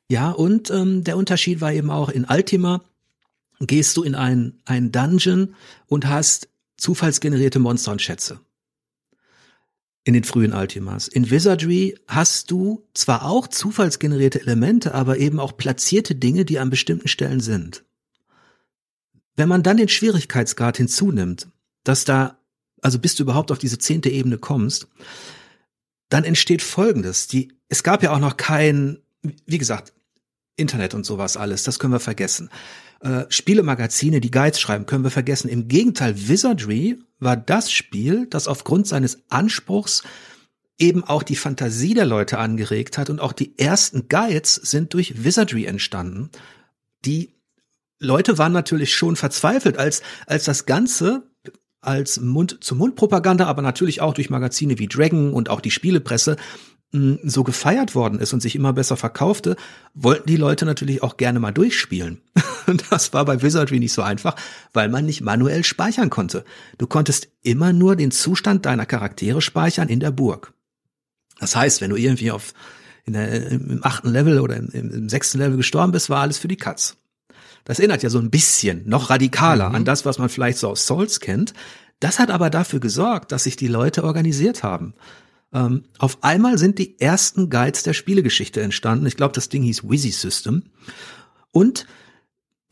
Ja, 0.10 0.30
und 0.32 0.70
ähm, 0.70 1.04
der 1.04 1.18
Unterschied 1.18 1.62
war 1.62 1.74
eben 1.74 1.90
auch 1.90 2.10
in 2.10 2.26
Ultima 2.26 2.82
gehst 3.60 3.98
du 3.98 4.04
in 4.04 4.16
ein, 4.16 4.54
ein 4.66 4.92
Dungeon 4.92 5.56
und 5.88 6.08
hast 6.08 6.50
zufallsgenerierte 6.78 7.60
Monster 7.60 7.92
und 7.92 8.02
Schätze. 8.02 8.40
In 10.06 10.14
den 10.14 10.24
frühen 10.24 10.54
Ultimas. 10.54 11.08
In 11.08 11.32
Wizardry 11.32 11.98
hast 12.08 12.52
du 12.52 12.88
zwar 12.94 13.26
auch 13.26 13.48
zufallsgenerierte 13.48 14.40
Elemente, 14.40 14.94
aber 14.94 15.18
eben 15.18 15.40
auch 15.40 15.58
platzierte 15.58 16.14
Dinge, 16.14 16.46
die 16.46 16.60
an 16.60 16.70
bestimmten 16.70 17.08
Stellen 17.08 17.40
sind. 17.40 17.84
Wenn 19.36 19.50
man 19.50 19.64
dann 19.64 19.78
den 19.78 19.90
Schwierigkeitsgrad 19.90 20.78
hinzunimmt, 20.78 21.48
dass 21.84 22.06
da, 22.06 22.40
also 22.84 23.00
bis 23.00 23.16
du 23.16 23.24
überhaupt 23.24 23.52
auf 23.52 23.58
diese 23.58 23.80
zehnte 23.80 24.10
Ebene 24.10 24.38
kommst, 24.38 24.88
dann 26.10 26.24
entsteht 26.24 26.62
Folgendes. 26.62 27.28
Die, 27.28 27.54
es 27.68 27.82
gab 27.82 28.04
ja 28.04 28.14
auch 28.14 28.20
noch 28.20 28.38
kein, 28.38 29.00
wie 29.24 29.58
gesagt, 29.58 29.92
Internet 30.56 30.94
und 30.94 31.04
sowas 31.04 31.36
alles, 31.36 31.64
das 31.64 31.80
können 31.80 31.94
wir 31.94 32.00
vergessen. 32.00 32.52
Äh, 33.02 33.26
Spielemagazine, 33.30 34.22
die 34.22 34.32
Guides 34.32 34.60
schreiben, 34.60 34.86
können 34.86 35.04
wir 35.04 35.12
vergessen. 35.12 35.50
Im 35.50 35.68
Gegenteil, 35.68 36.16
Wizardry 36.28 37.00
war 37.20 37.38
das 37.38 37.72
Spiel, 37.72 38.28
das 38.30 38.48
aufgrund 38.48 38.88
seines 38.88 39.24
Anspruchs 39.30 40.04
eben 40.78 41.04
auch 41.04 41.24
die 41.24 41.36
Fantasie 41.36 41.94
der 41.94 42.06
Leute 42.06 42.38
angeregt 42.38 42.98
hat 42.98 43.10
und 43.10 43.22
auch 43.22 43.34
die 43.34 43.58
ersten 43.58 44.10
Guides 44.10 44.56
sind 44.56 44.94
durch 44.94 45.24
Wizardry 45.24 45.66
entstanden. 45.66 46.30
Die 47.06 47.34
Leute 48.00 48.38
waren 48.38 48.52
natürlich 48.52 48.94
schon 48.94 49.16
verzweifelt, 49.16 49.78
als, 49.78 50.02
als 50.28 50.44
das 50.44 50.66
Ganze 50.66 51.24
als 51.82 52.20
Mund-zu-Mund-Propaganda, 52.20 53.46
aber 53.46 53.62
natürlich 53.62 54.02
auch 54.02 54.14
durch 54.14 54.30
Magazine 54.30 54.80
wie 54.80 54.88
Dragon 54.88 55.34
und 55.34 55.50
auch 55.50 55.62
die 55.62 55.72
Spielepresse 55.72 56.36
so 57.24 57.44
gefeiert 57.44 57.94
worden 57.96 58.20
ist 58.20 58.34
und 58.34 58.42
sich 58.42 58.56
immer 58.56 58.74
besser 58.74 58.96
verkaufte, 58.98 59.56
wollten 59.94 60.28
die 60.28 60.38
Leute 60.38 60.66
natürlich 60.66 61.04
auch 61.04 61.18
gerne 61.18 61.40
mal 61.40 61.52
durchspielen. 61.52 62.22
Und 62.68 62.86
das 62.92 63.14
war 63.14 63.26
bei 63.26 63.42
Wizardry 63.42 63.80
nicht 63.80 63.94
so 63.94 64.02
einfach, 64.02 64.36
weil 64.74 64.90
man 64.90 65.06
nicht 65.06 65.22
manuell 65.22 65.64
speichern 65.64 66.10
konnte. 66.10 66.46
Du 66.78 66.88
konntest 66.88 67.30
immer 67.42 67.74
nur 67.74 67.96
den 67.96 68.12
Zustand 68.12 68.66
deiner 68.66 68.86
Charaktere 68.86 69.42
speichern 69.42 69.90
in 69.90 70.00
der 70.00 70.12
Burg. 70.12 70.54
Das 71.40 71.56
heißt, 71.56 71.82
wenn 71.82 71.90
du 71.90 71.98
irgendwie 71.98 72.32
auf 72.32 72.54
in 73.06 73.14
der, 73.14 73.52
im 73.52 73.82
achten 73.84 74.10
Level 74.10 74.40
oder 74.40 74.56
im, 74.58 74.70
im, 74.70 75.10
sechsten 75.10 75.38
Level 75.38 75.58
gestorben 75.58 75.92
bist, 75.92 76.10
war 76.10 76.22
alles 76.22 76.40
für 76.40 76.48
die 76.48 76.58
Katz. 76.58 76.98
Das 77.64 77.80
erinnert 77.80 78.04
ja 78.04 78.10
so 78.10 78.20
ein 78.20 78.32
bisschen, 78.32 78.88
noch 78.88 79.10
radikaler 79.10 79.70
mhm. 79.70 79.76
an 79.76 79.86
das, 79.86 80.06
was 80.06 80.18
man 80.18 80.30
vielleicht 80.30 80.58
so 80.58 80.70
aus 80.70 80.88
Souls 80.88 81.20
kennt. 81.20 81.54
Das 82.00 82.20
hat 82.20 82.32
aber 82.32 82.50
dafür 82.50 82.80
gesorgt, 82.80 83.32
dass 83.32 83.44
sich 83.44 83.56
die 83.56 83.68
Leute 83.68 84.04
organisiert 84.04 84.64
haben. 84.64 84.96
Ähm, 85.54 85.84
auf 86.00 86.24
einmal 86.24 86.58
sind 86.58 86.80
die 86.80 87.00
ersten 87.00 87.50
Guides 87.50 87.84
der 87.84 87.94
Spielegeschichte 87.94 88.62
entstanden. 88.62 89.06
Ich 89.06 89.18
glaube, 89.18 89.34
das 89.34 89.50
Ding 89.50 89.64
hieß 89.64 89.88
Wizzy 89.88 90.12
System. 90.12 90.64
Und 91.52 91.86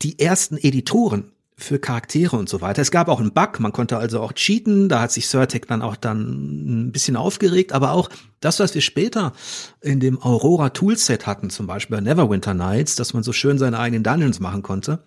die 0.02 0.18
ersten 0.18 0.56
Editoren 0.56 1.32
für 1.56 1.78
Charaktere 1.78 2.36
und 2.36 2.48
so 2.48 2.60
weiter. 2.60 2.82
Es 2.82 2.90
gab 2.90 3.08
auch 3.08 3.20
einen 3.20 3.32
Bug, 3.32 3.60
man 3.60 3.72
konnte 3.72 3.96
also 3.96 4.20
auch 4.20 4.32
cheaten, 4.32 4.88
da 4.88 5.00
hat 5.00 5.12
sich 5.12 5.28
Surtec 5.28 5.68
dann 5.68 5.82
auch 5.82 5.96
dann 5.96 6.86
ein 6.86 6.92
bisschen 6.92 7.16
aufgeregt, 7.16 7.72
aber 7.72 7.92
auch 7.92 8.10
das, 8.40 8.58
was 8.58 8.74
wir 8.74 8.82
später 8.82 9.32
in 9.80 10.00
dem 10.00 10.20
Aurora 10.20 10.70
Toolset 10.70 11.26
hatten, 11.26 11.50
zum 11.50 11.66
Beispiel 11.66 11.96
bei 11.96 12.00
Neverwinter 12.00 12.54
Nights, 12.54 12.96
dass 12.96 13.14
man 13.14 13.22
so 13.22 13.32
schön 13.32 13.58
seine 13.58 13.78
eigenen 13.78 14.02
Dungeons 14.02 14.40
machen 14.40 14.62
konnte. 14.62 15.04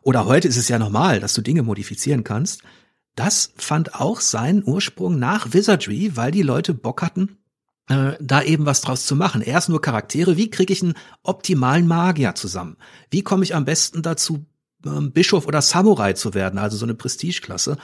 Oder 0.00 0.24
heute 0.24 0.48
ist 0.48 0.56
es 0.56 0.68
ja 0.68 0.78
normal, 0.78 1.20
dass 1.20 1.34
du 1.34 1.42
Dinge 1.42 1.62
modifizieren 1.62 2.24
kannst. 2.24 2.62
Das 3.14 3.52
fand 3.56 3.94
auch 3.94 4.20
seinen 4.20 4.64
Ursprung 4.64 5.18
nach 5.18 5.52
Wizardry, 5.52 6.12
weil 6.14 6.32
die 6.32 6.42
Leute 6.42 6.72
Bock 6.72 7.02
hatten, 7.02 7.36
äh, 7.88 8.12
da 8.20 8.42
eben 8.42 8.66
was 8.66 8.80
draus 8.80 9.06
zu 9.06 9.16
machen. 9.16 9.42
Erst 9.42 9.68
nur 9.68 9.80
Charaktere. 9.80 10.36
Wie 10.36 10.50
kriege 10.50 10.72
ich 10.72 10.82
einen 10.82 10.94
optimalen 11.22 11.86
Magier 11.86 12.34
zusammen? 12.34 12.76
Wie 13.10 13.22
komme 13.22 13.44
ich 13.44 13.54
am 13.54 13.64
besten 13.64 14.02
dazu, 14.02 14.46
ähm, 14.86 15.12
Bischof 15.12 15.46
oder 15.46 15.62
Samurai 15.62 16.12
zu 16.12 16.34
werden, 16.34 16.58
also 16.58 16.76
so 16.76 16.86
eine 16.86 16.94
Prestigeklasse? 16.94 17.76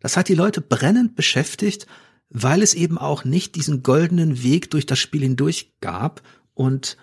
Das 0.00 0.16
hat 0.16 0.28
die 0.28 0.34
Leute 0.34 0.60
brennend 0.60 1.16
beschäftigt, 1.16 1.86
weil 2.30 2.62
es 2.62 2.74
eben 2.74 2.98
auch 2.98 3.24
nicht 3.24 3.54
diesen 3.54 3.82
goldenen 3.82 4.42
Weg 4.42 4.70
durch 4.70 4.86
das 4.86 4.98
Spiel 4.98 5.22
hindurch 5.22 5.72
gab. 5.80 6.22
Und 6.54 6.96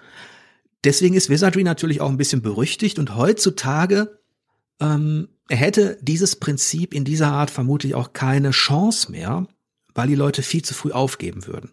deswegen 0.83 1.15
ist 1.15 1.29
Wizardry 1.29 1.63
natürlich 1.63 2.01
auch 2.01 2.09
ein 2.09 2.17
bisschen 2.17 2.41
berüchtigt 2.41 2.99
und 2.99 3.15
heutzutage 3.15 4.19
ähm, 4.79 5.29
hätte 5.49 5.97
dieses 6.01 6.35
Prinzip 6.35 6.93
in 6.93 7.05
dieser 7.05 7.31
Art 7.31 7.49
vermutlich 7.49 7.95
auch 7.95 8.13
keine 8.13 8.51
Chance 8.51 9.11
mehr, 9.11 9.47
weil 9.93 10.07
die 10.07 10.15
Leute 10.15 10.41
viel 10.41 10.63
zu 10.63 10.73
früh 10.73 10.91
aufgeben 10.91 11.47
würden. 11.47 11.71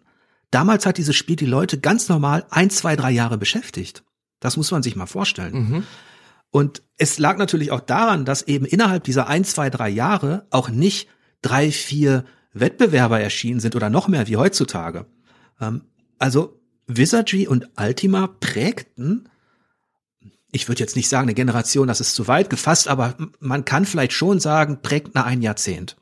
Damals 0.53 0.85
hat 0.85 0.99
dieses 0.99 1.15
Spiel 1.15 1.35
die 1.35 1.47
Leute 1.47 1.79
ganz 1.79 2.09
normal 2.09 2.45
ein, 2.51 2.69
zwei, 2.69 2.95
drei 2.95 3.09
Jahre 3.09 3.39
beschäftigt. 3.39 4.03
Das 4.39 4.55
muss 4.55 4.69
man 4.69 4.83
sich 4.83 4.95
mal 4.95 5.07
vorstellen. 5.07 5.53
Mhm. 5.53 5.83
Und 6.51 6.83
es 6.97 7.17
lag 7.17 7.37
natürlich 7.37 7.71
auch 7.71 7.79
daran, 7.79 8.23
dass 8.23 8.43
eben 8.43 8.65
innerhalb 8.65 9.03
dieser 9.03 9.27
ein, 9.27 9.45
zwei, 9.45 9.71
drei 9.71 9.89
Jahre 9.89 10.45
auch 10.51 10.69
nicht 10.69 11.07
drei, 11.41 11.71
vier 11.71 12.23
Wettbewerber 12.53 13.19
erschienen 13.19 13.61
sind 13.61 13.75
oder 13.75 13.89
noch 13.89 14.07
mehr 14.07 14.27
wie 14.27 14.37
heutzutage. 14.37 15.07
Ähm, 15.59 15.85
also 16.19 16.59
Wizardry 16.85 17.47
und 17.47 17.69
Ultima 17.75 18.27
prägten 18.27 19.29
ich 20.55 20.67
würde 20.67 20.81
jetzt 20.81 20.95
nicht 20.95 21.09
sagen, 21.09 21.23
eine 21.23 21.33
Generation, 21.33 21.87
das 21.87 21.99
ist 21.99 22.13
zu 22.13 22.27
weit 22.27 22.51
gefasst, 22.51 22.87
aber 22.87 23.15
man 23.39 23.65
kann 23.65 23.85
vielleicht 23.85 24.13
schon 24.13 24.39
sagen, 24.39 24.83
prägt 24.83 25.15
nach 25.15 25.25
ein 25.25 25.41
Jahrzehnt. 25.41 25.97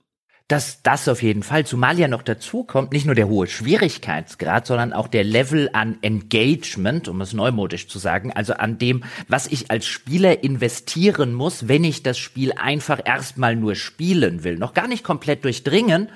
Das, 0.47 0.83
das 0.83 1.07
auf 1.07 1.23
jeden 1.23 1.43
Fall. 1.43 1.65
Zumal 1.65 1.97
ja 1.97 2.09
noch 2.09 2.23
dazu 2.23 2.65
kommt, 2.65 2.91
nicht 2.91 3.05
nur 3.05 3.15
der 3.15 3.29
hohe 3.29 3.47
Schwierigkeitsgrad, 3.47 4.67
sondern 4.67 4.91
auch 4.91 5.07
der 5.07 5.23
Level 5.23 5.69
an 5.71 5.97
Engagement, 6.01 7.07
um 7.07 7.21
es 7.21 7.31
neumodisch 7.31 7.87
zu 7.87 7.99
sagen, 7.99 8.33
also 8.33 8.53
an 8.53 8.77
dem, 8.77 9.05
was 9.29 9.47
ich 9.47 9.71
als 9.71 9.85
Spieler 9.85 10.43
investieren 10.43 11.33
muss, 11.33 11.69
wenn 11.69 11.85
ich 11.85 12.03
das 12.03 12.17
Spiel 12.17 12.51
einfach 12.51 12.99
erstmal 13.05 13.55
nur 13.55 13.75
spielen 13.75 14.43
will. 14.43 14.57
Noch 14.57 14.73
gar 14.73 14.89
nicht 14.89 15.05
komplett 15.05 15.45
durchdringen, 15.45 16.09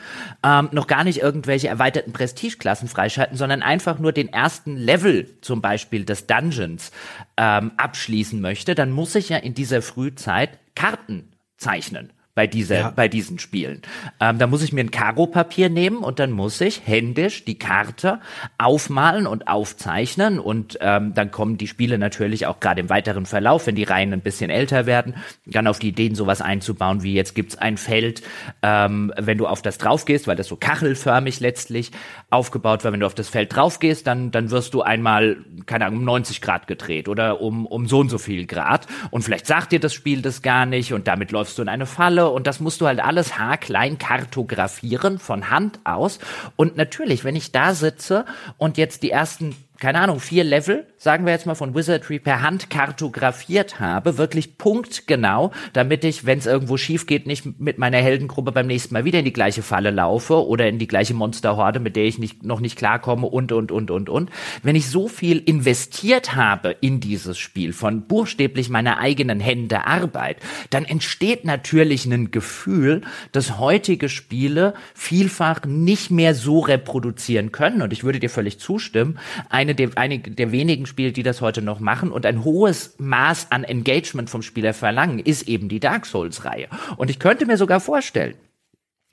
ähm, 0.43 0.67
noch 0.73 0.87
gar 0.87 1.05
nicht 1.05 1.21
irgendwelche 1.21 1.69
erweiterten 1.69 2.11
Prestigeklassen 2.11 2.89
freischalten, 2.89 3.37
sondern 3.37 3.61
einfach 3.61 3.99
nur 3.99 4.11
den 4.11 4.27
ersten 4.27 4.75
Level 4.75 5.29
zum 5.39 5.61
Beispiel 5.61 6.03
des 6.03 6.27
Dungeons 6.27 6.91
ähm, 7.37 7.71
abschließen 7.77 8.41
möchte, 8.41 8.75
dann 8.75 8.91
muss 8.91 9.15
ich 9.15 9.29
ja 9.29 9.37
in 9.37 9.53
dieser 9.53 9.81
Frühzeit 9.81 10.59
Karten 10.75 11.31
zeichnen 11.57 12.11
bei 12.35 12.47
dieser, 12.47 12.79
ja. 12.79 12.93
bei 12.93 13.07
diesen 13.07 13.39
Spielen. 13.39 13.81
Ähm, 14.19 14.37
da 14.37 14.45
muss 14.45 14.61
ich 14.61 14.73
mir 14.73 14.81
ein 14.81 14.91
Karo-Papier 14.91 15.69
nehmen 15.69 15.99
und 15.99 16.19
dann 16.19 16.31
muss 16.31 16.59
ich 16.59 16.81
händisch 16.85 17.45
die 17.45 17.57
Karte 17.57 18.19
aufmalen 18.57 19.25
und 19.25 19.47
aufzeichnen 19.47 20.39
und 20.39 20.77
ähm, 20.81 21.13
dann 21.13 21.31
kommen 21.31 21.57
die 21.57 21.67
Spiele 21.67 21.97
natürlich 21.97 22.45
auch 22.45 22.59
gerade 22.59 22.81
im 22.81 22.89
weiteren 22.89 23.25
Verlauf, 23.25 23.67
wenn 23.67 23.75
die 23.75 23.85
Reihen 23.85 24.11
ein 24.11 24.19
bisschen 24.19 24.49
älter 24.49 24.85
werden, 24.85 25.15
dann 25.45 25.65
auf 25.65 25.79
die 25.79 25.87
Ideen 25.87 26.13
sowas 26.13 26.41
einzubauen, 26.41 27.03
wie 27.03 27.13
jetzt 27.13 27.35
gibt's 27.35 27.57
ein 27.57 27.77
Feld, 27.77 28.21
ähm, 28.61 29.13
wenn 29.17 29.37
du 29.37 29.47
auf 29.47 29.61
das 29.61 29.77
drauf 29.77 30.03
gehst, 30.03 30.27
weil 30.27 30.35
das 30.35 30.47
so 30.47 30.57
kachelförmig 30.57 31.39
letztlich 31.39 31.91
aufgebaut 32.29 32.83
war, 32.83 32.91
wenn 32.91 32.99
du 32.99 33.05
auf 33.05 33.15
das 33.15 33.29
Feld 33.29 33.55
drauf 33.55 33.79
gehst, 33.79 34.07
dann, 34.07 34.31
dann 34.31 34.51
wirst 34.51 34.73
du 34.73 34.81
einmal, 34.81 35.37
keine 35.67 35.85
Ahnung, 35.85 35.99
um 35.99 36.05
90 36.05 36.41
Grad 36.41 36.67
gedreht 36.67 37.07
oder 37.07 37.39
um, 37.39 37.65
um 37.65 37.87
so 37.87 37.99
und 37.99 38.09
so 38.09 38.17
viel 38.17 38.45
Grad 38.45 38.87
und 39.11 39.21
vielleicht 39.21 39.47
sagt 39.47 39.71
dir 39.71 39.79
das 39.79 39.93
Spiel 39.93 40.21
das 40.21 40.41
gar 40.41 40.65
nicht 40.65 40.91
und 40.91 41.07
damit 41.07 41.31
läufst 41.31 41.57
du 41.57 41.61
in 41.61 41.69
eine 41.69 41.85
Falle 41.85 42.24
und 42.31 42.47
das 42.47 42.59
musst 42.59 42.81
du 42.81 42.87
halt 42.87 42.99
alles 42.99 43.37
haarklein 43.37 43.97
kartografieren 43.97 45.19
von 45.19 45.49
Hand 45.49 45.79
aus. 45.83 46.19
Und 46.55 46.77
natürlich, 46.77 47.23
wenn 47.23 47.35
ich 47.35 47.51
da 47.51 47.73
sitze 47.73 48.25
und 48.57 48.77
jetzt 48.77 49.03
die 49.03 49.11
ersten 49.11 49.55
keine 49.85 49.99
Ahnung, 49.99 50.19
vier 50.19 50.43
Level, 50.43 50.87
sagen 50.97 51.27
wir 51.27 51.33
jetzt 51.33 51.45
mal 51.45 51.53
von 51.53 51.75
Wizardry 51.75 52.17
per 52.17 52.41
Hand 52.41 52.71
kartografiert 52.71 53.79
habe, 53.79 54.17
wirklich 54.17 54.57
punktgenau, 54.57 55.51
damit 55.73 56.03
ich, 56.03 56.25
wenn 56.25 56.39
es 56.39 56.47
irgendwo 56.47 56.75
schief 56.75 57.05
geht, 57.05 57.27
nicht 57.27 57.59
mit 57.59 57.77
meiner 57.77 57.99
Heldengruppe 57.99 58.51
beim 58.51 58.65
nächsten 58.65 58.95
Mal 58.95 59.05
wieder 59.05 59.19
in 59.19 59.25
die 59.25 59.31
gleiche 59.31 59.61
Falle 59.61 59.91
laufe 59.91 60.47
oder 60.47 60.67
in 60.67 60.79
die 60.79 60.87
gleiche 60.87 61.13
Monsterhorde, 61.13 61.79
mit 61.79 61.95
der 61.95 62.05
ich 62.05 62.17
nicht, 62.17 62.43
noch 62.43 62.61
nicht 62.61 62.79
klarkomme 62.79 63.27
und, 63.27 63.51
und, 63.51 63.71
und, 63.71 63.91
und, 63.91 64.09
und. 64.09 64.31
Wenn 64.63 64.75
ich 64.75 64.89
so 64.89 65.07
viel 65.07 65.37
investiert 65.37 66.33
habe 66.33 66.75
in 66.81 66.99
dieses 66.99 67.37
Spiel, 67.37 67.71
von 67.71 68.07
buchstäblich 68.07 68.69
meiner 68.69 68.97
eigenen 68.97 69.39
Hände 69.39 69.85
Arbeit, 69.85 70.37
dann 70.71 70.85
entsteht 70.85 71.45
natürlich 71.45 72.07
ein 72.07 72.31
Gefühl, 72.31 73.01
dass 73.33 73.59
heutige 73.59 74.09
Spiele 74.09 74.73
vielfach 74.95 75.63
nicht 75.65 76.09
mehr 76.09 76.33
so 76.33 76.61
reproduzieren 76.61 77.51
können. 77.51 77.83
Und 77.83 77.93
ich 77.93 78.03
würde 78.03 78.19
dir 78.19 78.31
völlig 78.31 78.59
zustimmen. 78.59 79.19
Eine 79.51 79.74
der, 79.75 79.91
einige 79.95 80.31
der 80.31 80.51
wenigen 80.51 80.85
Spiele, 80.85 81.11
die 81.11 81.23
das 81.23 81.41
heute 81.41 81.61
noch 81.61 81.79
machen 81.79 82.11
und 82.11 82.25
ein 82.25 82.43
hohes 82.43 82.95
Maß 82.97 83.51
an 83.51 83.63
Engagement 83.63 84.29
vom 84.29 84.41
Spieler 84.41 84.73
verlangen, 84.73 85.19
ist 85.19 85.47
eben 85.47 85.69
die 85.69 85.79
Dark 85.79 86.05
Souls-Reihe. 86.05 86.67
Und 86.97 87.09
ich 87.09 87.19
könnte 87.19 87.45
mir 87.45 87.57
sogar 87.57 87.79
vorstellen, 87.79 88.35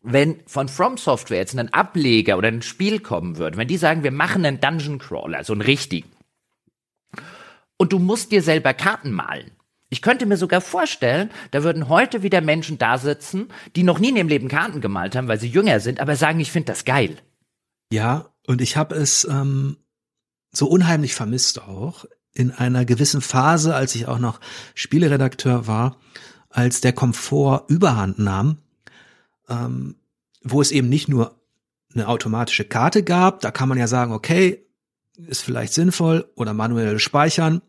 wenn 0.02 0.40
von 0.46 0.68
From 0.68 0.96
Software 0.96 1.38
jetzt 1.38 1.58
ein 1.58 1.72
Ableger 1.72 2.36
oder 2.38 2.48
ein 2.48 2.62
Spiel 2.62 2.98
kommen 2.98 3.38
würde, 3.38 3.56
wenn 3.56 3.68
die 3.68 3.76
sagen, 3.76 4.02
wir 4.02 4.10
machen 4.10 4.44
einen 4.44 4.60
Dungeon 4.60 4.98
Crawler, 4.98 5.44
so 5.44 5.52
einen 5.52 5.62
richtigen, 5.62 6.08
und 7.76 7.92
du 7.92 7.98
musst 7.98 8.30
dir 8.30 8.42
selber 8.42 8.74
Karten 8.74 9.10
malen. 9.10 9.50
Ich 9.90 10.02
könnte 10.02 10.24
mir 10.24 10.36
sogar 10.36 10.60
vorstellen, 10.60 11.30
da 11.50 11.64
würden 11.64 11.88
heute 11.88 12.22
wieder 12.22 12.40
Menschen 12.40 12.78
da 12.78 12.96
sitzen, 12.96 13.48
die 13.76 13.82
noch 13.82 13.98
nie 13.98 14.10
in 14.10 14.16
ihrem 14.16 14.28
Leben 14.28 14.48
Karten 14.48 14.80
gemalt 14.80 15.16
haben, 15.16 15.28
weil 15.28 15.40
sie 15.40 15.48
jünger 15.48 15.80
sind, 15.80 16.00
aber 16.00 16.16
sagen, 16.16 16.40
ich 16.40 16.52
finde 16.52 16.72
das 16.72 16.84
geil. 16.84 17.18
Ja, 17.92 18.30
und 18.46 18.60
ich 18.60 18.76
habe 18.76 18.94
es 18.94 19.24
ähm, 19.24 19.76
so 20.52 20.66
unheimlich 20.66 21.14
vermisst 21.14 21.62
auch 21.62 22.04
in 22.34 22.50
einer 22.50 22.84
gewissen 22.84 23.20
Phase, 23.20 23.74
als 23.74 23.94
ich 23.94 24.06
auch 24.06 24.18
noch 24.18 24.40
Spieleredakteur 24.74 25.66
war, 25.66 25.96
als 26.48 26.80
der 26.80 26.92
Komfort 26.92 27.64
überhand 27.68 28.18
nahm, 28.18 28.58
ähm, 29.48 29.96
wo 30.42 30.60
es 30.60 30.70
eben 30.70 30.88
nicht 30.88 31.08
nur 31.08 31.40
eine 31.94 32.08
automatische 32.08 32.64
Karte 32.64 33.02
gab, 33.02 33.40
da 33.40 33.50
kann 33.50 33.68
man 33.68 33.78
ja 33.78 33.86
sagen, 33.86 34.12
okay, 34.12 34.64
ist 35.16 35.42
vielleicht 35.42 35.74
sinnvoll 35.74 36.30
oder 36.36 36.54
manuell 36.54 36.98
speichern, 36.98 37.62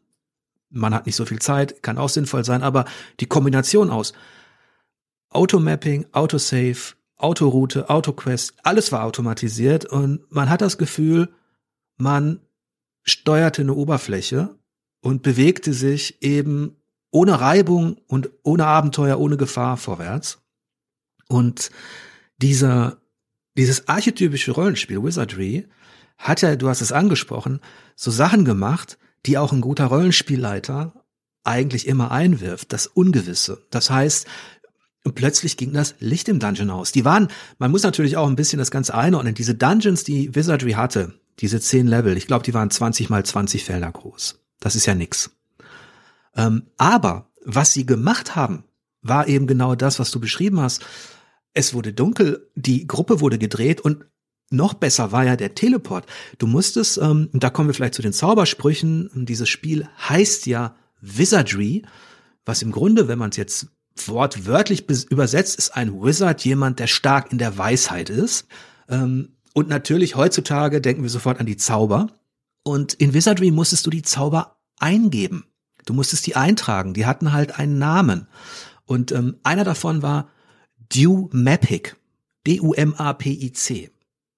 man 0.69 0.93
hat 0.93 1.05
nicht 1.05 1.15
so 1.15 1.25
viel 1.25 1.39
Zeit, 1.39 1.84
kann 1.84 1.97
auch 1.97 2.09
sinnvoll 2.09 2.43
sein, 2.43 2.63
aber 2.63 2.86
die 3.19 3.27
Kombination 3.27 3.89
aus 3.89 4.13
Automapping, 5.29 6.05
Autosave, 6.11 6.95
Autoroute, 7.17 7.89
Autoquest, 7.89 8.55
alles 8.63 8.91
war 8.91 9.03
automatisiert 9.03 9.86
und 9.86 10.31
man 10.31 10.49
hat 10.49 10.61
das 10.61 10.77
Gefühl, 10.77 11.34
man 11.97 12.39
steuerte 13.03 13.61
eine 13.61 13.73
Oberfläche 13.73 14.57
und 15.01 15.21
bewegte 15.21 15.73
sich 15.73 16.21
eben 16.21 16.75
ohne 17.11 17.39
Reibung 17.39 17.97
und 18.07 18.31
ohne 18.43 18.65
Abenteuer, 18.65 19.19
ohne 19.19 19.37
Gefahr 19.37 19.77
vorwärts. 19.77 20.41
Und 21.27 21.69
dieser, 22.37 22.97
dieses 23.55 23.87
archetypische 23.87 24.51
Rollenspiel 24.51 25.03
Wizardry 25.03 25.67
hat 26.17 26.41
ja, 26.41 26.55
du 26.55 26.69
hast 26.69 26.81
es 26.81 26.91
angesprochen, 26.91 27.59
so 27.95 28.09
Sachen 28.09 28.45
gemacht, 28.45 28.97
die 29.25 29.37
auch 29.37 29.51
ein 29.51 29.61
guter 29.61 29.85
Rollenspielleiter 29.85 30.93
eigentlich 31.43 31.87
immer 31.87 32.11
einwirft, 32.11 32.73
das 32.73 32.87
Ungewisse. 32.87 33.65
Das 33.69 33.89
heißt, 33.89 34.27
plötzlich 35.15 35.57
ging 35.57 35.73
das 35.73 35.95
Licht 35.99 36.29
im 36.29 36.39
Dungeon 36.39 36.69
aus. 36.69 36.91
Die 36.91 37.05
waren, 37.05 37.27
man 37.57 37.71
muss 37.71 37.83
natürlich 37.83 38.17
auch 38.17 38.27
ein 38.27 38.35
bisschen 38.35 38.59
das 38.59 38.71
Ganze 38.71 38.95
einordnen. 38.95 39.35
Diese 39.35 39.55
Dungeons, 39.55 40.03
die 40.03 40.33
Wizardry 40.33 40.71
hatte, 40.71 41.13
diese 41.39 41.59
zehn 41.59 41.88
Level, 41.88 42.17
ich 42.17 42.27
glaube, 42.27 42.43
die 42.43 42.53
waren 42.53 42.69
20 42.69 43.09
mal 43.09 43.25
20 43.25 43.63
Felder 43.63 43.91
groß. 43.91 44.39
Das 44.59 44.75
ist 44.75 44.86
ja 44.86 44.95
nix. 44.95 45.31
Ähm, 46.36 46.67
aber 46.77 47.29
was 47.43 47.73
sie 47.73 47.86
gemacht 47.86 48.36
haben, 48.36 48.63
war 49.01 49.27
eben 49.27 49.47
genau 49.47 49.75
das, 49.75 49.99
was 49.99 50.11
du 50.11 50.19
beschrieben 50.19 50.59
hast. 50.59 50.86
Es 51.53 51.73
wurde 51.73 51.93
dunkel, 51.93 52.49
die 52.55 52.88
Gruppe 52.88 53.19
wurde 53.19 53.38
gedreht 53.38 53.81
und 53.81 54.05
noch 54.49 54.75
besser 54.75 55.11
war 55.11 55.25
ja 55.25 55.36
der 55.36 55.55
Teleport. 55.55 56.05
Du 56.38 56.47
musstest, 56.47 56.97
ähm, 56.97 57.29
da 57.34 57.49
kommen 57.49 57.69
wir 57.69 57.73
vielleicht 57.73 57.95
zu 57.95 58.01
den 58.01 58.13
Zaubersprüchen, 58.13 59.09
dieses 59.25 59.49
Spiel 59.49 59.88
heißt 60.07 60.45
ja 60.45 60.75
Wizardry, 61.01 61.84
was 62.45 62.61
im 62.61 62.71
Grunde, 62.71 63.07
wenn 63.07 63.19
man 63.19 63.31
es 63.31 63.38
jetzt 63.38 63.67
wortwörtlich 64.05 64.88
übersetzt, 65.09 65.57
ist 65.57 65.75
ein 65.75 66.01
Wizard 66.01 66.43
jemand, 66.45 66.79
der 66.79 66.88
stark 66.88 67.31
in 67.31 67.38
der 67.38 67.57
Weisheit 67.57 68.09
ist. 68.09 68.47
Ähm, 68.89 69.32
und 69.53 69.69
natürlich 69.69 70.15
heutzutage 70.15 70.81
denken 70.81 71.03
wir 71.03 71.09
sofort 71.09 71.39
an 71.39 71.45
die 71.45 71.57
Zauber. 71.57 72.07
Und 72.63 72.93
in 72.93 73.13
Wizardry 73.13 73.51
musstest 73.51 73.85
du 73.85 73.89
die 73.89 74.01
Zauber 74.01 74.57
eingeben. 74.79 75.45
Du 75.85 75.93
musstest 75.93 76.25
die 76.25 76.35
eintragen. 76.35 76.93
Die 76.93 77.05
hatten 77.05 77.33
halt 77.33 77.59
einen 77.59 77.77
Namen. 77.77 78.27
Und 78.85 79.11
ähm, 79.11 79.37
einer 79.43 79.63
davon 79.63 80.01
war 80.01 80.29
Dumapic. 80.89 81.95
D-U-M-A-P-I-C. 82.45 83.89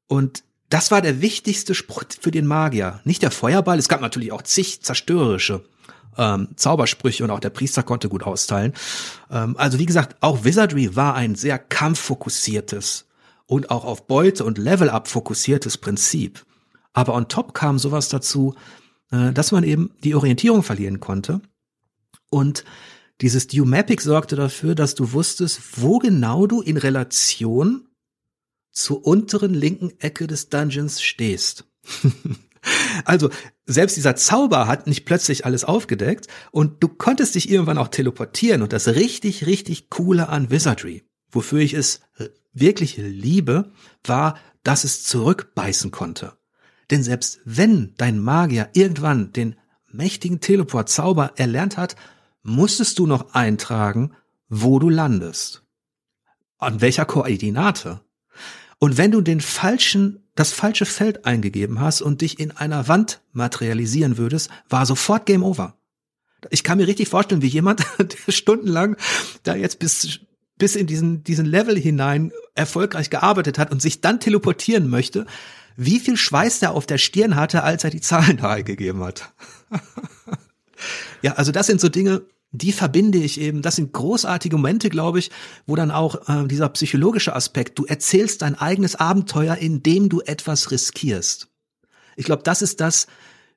Und 0.08 0.44
das 0.70 0.92
war 0.92 1.02
der 1.02 1.22
wichtigste 1.22 1.74
Spruch 1.74 2.04
für 2.20 2.32
den 2.32 2.46
Magier. 2.46 3.00
Nicht 3.04 3.24
der 3.24 3.32
Feuerball. 3.32 3.80
Es 3.80 3.88
gab 3.88 4.02
natürlich 4.02 4.32
auch 4.32 4.44
zig 4.44 4.84
zerstörerische 4.84 5.64
ähm, 6.18 6.50
Zaubersprüche 6.56 7.24
und 7.24 7.32
auch 7.32 7.40
der 7.40 7.50
Priester 7.50 7.84
konnte 7.84 8.10
gut 8.10 8.24
austeilen. 8.24 8.74
Ähm, 9.32 9.56
also 9.58 9.80
wie 9.80 9.86
gesagt, 9.86 10.18
auch 10.22 10.44
Wizardry 10.44 10.96
war 10.96 11.16
ein 11.16 11.36
sehr 11.36 11.58
kampffokussiertes 11.58 13.06
und 13.48 13.70
auch 13.70 13.86
auf 13.86 14.08
Beute 14.08 14.44
und 14.46 14.58
Level-up 14.58 15.08
fokussiertes 15.08 15.78
Prinzip. 15.78 16.46
Aber 16.94 17.14
on 17.14 17.28
top 17.28 17.54
kam 17.54 17.78
sowas 17.78 18.10
dazu, 18.10 18.56
äh, 19.12 19.32
dass 19.34 19.52
man 19.52 19.64
eben 19.64 19.92
die 20.04 20.16
Orientierung 20.16 20.64
verlieren 20.64 21.00
konnte. 21.00 21.42
Und 22.30 22.64
dieses 23.22 23.48
Dewmapic 23.48 24.02
sorgte 24.02 24.36
dafür, 24.36 24.76
dass 24.76 24.96
du 24.96 25.14
wusstest, 25.14 25.82
wo 25.82 26.00
genau 26.00 26.48
du 26.48 26.62
in 26.62 26.78
Relation 26.78 27.88
zur 28.72 29.06
unteren 29.06 29.54
linken 29.54 29.94
Ecke 30.00 30.28
des 30.28 30.50
Dungeons 30.50 31.02
stehst. 31.02 31.66
also, 33.06 33.30
selbst 33.66 33.96
dieser 33.96 34.16
Zauber 34.16 34.68
hat 34.68 34.88
nicht 34.88 35.06
plötzlich 35.06 35.46
alles 35.46 35.64
aufgedeckt 35.64 36.28
und 36.52 36.84
du 36.84 36.90
konntest 36.90 37.36
dich 37.36 37.50
irgendwann 37.50 37.78
auch 37.78 37.88
teleportieren 37.88 38.62
und 38.62 38.74
das 38.74 38.88
richtig, 38.90 39.46
richtig 39.46 39.90
coole 39.90 40.28
an 40.30 40.52
Wizardry, 40.52 41.04
wofür 41.32 41.60
ich 41.60 41.74
es 41.74 42.02
wirklich 42.56 42.98
liebe, 42.98 43.72
war, 44.04 44.40
dass 44.64 44.84
es 44.84 45.04
zurückbeißen 45.04 45.92
konnte. 45.92 46.34
Denn 46.90 47.04
selbst 47.04 47.40
wenn 47.46 47.94
dein 47.98 48.20
Magier 48.20 48.70
irgendwann 48.74 49.32
den 49.32 49.56
mächtigen 49.92 50.40
Teleport-Zauber 50.40 51.34
erlernt 51.36 51.78
hat, 51.78 51.96
musstest 52.42 53.00
du 53.00 53.08
noch 53.08 53.34
eintragen, 53.34 54.14
wo 54.50 54.80
du 54.80 54.90
landest. 54.90 55.64
An 56.58 56.82
welcher 56.82 57.06
Koordinate. 57.06 58.02
Und 58.80 58.98
wenn 58.98 59.12
du 59.12 59.22
den 59.22 59.42
falschen, 59.42 60.24
das 60.36 60.52
falsche 60.52 60.86
Feld 60.86 61.26
eingegeben 61.26 61.80
hast 61.80 62.02
und 62.02 62.22
dich 62.22 62.40
in 62.40 62.52
einer 62.52 62.88
Wand 62.88 63.22
materialisieren 63.32 64.18
würdest, 64.18 64.50
war 64.70 64.86
sofort 64.86 65.26
Game 65.26 65.44
Over. 65.44 65.78
Ich 66.52 66.64
kann 66.64 66.78
mir 66.78 66.88
richtig 66.88 67.10
vorstellen, 67.10 67.42
wie 67.42 67.48
jemand, 67.48 67.86
der 68.00 68.32
stundenlang 68.32 68.98
da 69.44 69.56
jetzt 69.56 69.80
bis 69.80 70.20
bis 70.58 70.76
in 70.76 70.88
diesen, 70.88 71.24
diesen 71.24 71.46
Level 71.46 71.78
hinein 71.78 72.32
erfolgreich 72.54 73.10
gearbeitet 73.10 73.60
hat 73.60 73.72
und 73.72 73.82
sich 73.82 74.02
dann 74.02 74.20
teleportieren 74.20 74.90
möchte, 74.90 75.26
wie 75.76 76.00
viel 76.00 76.18
Schweiß 76.18 76.60
der 76.60 76.72
auf 76.72 76.86
der 76.86 76.98
Stirn 76.98 77.36
hatte, 77.36 77.64
als 77.64 77.84
er 77.84 77.90
die 77.90 78.02
Zahlen 78.02 78.38
da 78.42 78.52
eingegeben 78.52 79.04
hat. 79.04 79.34
ja, 81.22 81.34
also 81.34 81.52
das 81.52 81.68
sind 81.68 81.82
so 81.82 81.90
Dinge, 81.90 82.22
die 82.52 82.72
verbinde 82.72 83.18
ich 83.18 83.40
eben. 83.40 83.62
Das 83.62 83.76
sind 83.76 83.92
großartige 83.92 84.56
Momente, 84.56 84.90
glaube 84.90 85.20
ich, 85.20 85.32
wo 85.66 85.76
dann 85.76 85.92
auch 85.92 86.30
äh, 86.30 86.48
dieser 86.48 86.70
psychologische 86.70 87.36
Aspekt, 87.36 87.78
du 87.78 87.86
erzählst 87.86 88.42
dein 88.42 88.56
eigenes 88.56 88.96
Abenteuer, 88.96 89.56
indem 89.56 90.10
du 90.10 90.22
etwas 90.22 90.72
riskierst. 90.72 91.50
Ich 92.16 92.26
glaube, 92.26 92.44
das 92.44 92.62
ist 92.62 92.80
das, 92.80 93.08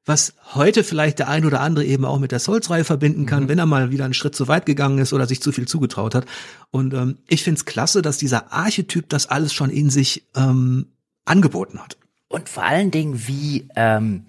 was 0.09 0.33
heute 0.55 0.85
vielleicht 0.85 1.19
der 1.19 1.29
ein 1.29 1.45
oder 1.45 1.61
andere 1.61 1.85
eben 1.85 2.05
auch 2.07 2.19
mit 2.19 2.33
der 2.33 2.39
Souls-Reihe 2.39 2.85
verbinden 2.85 3.27
kann, 3.27 3.45
mhm. 3.45 3.49
wenn 3.49 3.59
er 3.59 3.67
mal 3.67 3.91
wieder 3.91 4.07
einen 4.07 4.15
Schritt 4.15 4.35
zu 4.35 4.49
weit 4.49 4.65
gegangen 4.65 4.99
ist 4.99 5.13
oder 5.13 5.27
sich 5.27 5.43
zu 5.43 5.53
viel 5.53 5.69
zugetraut 5.69 6.15
hat. 6.15 6.25
Und 6.71 6.95
ähm, 6.95 7.19
ich 7.29 7.45
finde 7.45 7.59
es 7.59 7.67
klasse, 7.67 8.01
dass 8.01 8.17
dieser 8.17 8.53
Archetyp 8.53 9.09
das 9.11 9.27
alles 9.27 9.53
schon 9.53 9.71
in 9.71 9.91
sich 9.91 10.25
ähm, 10.35 10.87
angeboten 11.27 11.79
hat. 11.79 11.99
Und 12.29 12.49
vor 12.49 12.65
allen 12.65 12.91
Dingen, 12.91 13.27
wie 13.27 13.69
ähm, 13.77 14.25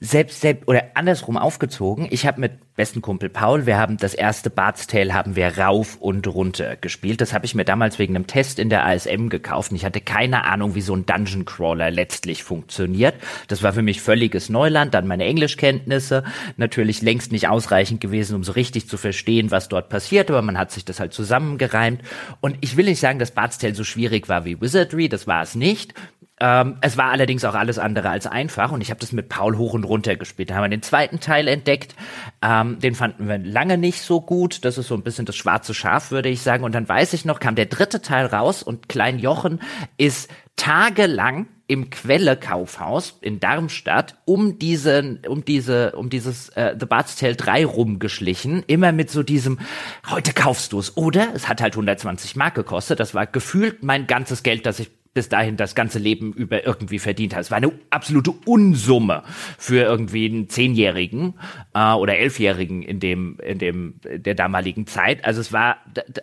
selbst, 0.00 0.40
selbst 0.40 0.66
oder 0.66 0.82
andersrum 0.94 1.36
aufgezogen. 1.36 2.08
Ich 2.10 2.26
habe 2.26 2.40
mit 2.40 2.52
besten 2.74 3.02
Kumpel 3.02 3.28
Paul, 3.28 3.66
wir 3.66 3.78
haben 3.78 3.98
das 3.98 4.14
erste 4.14 4.50
Bart's 4.50 4.86
Tale 4.86 5.12
haben 5.12 5.36
wir 5.36 5.58
rauf 5.58 5.96
und 6.00 6.26
runter 6.26 6.76
gespielt. 6.76 7.20
Das 7.20 7.32
habe 7.32 7.44
ich 7.44 7.54
mir 7.54 7.64
damals 7.64 7.98
wegen 7.98 8.16
einem 8.16 8.26
Test 8.26 8.58
in 8.58 8.70
der 8.70 8.86
ASM 8.86 9.28
gekauft 9.28 9.70
und 9.70 9.76
ich 9.76 9.84
hatte 9.84 10.00
keine 10.00 10.44
Ahnung, 10.44 10.74
wie 10.74 10.80
so 10.80 10.94
ein 10.94 11.06
Dungeon 11.06 11.44
Crawler 11.44 11.90
letztlich 11.90 12.42
funktioniert. 12.42 13.14
Das 13.48 13.62
war 13.62 13.74
für 13.74 13.82
mich 13.82 14.00
völliges 14.00 14.48
Neuland, 14.48 14.94
dann 14.94 15.06
meine 15.06 15.24
Englischkenntnisse 15.24 16.24
natürlich 16.56 17.02
längst 17.02 17.30
nicht 17.30 17.48
ausreichend 17.48 18.00
gewesen, 18.00 18.34
um 18.34 18.42
so 18.42 18.52
richtig 18.52 18.88
zu 18.88 18.96
verstehen, 18.96 19.50
was 19.50 19.68
dort 19.68 19.88
passiert, 19.88 20.30
aber 20.30 20.42
man 20.42 20.58
hat 20.58 20.72
sich 20.72 20.84
das 20.84 20.98
halt 20.98 21.12
zusammengereimt 21.12 22.00
und 22.40 22.56
ich 22.60 22.76
will 22.76 22.86
nicht 22.86 23.00
sagen, 23.00 23.18
dass 23.18 23.30
Bart's 23.30 23.58
Tale 23.58 23.74
so 23.74 23.84
schwierig 23.84 24.28
war 24.28 24.44
wie 24.44 24.60
Wizardry, 24.60 25.08
das 25.08 25.26
war 25.26 25.42
es 25.42 25.54
nicht. 25.54 25.94
Ähm, 26.42 26.78
es 26.80 26.96
war 26.96 27.12
allerdings 27.12 27.44
auch 27.44 27.54
alles 27.54 27.78
andere 27.78 28.10
als 28.10 28.26
einfach 28.26 28.72
und 28.72 28.80
ich 28.80 28.90
habe 28.90 28.98
das 28.98 29.12
mit 29.12 29.28
Paul 29.28 29.56
hoch 29.56 29.74
und 29.74 29.84
runter 29.84 30.16
gespielt. 30.16 30.50
Da 30.50 30.56
haben 30.56 30.64
wir 30.64 30.68
den 30.70 30.82
zweiten 30.82 31.20
Teil 31.20 31.46
entdeckt. 31.46 31.94
Ähm, 32.42 32.80
den 32.80 32.96
fanden 32.96 33.28
wir 33.28 33.38
lange 33.38 33.78
nicht 33.78 34.02
so 34.02 34.20
gut. 34.20 34.64
Das 34.64 34.76
ist 34.76 34.88
so 34.88 34.96
ein 34.96 35.04
bisschen 35.04 35.24
das 35.24 35.36
schwarze 35.36 35.72
Schaf, 35.72 36.10
würde 36.10 36.28
ich 36.28 36.42
sagen. 36.42 36.64
Und 36.64 36.74
dann 36.74 36.88
weiß 36.88 37.12
ich 37.12 37.24
noch, 37.24 37.38
kam 37.38 37.54
der 37.54 37.66
dritte 37.66 38.02
Teil 38.02 38.26
raus 38.26 38.64
und 38.64 38.88
Klein 38.88 39.20
Jochen 39.20 39.60
ist 39.98 40.32
tagelang 40.56 41.46
im 41.68 41.90
Quelle 41.90 42.36
Kaufhaus 42.36 43.18
in 43.20 43.38
Darmstadt 43.38 44.16
um 44.24 44.58
diesen 44.58 45.20
um 45.26 45.44
diese 45.44 45.92
um 45.92 46.10
dieses 46.10 46.48
äh, 46.50 46.74
The 46.78 46.86
Bard's 46.86 47.14
Tale 47.14 47.36
3 47.36 47.64
rumgeschlichen, 47.64 48.64
immer 48.66 48.90
mit 48.90 49.10
so 49.10 49.22
diesem 49.22 49.60
heute 50.10 50.32
kaufst 50.32 50.72
du 50.72 50.80
es 50.80 50.96
oder 50.96 51.28
es 51.34 51.48
hat 51.48 51.62
halt 51.62 51.74
120 51.74 52.34
Mark 52.34 52.56
gekostet, 52.56 52.98
das 52.98 53.14
war 53.14 53.26
gefühlt 53.26 53.84
mein 53.84 54.08
ganzes 54.08 54.42
Geld, 54.42 54.66
das 54.66 54.80
ich 54.80 54.90
bis 55.14 55.28
dahin 55.28 55.56
das 55.56 55.74
ganze 55.74 55.98
Leben 55.98 56.32
über 56.32 56.64
irgendwie 56.64 56.98
verdient 56.98 57.34
hat. 57.34 57.42
Es 57.42 57.50
war 57.50 57.58
eine 57.58 57.72
absolute 57.90 58.32
Unsumme 58.46 59.22
für 59.58 59.82
irgendwie 59.82 60.26
einen 60.26 60.48
Zehnjährigen 60.48 61.34
äh, 61.74 61.92
oder 61.92 62.16
Elfjährigen 62.16 62.82
in 62.82 62.98
dem, 62.98 63.38
in 63.44 63.58
dem, 63.58 63.94
der 64.02 64.34
damaligen 64.34 64.86
Zeit. 64.86 65.24
Also 65.24 65.40
es 65.40 65.52
war 65.52 65.76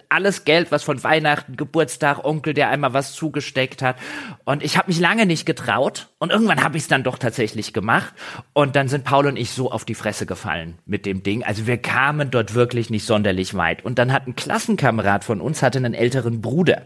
alles 0.10 0.44
Geld, 0.44 0.72
was 0.72 0.84
von 0.84 1.04
Weihnachten, 1.04 1.56
Geburtstag, 1.56 2.24
Onkel, 2.26 2.54
der 2.54 2.70
einmal 2.70 2.94
was 2.94 3.14
zugesteckt 3.14 3.82
hat. 3.84 3.98
Und 4.44 4.64
ich 4.64 4.78
habe 4.78 4.90
mich 4.90 5.00
lange 5.00 5.28
nicht 5.28 5.46
getraut. 5.46 6.10
Und 6.18 6.32
irgendwann 6.32 6.64
habe 6.64 6.78
ich 6.78 6.84
es 6.84 6.90
dann 6.90 7.04
doch 7.04 7.20
tatsächlich 7.20 7.74
gemacht. 7.74 8.14
Und 8.54 8.76
dann 8.76 8.88
sind 8.88 9.04
Paul 9.04 9.28
und 9.28 9.38
ich 9.38 9.52
so 9.52 9.72
auf 9.72 9.86
die 9.86 9.96
Fresse 9.96 10.26
gefallen 10.26 10.80
mit 10.86 11.06
dem 11.06 11.22
Ding. 11.22 11.44
Also 11.44 11.68
wir 11.68 11.78
kamen 11.78 12.32
dort 12.32 12.56
wirklich 12.56 12.90
nicht 12.90 13.06
sonderlich 13.06 13.54
weit. 13.54 13.86
Und 13.86 14.00
dann 14.00 14.12
hat 14.12 14.28
ein 14.28 14.36
Klassenkamerad 14.36 15.24
von 15.24 15.42
uns 15.42 15.62
hatte 15.62 15.78
einen 15.78 15.94
älteren 15.94 16.42
Bruder. 16.42 16.84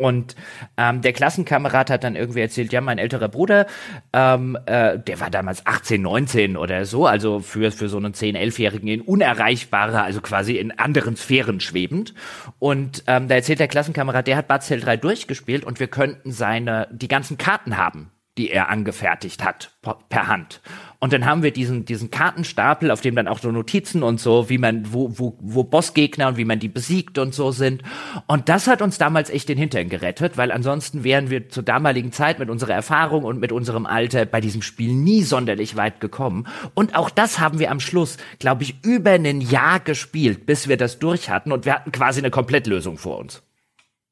Und 0.00 0.34
ähm, 0.78 1.02
der 1.02 1.12
Klassenkamerad 1.12 1.90
hat 1.90 2.04
dann 2.04 2.16
irgendwie 2.16 2.40
erzählt, 2.40 2.72
ja, 2.72 2.80
mein 2.80 2.96
älterer 2.96 3.28
Bruder, 3.28 3.66
ähm, 4.14 4.56
äh, 4.64 4.98
der 4.98 5.20
war 5.20 5.28
damals 5.28 5.66
18, 5.66 6.00
19 6.00 6.56
oder 6.56 6.86
so, 6.86 7.06
also 7.06 7.40
für, 7.40 7.70
für 7.70 7.90
so 7.90 7.98
einen 7.98 8.14
10, 8.14 8.34
11-Jährigen 8.34 8.88
in 8.88 9.02
unerreichbarer, 9.02 10.02
also 10.02 10.22
quasi 10.22 10.56
in 10.56 10.78
anderen 10.78 11.16
Sphären 11.16 11.60
schwebend. 11.60 12.14
Und 12.58 13.04
ähm, 13.08 13.28
da 13.28 13.34
erzählt 13.34 13.60
der 13.60 13.68
Klassenkamerad, 13.68 14.26
der 14.26 14.38
hat 14.38 14.48
Bad 14.48 14.64
3 14.70 14.96
durchgespielt 14.96 15.64
und 15.64 15.80
wir 15.80 15.88
könnten 15.88 16.32
seine, 16.32 16.88
die 16.90 17.08
ganzen 17.08 17.36
Karten 17.36 17.76
haben, 17.76 18.10
die 18.40 18.50
er 18.50 18.70
angefertigt 18.70 19.44
hat, 19.44 19.70
per 20.08 20.26
Hand. 20.26 20.62
Und 20.98 21.12
dann 21.12 21.26
haben 21.26 21.42
wir 21.42 21.50
diesen, 21.50 21.84
diesen 21.84 22.10
Kartenstapel, 22.10 22.90
auf 22.90 23.02
dem 23.02 23.14
dann 23.14 23.28
auch 23.28 23.38
so 23.38 23.52
Notizen 23.52 24.02
und 24.02 24.18
so, 24.18 24.48
wie 24.48 24.56
man, 24.56 24.94
wo, 24.94 25.18
wo, 25.18 25.36
wo 25.40 25.62
Bossgegner 25.62 26.28
und 26.28 26.38
wie 26.38 26.46
man 26.46 26.58
die 26.58 26.70
besiegt 26.70 27.18
und 27.18 27.34
so 27.34 27.52
sind. 27.52 27.82
Und 28.26 28.48
das 28.48 28.66
hat 28.66 28.80
uns 28.80 28.96
damals 28.96 29.28
echt 29.28 29.50
den 29.50 29.58
Hintern 29.58 29.90
gerettet, 29.90 30.38
weil 30.38 30.52
ansonsten 30.52 31.04
wären 31.04 31.28
wir 31.28 31.50
zur 31.50 31.62
damaligen 31.62 32.12
Zeit 32.12 32.38
mit 32.38 32.48
unserer 32.48 32.72
Erfahrung 32.72 33.24
und 33.24 33.40
mit 33.40 33.52
unserem 33.52 33.84
Alter 33.84 34.24
bei 34.24 34.40
diesem 34.40 34.62
Spiel 34.62 34.94
nie 34.94 35.22
sonderlich 35.22 35.76
weit 35.76 36.00
gekommen. 36.00 36.46
Und 36.72 36.96
auch 36.96 37.10
das 37.10 37.38
haben 37.38 37.58
wir 37.58 37.70
am 37.70 37.80
Schluss, 37.80 38.16
glaube 38.38 38.62
ich, 38.62 38.82
über 38.82 39.10
ein 39.10 39.42
Jahr 39.42 39.80
gespielt, 39.80 40.46
bis 40.46 40.66
wir 40.66 40.78
das 40.78 40.98
durch 40.98 41.28
hatten 41.28 41.52
und 41.52 41.66
wir 41.66 41.74
hatten 41.74 41.92
quasi 41.92 42.20
eine 42.20 42.30
Komplettlösung 42.30 42.96
vor 42.96 43.18
uns. 43.18 43.42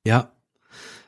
Ja. 0.05 0.33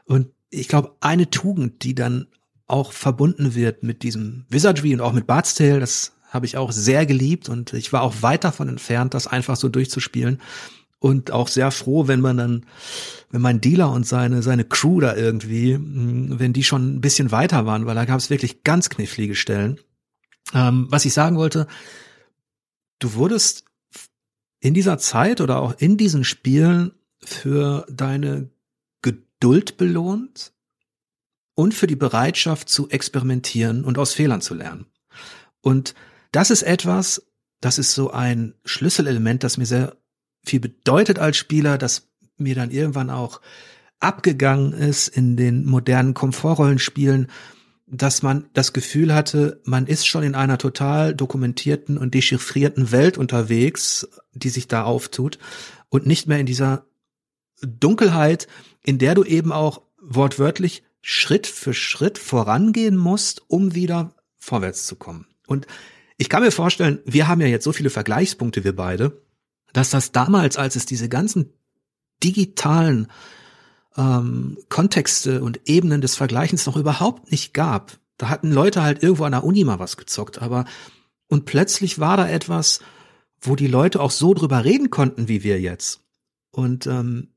Und 0.06 0.28
ich 0.48 0.68
glaube, 0.68 0.96
eine 1.00 1.28
Tugend, 1.28 1.84
die 1.84 1.94
dann 1.94 2.26
auch 2.70 2.92
verbunden 2.92 3.54
wird 3.54 3.82
mit 3.82 4.02
diesem 4.02 4.44
Wizardry 4.48 4.94
und 4.94 5.00
auch 5.00 5.12
mit 5.12 5.26
Bard's 5.26 5.54
Tale. 5.54 5.80
Das 5.80 6.12
habe 6.30 6.46
ich 6.46 6.56
auch 6.56 6.72
sehr 6.72 7.06
geliebt 7.06 7.48
und 7.48 7.72
ich 7.72 7.92
war 7.92 8.02
auch 8.02 8.22
weit 8.22 8.44
davon 8.44 8.68
entfernt, 8.68 9.14
das 9.14 9.26
einfach 9.26 9.56
so 9.56 9.68
durchzuspielen. 9.68 10.40
Und 10.98 11.30
auch 11.30 11.48
sehr 11.48 11.70
froh, 11.70 12.08
wenn 12.08 12.20
man 12.20 12.36
dann, 12.36 12.66
wenn 13.30 13.40
mein 13.40 13.60
Dealer 13.62 13.90
und 13.90 14.06
seine, 14.06 14.42
seine 14.42 14.64
Crew 14.64 15.00
da 15.00 15.16
irgendwie, 15.16 15.74
hm, 15.74 16.38
wenn 16.38 16.52
die 16.52 16.64
schon 16.64 16.96
ein 16.96 17.00
bisschen 17.00 17.30
weiter 17.30 17.64
waren, 17.64 17.86
weil 17.86 17.94
da 17.94 18.04
gab 18.04 18.18
es 18.18 18.28
wirklich 18.30 18.64
ganz 18.64 18.90
knifflige 18.90 19.34
Stellen. 19.34 19.80
Ähm, 20.52 20.86
was 20.90 21.06
ich 21.06 21.14
sagen 21.14 21.36
wollte, 21.36 21.66
du 22.98 23.14
wurdest 23.14 23.64
in 24.60 24.74
dieser 24.74 24.98
Zeit 24.98 25.40
oder 25.40 25.60
auch 25.60 25.74
in 25.78 25.96
diesen 25.96 26.22
Spielen 26.22 26.92
für 27.22 27.86
deine 27.90 28.50
Geduld 29.00 29.78
belohnt, 29.78 30.52
und 31.60 31.74
für 31.74 31.86
die 31.86 31.96
Bereitschaft 31.96 32.70
zu 32.70 32.88
experimentieren 32.88 33.84
und 33.84 33.98
aus 33.98 34.14
Fehlern 34.14 34.40
zu 34.40 34.54
lernen. 34.54 34.86
Und 35.60 35.94
das 36.32 36.50
ist 36.50 36.62
etwas, 36.62 37.26
das 37.60 37.78
ist 37.78 37.92
so 37.92 38.10
ein 38.10 38.54
Schlüsselelement, 38.64 39.44
das 39.44 39.58
mir 39.58 39.66
sehr 39.66 39.98
viel 40.42 40.60
bedeutet 40.60 41.18
als 41.18 41.36
Spieler, 41.36 41.76
das 41.76 42.08
mir 42.38 42.54
dann 42.54 42.70
irgendwann 42.70 43.10
auch 43.10 43.42
abgegangen 43.98 44.72
ist 44.72 45.08
in 45.08 45.36
den 45.36 45.66
modernen 45.66 46.14
Komfortrollenspielen, 46.14 47.30
dass 47.86 48.22
man 48.22 48.48
das 48.54 48.72
Gefühl 48.72 49.14
hatte, 49.14 49.60
man 49.64 49.86
ist 49.86 50.06
schon 50.06 50.22
in 50.22 50.34
einer 50.34 50.56
total 50.56 51.14
dokumentierten 51.14 51.98
und 51.98 52.14
dechiffrierten 52.14 52.90
Welt 52.90 53.18
unterwegs, 53.18 54.08
die 54.32 54.48
sich 54.48 54.66
da 54.66 54.84
auftut 54.84 55.38
und 55.90 56.06
nicht 56.06 56.26
mehr 56.26 56.38
in 56.38 56.46
dieser 56.46 56.86
Dunkelheit, 57.60 58.46
in 58.82 58.96
der 58.96 59.14
du 59.14 59.24
eben 59.24 59.52
auch 59.52 59.82
wortwörtlich 60.00 60.84
Schritt 61.02 61.46
für 61.46 61.74
Schritt 61.74 62.18
vorangehen 62.18 62.96
musst, 62.96 63.42
um 63.48 63.74
wieder 63.74 64.14
vorwärts 64.38 64.86
zu 64.86 64.96
kommen. 64.96 65.26
Und 65.46 65.66
ich 66.16 66.28
kann 66.28 66.42
mir 66.42 66.50
vorstellen, 66.50 67.00
wir 67.04 67.28
haben 67.28 67.40
ja 67.40 67.46
jetzt 67.46 67.64
so 67.64 67.72
viele 67.72 67.90
Vergleichspunkte, 67.90 68.64
wir 68.64 68.76
beide, 68.76 69.22
dass 69.72 69.90
das 69.90 70.12
damals, 70.12 70.56
als 70.56 70.76
es 70.76 70.86
diese 70.86 71.08
ganzen 71.08 71.52
digitalen 72.22 73.08
ähm, 73.96 74.58
Kontexte 74.68 75.42
und 75.42 75.60
Ebenen 75.68 76.00
des 76.00 76.16
Vergleichens 76.16 76.66
noch 76.66 76.76
überhaupt 76.76 77.30
nicht 77.30 77.54
gab. 77.54 77.98
Da 78.18 78.28
hatten 78.28 78.52
Leute 78.52 78.82
halt 78.82 79.02
irgendwo 79.02 79.24
an 79.24 79.32
der 79.32 79.44
Uni 79.44 79.64
mal 79.64 79.78
was 79.78 79.96
gezockt, 79.96 80.42
aber 80.42 80.66
und 81.28 81.44
plötzlich 81.44 81.98
war 81.98 82.16
da 82.16 82.28
etwas, 82.28 82.80
wo 83.40 83.56
die 83.56 83.68
Leute 83.68 84.00
auch 84.00 84.10
so 84.10 84.34
drüber 84.34 84.64
reden 84.64 84.90
konnten, 84.90 85.28
wie 85.28 85.42
wir 85.42 85.60
jetzt. 85.60 86.00
Und 86.50 86.86
ähm, 86.86 87.28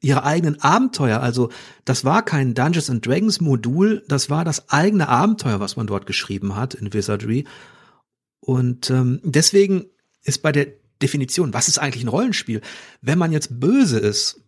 ihre 0.00 0.24
eigenen 0.24 0.60
Abenteuer. 0.60 1.20
Also 1.20 1.50
das 1.84 2.04
war 2.04 2.24
kein 2.24 2.54
Dungeons 2.54 2.90
and 2.90 3.06
Dragons 3.06 3.40
Modul, 3.40 4.02
das 4.08 4.30
war 4.30 4.44
das 4.44 4.70
eigene 4.70 5.08
Abenteuer, 5.08 5.60
was 5.60 5.76
man 5.76 5.86
dort 5.86 6.06
geschrieben 6.06 6.56
hat 6.56 6.74
in 6.74 6.92
Wizardry. 6.92 7.46
Und 8.40 8.90
ähm, 8.90 9.20
deswegen 9.22 9.86
ist 10.22 10.42
bei 10.42 10.52
der 10.52 10.68
Definition, 11.02 11.54
was 11.54 11.68
ist 11.68 11.78
eigentlich 11.78 12.04
ein 12.04 12.08
Rollenspiel? 12.08 12.60
Wenn 13.00 13.18
man 13.18 13.32
jetzt 13.32 13.60
böse 13.60 13.98
ist 13.98 14.40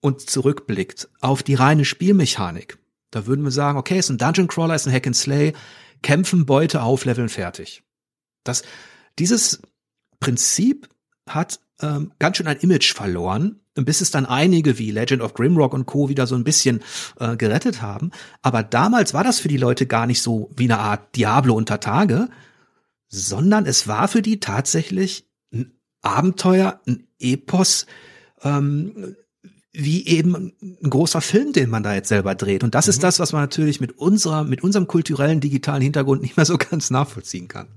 und 0.00 0.28
zurückblickt 0.28 1.08
auf 1.20 1.42
die 1.42 1.54
reine 1.54 1.84
Spielmechanik, 1.84 2.78
da 3.10 3.26
würden 3.26 3.44
wir 3.44 3.50
sagen, 3.50 3.78
okay, 3.78 3.98
es 3.98 4.06
ist 4.06 4.10
ein 4.10 4.18
Dungeon 4.18 4.48
Crawler, 4.48 4.74
ist 4.74 4.86
ein 4.86 4.92
Hack 4.92 5.06
and 5.06 5.16
Slay, 5.16 5.52
kämpfen, 6.02 6.46
Beute 6.46 6.82
aufleveln, 6.82 7.28
fertig. 7.28 7.82
Das, 8.44 8.62
dieses 9.18 9.60
Prinzip 10.20 10.88
hat 11.28 11.60
ähm, 11.80 12.12
ganz 12.18 12.36
schön 12.36 12.46
ein 12.46 12.58
Image 12.58 12.94
verloren 12.94 13.59
bis 13.74 14.00
es 14.00 14.10
dann 14.10 14.26
einige 14.26 14.78
wie 14.78 14.90
Legend 14.90 15.22
of 15.22 15.34
Grimrock 15.34 15.74
und 15.74 15.86
Co. 15.86 16.08
wieder 16.08 16.26
so 16.26 16.34
ein 16.34 16.44
bisschen 16.44 16.80
äh, 17.18 17.36
gerettet 17.36 17.82
haben. 17.82 18.10
Aber 18.42 18.62
damals 18.62 19.14
war 19.14 19.24
das 19.24 19.40
für 19.40 19.48
die 19.48 19.56
Leute 19.56 19.86
gar 19.86 20.06
nicht 20.06 20.22
so 20.22 20.50
wie 20.56 20.64
eine 20.64 20.78
Art 20.78 21.16
Diablo 21.16 21.54
unter 21.54 21.80
Tage, 21.80 22.28
sondern 23.08 23.66
es 23.66 23.88
war 23.88 24.08
für 24.08 24.22
die 24.22 24.40
tatsächlich 24.40 25.28
ein 25.52 25.72
Abenteuer, 26.02 26.80
ein 26.86 27.06
Epos, 27.18 27.86
ähm, 28.42 29.16
wie 29.72 30.06
eben 30.06 30.52
ein 30.60 30.90
großer 30.90 31.20
Film, 31.20 31.52
den 31.52 31.70
man 31.70 31.82
da 31.82 31.94
jetzt 31.94 32.08
selber 32.08 32.34
dreht. 32.34 32.64
Und 32.64 32.74
das 32.74 32.86
mhm. 32.86 32.90
ist 32.90 33.02
das, 33.02 33.20
was 33.20 33.32
man 33.32 33.42
natürlich 33.42 33.80
mit 33.80 33.98
unserer, 33.98 34.44
mit 34.44 34.62
unserem 34.62 34.86
kulturellen 34.86 35.40
digitalen 35.40 35.82
Hintergrund 35.82 36.22
nicht 36.22 36.36
mehr 36.36 36.46
so 36.46 36.58
ganz 36.70 36.90
nachvollziehen 36.90 37.48
kann. 37.48 37.68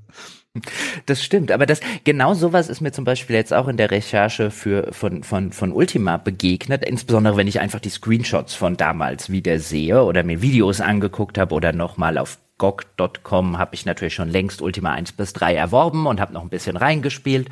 Das 1.08 1.24
stimmt, 1.24 1.52
aber 1.52 1.66
das 1.66 1.80
genau 2.04 2.36
sowas 2.36 2.70
ist 2.70 2.80
mir 2.80 2.92
zum 2.92 3.06
Beispiel 3.06 3.36
jetzt 3.36 3.52
auch 3.52 3.68
in 3.68 3.78
der 3.78 3.90
Recherche 3.90 4.52
für 4.52 4.94
von 4.94 5.24
von 5.24 5.52
von 5.52 5.72
Ultima 5.72 6.18
begegnet, 6.18 6.86
insbesondere 6.86 7.38
wenn 7.38 7.48
ich 7.48 7.60
einfach 7.60 7.80
die 7.80 7.90
Screenshots 7.90 8.54
von 8.54 8.78
damals 8.78 9.32
wieder 9.32 9.58
sehe 9.58 10.04
oder 10.04 10.22
mir 10.22 10.44
Videos 10.44 10.80
angeguckt 10.80 11.40
habe 11.40 11.56
oder 11.56 11.74
nochmal 11.74 12.20
auf 12.20 12.38
GOG.com 12.60 13.58
habe 13.58 13.74
ich 13.74 13.86
natürlich 13.86 14.14
schon 14.14 14.30
längst 14.30 14.62
Ultima 14.62 14.92
1 14.92 15.14
bis 15.14 15.34
3 15.34 15.56
erworben 15.56 16.06
und 16.06 16.22
habe 16.22 16.34
noch 16.34 16.44
ein 16.44 16.50
bisschen 16.50 16.78
reingespielt 16.78 17.50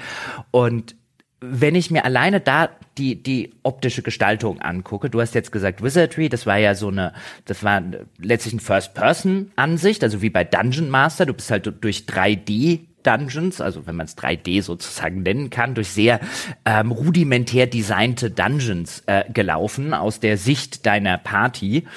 und 0.51 0.95
wenn 1.41 1.73
ich 1.73 1.89
mir 1.89 2.05
alleine 2.05 2.39
da 2.39 2.69
die, 2.99 3.21
die 3.21 3.55
optische 3.63 4.03
Gestaltung 4.03 4.61
angucke, 4.61 5.09
du 5.09 5.19
hast 5.19 5.33
jetzt 5.33 5.51
gesagt 5.51 5.83
Wizardry, 5.83 6.29
das 6.29 6.45
war 6.45 6.57
ja 6.57 6.75
so 6.75 6.89
eine, 6.89 7.13
das 7.45 7.63
war 7.63 7.81
letztlich 8.19 8.53
eine 8.53 8.61
First-Person-Ansicht, 8.61 10.03
also 10.03 10.21
wie 10.21 10.29
bei 10.29 10.43
Dungeon 10.43 10.89
Master, 10.89 11.25
du 11.25 11.33
bist 11.33 11.49
halt 11.49 11.71
durch 11.81 12.05
3D 12.07 12.81
Dungeons, 13.01 13.59
also 13.59 13.87
wenn 13.87 13.95
man 13.95 14.05
es 14.05 14.15
3D 14.15 14.61
sozusagen 14.61 15.23
nennen 15.23 15.49
kann, 15.49 15.73
durch 15.73 15.89
sehr 15.89 16.19
ähm, 16.65 16.91
rudimentär 16.91 17.65
designte 17.65 18.29
Dungeons 18.29 19.01
äh, 19.07 19.23
gelaufen 19.33 19.95
aus 19.95 20.19
der 20.19 20.37
Sicht 20.37 20.85
deiner 20.85 21.17
Party. 21.17 21.87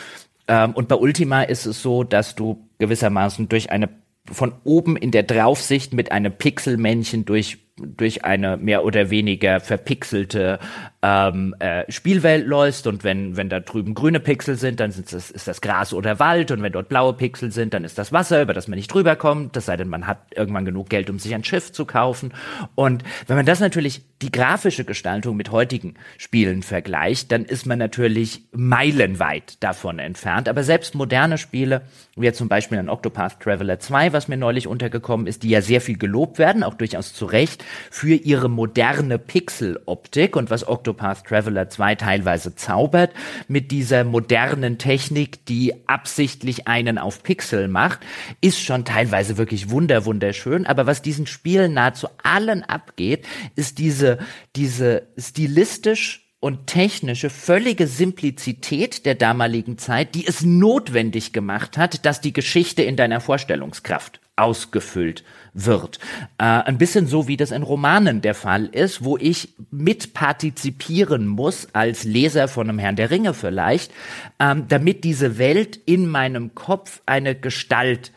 Ähm, 0.48 0.72
und 0.72 0.88
bei 0.88 0.96
Ultima 0.96 1.42
ist 1.42 1.66
es 1.66 1.82
so, 1.82 2.04
dass 2.04 2.34
du 2.34 2.66
gewissermaßen 2.78 3.50
durch 3.50 3.70
eine 3.70 3.90
von 4.32 4.54
oben 4.64 4.96
in 4.96 5.10
der 5.10 5.22
Draufsicht 5.22 5.92
mit 5.92 6.10
einem 6.10 6.32
Pixelmännchen 6.32 7.26
durch 7.26 7.58
durch 7.76 8.24
eine 8.24 8.56
mehr 8.56 8.84
oder 8.84 9.10
weniger 9.10 9.60
verpixelte 9.60 10.58
ähm, 11.04 11.54
äh, 11.58 11.84
Spielwelt 11.92 12.46
läufst 12.46 12.86
und 12.86 13.04
wenn, 13.04 13.36
wenn 13.36 13.50
da 13.50 13.60
drüben 13.60 13.92
grüne 13.92 14.20
Pixel 14.20 14.56
sind, 14.56 14.80
dann 14.80 14.88
ist 14.88 15.12
das, 15.12 15.30
ist 15.30 15.46
das 15.46 15.60
Gras 15.60 15.92
oder 15.92 16.18
Wald 16.18 16.50
und 16.50 16.62
wenn 16.62 16.72
dort 16.72 16.88
blaue 16.88 17.12
Pixel 17.12 17.52
sind, 17.52 17.74
dann 17.74 17.84
ist 17.84 17.98
das 17.98 18.10
Wasser, 18.10 18.40
über 18.40 18.54
das 18.54 18.68
man 18.68 18.78
nicht 18.78 18.88
drüber 18.88 19.14
kommt, 19.14 19.54
das 19.54 19.66
sei 19.66 19.76
denn, 19.76 19.88
man 19.88 20.06
hat 20.06 20.18
irgendwann 20.34 20.64
genug 20.64 20.88
Geld, 20.88 21.10
um 21.10 21.18
sich 21.18 21.34
ein 21.34 21.44
Schiff 21.44 21.72
zu 21.72 21.84
kaufen. 21.84 22.32
Und 22.74 23.04
wenn 23.26 23.36
man 23.36 23.44
das 23.44 23.60
natürlich 23.60 24.00
die 24.22 24.32
grafische 24.32 24.86
Gestaltung 24.86 25.36
mit 25.36 25.50
heutigen 25.50 25.94
Spielen 26.16 26.62
vergleicht, 26.62 27.30
dann 27.30 27.44
ist 27.44 27.66
man 27.66 27.78
natürlich 27.78 28.44
meilenweit 28.52 29.62
davon 29.62 29.98
entfernt. 29.98 30.48
Aber 30.48 30.62
selbst 30.62 30.94
moderne 30.94 31.36
Spiele, 31.36 31.82
wie 32.16 32.32
zum 32.32 32.48
Beispiel 32.48 32.78
ein 32.78 32.88
Octopath 32.88 33.40
Traveler 33.40 33.78
2, 33.78 34.14
was 34.14 34.28
mir 34.28 34.38
neulich 34.38 34.66
untergekommen 34.66 35.26
ist, 35.26 35.42
die 35.42 35.50
ja 35.50 35.60
sehr 35.60 35.82
viel 35.82 35.98
gelobt 35.98 36.38
werden, 36.38 36.62
auch 36.62 36.72
durchaus 36.72 37.12
zu 37.12 37.26
Recht, 37.26 37.62
für 37.90 38.14
ihre 38.14 38.48
moderne 38.48 39.18
Pixeloptik 39.18 40.34
und 40.34 40.48
was 40.48 40.66
Octopath 40.66 40.93
Traveler 40.96 41.68
2 41.68 41.94
teilweise 41.96 42.54
zaubert, 42.54 43.12
mit 43.48 43.70
dieser 43.70 44.04
modernen 44.04 44.78
Technik, 44.78 45.44
die 45.46 45.74
absichtlich 45.86 46.66
einen 46.68 46.98
auf 46.98 47.22
Pixel 47.22 47.68
macht, 47.68 48.00
ist 48.40 48.60
schon 48.60 48.84
teilweise 48.84 49.36
wirklich 49.36 49.70
wunder, 49.70 50.04
wunderschön. 50.04 50.66
Aber 50.66 50.86
was 50.86 51.02
diesen 51.02 51.26
Spielen 51.26 51.74
nahezu 51.74 52.08
allen 52.22 52.62
abgeht, 52.62 53.26
ist 53.56 53.78
diese, 53.78 54.18
diese 54.56 55.08
stilistisch 55.18 56.24
und 56.44 56.66
technische 56.66 57.30
völlige 57.30 57.86
Simplizität 57.86 59.06
der 59.06 59.14
damaligen 59.14 59.78
Zeit, 59.78 60.14
die 60.14 60.26
es 60.26 60.42
notwendig 60.42 61.32
gemacht 61.32 61.78
hat, 61.78 62.04
dass 62.04 62.20
die 62.20 62.34
Geschichte 62.34 62.82
in 62.82 62.96
deiner 62.96 63.20
Vorstellungskraft 63.20 64.20
ausgefüllt 64.36 65.24
wird. 65.54 65.98
Äh, 66.38 66.44
ein 66.44 66.78
bisschen 66.78 67.06
so, 67.06 67.28
wie 67.28 67.36
das 67.36 67.52
in 67.52 67.62
Romanen 67.62 68.20
der 68.20 68.34
Fall 68.34 68.66
ist, 68.66 69.04
wo 69.04 69.16
ich 69.16 69.54
mitpartizipieren 69.70 71.26
muss, 71.26 71.68
als 71.72 72.04
Leser 72.04 72.48
von 72.48 72.68
einem 72.68 72.78
Herrn 72.78 72.96
der 72.96 73.10
Ringe 73.10 73.32
vielleicht, 73.32 73.92
ähm, 74.40 74.66
damit 74.68 75.04
diese 75.04 75.38
Welt 75.38 75.78
in 75.86 76.08
meinem 76.08 76.54
Kopf 76.54 77.00
eine 77.06 77.34
Gestalt 77.34 78.12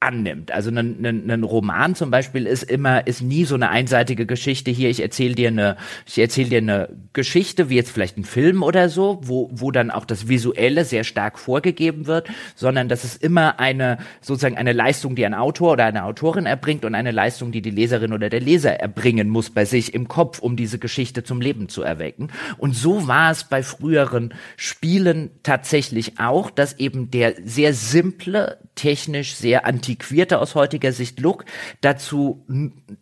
annimmt. 0.00 0.50
Also 0.50 0.70
ein, 0.70 1.44
Roman 1.44 1.94
zum 1.94 2.10
Beispiel 2.10 2.46
ist 2.46 2.62
immer, 2.62 3.06
ist 3.06 3.20
nie 3.20 3.44
so 3.44 3.54
eine 3.54 3.68
einseitige 3.68 4.24
Geschichte. 4.24 4.70
Hier, 4.70 4.88
ich 4.88 5.00
erzähle 5.00 5.34
dir 5.34 5.48
eine, 5.48 5.76
ich 6.06 6.18
erzähle 6.18 6.48
dir 6.48 6.58
eine 6.58 6.88
Geschichte, 7.12 7.68
wie 7.68 7.76
jetzt 7.76 7.90
vielleicht 7.90 8.16
ein 8.16 8.24
Film 8.24 8.62
oder 8.62 8.88
so, 8.88 9.20
wo, 9.22 9.50
wo 9.52 9.70
dann 9.70 9.90
auch 9.90 10.06
das 10.06 10.26
Visuelle 10.26 10.86
sehr 10.86 11.04
stark 11.04 11.38
vorgegeben 11.38 12.06
wird, 12.06 12.28
sondern 12.54 12.88
das 12.88 13.04
ist 13.04 13.22
immer 13.22 13.60
eine, 13.60 13.98
sozusagen 14.22 14.56
eine 14.56 14.72
Leistung, 14.72 15.16
die 15.16 15.26
ein 15.26 15.34
Autor 15.34 15.72
oder 15.72 15.84
eine 15.84 16.04
Autorin 16.04 16.46
erbringt 16.46 16.86
und 16.86 16.94
eine 16.94 17.10
Leistung, 17.10 17.52
die 17.52 17.60
die 17.60 17.70
Leserin 17.70 18.14
oder 18.14 18.30
der 18.30 18.40
Leser 18.40 18.80
erbringen 18.80 19.28
muss 19.28 19.50
bei 19.50 19.66
sich 19.66 19.92
im 19.92 20.08
Kopf, 20.08 20.38
um 20.38 20.56
diese 20.56 20.78
Geschichte 20.78 21.24
zum 21.24 21.42
Leben 21.42 21.68
zu 21.68 21.82
erwecken. 21.82 22.28
Und 22.56 22.74
so 22.74 23.06
war 23.06 23.30
es 23.30 23.44
bei 23.44 23.62
früheren 23.62 24.32
Spielen 24.56 25.30
tatsächlich 25.42 26.18
auch, 26.18 26.50
dass 26.50 26.78
eben 26.78 27.10
der 27.10 27.34
sehr 27.44 27.74
simple, 27.74 28.56
technisch 28.76 29.34
sehr 29.34 29.66
antiquierte 29.90 30.38
aus 30.38 30.54
heutiger 30.54 30.92
Sicht 30.92 31.18
Look 31.20 31.44
dazu 31.80 32.44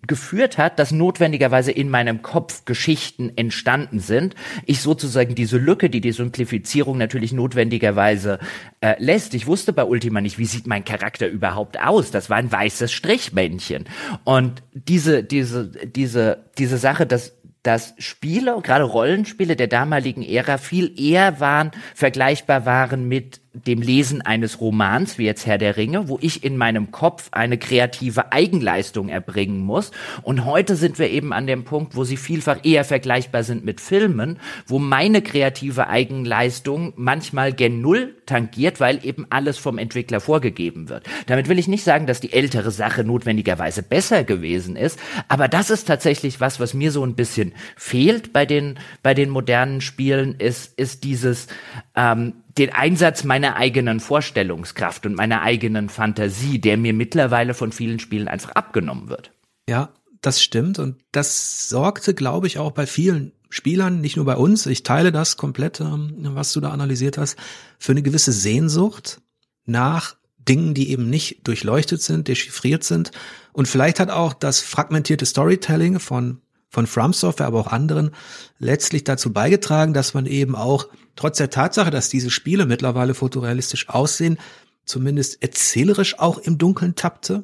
geführt 0.06 0.56
hat, 0.56 0.78
dass 0.78 0.90
notwendigerweise 0.90 1.70
in 1.70 1.90
meinem 1.90 2.22
Kopf 2.22 2.64
Geschichten 2.64 3.30
entstanden 3.36 4.00
sind. 4.00 4.34
Ich 4.64 4.80
sozusagen 4.80 5.34
diese 5.34 5.58
Lücke, 5.58 5.90
die 5.90 6.00
die 6.00 6.12
Simplifizierung 6.12 6.96
natürlich 6.96 7.32
notwendigerweise 7.32 8.38
äh, 8.80 8.94
lässt. 8.98 9.34
Ich 9.34 9.46
wusste 9.46 9.72
bei 9.72 9.84
Ultima 9.84 10.20
nicht, 10.20 10.38
wie 10.38 10.46
sieht 10.46 10.66
mein 10.66 10.84
Charakter 10.84 11.28
überhaupt 11.28 11.78
aus. 11.78 12.10
Das 12.10 12.30
war 12.30 12.38
ein 12.38 12.50
weißes 12.50 12.90
Strichmännchen. 12.90 13.84
Und 14.24 14.62
diese, 14.72 15.22
diese, 15.22 15.68
diese, 15.68 16.44
diese 16.56 16.78
Sache, 16.78 17.06
dass 17.06 17.34
dass 17.64 17.92
Spiele, 17.98 18.58
gerade 18.62 18.84
Rollenspiele 18.84 19.56
der 19.56 19.66
damaligen 19.66 20.22
Ära 20.22 20.56
viel 20.58 20.98
eher 20.98 21.40
waren, 21.40 21.72
vergleichbar 21.94 22.64
waren 22.64 23.08
mit 23.08 23.40
dem 23.66 23.82
Lesen 23.82 24.22
eines 24.22 24.60
Romans, 24.60 25.18
wie 25.18 25.24
jetzt 25.24 25.46
Herr 25.46 25.58
der 25.58 25.76
Ringe, 25.76 26.08
wo 26.08 26.18
ich 26.20 26.44
in 26.44 26.56
meinem 26.56 26.90
Kopf 26.90 27.28
eine 27.32 27.58
kreative 27.58 28.32
Eigenleistung 28.32 29.08
erbringen 29.08 29.60
muss. 29.60 29.90
Und 30.22 30.44
heute 30.44 30.76
sind 30.76 30.98
wir 30.98 31.10
eben 31.10 31.32
an 31.32 31.46
dem 31.46 31.64
Punkt, 31.64 31.96
wo 31.96 32.04
sie 32.04 32.16
vielfach 32.16 32.58
eher 32.64 32.84
vergleichbar 32.84 33.42
sind 33.42 33.64
mit 33.64 33.80
Filmen, 33.80 34.38
wo 34.66 34.78
meine 34.78 35.22
kreative 35.22 35.88
Eigenleistung 35.88 36.92
manchmal 36.96 37.52
gen 37.52 37.80
Null 37.80 38.14
tangiert, 38.26 38.80
weil 38.80 39.04
eben 39.04 39.26
alles 39.30 39.58
vom 39.58 39.78
Entwickler 39.78 40.20
vorgegeben 40.20 40.88
wird. 40.88 41.04
Damit 41.26 41.48
will 41.48 41.58
ich 41.58 41.68
nicht 41.68 41.84
sagen, 41.84 42.06
dass 42.06 42.20
die 42.20 42.32
ältere 42.32 42.70
Sache 42.70 43.04
notwendigerweise 43.04 43.82
besser 43.82 44.24
gewesen 44.24 44.76
ist, 44.76 44.98
aber 45.28 45.48
das 45.48 45.70
ist 45.70 45.86
tatsächlich 45.86 46.40
was, 46.40 46.60
was 46.60 46.74
mir 46.74 46.92
so 46.92 47.04
ein 47.04 47.14
bisschen 47.14 47.52
fehlt 47.76 48.32
bei 48.32 48.46
den, 48.46 48.78
bei 49.02 49.14
den 49.14 49.30
modernen 49.30 49.80
Spielen, 49.80 50.34
ist, 50.38 50.78
ist 50.78 51.04
dieses, 51.04 51.48
ähm, 51.96 52.34
den 52.56 52.72
Einsatz 52.72 53.24
meiner 53.24 53.56
eigenen 53.56 54.00
Vorstellungskraft 54.00 55.06
und 55.06 55.14
meiner 55.14 55.42
eigenen 55.42 55.88
Fantasie, 55.88 56.60
der 56.60 56.76
mir 56.76 56.92
mittlerweile 56.92 57.54
von 57.54 57.72
vielen 57.72 57.98
Spielen 57.98 58.28
einfach 58.28 58.50
abgenommen 58.52 59.08
wird. 59.08 59.32
Ja, 59.68 59.90
das 60.20 60.42
stimmt 60.42 60.78
und 60.78 60.96
das 61.12 61.68
sorgte, 61.68 62.14
glaube 62.14 62.46
ich, 62.46 62.58
auch 62.58 62.72
bei 62.72 62.86
vielen 62.86 63.32
Spielern, 63.50 64.00
nicht 64.00 64.16
nur 64.16 64.26
bei 64.26 64.36
uns, 64.36 64.66
ich 64.66 64.82
teile 64.82 65.12
das 65.12 65.36
komplett, 65.36 65.80
ähm, 65.80 66.14
was 66.20 66.52
du 66.52 66.60
da 66.60 66.70
analysiert 66.70 67.18
hast, 67.18 67.36
für 67.78 67.92
eine 67.92 68.02
gewisse 68.02 68.32
Sehnsucht 68.32 69.20
nach 69.64 70.16
Dingen, 70.48 70.74
die 70.74 70.90
eben 70.90 71.08
nicht 71.08 71.46
durchleuchtet 71.46 72.02
sind, 72.02 72.28
dechiffriert 72.28 72.84
sind. 72.84 73.10
Und 73.52 73.68
vielleicht 73.68 74.00
hat 74.00 74.10
auch 74.10 74.32
das 74.32 74.60
fragmentierte 74.60 75.26
Storytelling 75.26 76.00
von, 76.00 76.40
von 76.68 76.86
From 76.86 77.12
Software, 77.12 77.46
aber 77.46 77.60
auch 77.60 77.68
anderen 77.68 78.10
letztlich 78.58 79.04
dazu 79.04 79.32
beigetragen, 79.32 79.94
dass 79.94 80.14
man 80.14 80.26
eben 80.26 80.54
auch 80.54 80.88
Trotz 81.18 81.38
der 81.38 81.50
Tatsache, 81.50 81.90
dass 81.90 82.08
diese 82.08 82.30
Spiele 82.30 82.64
mittlerweile 82.64 83.12
fotorealistisch 83.12 83.88
aussehen, 83.88 84.38
zumindest 84.84 85.42
erzählerisch 85.42 86.20
auch 86.20 86.38
im 86.38 86.58
Dunkeln 86.58 86.94
tappte. 86.94 87.42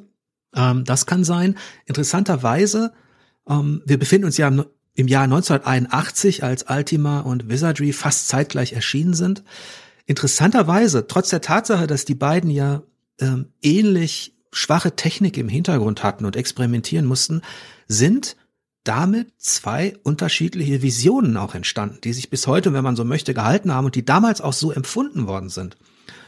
Ähm, 0.55 0.85
das 0.85 1.05
kann 1.05 1.25
sein. 1.25 1.57
Interessanterweise, 1.85 2.93
ähm, 3.49 3.81
wir 3.85 3.99
befinden 3.99 4.27
uns 4.27 4.37
ja 4.37 4.47
im 4.47 5.07
Jahr 5.09 5.25
1981, 5.25 6.41
als 6.45 6.67
Ultima 6.69 7.19
und 7.19 7.49
Wizardry 7.49 7.91
fast 7.91 8.29
zeitgleich 8.29 8.71
erschienen 8.71 9.13
sind. 9.13 9.43
Interessanterweise, 10.05 11.07
trotz 11.07 11.29
der 11.31 11.41
Tatsache, 11.41 11.85
dass 11.85 12.05
die 12.05 12.15
beiden 12.15 12.49
ja 12.49 12.81
ähm, 13.19 13.49
ähnlich 13.61 14.37
schwache 14.53 14.95
Technik 14.95 15.37
im 15.37 15.49
Hintergrund 15.49 16.01
hatten 16.01 16.23
und 16.23 16.37
experimentieren 16.37 17.05
mussten, 17.05 17.41
sind 17.89 18.37
damit 18.85 19.33
zwei 19.37 19.97
unterschiedliche 20.03 20.81
Visionen 20.81 21.35
auch 21.37 21.55
entstanden, 21.55 21.99
die 22.03 22.13
sich 22.13 22.29
bis 22.29 22.47
heute, 22.47 22.71
wenn 22.71 22.83
man 22.83 22.95
so 22.95 23.03
möchte, 23.03 23.33
gehalten 23.33 23.73
haben 23.73 23.85
und 23.85 23.95
die 23.95 24.05
damals 24.05 24.41
auch 24.41 24.53
so 24.53 24.71
empfunden 24.71 25.27
worden 25.27 25.49
sind. 25.49 25.75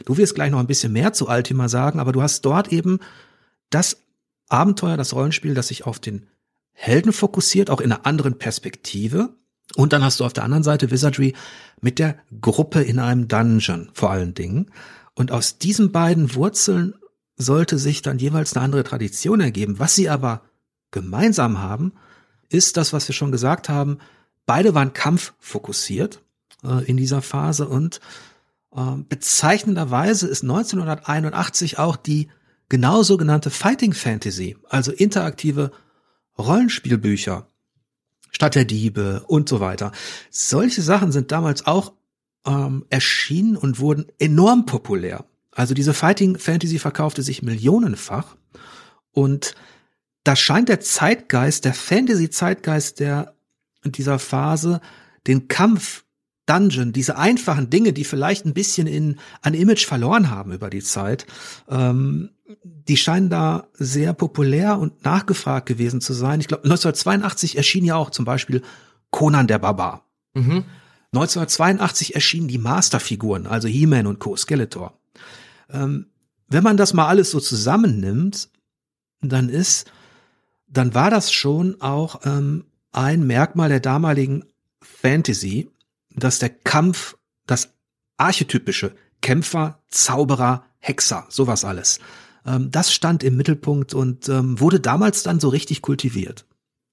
Du 0.04 0.16
wirst 0.16 0.34
gleich 0.34 0.50
noch 0.50 0.58
ein 0.58 0.66
bisschen 0.66 0.92
mehr 0.92 1.12
zu 1.12 1.28
Ultima 1.28 1.68
sagen, 1.68 2.00
aber 2.00 2.12
du 2.12 2.20
hast 2.20 2.42
dort 2.42 2.72
eben 2.72 2.98
das 3.70 4.02
Abenteuer, 4.48 4.96
das 4.96 5.14
Rollenspiel, 5.14 5.54
das 5.54 5.68
sich 5.68 5.86
auf 5.86 5.98
den 5.98 6.26
Helden 6.72 7.12
fokussiert, 7.12 7.70
auch 7.70 7.80
in 7.80 7.92
einer 7.92 8.06
anderen 8.06 8.38
Perspektive. 8.38 9.36
Und 9.76 9.92
dann 9.92 10.02
hast 10.02 10.20
du 10.20 10.24
auf 10.24 10.32
der 10.32 10.44
anderen 10.44 10.62
Seite 10.62 10.90
Wizardry 10.90 11.34
mit 11.80 11.98
der 11.98 12.16
Gruppe 12.40 12.82
in 12.82 12.98
einem 12.98 13.28
Dungeon 13.28 13.90
vor 13.92 14.10
allen 14.10 14.34
Dingen. 14.34 14.70
Und 15.14 15.32
aus 15.32 15.58
diesen 15.58 15.92
beiden 15.92 16.34
Wurzeln 16.34 16.94
sollte 17.36 17.78
sich 17.78 18.02
dann 18.02 18.18
jeweils 18.18 18.54
eine 18.56 18.64
andere 18.64 18.84
Tradition 18.84 19.40
ergeben. 19.40 19.78
Was 19.78 19.94
sie 19.94 20.08
aber 20.08 20.42
gemeinsam 20.90 21.60
haben, 21.60 21.92
ist 22.48 22.76
das, 22.76 22.92
was 22.92 23.08
wir 23.08 23.14
schon 23.14 23.32
gesagt 23.32 23.68
haben. 23.68 23.98
Beide 24.46 24.74
waren 24.74 24.92
kampffokussiert 24.92 26.22
äh, 26.64 26.84
in 26.84 26.96
dieser 26.96 27.22
Phase 27.22 27.68
und 27.68 28.00
äh, 28.74 28.96
bezeichnenderweise 29.08 30.26
ist 30.26 30.42
1981 30.42 31.78
auch 31.78 31.96
die 31.96 32.28
genau 32.68 33.02
sogenannte 33.02 33.50
Fighting 33.50 33.92
Fantasy, 33.92 34.56
also 34.68 34.92
interaktive 34.92 35.72
Rollenspielbücher, 36.38 37.46
Stadt 38.30 38.54
der 38.54 38.64
Diebe 38.64 39.24
und 39.26 39.48
so 39.48 39.60
weiter. 39.60 39.92
Solche 40.30 40.82
Sachen 40.82 41.12
sind 41.12 41.32
damals 41.32 41.66
auch 41.66 41.94
ähm, 42.46 42.84
erschienen 42.90 43.56
und 43.56 43.80
wurden 43.80 44.06
enorm 44.18 44.66
populär. 44.66 45.24
Also 45.50 45.74
diese 45.74 45.94
Fighting 45.94 46.38
Fantasy 46.38 46.78
verkaufte 46.78 47.22
sich 47.22 47.42
millionenfach 47.42 48.36
und 49.12 49.54
da 50.24 50.36
scheint 50.36 50.68
der 50.68 50.80
Zeitgeist, 50.80 51.64
der 51.64 51.74
Fantasy-Zeitgeist 51.74 53.00
der 53.00 53.34
in 53.84 53.92
dieser 53.92 54.18
Phase, 54.18 54.80
den 55.26 55.48
Kampf, 55.48 56.04
Dungeon, 56.46 56.92
diese 56.92 57.18
einfachen 57.18 57.68
Dinge, 57.68 57.92
die 57.92 58.04
vielleicht 58.04 58.46
ein 58.46 58.54
bisschen 58.54 58.86
in 58.86 59.18
an 59.42 59.54
Image 59.54 59.86
verloren 59.86 60.30
haben 60.30 60.52
über 60.52 60.70
die 60.70 60.82
Zeit, 60.82 61.26
ähm, 61.68 62.30
die 62.62 62.96
scheinen 62.96 63.28
da 63.28 63.68
sehr 63.74 64.14
populär 64.14 64.78
und 64.78 65.04
nachgefragt 65.04 65.66
gewesen 65.66 66.00
zu 66.00 66.14
sein. 66.14 66.40
Ich 66.40 66.48
glaube, 66.48 66.64
1982 66.64 67.56
erschien 67.56 67.84
ja 67.84 67.96
auch 67.96 68.10
zum 68.10 68.24
Beispiel 68.24 68.62
Conan 69.10 69.46
der 69.46 69.58
Barbar. 69.58 70.06
Mhm. 70.34 70.64
1982 71.12 72.14
erschienen 72.14 72.48
die 72.48 72.58
Masterfiguren, 72.58 73.46
also 73.46 73.68
He-Man 73.68 74.06
und 74.06 74.18
Co. 74.18 74.36
Skeletor. 74.36 74.98
Ähm, 75.70 76.06
wenn 76.48 76.64
man 76.64 76.78
das 76.78 76.94
mal 76.94 77.06
alles 77.06 77.30
so 77.30 77.40
zusammennimmt, 77.40 78.48
dann 79.20 79.48
ist 79.50 79.90
dann 80.68 80.94
war 80.94 81.10
das 81.10 81.32
schon 81.32 81.80
auch 81.80 82.20
ähm, 82.24 82.64
ein 82.92 83.26
Merkmal 83.26 83.68
der 83.68 83.80
damaligen 83.80 84.44
Fantasy, 84.80 85.70
dass 86.14 86.38
der 86.38 86.50
Kampf, 86.50 87.16
das 87.46 87.70
archetypische 88.16 88.94
Kämpfer, 89.20 89.80
Zauberer, 89.88 90.64
Hexer, 90.78 91.26
sowas 91.28 91.64
alles, 91.64 92.00
ähm, 92.46 92.70
das 92.70 92.92
stand 92.92 93.22
im 93.22 93.36
Mittelpunkt 93.36 93.94
und 93.94 94.28
ähm, 94.28 94.60
wurde 94.60 94.80
damals 94.80 95.22
dann 95.22 95.40
so 95.40 95.48
richtig 95.48 95.82
kultiviert. 95.82 96.46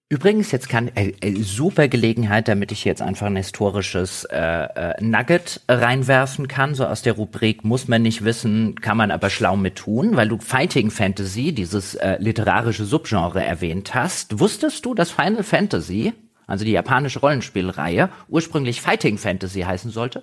Übrigens, 0.08 0.52
jetzt 0.52 0.70
kann 0.70 0.90
äh, 0.90 1.14
äh, 1.22 1.42
super 1.42 1.88
Gelegenheit, 1.88 2.48
damit 2.48 2.72
ich 2.72 2.86
jetzt 2.86 3.02
einfach 3.02 3.26
ein 3.26 3.38
historisches 3.38 4.24
äh, 4.26 4.38
äh, 4.38 5.02
Nugget 5.02 5.62
reinwerfen 5.68 6.48
kann, 6.48 6.76
so 6.76 6.86
aus 6.86 7.02
der 7.02 7.14
Rubrik 7.14 7.64
muss 7.64 7.88
man 7.88 8.04
nicht 8.04 8.24
wissen, 8.24 8.76
kann 8.76 8.98
man 8.98 9.10
aber 9.10 9.32
schlau 9.32 9.58
mit 9.58 9.78
tun, 9.78 10.16
weil 10.16 10.30
du 10.30 10.38
Fighting 10.38 10.92
Fantasy, 10.92 11.54
dieses 11.54 11.96
äh, 11.96 12.18
literarische 12.20 12.86
Subgenre 12.86 13.44
erwähnt 13.44 13.96
hast. 13.96 14.40
Wusstest 14.40 14.86
du, 14.86 14.94
dass 14.94 15.10
Final 15.10 15.42
Fantasy, 15.42 16.14
also 16.46 16.66
die 16.66 16.72
japanische 16.74 17.22
Rollenspielreihe, 17.22 18.10
ursprünglich 18.28 18.82
Fighting 18.82 19.18
Fantasy 19.18 19.62
heißen 19.62 19.90
sollte? 19.90 20.22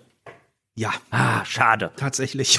Ja. 0.74 0.90
Ah, 1.10 1.44
schade. 1.44 1.90
Tatsächlich. 1.96 2.58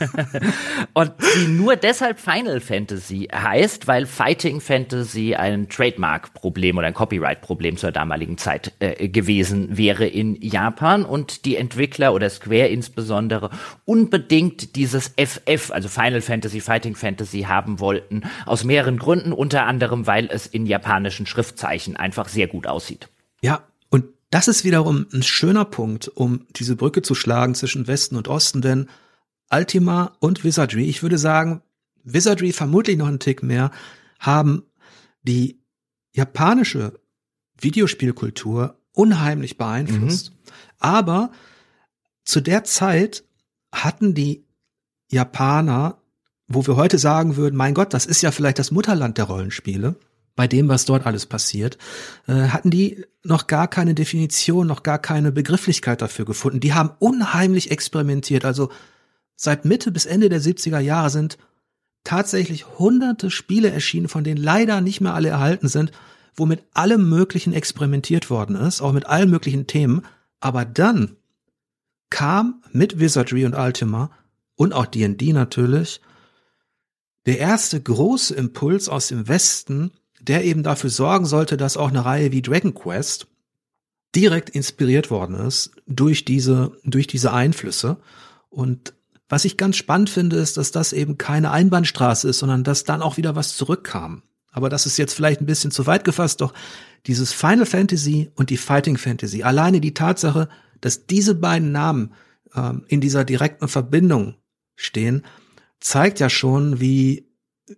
und 0.94 1.12
die 1.34 1.48
nur 1.48 1.74
deshalb 1.74 2.20
Final 2.20 2.60
Fantasy 2.60 3.28
heißt, 3.32 3.88
weil 3.88 4.06
Fighting 4.06 4.60
Fantasy 4.60 5.34
ein 5.34 5.68
Trademark-Problem 5.68 6.78
oder 6.78 6.86
ein 6.86 6.94
Copyright-Problem 6.94 7.76
zur 7.76 7.90
damaligen 7.90 8.38
Zeit 8.38 8.72
äh, 8.78 9.08
gewesen 9.08 9.76
wäre 9.76 10.06
in 10.06 10.40
Japan 10.40 11.04
und 11.04 11.46
die 11.46 11.56
Entwickler 11.56 12.14
oder 12.14 12.30
Square 12.30 12.68
insbesondere 12.68 13.50
unbedingt 13.84 14.76
dieses 14.76 15.14
FF, 15.16 15.72
also 15.72 15.88
Final 15.88 16.20
Fantasy, 16.20 16.60
Fighting 16.60 16.94
Fantasy 16.94 17.42
haben 17.42 17.80
wollten, 17.80 18.22
aus 18.46 18.62
mehreren 18.62 18.98
Gründen, 18.98 19.32
unter 19.32 19.66
anderem, 19.66 20.06
weil 20.06 20.28
es 20.30 20.46
in 20.46 20.64
japanischen 20.64 21.26
Schriftzeichen 21.26 21.96
einfach 21.96 22.28
sehr 22.28 22.46
gut 22.46 22.68
aussieht. 22.68 23.08
Ja, 23.40 23.62
das 24.30 24.48
ist 24.48 24.64
wiederum 24.64 25.06
ein 25.12 25.22
schöner 25.22 25.64
Punkt, 25.64 26.08
um 26.08 26.46
diese 26.50 26.76
Brücke 26.76 27.02
zu 27.02 27.14
schlagen 27.14 27.54
zwischen 27.54 27.86
Westen 27.86 28.16
und 28.16 28.28
Osten, 28.28 28.60
denn 28.60 28.88
Ultima 29.50 30.16
und 30.20 30.44
Wizardry, 30.44 30.84
ich 30.84 31.02
würde 31.02 31.18
sagen, 31.18 31.62
Wizardry 32.04 32.52
vermutlich 32.52 32.96
noch 32.96 33.08
einen 33.08 33.20
Tick 33.20 33.42
mehr, 33.42 33.70
haben 34.18 34.64
die 35.22 35.60
japanische 36.12 37.00
Videospielkultur 37.60 38.78
unheimlich 38.92 39.56
beeinflusst. 39.56 40.30
Mhm. 40.30 40.36
Aber 40.78 41.32
zu 42.24 42.40
der 42.40 42.64
Zeit 42.64 43.24
hatten 43.72 44.14
die 44.14 44.44
Japaner, 45.10 46.02
wo 46.46 46.66
wir 46.66 46.76
heute 46.76 46.98
sagen 46.98 47.36
würden, 47.36 47.56
mein 47.56 47.74
Gott, 47.74 47.94
das 47.94 48.06
ist 48.06 48.22
ja 48.22 48.30
vielleicht 48.30 48.58
das 48.58 48.70
Mutterland 48.70 49.18
der 49.18 49.24
Rollenspiele, 49.24 49.96
bei 50.38 50.46
dem, 50.46 50.68
was 50.68 50.84
dort 50.84 51.04
alles 51.04 51.26
passiert, 51.26 51.78
äh, 52.28 52.32
hatten 52.32 52.70
die 52.70 53.04
noch 53.24 53.48
gar 53.48 53.66
keine 53.66 53.92
Definition, 53.92 54.68
noch 54.68 54.84
gar 54.84 55.00
keine 55.00 55.32
Begrifflichkeit 55.32 56.00
dafür 56.00 56.26
gefunden. 56.26 56.60
Die 56.60 56.74
haben 56.74 56.92
unheimlich 57.00 57.72
experimentiert. 57.72 58.44
Also 58.44 58.70
seit 59.34 59.64
Mitte 59.64 59.90
bis 59.90 60.06
Ende 60.06 60.28
der 60.28 60.40
70er 60.40 60.78
Jahre 60.78 61.10
sind 61.10 61.38
tatsächlich 62.04 62.78
hunderte 62.78 63.32
Spiele 63.32 63.72
erschienen, 63.72 64.06
von 64.06 64.22
denen 64.22 64.40
leider 64.40 64.80
nicht 64.80 65.00
mehr 65.00 65.14
alle 65.14 65.30
erhalten 65.30 65.66
sind, 65.66 65.90
wo 66.36 66.46
mit 66.46 66.62
allem 66.72 67.08
Möglichen 67.08 67.52
experimentiert 67.52 68.30
worden 68.30 68.54
ist, 68.54 68.80
auch 68.80 68.92
mit 68.92 69.06
allen 69.06 69.30
möglichen 69.30 69.66
Themen. 69.66 70.02
Aber 70.38 70.64
dann 70.64 71.16
kam 72.10 72.62
mit 72.70 73.00
Wizardry 73.00 73.44
und 73.44 73.56
Ultima 73.56 74.12
und 74.54 74.72
auch 74.72 74.86
D&D 74.86 75.32
natürlich 75.32 76.00
der 77.26 77.40
erste 77.40 77.82
große 77.82 78.36
Impuls 78.36 78.88
aus 78.88 79.08
dem 79.08 79.26
Westen, 79.26 79.90
der 80.20 80.44
eben 80.44 80.62
dafür 80.62 80.90
sorgen 80.90 81.26
sollte, 81.26 81.56
dass 81.56 81.76
auch 81.76 81.88
eine 81.88 82.04
Reihe 82.04 82.32
wie 82.32 82.42
Dragon 82.42 82.74
Quest 82.74 83.26
direkt 84.14 84.50
inspiriert 84.50 85.10
worden 85.10 85.36
ist 85.36 85.72
durch 85.86 86.24
diese, 86.24 86.72
durch 86.84 87.06
diese 87.06 87.32
Einflüsse. 87.32 87.98
Und 88.48 88.94
was 89.28 89.44
ich 89.44 89.56
ganz 89.56 89.76
spannend 89.76 90.10
finde, 90.10 90.36
ist, 90.36 90.56
dass 90.56 90.72
das 90.72 90.92
eben 90.92 91.18
keine 91.18 91.50
Einbahnstraße 91.50 92.28
ist, 92.28 92.38
sondern 92.38 92.64
dass 92.64 92.84
dann 92.84 93.02
auch 93.02 93.16
wieder 93.16 93.36
was 93.36 93.56
zurückkam. 93.56 94.22
Aber 94.50 94.70
das 94.70 94.86
ist 94.86 94.96
jetzt 94.96 95.14
vielleicht 95.14 95.40
ein 95.40 95.46
bisschen 95.46 95.70
zu 95.70 95.86
weit 95.86 96.04
gefasst, 96.04 96.40
doch 96.40 96.54
dieses 97.06 97.32
Final 97.32 97.66
Fantasy 97.66 98.30
und 98.34 98.50
die 98.50 98.56
Fighting 98.56 98.96
Fantasy, 98.96 99.42
alleine 99.42 99.80
die 99.80 99.94
Tatsache, 99.94 100.48
dass 100.80 101.06
diese 101.06 101.34
beiden 101.34 101.70
Namen 101.70 102.12
ähm, 102.54 102.84
in 102.88 103.00
dieser 103.00 103.24
direkten 103.24 103.68
Verbindung 103.68 104.34
stehen, 104.74 105.24
zeigt 105.80 106.18
ja 106.20 106.30
schon, 106.30 106.80
wie 106.80 107.27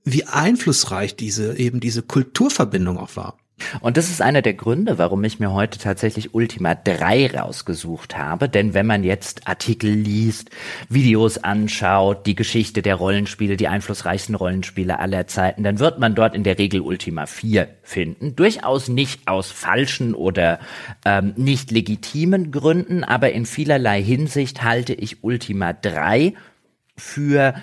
wie 0.04 0.24
einflussreich 0.24 1.16
diese 1.16 1.56
eben 1.58 1.80
diese 1.80 2.02
Kulturverbindung 2.02 2.98
auch 2.98 3.16
war. 3.16 3.38
Und 3.80 3.96
das 3.96 4.10
ist 4.10 4.22
einer 4.22 4.42
der 4.42 4.54
Gründe, 4.54 4.98
warum 4.98 5.22
ich 5.24 5.38
mir 5.38 5.52
heute 5.52 5.78
tatsächlich 5.78 6.34
Ultima 6.34 6.74
3 6.74 7.38
rausgesucht 7.38 8.16
habe. 8.16 8.48
Denn 8.48 8.74
wenn 8.74 8.86
man 8.86 9.04
jetzt 9.04 9.46
Artikel 9.46 9.90
liest, 9.90 10.50
Videos 10.88 11.38
anschaut, 11.38 12.26
die 12.26 12.34
Geschichte 12.34 12.82
der 12.82 12.96
Rollenspiele, 12.96 13.56
die 13.56 13.68
einflussreichsten 13.68 14.34
Rollenspiele 14.34 14.98
aller 14.98 15.26
Zeiten, 15.26 15.62
dann 15.62 15.78
wird 15.78 15.98
man 15.98 16.14
dort 16.14 16.34
in 16.34 16.44
der 16.44 16.58
Regel 16.58 16.80
Ultima 16.80 17.26
4 17.26 17.68
finden. 17.82 18.36
Durchaus 18.36 18.88
nicht 18.88 19.28
aus 19.28 19.50
falschen 19.50 20.14
oder 20.14 20.58
ähm, 21.04 21.34
nicht 21.36 21.70
legitimen 21.70 22.50
Gründen, 22.50 23.04
aber 23.04 23.32
in 23.32 23.46
vielerlei 23.46 24.02
Hinsicht 24.02 24.62
halte 24.62 24.94
ich 24.94 25.22
Ultima 25.22 25.72
3 25.72 26.34
für 26.96 27.54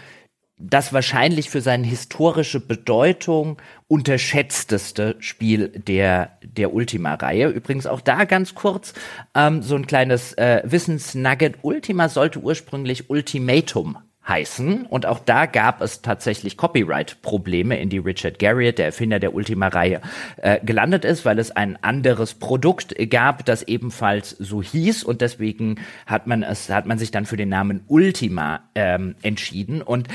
das 0.58 0.92
wahrscheinlich 0.92 1.50
für 1.50 1.62
seine 1.62 1.86
historische 1.86 2.60
Bedeutung 2.60 3.58
unterschätzteste 3.88 5.16
Spiel 5.20 5.70
der, 5.70 6.32
der 6.42 6.74
Ultima-Reihe. 6.74 7.50
Übrigens 7.50 7.86
auch 7.86 8.02
da 8.02 8.26
ganz 8.26 8.56
kurz 8.56 8.94
ähm, 9.36 9.62
so 9.62 9.76
ein 9.76 9.86
kleines 9.86 10.34
äh, 10.34 10.64
Wissensnugget. 10.66 11.60
Ultima 11.62 12.10
sollte 12.10 12.40
ursprünglich 12.40 13.10
Ultimatum 13.10 14.00
heißen. 14.28 14.86
Und 14.88 15.06
auch 15.06 15.20
da 15.20 15.46
gab 15.46 15.82
es 15.82 16.02
tatsächlich 16.02 16.58
Copyright-Probleme, 16.58 17.80
in 17.80 17.90
die 17.90 18.00
Richard 18.00 18.40
Garriott, 18.40 18.78
der 18.78 18.88
Erfinder 18.88 19.20
der 19.20 19.34
Ultima-Reihe, 19.34 20.02
äh, 20.38 20.60
gelandet 20.66 21.06
ist, 21.06 21.24
weil 21.24 21.40
es 21.40 21.52
ein 21.52 21.82
anderes 21.82 22.34
Produkt 22.34 22.96
gab, 23.10 23.46
das 23.46 23.64
ebenfalls 23.64 24.32
so 24.32 24.62
hieß. 24.62 25.04
Und 25.04 25.22
deswegen 25.22 25.80
hat 26.06 26.28
man 26.28 26.44
es, 26.44 26.70
hat 26.70 26.86
man 26.86 26.98
sich 26.98 27.12
dann 27.12 27.26
für 27.26 27.38
den 27.38 27.50
Namen 27.50 27.84
Ultima 27.88 28.62
ähm, 28.76 29.16
entschieden. 29.22 29.82
Und 29.82 30.08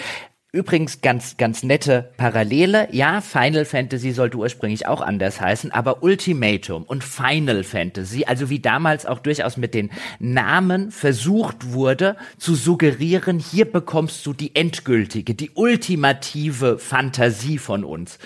Übrigens 0.54 1.00
ganz, 1.00 1.38
ganz 1.38 1.62
nette 1.62 2.10
Parallele. 2.18 2.86
Ja, 2.92 3.22
Final 3.22 3.64
Fantasy 3.64 4.12
sollte 4.12 4.36
ursprünglich 4.36 4.86
auch 4.86 5.00
anders 5.00 5.40
heißen, 5.40 5.72
aber 5.72 6.02
Ultimatum 6.02 6.82
und 6.82 7.02
Final 7.02 7.64
Fantasy, 7.64 8.26
also 8.26 8.50
wie 8.50 8.60
damals 8.60 9.06
auch 9.06 9.20
durchaus 9.20 9.56
mit 9.56 9.72
den 9.72 9.90
Namen 10.18 10.90
versucht 10.90 11.72
wurde 11.72 12.18
zu 12.36 12.54
suggerieren, 12.54 13.38
hier 13.38 13.64
bekommst 13.64 14.26
du 14.26 14.34
die 14.34 14.54
endgültige, 14.54 15.34
die 15.34 15.52
ultimative 15.54 16.78
Fantasie 16.78 17.56
von 17.56 17.82
uns 17.82 18.18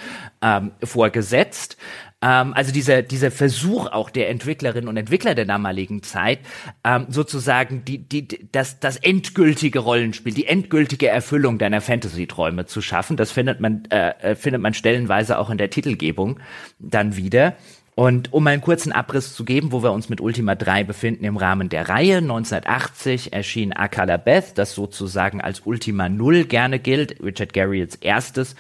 ähm, 0.43 0.73
vorgesetzt. 0.83 1.77
Ähm, 2.23 2.55
also 2.55 2.73
dieser, 2.73 3.03
dieser 3.03 3.31
Versuch 3.31 3.87
auch 3.87 4.09
der 4.09 4.31
Entwicklerinnen 4.31 4.89
und 4.89 4.97
Entwickler 4.97 5.35
der 5.35 5.45
damaligen 5.45 6.03
Zeit, 6.03 6.39
ähm, 6.83 7.07
sozusagen 7.09 7.85
die, 7.85 7.99
die, 7.99 8.49
das, 8.53 8.81
das 8.81 8.97
endgültige 8.97 9.81
Rollenspiel, 9.81 10.33
die 10.33 10.47
endgültige 10.47 11.09
Erfüllung 11.09 11.59
deiner 11.59 11.81
Fantasy-Träume 11.81 12.67
zu 12.67 12.81
schaffen. 12.81 13.17
Das 13.17 13.33
findet 13.33 13.61
man, 13.61 13.85
äh, 13.91 14.15
äh 14.21 14.35
findet 14.35 14.63
man 14.63 14.73
stellenweise 14.73 15.39
auch 15.39 15.51
in 15.51 15.59
der 15.59 15.71
Titelgebung 15.71 16.41
dann 16.79 17.17
wieder. 17.17 17.57
Und 17.99 18.35
um 18.35 18.47
einen 18.47 18.61
kurzen 18.61 18.93
Abriss 18.93 19.35
zu 19.35 19.43
geben, 19.43 19.73
wo 19.73 19.83
wir 19.83 19.91
uns 19.91 20.11
mit 20.11 20.21
Ultima 20.21 20.55
3 20.55 20.85
befinden 20.85 21.25
im 21.25 21.39
Rahmen 21.39 21.71
der 21.71 21.89
Reihe, 21.89 22.19
1980 22.19 23.33
erschien 23.33 23.73
Akala 23.73 24.19
Beth, 24.19 24.59
das 24.59 24.75
sozusagen 24.75 25.41
als 25.41 25.61
Ultima 25.65 26.11
0 26.11 26.45
gerne 26.45 26.79
gilt, 26.79 27.23
Richard 27.25 27.55
Garriotts 27.55 27.95
erstes 27.95 28.55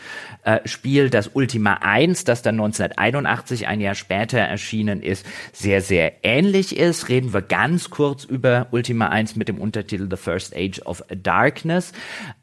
äh, 0.44 0.66
Spiel, 0.66 1.10
das 1.10 1.32
Ultima 1.34 1.74
1, 1.82 2.24
das 2.24 2.40
dann 2.40 2.54
1981, 2.54 3.68
ein 3.68 3.82
Jahr 3.82 3.94
später 3.94 4.38
erschienen 4.38 5.02
ist, 5.02 5.26
sehr, 5.52 5.82
sehr 5.82 6.24
ähnlich 6.24 6.74
ist. 6.74 7.10
Reden 7.10 7.34
wir 7.34 7.42
ganz 7.42 7.90
kurz 7.90 8.24
über 8.24 8.68
Ultima 8.70 9.08
1 9.08 9.36
mit 9.36 9.48
dem 9.48 9.58
Untertitel 9.58 10.08
The 10.08 10.16
First 10.16 10.56
Age 10.56 10.80
of 10.86 11.04
Darkness. 11.14 11.92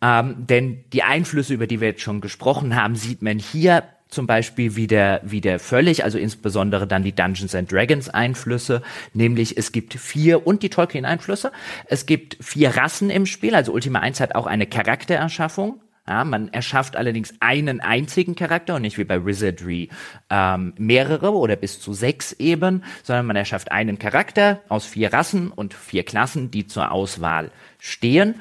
Ähm, 0.03 0.45
denn 0.45 0.83
die 0.93 1.01
Einflüsse, 1.01 1.55
über 1.55 1.65
die 1.65 1.81
wir 1.81 1.87
jetzt 1.87 2.01
schon 2.03 2.21
gesprochen 2.21 2.75
haben, 2.75 2.95
sieht 2.95 3.23
man 3.23 3.39
hier 3.39 3.83
zum 4.13 4.27
Beispiel 4.27 4.75
wieder, 4.75 5.19
wieder 5.23 5.59
völlig, 5.59 6.03
also 6.03 6.17
insbesondere 6.17 6.87
dann 6.87 7.03
die 7.03 7.13
Dungeons 7.13 7.55
and 7.55 7.71
Dragons 7.71 8.09
Einflüsse, 8.09 8.81
nämlich 9.13 9.57
es 9.57 9.71
gibt 9.71 9.93
vier 9.93 10.47
und 10.47 10.63
die 10.63 10.69
Tolkien 10.69 11.05
Einflüsse. 11.05 11.51
Es 11.85 12.05
gibt 12.05 12.37
vier 12.41 12.77
Rassen 12.77 13.09
im 13.09 13.25
Spiel, 13.25 13.55
also 13.55 13.73
Ultima 13.73 13.99
1 13.99 14.19
hat 14.19 14.35
auch 14.35 14.47
eine 14.47 14.67
Charaktererschaffung. 14.67 15.81
Ja, 16.05 16.25
man 16.25 16.49
erschafft 16.49 16.97
allerdings 16.97 17.33
einen 17.39 17.79
einzigen 17.79 18.35
Charakter 18.35 18.75
und 18.75 18.81
nicht 18.81 18.97
wie 18.97 19.05
bei 19.05 19.25
Wizardry 19.25 19.87
ähm, 20.29 20.73
mehrere 20.77 21.31
oder 21.31 21.55
bis 21.55 21.79
zu 21.79 21.93
sechs 21.93 22.33
eben, 22.33 22.83
sondern 23.03 23.25
man 23.25 23.37
erschafft 23.37 23.71
einen 23.71 23.99
Charakter 23.99 24.59
aus 24.67 24.85
vier 24.85 25.13
Rassen 25.13 25.49
und 25.49 25.73
vier 25.73 26.03
Klassen, 26.03 26.51
die 26.51 26.67
zur 26.67 26.91
Auswahl 26.91 27.51
stehen 27.79 28.35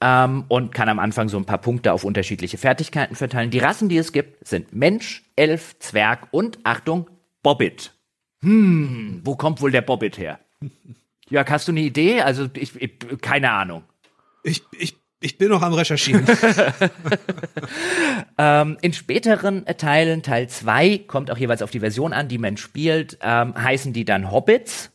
ähm, 0.00 0.44
und 0.48 0.74
kann 0.74 0.88
am 0.88 0.98
Anfang 0.98 1.28
so 1.28 1.36
ein 1.36 1.44
paar 1.44 1.58
Punkte 1.58 1.92
auf 1.92 2.04
unterschiedliche 2.04 2.58
Fertigkeiten 2.58 3.16
verteilen. 3.16 3.50
Die 3.50 3.58
Rassen, 3.58 3.88
die 3.88 3.96
es 3.96 4.12
gibt, 4.12 4.46
sind 4.46 4.74
Mensch, 4.74 5.24
Elf, 5.36 5.78
Zwerg 5.78 6.28
und 6.30 6.58
Achtung, 6.64 7.08
Bobbit. 7.42 7.92
Hm, 8.42 9.22
wo 9.24 9.36
kommt 9.36 9.60
wohl 9.60 9.70
der 9.70 9.82
Bobbit 9.82 10.18
her? 10.18 10.38
Jörg, 11.28 11.50
hast 11.50 11.66
du 11.68 11.72
eine 11.72 11.80
Idee? 11.80 12.20
Also 12.20 12.48
ich, 12.54 12.80
ich 12.80 12.98
keine 13.20 13.50
Ahnung. 13.50 13.82
Ich, 14.44 14.62
ich, 14.78 14.96
ich 15.20 15.38
bin 15.38 15.48
noch 15.48 15.62
am 15.62 15.72
Recherchieren. 15.72 16.24
ähm, 18.38 18.76
in 18.80 18.92
späteren 18.92 19.64
Teilen, 19.64 20.22
Teil 20.22 20.48
2, 20.48 20.98
kommt 20.98 21.30
auch 21.30 21.38
jeweils 21.38 21.62
auf 21.62 21.70
die 21.70 21.80
Version 21.80 22.12
an, 22.12 22.28
die 22.28 22.38
man 22.38 22.56
spielt, 22.56 23.18
ähm, 23.22 23.60
heißen 23.60 23.92
die 23.92 24.04
dann 24.04 24.30
Hobbits 24.30 24.92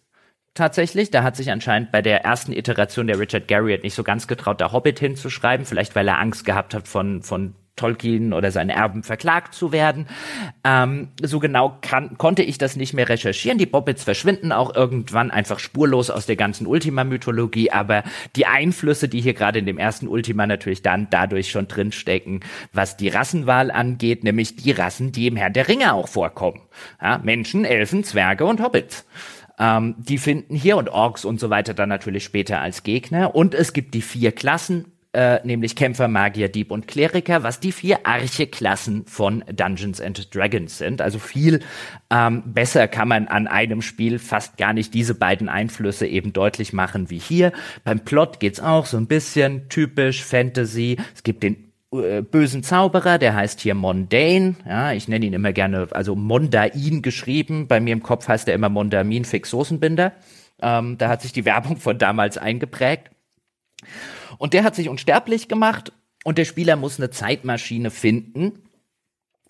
tatsächlich. 0.54 1.12
Da 1.12 1.24
hat 1.24 1.36
sich 1.36 1.52
anscheinend 1.52 1.92
bei 1.92 2.02
der 2.02 2.24
ersten 2.24 2.54
Iteration 2.54 3.08
der 3.08 3.20
Richard 3.20 3.48
Garriott 3.48 3.84
nicht 3.84 3.96
so 3.96 4.04
ganz 4.04 4.28
getraut, 4.28 4.62
da 4.62 4.72
Hobbit 4.72 5.00
hinzuschreiben, 5.00 5.66
vielleicht 5.66 5.96
weil 5.96 6.08
er 6.08 6.20
Angst 6.20 6.46
gehabt 6.46 6.74
hat 6.74 6.88
von, 6.88 7.22
von 7.22 7.56
Tolkien 7.78 8.34
oder 8.34 8.52
seinen 8.52 8.70
Erben 8.70 9.02
verklagt 9.02 9.56
zu 9.56 9.72
werden. 9.72 10.08
Ähm, 10.64 11.10
so 11.22 11.40
genau 11.40 11.78
kann, 11.82 12.18
konnte 12.18 12.44
ich 12.44 12.58
das 12.58 12.76
nicht 12.76 12.94
mehr 12.94 13.10
recherchieren. 13.10 13.58
Die 13.58 13.66
Bobbits 13.66 14.04
verschwinden 14.04 14.52
auch 14.52 14.76
irgendwann 14.76 15.32
einfach 15.32 15.58
spurlos 15.58 16.10
aus 16.10 16.26
der 16.26 16.36
ganzen 16.36 16.68
Ultima-Mythologie, 16.68 17.72
aber 17.72 18.04
die 18.36 18.46
Einflüsse, 18.46 19.08
die 19.08 19.22
hier 19.22 19.34
gerade 19.34 19.60
in 19.60 19.66
dem 19.66 19.80
ersten 19.80 20.08
Ultima 20.08 20.46
natürlich 20.46 20.84
dann 20.84 21.08
dadurch 21.10 21.50
schon 21.50 21.68
drinstecken, 21.68 22.42
was 22.72 22.98
die 22.98 23.10
Rassenwahl 23.10 23.72
angeht, 23.72 24.24
nämlich 24.24 24.58
die 24.58 24.72
Rassen, 24.72 25.12
die 25.12 25.28
im 25.28 25.38
Herrn 25.38 25.54
der 25.54 25.68
Ringe 25.68 25.94
auch 25.94 26.08
vorkommen. 26.08 26.62
Ja, 27.02 27.20
Menschen, 27.20 27.66
Elfen, 27.66 28.04
Zwerge 28.04 28.46
und 28.46 28.62
Hobbits. 28.62 29.06
Ähm, 29.62 29.94
die 30.00 30.18
finden 30.18 30.56
hier 30.56 30.76
und 30.76 30.90
Orks 30.90 31.24
und 31.24 31.40
so 31.40 31.52
weiter 31.52 31.76
dann 31.76 31.88
natürlich 31.88 32.24
später 32.24 32.60
als 32.60 32.82
Gegner. 32.82 33.36
Und 33.36 33.54
es 33.54 33.74
gibt 33.74 33.94
die 33.94 34.02
vier 34.02 34.32
Klassen, 34.32 34.86
äh, 35.14 35.40
nämlich 35.46 35.76
Kämpfer, 35.76 36.08
Magier, 36.08 36.50
Dieb 36.50 36.72
und 36.72 36.88
Kleriker, 36.88 37.44
was 37.44 37.60
die 37.60 37.72
vier 37.72 38.08
Archeklassen 38.08 39.06
von 39.06 39.44
Dungeons 39.54 40.02
and 40.02 40.34
Dragons 40.34 40.80
sind. 40.80 41.00
Also 41.00 41.20
viel 41.20 41.60
ähm, 42.10 42.42
besser 42.46 42.88
kann 42.88 43.08
man 43.08 43.28
an 43.28 43.48
einem 43.48 43.84
Spiel 43.84 44.18
fast 44.18 44.58
gar 44.58 44.74
nicht 44.74 44.96
diese 44.96 45.14
beiden 45.14 45.48
Einflüsse 45.48 46.08
eben 46.08 46.34
deutlich 46.34 46.74
machen 46.74 47.12
wie 47.12 47.20
hier. 47.20 47.52
Beim 47.84 48.00
Plot 48.00 48.40
geht's 48.40 48.60
auch 48.60 48.88
so 48.88 48.98
ein 48.98 49.08
bisschen 49.08 49.70
typisch 49.70 50.24
Fantasy. 50.24 50.98
Es 51.14 51.22
gibt 51.22 51.44
den 51.44 51.71
bösen 51.92 52.64
Zauberer, 52.64 53.18
der 53.18 53.36
heißt 53.36 53.60
hier 53.60 53.76
Mondane, 53.76 54.56
ja, 54.66 54.94
ich 54.94 55.10
nenne 55.10 55.26
ihn 55.26 55.34
immer 55.34 55.52
gerne, 55.52 55.90
also 55.92 56.16
Mondain 56.16 57.02
geschrieben, 57.02 57.68
bei 57.68 57.82
mir 57.82 57.92
im 57.92 58.02
Kopf 58.02 58.30
heißt 58.30 58.48
er 58.48 58.56
immer 58.56 58.70
Mondamin 58.70 59.26
Fix 59.26 59.50
Soßenbinder, 59.50 60.14
ähm, 60.62 60.98
da 60.98 61.10
hat 61.10 61.22
sich 61.22 61.34
die 61.34 61.44
Werbung 61.44 61.78
von 61.78 61.98
damals 61.98 62.38
eingeprägt. 62.38 63.12
Und 64.38 64.54
der 64.54 64.64
hat 64.64 64.76
sich 64.76 64.88
unsterblich 64.88 65.50
gemacht 65.50 65.92
und 66.24 66.38
der 66.38 66.46
Spieler 66.46 66.78
muss 66.78 66.98
eine 66.98 67.10
Zeitmaschine 67.10 67.92
finden, 67.92 68.64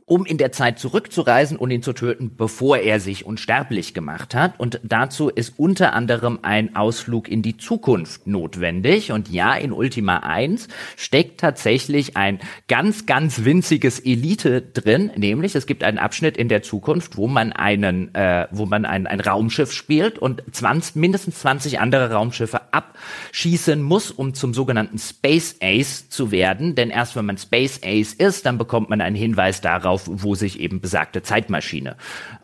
um 0.06 0.26
in 0.26 0.38
der 0.38 0.52
Zeit 0.52 0.80
zurückzureisen 0.80 1.58
und 1.58 1.72
ihn 1.72 1.84
zu 1.84 1.94
töten, 1.94 2.36
bevor 2.36 2.78
er 2.78 3.00
sich 3.00 3.26
unsterblich 3.26 3.94
gemacht 3.94 4.36
hat. 4.36 4.60
Und 4.60 4.80
dazu 4.84 5.30
ist 5.30 5.54
unter 5.58 5.94
anderem 5.94 6.40
ein 6.42 6.76
Ausflug 6.76 7.28
in 7.30 7.42
die 7.42 7.58
Zukunft 7.58 8.28
notwendig. 8.28 9.12
Und 9.12 9.30
ja, 9.30 9.54
in 9.56 9.72
Ultima 9.72 10.18
1 10.18 10.68
steckt 10.98 11.40
tatsächlich 11.40 12.18
ein 12.18 12.40
ganz, 12.68 13.06
ganz 13.06 13.46
winziges 13.46 14.00
Elite 14.00 14.62
drin, 14.62 15.12
nämlich 15.16 15.56
es 15.56 15.66
gibt 15.66 15.84
einen 15.84 15.98
Abschnitt 15.98 16.38
in 16.38 16.50
der 16.50 16.62
Zukunft, 16.62 17.18
wo 17.18 17.28
man 17.28 17.54
einen, 17.54 18.14
äh, 18.16 18.48
wo 18.52 18.66
man 18.66 18.86
ein, 18.86 19.08
ein 19.08 19.20
Raumschiff 19.20 19.72
spielt 19.72 20.20
und 20.20 20.44
20, 20.52 20.96
mindestens 20.96 21.40
20 21.40 21.80
andere 21.80 22.12
Raumschiffe 22.12 22.62
abschießen 22.74 23.82
muss, 23.82 24.12
um 24.12 24.34
zum 24.34 24.54
sogenannten 24.54 24.98
Space 24.98 25.56
Ace 25.62 26.10
zu 26.10 26.32
werden. 26.32 26.76
Denn 26.76 26.90
erst 26.90 27.16
wenn 27.16 27.26
man 27.26 27.38
Space 27.38 27.80
Ace 27.84 28.14
ist, 28.14 28.46
dann 28.46 28.58
bekommt 28.58 28.90
man 28.90 29.02
einen 29.02 29.16
Hinweis 29.16 29.62
darauf, 29.62 29.91
auf, 29.92 30.04
wo 30.08 30.36
sich 30.36 30.60
eben 30.60 30.82
besagte 30.82 31.22
Zeitmaschine 31.22 31.98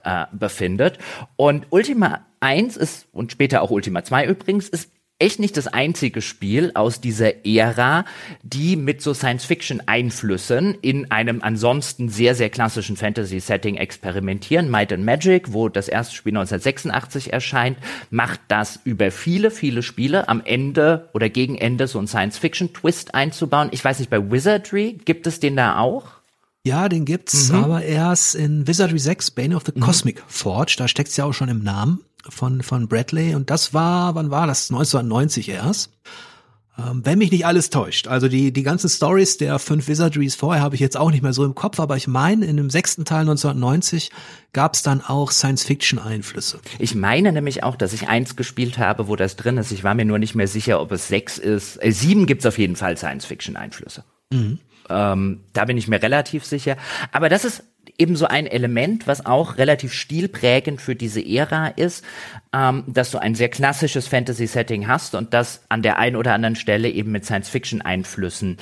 äh, 0.04 0.26
befindet. 0.32 1.00
Und 1.36 1.68
Ultima 1.70 2.26
1 2.42 2.78
ist, 2.78 3.08
und 3.14 3.32
später 3.32 3.62
auch 3.62 3.72
Ultima 3.72 4.04
2 4.04 4.26
übrigens, 4.26 4.70
ist 4.70 4.92
echt 5.20 5.40
nicht 5.40 5.58
das 5.58 5.68
einzige 5.68 6.22
Spiel 6.22 6.72
aus 6.76 7.02
dieser 7.02 7.46
Ära, 7.46 8.06
die 8.44 8.76
mit 8.76 9.02
so 9.02 9.14
Science-Fiction-Einflüssen 9.14 10.76
in 10.82 11.10
einem 11.10 11.42
ansonsten 11.42 12.10
sehr, 12.10 12.36
sehr 12.36 12.50
klassischen 12.50 12.98
Fantasy-Setting 12.98 13.78
experimentieren. 13.78 14.70
Might 14.70 14.94
and 14.94 15.06
Magic, 15.06 15.54
wo 15.54 15.70
das 15.70 15.88
erste 15.88 16.16
Spiel 16.16 16.34
1986 16.34 17.34
erscheint, 17.34 17.78
macht 18.12 18.42
das 18.48 18.80
über 18.84 19.10
viele, 19.10 19.50
viele 19.50 19.82
Spiele 19.82 20.30
am 20.30 20.42
Ende 20.46 21.10
oder 21.14 21.30
gegen 21.30 21.58
Ende 21.58 21.88
so 21.88 21.98
einen 21.98 22.08
Science-Fiction-Twist 22.08 23.16
einzubauen. 23.16 23.70
Ich 23.72 23.84
weiß 23.84 23.98
nicht, 24.00 24.12
bei 24.12 24.32
Wizardry 24.32 25.00
gibt 25.04 25.26
es 25.26 25.40
den 25.40 25.56
da 25.56 25.80
auch? 25.80 26.17
Ja, 26.68 26.90
den 26.90 27.06
gibt's, 27.06 27.50
mhm. 27.50 27.64
aber 27.64 27.84
erst 27.84 28.36
in 28.36 28.68
Wizardry 28.68 29.00
6, 29.00 29.32
Bane 29.32 29.56
of 29.56 29.64
the 29.66 29.72
mhm. 29.74 29.80
Cosmic 29.80 30.22
Forge. 30.28 30.76
Da 30.78 30.88
steckt's 30.88 31.16
ja 31.16 31.24
auch 31.24 31.34
schon 31.34 31.48
im 31.48 31.64
Namen 31.64 32.02
von, 32.30 32.62
von 32.62 32.88
Bradley. 32.88 33.36
Und 33.36 33.50
das 33.50 33.74
war, 33.74 34.16
wann 34.16 34.32
war 34.32 34.48
das? 34.48 34.70
1990 34.70 35.50
erst. 35.50 35.92
Ähm, 36.78 37.02
wenn 37.06 37.18
mich 37.18 37.32
nicht 37.32 37.46
alles 37.46 37.70
täuscht. 37.70 38.08
Also 38.08 38.28
die, 38.28 38.52
die 38.52 38.64
ganzen 38.64 38.90
Stories 38.90 39.38
der 39.38 39.58
fünf 39.58 39.88
Wizardries 39.88 40.36
vorher 40.36 40.62
habe 40.62 40.76
ich 40.76 40.82
jetzt 40.82 40.98
auch 40.98 41.10
nicht 41.10 41.24
mehr 41.24 41.34
so 41.34 41.44
im 41.44 41.56
Kopf, 41.56 41.80
aber 41.80 41.96
ich 41.96 42.08
meine, 42.08 42.46
in 42.46 42.58
dem 42.58 42.70
sechsten 42.70 43.04
Teil 43.06 43.22
1990 43.22 44.12
gab's 44.54 44.84
dann 44.84 45.02
auch 45.02 45.32
Science-Fiction-Einflüsse. 45.32 46.60
Ich 46.78 46.94
meine 46.94 47.32
nämlich 47.32 47.64
auch, 47.64 47.78
dass 47.78 47.94
ich 47.94 48.10
eins 48.10 48.36
gespielt 48.36 48.78
habe, 48.78 49.08
wo 49.08 49.16
das 49.16 49.38
drin 49.38 49.58
ist. 49.58 49.72
Ich 49.72 49.84
war 49.84 49.96
mir 49.96 50.06
nur 50.06 50.20
nicht 50.20 50.36
mehr 50.36 50.48
sicher, 50.48 50.80
ob 50.80 50.92
es 50.92 51.08
sechs 51.08 51.38
ist. 51.38 51.82
Äh, 51.82 51.92
sieben 51.92 52.26
gibt's 52.28 52.46
auf 52.46 52.60
jeden 52.60 52.76
Fall 52.76 52.98
Science-Fiction-Einflüsse. 52.98 54.04
Mhm. 54.32 54.60
Ähm, 54.90 55.42
da 55.54 55.66
bin 55.66 55.78
ich 55.78 55.88
mir 55.88 56.02
relativ 56.02 56.46
sicher. 56.46 56.78
Aber 57.12 57.30
das 57.30 57.46
ist 57.46 57.64
eben 57.98 58.16
so 58.16 58.28
ein 58.28 58.48
Element, 58.48 59.08
was 59.08 59.26
auch 59.26 59.58
relativ 59.58 59.94
stilprägend 59.94 60.82
für 60.82 60.96
diese 60.96 61.26
Ära 61.26 61.68
ist, 61.68 62.04
ähm, 62.54 62.84
dass 62.88 63.12
du 63.12 63.18
ein 63.18 63.36
sehr 63.36 63.50
klassisches 63.50 64.08
Fantasy-Setting 64.08 64.88
hast 64.88 65.16
und 65.16 65.34
das 65.34 65.64
an 65.70 65.82
der 65.82 65.98
einen 65.98 66.16
oder 66.16 66.34
anderen 66.34 66.56
Stelle 66.56 66.90
eben 66.90 67.12
mit 67.12 67.26
Science-Fiction-Einflüssen 67.26 68.58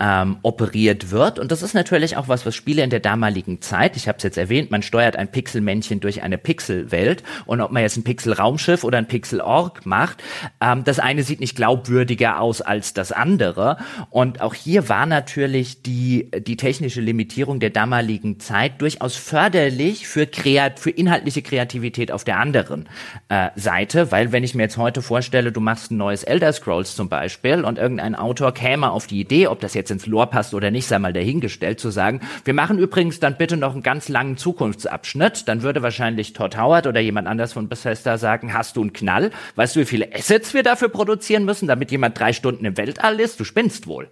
ähm, 0.00 0.38
operiert 0.42 1.10
wird. 1.10 1.38
Und 1.38 1.50
das 1.50 1.62
ist 1.62 1.74
natürlich 1.74 2.16
auch 2.16 2.28
was, 2.28 2.46
was 2.46 2.54
Spiele 2.54 2.82
in 2.82 2.90
der 2.90 3.00
damaligen 3.00 3.60
Zeit, 3.60 3.96
ich 3.96 4.06
habe 4.06 4.18
es 4.18 4.24
jetzt 4.24 4.38
erwähnt, 4.38 4.70
man 4.70 4.82
steuert 4.82 5.16
ein 5.16 5.30
Pixelmännchen 5.30 6.00
durch 6.00 6.22
eine 6.22 6.38
Pixelwelt 6.38 7.22
und 7.46 7.60
ob 7.60 7.72
man 7.72 7.82
jetzt 7.82 7.96
ein 7.96 8.04
Pixel-Raumschiff 8.04 8.84
oder 8.84 8.98
ein 8.98 9.08
Pixel-Org 9.08 9.86
macht, 9.86 10.22
ähm, 10.60 10.84
das 10.84 10.98
eine 10.98 11.22
sieht 11.22 11.40
nicht 11.40 11.56
glaubwürdiger 11.56 12.40
aus 12.40 12.60
als 12.60 12.94
das 12.94 13.12
andere. 13.12 13.78
Und 14.10 14.40
auch 14.40 14.54
hier 14.54 14.88
war 14.88 15.06
natürlich 15.06 15.82
die, 15.82 16.30
die 16.30 16.56
technische 16.56 17.00
Limitierung 17.00 17.60
der 17.60 17.70
damaligen 17.70 18.38
Zeit 18.40 18.67
durchaus 18.68 19.16
förderlich 19.16 20.06
für, 20.06 20.26
kreat 20.26 20.78
für 20.78 20.90
inhaltliche 20.90 21.42
Kreativität 21.42 22.12
auf 22.12 22.22
der 22.22 22.38
anderen 22.38 22.88
äh, 23.28 23.48
Seite, 23.56 24.12
weil 24.12 24.30
wenn 24.30 24.44
ich 24.44 24.54
mir 24.54 24.62
jetzt 24.62 24.76
heute 24.76 25.02
vorstelle, 25.02 25.50
du 25.50 25.60
machst 25.60 25.90
ein 25.90 25.96
neues 25.96 26.22
Elder 26.22 26.52
Scrolls 26.52 26.94
zum 26.94 27.08
Beispiel 27.08 27.64
und 27.64 27.78
irgendein 27.78 28.14
Autor 28.14 28.54
käme 28.54 28.90
auf 28.90 29.06
die 29.06 29.20
Idee, 29.20 29.48
ob 29.48 29.60
das 29.60 29.74
jetzt 29.74 29.88
jetzt 29.88 29.90
ins 29.90 30.06
Lore 30.06 30.26
passt 30.26 30.54
oder 30.54 30.70
nicht, 30.70 30.86
sei 30.86 30.98
mal 30.98 31.12
dahingestellt, 31.12 31.80
zu 31.80 31.90
sagen, 31.90 32.20
wir 32.44 32.54
machen 32.54 32.78
übrigens 32.78 33.20
dann 33.20 33.36
bitte 33.36 33.56
noch 33.56 33.72
einen 33.72 33.82
ganz 33.82 34.08
langen 34.08 34.36
Zukunftsabschnitt, 34.36 35.48
dann 35.48 35.62
würde 35.62 35.82
wahrscheinlich 35.82 36.32
Todd 36.32 36.56
Howard 36.56 36.86
oder 36.86 37.00
jemand 37.00 37.26
anders 37.26 37.52
von 37.52 37.68
Bethesda 37.68 38.18
sagen, 38.18 38.52
hast 38.52 38.76
du 38.76 38.82
einen 38.82 38.92
Knall? 38.92 39.30
Weißt 39.56 39.76
du, 39.76 39.80
wie 39.80 39.84
viele 39.84 40.14
Assets 40.14 40.54
wir 40.54 40.62
dafür 40.62 40.88
produzieren 40.88 41.44
müssen, 41.44 41.66
damit 41.68 41.90
jemand 41.90 42.18
drei 42.18 42.32
Stunden 42.32 42.64
im 42.64 42.76
Weltall 42.76 43.20
ist? 43.20 43.40
Du 43.40 43.44
spinnst 43.44 43.86
wohl. 43.86 44.10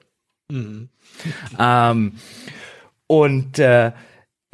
Mhm. 0.50 0.88
ähm, 1.58 2.12
und 3.08 3.58
äh, 3.58 3.92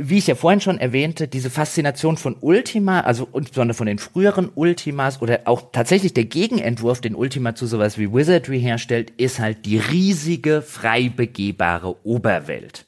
wie 0.08 0.18
ich 0.18 0.26
ja 0.26 0.34
vorhin 0.34 0.60
schon 0.60 0.78
erwähnte, 0.78 1.28
diese 1.28 1.50
Faszination 1.50 2.16
von 2.16 2.36
Ultima, 2.40 3.00
also 3.00 3.28
insbesondere 3.32 3.76
von 3.76 3.86
den 3.86 3.98
früheren 3.98 4.50
Ultimas 4.54 5.22
oder 5.22 5.40
auch 5.44 5.70
tatsächlich 5.72 6.14
der 6.14 6.24
Gegenentwurf, 6.24 7.00
den 7.00 7.14
Ultima 7.14 7.54
zu 7.54 7.66
sowas 7.66 7.98
wie 7.98 8.12
Wizardry 8.12 8.60
herstellt, 8.60 9.12
ist 9.16 9.38
halt 9.38 9.64
die 9.66 9.78
riesige, 9.78 10.62
frei 10.62 11.10
begehbare 11.14 12.04
Oberwelt. 12.04 12.86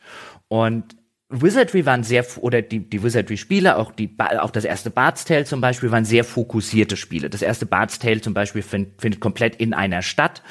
Und 0.48 0.96
Wizardry 1.30 1.86
waren 1.86 2.04
sehr, 2.04 2.24
oder 2.40 2.62
die, 2.62 2.80
die 2.80 3.02
Wizardry-Spiele, 3.02 3.76
auch, 3.76 3.92
auch 4.38 4.50
das 4.50 4.64
erste 4.64 4.90
Bard's 4.90 5.24
Tale 5.24 5.44
zum 5.44 5.60
Beispiel, 5.60 5.90
waren 5.90 6.04
sehr 6.04 6.24
fokussierte 6.24 6.96
Spiele. 6.96 7.30
Das 7.30 7.42
erste 7.42 7.66
Bard's 7.66 7.98
Tale 7.98 8.20
zum 8.20 8.34
Beispiel 8.34 8.62
find, 8.62 9.00
findet 9.00 9.20
komplett 9.20 9.56
in 9.56 9.74
einer 9.74 10.02
Stadt 10.02 10.42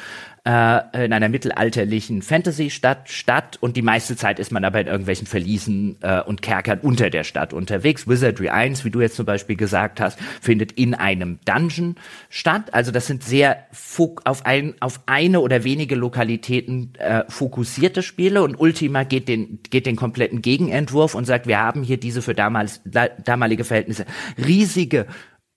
äh, 0.45 1.05
in 1.05 1.13
einer 1.13 1.29
mittelalterlichen 1.29 2.21
Fantasy-Stadt 2.21 3.09
statt 3.09 3.57
und 3.61 3.77
die 3.77 3.81
meiste 3.81 4.17
Zeit 4.17 4.39
ist 4.39 4.51
man 4.51 4.65
aber 4.65 4.81
in 4.81 4.87
irgendwelchen 4.87 5.25
Verliesen 5.25 5.95
äh, 6.01 6.21
und 6.21 6.41
Kerkern 6.41 6.79
unter 6.81 7.09
der 7.09 7.23
Stadt 7.23 7.53
unterwegs. 7.53 8.07
Wizardry 8.07 8.49
1, 8.49 8.83
wie 8.83 8.89
du 8.89 8.99
jetzt 8.99 9.15
zum 9.15 9.25
Beispiel 9.25 9.55
gesagt 9.55 10.01
hast, 10.01 10.19
findet 10.41 10.73
in 10.73 10.95
einem 10.95 11.39
Dungeon 11.45 11.95
statt. 12.29 12.73
Also 12.73 12.91
das 12.91 13.07
sind 13.07 13.23
sehr 13.23 13.67
auf, 14.25 14.45
ein, 14.45 14.75
auf 14.81 14.99
eine 15.05 15.39
oder 15.39 15.63
wenige 15.63 15.95
Lokalitäten 15.95 16.93
äh, 16.95 17.23
fokussierte 17.29 18.03
Spiele 18.03 18.43
und 18.43 18.59
Ultima 18.59 19.03
geht 19.03 19.29
den, 19.29 19.59
geht 19.69 19.85
den 19.85 19.95
kompletten 19.95 20.41
Gegenentwurf 20.41 21.15
und 21.15 21.23
sagt, 21.23 21.47
wir 21.47 21.59
haben 21.59 21.83
hier 21.83 21.97
diese 21.97 22.21
für 22.21 22.33
damals, 22.33 22.81
damalige 22.83 23.63
Verhältnisse 23.63 24.05
riesige 24.37 25.07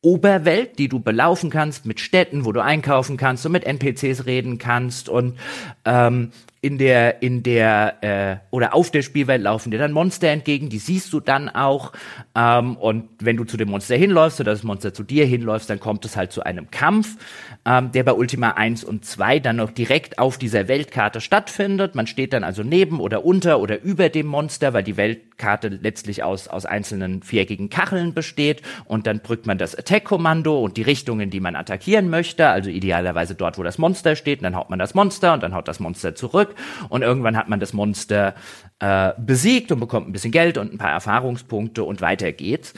Oberwelt, 0.03 0.79
die 0.79 0.89
du 0.89 1.01
belaufen 1.01 1.51
kannst 1.51 1.87
mit 1.87 2.01
Städten, 2.01 2.45
wo 2.45 2.53
du 2.53 2.63
einkaufen 2.63 3.17
kannst 3.17 3.45
und 3.47 3.53
mit 3.53 3.65
NPCs 3.65 4.27
reden 4.27 4.59
kannst 4.59 5.09
und 5.09 5.37
ähm, 5.85 6.31
in 6.67 6.79
der, 6.79 7.23
in 7.23 7.45
der, 7.45 8.03
äh, 8.03 8.37
oder 8.51 8.75
auf 8.75 8.91
der 8.91 9.03
Spielwelt 9.03 9.41
laufen 9.41 9.71
dir 9.71 9.79
dann 9.79 9.93
Monster 9.93 10.29
entgegen, 10.29 10.69
die 10.69 10.79
siehst 10.79 11.13
du 11.13 11.21
dann 11.21 11.49
auch. 11.49 11.93
Ähm, 12.35 12.77
und 12.77 13.09
wenn 13.21 13.37
du 13.37 13.45
zu 13.45 13.57
dem 13.57 13.71
Monster 13.71 13.95
hinläufst 13.95 14.41
oder 14.41 14.51
das 14.51 14.65
Monster 14.65 14.93
zu 14.93 15.05
dir 15.05 15.27
hinläufst, 15.27 15.71
dann 15.71 15.79
kommt 15.79 16.05
es 16.05 16.17
halt 16.17 16.33
zu 16.33 16.43
einem 16.43 16.71
Kampf, 16.73 17.19
ähm, 17.65 17.93
der 17.93 18.03
bei 18.03 18.13
Ultima 18.13 18.51
1 18.51 18.83
und 18.83 19.05
2 19.05 19.39
dann 19.39 19.57
noch 19.57 19.71
direkt 19.71 20.19
auf 20.19 20.39
dieser 20.39 20.67
Weltkarte 20.67 21.21
stattfindet. 21.21 21.95
Man 21.95 22.09
steht 22.09 22.33
dann 22.33 22.43
also 22.43 22.65
neben 22.65 22.99
oder 22.99 23.25
unter 23.25 23.61
oder 23.61 23.81
über 23.83 24.09
dem 24.09 24.27
Monster, 24.27 24.73
weil 24.73 24.83
die 24.83 24.97
Weltkarte 25.37 25.69
letztlich 25.69 26.23
aus, 26.23 26.49
aus 26.49 26.67
einzelnen 26.67 27.23
viereckigen 27.23 27.69
Kacheln 27.69 28.15
besteht. 28.15 28.63
Und 28.87 29.07
dann 29.07 29.23
drückt 29.23 29.47
man 29.47 29.59
das 29.59 29.75
Attack-Kommando 29.75 30.59
und 30.59 30.77
die 30.77 30.83
Richtung, 30.83 31.21
in 31.21 31.31
die 31.31 31.41
man 31.41 31.57
attackieren 31.57 32.09
möchte, 32.09 32.49
also 32.49 32.71
idealerweise 32.71 33.35
dort, 33.35 33.59
wo 33.59 33.63
das 33.63 33.79
Monster 33.79 34.17
steht, 34.17 34.41
und 34.41 34.45
dann 34.45 34.57
haut 34.57 34.71
man 34.71 34.79
das 34.79 34.95
Monster 34.95 35.35
und 35.35 35.43
dann 35.43 35.55
haut 35.55 35.69
das 35.69 35.81
Monster 35.81 36.15
zurück 36.15 36.55
und 36.89 37.03
irgendwann 37.03 37.37
hat 37.37 37.49
man 37.49 37.61
das 37.61 37.73
Monster 37.73 38.35
äh, 38.79 39.13
besiegt 39.19 39.73
und 39.73 39.81
bekommt 39.81 40.09
ein 40.09 40.13
bisschen 40.13 40.33
Geld 40.33 40.59
und 40.59 40.73
ein 40.73 40.79
paar 40.79 40.93
Erfahrungspunkte 40.93 41.85
und 41.85 42.01
weiter 42.01 42.33
geht's. 42.33 42.75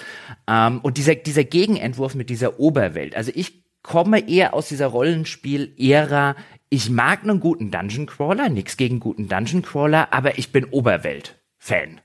Ähm, 0.49 0.81
und 0.83 0.97
dieser, 0.97 1.15
dieser 1.15 1.45
Gegenentwurf 1.45 2.15
mit 2.15 2.31
dieser 2.31 2.59
Oberwelt, 2.59 3.17
also 3.17 3.31
ich 3.35 3.63
komme 3.83 4.29
eher 4.29 4.55
aus 4.55 4.69
dieser 4.69 4.89
Rollenspiel-Ära. 4.89 6.35
Ich 6.69 6.91
mag 6.91 7.23
einen 7.23 7.41
guten 7.41 7.71
Dungeon 7.71 8.07
Crawler, 8.07 8.49
nix 8.49 8.77
gegen 8.77 9.01
guten 9.01 9.29
Dungeon 9.29 9.63
Crawler, 9.63 10.13
aber 10.13 10.39
ich 10.39 10.53
bin 10.53 10.67
Oberwelt-Fan. 10.67 12.01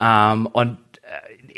Ähm, 0.00 0.46
und 0.46 0.78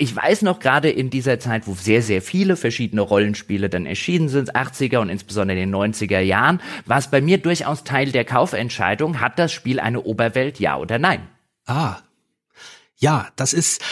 ich 0.01 0.15
weiß 0.15 0.43
noch 0.43 0.61
gerade 0.61 0.91
in 0.91 1.11
dieser 1.11 1.39
Zeit, 1.41 1.67
wo 1.67 1.75
sehr, 1.75 2.03
sehr 2.03 2.23
viele 2.23 2.57
verschiedene 2.57 3.03
Rollenspiele 3.03 3.69
dann 3.69 3.87
erschienen 3.87 4.29
sind, 4.29 4.57
80er 4.57 4.99
und 4.99 5.11
insbesondere 5.11 5.59
in 5.59 5.71
den 5.71 5.77
90er 5.77 6.21
Jahren, 6.21 6.61
war 6.87 6.99
es 6.99 7.09
bei 7.09 7.21
mir 7.21 7.39
durchaus 7.39 7.85
Teil 7.85 8.13
der 8.13 8.25
Kaufentscheidung, 8.25 9.21
hat 9.21 9.39
das 9.39 9.53
Spiel 9.53 9.81
eine 9.81 10.03
Oberwelt, 10.03 10.59
ja 10.59 10.79
oder 10.79 10.99
nein? 10.99 11.29
Ah. 11.67 11.97
Ja, 12.97 13.29
das 13.37 13.53
ist, 13.53 13.83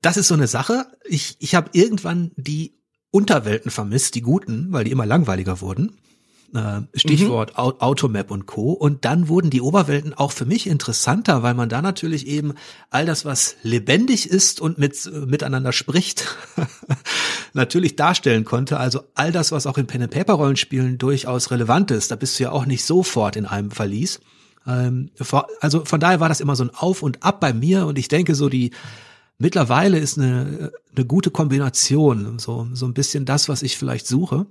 das 0.00 0.16
ist 0.16 0.28
so 0.28 0.34
eine 0.34 0.46
Sache. 0.46 0.86
Ich, 1.04 1.36
ich 1.40 1.54
habe 1.54 1.70
irgendwann 1.72 2.30
die 2.36 2.78
Unterwelten 3.10 3.70
vermisst, 3.70 4.14
die 4.14 4.22
guten, 4.22 4.72
weil 4.72 4.84
die 4.84 4.92
immer 4.92 5.06
langweiliger 5.06 5.60
wurden. 5.60 5.98
Äh, 6.54 6.82
Stichwort 6.94 7.52
mhm. 7.52 7.74
Automap 7.78 8.30
und 8.30 8.46
Co. 8.46 8.72
Und 8.72 9.04
dann 9.04 9.28
wurden 9.28 9.50
die 9.50 9.60
Oberwelten 9.60 10.14
auch 10.14 10.32
für 10.32 10.46
mich 10.46 10.66
interessanter, 10.66 11.42
weil 11.42 11.54
man 11.54 11.68
da 11.68 11.80
natürlich 11.80 12.26
eben 12.26 12.54
all 12.90 13.06
das, 13.06 13.24
was 13.24 13.56
lebendig 13.62 14.28
ist 14.28 14.60
und 14.60 14.78
mit, 14.78 15.10
miteinander 15.26 15.72
spricht, 15.72 16.36
natürlich 17.52 17.96
darstellen 17.96 18.44
konnte. 18.44 18.78
Also 18.78 19.02
all 19.14 19.32
das, 19.32 19.52
was 19.52 19.66
auch 19.66 19.78
in 19.78 19.86
Pen 19.86 20.02
and 20.02 20.12
Paper 20.12 20.34
Rollenspielen 20.34 20.98
durchaus 20.98 21.50
relevant 21.50 21.90
ist. 21.90 22.10
Da 22.10 22.16
bist 22.16 22.38
du 22.38 22.44
ja 22.44 22.52
auch 22.52 22.66
nicht 22.66 22.84
sofort 22.84 23.36
in 23.36 23.46
einem 23.46 23.70
Verlies. 23.70 24.20
Ähm, 24.66 25.10
also 25.60 25.84
von 25.84 26.00
daher 26.00 26.20
war 26.20 26.28
das 26.28 26.40
immer 26.40 26.56
so 26.56 26.64
ein 26.64 26.70
Auf 26.74 27.02
und 27.02 27.22
Ab 27.22 27.40
bei 27.40 27.52
mir 27.52 27.86
und 27.86 27.98
ich 27.98 28.08
denke 28.08 28.34
so 28.34 28.48
die 28.48 28.72
mittlerweile 29.40 29.98
ist 29.98 30.18
eine, 30.18 30.72
eine 30.94 31.06
gute 31.06 31.30
Kombination, 31.30 32.38
so, 32.38 32.68
so 32.72 32.86
ein 32.86 32.94
bisschen 32.94 33.24
das, 33.24 33.48
was 33.48 33.62
ich 33.62 33.76
vielleicht 33.76 34.06
suche. 34.06 34.46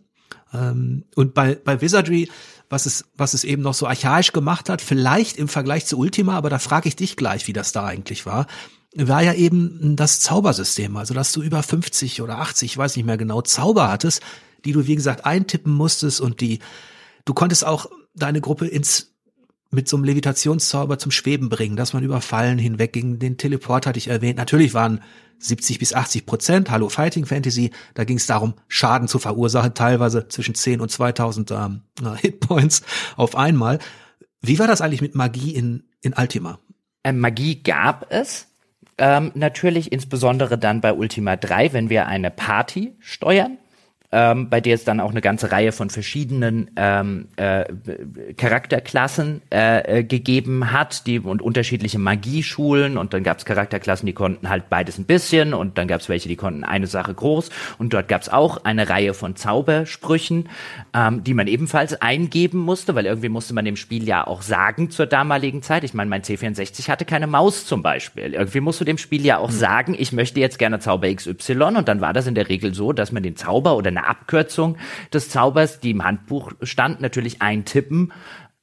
Ähm, 0.53 1.05
und 1.15 1.33
bei, 1.33 1.55
bei 1.55 1.81
Wizardry, 1.81 2.29
was 2.69 2.85
es, 2.85 3.05
was 3.17 3.33
es 3.33 3.43
eben 3.43 3.61
noch 3.61 3.73
so 3.73 3.87
archaisch 3.87 4.31
gemacht 4.31 4.69
hat, 4.69 4.81
vielleicht 4.81 5.37
im 5.37 5.47
Vergleich 5.47 5.85
zu 5.85 5.97
Ultima, 5.97 6.35
aber 6.35 6.49
da 6.49 6.59
frage 6.59 6.87
ich 6.87 6.95
dich 6.95 7.15
gleich, 7.15 7.47
wie 7.47 7.53
das 7.53 7.71
da 7.71 7.85
eigentlich 7.85 8.25
war, 8.25 8.47
war 8.95 9.21
ja 9.21 9.33
eben 9.33 9.95
das 9.95 10.19
Zaubersystem, 10.19 10.97
also 10.97 11.13
dass 11.13 11.31
du 11.31 11.41
über 11.41 11.61
50 11.61 12.21
oder 12.21 12.39
80, 12.39 12.71
ich 12.71 12.77
weiß 12.77 12.95
nicht 12.95 13.05
mehr 13.05 13.17
genau, 13.17 13.41
Zauber 13.41 13.89
hattest, 13.89 14.21
die 14.65 14.71
du, 14.71 14.87
wie 14.87 14.95
gesagt, 14.95 15.25
eintippen 15.25 15.73
musstest 15.73 16.21
und 16.21 16.41
die, 16.41 16.59
du 17.25 17.33
konntest 17.33 17.65
auch 17.65 17.87
deine 18.15 18.41
Gruppe 18.41 18.67
ins 18.67 19.08
mit 19.71 19.87
so 19.87 19.97
einem 19.97 20.05
Levitationszauber 20.05 20.97
zum 20.97 21.11
Schweben 21.11 21.49
bringen, 21.49 21.75
dass 21.75 21.93
man 21.93 22.03
über 22.03 22.21
Fallen 22.21 22.57
hinwegging. 22.57 23.19
Den 23.19 23.37
Teleport 23.37 23.85
hatte 23.85 23.99
ich 23.99 24.07
erwähnt. 24.07 24.37
Natürlich 24.37 24.73
waren 24.73 25.01
70 25.39 25.79
bis 25.79 25.93
80 25.93 26.25
Prozent, 26.25 26.71
Hallo 26.71 26.89
Fighting 26.89 27.25
Fantasy, 27.25 27.71
da 27.93 28.03
ging 28.03 28.17
es 28.17 28.25
darum, 28.25 28.55
Schaden 28.67 29.07
zu 29.07 29.19
verursachen, 29.19 29.73
teilweise 29.73 30.27
zwischen 30.27 30.55
10 30.55 30.81
und 30.81 30.89
2000 30.89 31.51
ähm, 31.51 31.81
Hitpoints 32.17 32.81
auf 33.15 33.35
einmal. 33.35 33.79
Wie 34.41 34.59
war 34.59 34.67
das 34.67 34.81
eigentlich 34.81 35.01
mit 35.01 35.15
Magie 35.15 35.55
in, 35.55 35.83
in 36.01 36.13
Ultima? 36.13 36.59
Ähm, 37.03 37.19
Magie 37.19 37.61
gab 37.63 38.11
es. 38.11 38.47
Ähm, 38.97 39.31
natürlich 39.33 39.93
insbesondere 39.93 40.57
dann 40.57 40.81
bei 40.81 40.93
Ultima 40.93 41.37
3, 41.37 41.71
wenn 41.71 41.89
wir 41.89 42.07
eine 42.07 42.31
Party 42.31 42.97
steuern 42.99 43.57
ähm, 44.11 44.49
bei 44.49 44.59
der 44.59 44.73
es 44.73 44.83
dann 44.83 44.99
auch 44.99 45.11
eine 45.11 45.21
ganze 45.21 45.51
Reihe 45.51 45.71
von 45.71 45.89
verschiedenen 45.89 46.71
ähm, 46.75 47.27
äh, 47.35 47.65
Charakterklassen 48.37 49.41
äh, 49.53 49.99
äh, 49.99 50.03
gegeben 50.03 50.71
hat, 50.71 51.05
die 51.05 51.19
und 51.19 51.41
unterschiedliche 51.43 51.99
Magieschulen 51.99 52.97
und 52.97 53.13
dann 53.13 53.23
gab 53.23 53.37
es 53.37 53.45
Charakterklassen, 53.45 54.07
die 54.07 54.13
konnten 54.13 54.49
halt 54.49 54.69
beides 54.69 54.97
ein 54.97 55.05
bisschen 55.05 55.53
und 55.53 55.77
dann 55.77 55.87
gab 55.87 56.01
es 56.01 56.09
welche, 56.09 56.27
die 56.27 56.35
konnten 56.35 56.63
eine 56.63 56.87
Sache 56.87 57.13
groß 57.13 57.51
und 57.77 57.93
dort 57.93 58.07
gab 58.07 58.21
es 58.21 58.29
auch 58.29 58.63
eine 58.63 58.89
Reihe 58.89 59.13
von 59.13 59.35
Zaubersprüchen, 59.35 60.49
ähm, 60.95 61.23
die 61.23 61.35
man 61.35 61.45
ebenfalls 61.45 62.01
eingeben 62.01 62.59
musste, 62.59 62.95
weil 62.95 63.05
irgendwie 63.05 63.29
musste 63.29 63.53
man 63.53 63.65
dem 63.65 63.75
Spiel 63.75 64.07
ja 64.07 64.25
auch 64.25 64.41
sagen 64.41 64.89
zur 64.89 65.05
damaligen 65.05 65.61
Zeit. 65.61 65.83
Ich 65.83 65.93
meine, 65.93 66.09
mein 66.09 66.23
C64 66.23 66.89
hatte 66.89 67.05
keine 67.05 67.27
Maus 67.27 67.67
zum 67.67 67.83
Beispiel. 67.83 68.33
Irgendwie 68.33 68.59
musst 68.59 68.81
du 68.81 68.85
dem 68.85 68.97
Spiel 68.97 69.23
ja 69.23 69.37
auch 69.37 69.49
hm. 69.49 69.55
sagen, 69.55 69.95
ich 69.97 70.13
möchte 70.13 70.39
jetzt 70.39 70.57
gerne 70.57 70.79
Zauber 70.79 71.13
XY 71.13 71.75
und 71.77 71.87
dann 71.87 72.01
war 72.01 72.13
das 72.13 72.25
in 72.25 72.33
der 72.33 72.49
Regel 72.49 72.73
so, 72.73 72.91
dass 72.91 73.11
man 73.11 73.21
den 73.21 73.35
Zauber 73.35 73.77
oder 73.77 73.98
eine 73.99 74.07
Abkürzung 74.07 74.77
des 75.13 75.29
Zaubers, 75.29 75.79
die 75.79 75.91
im 75.91 76.03
Handbuch 76.03 76.51
stand, 76.63 77.01
natürlich 77.01 77.41
eintippen 77.41 78.11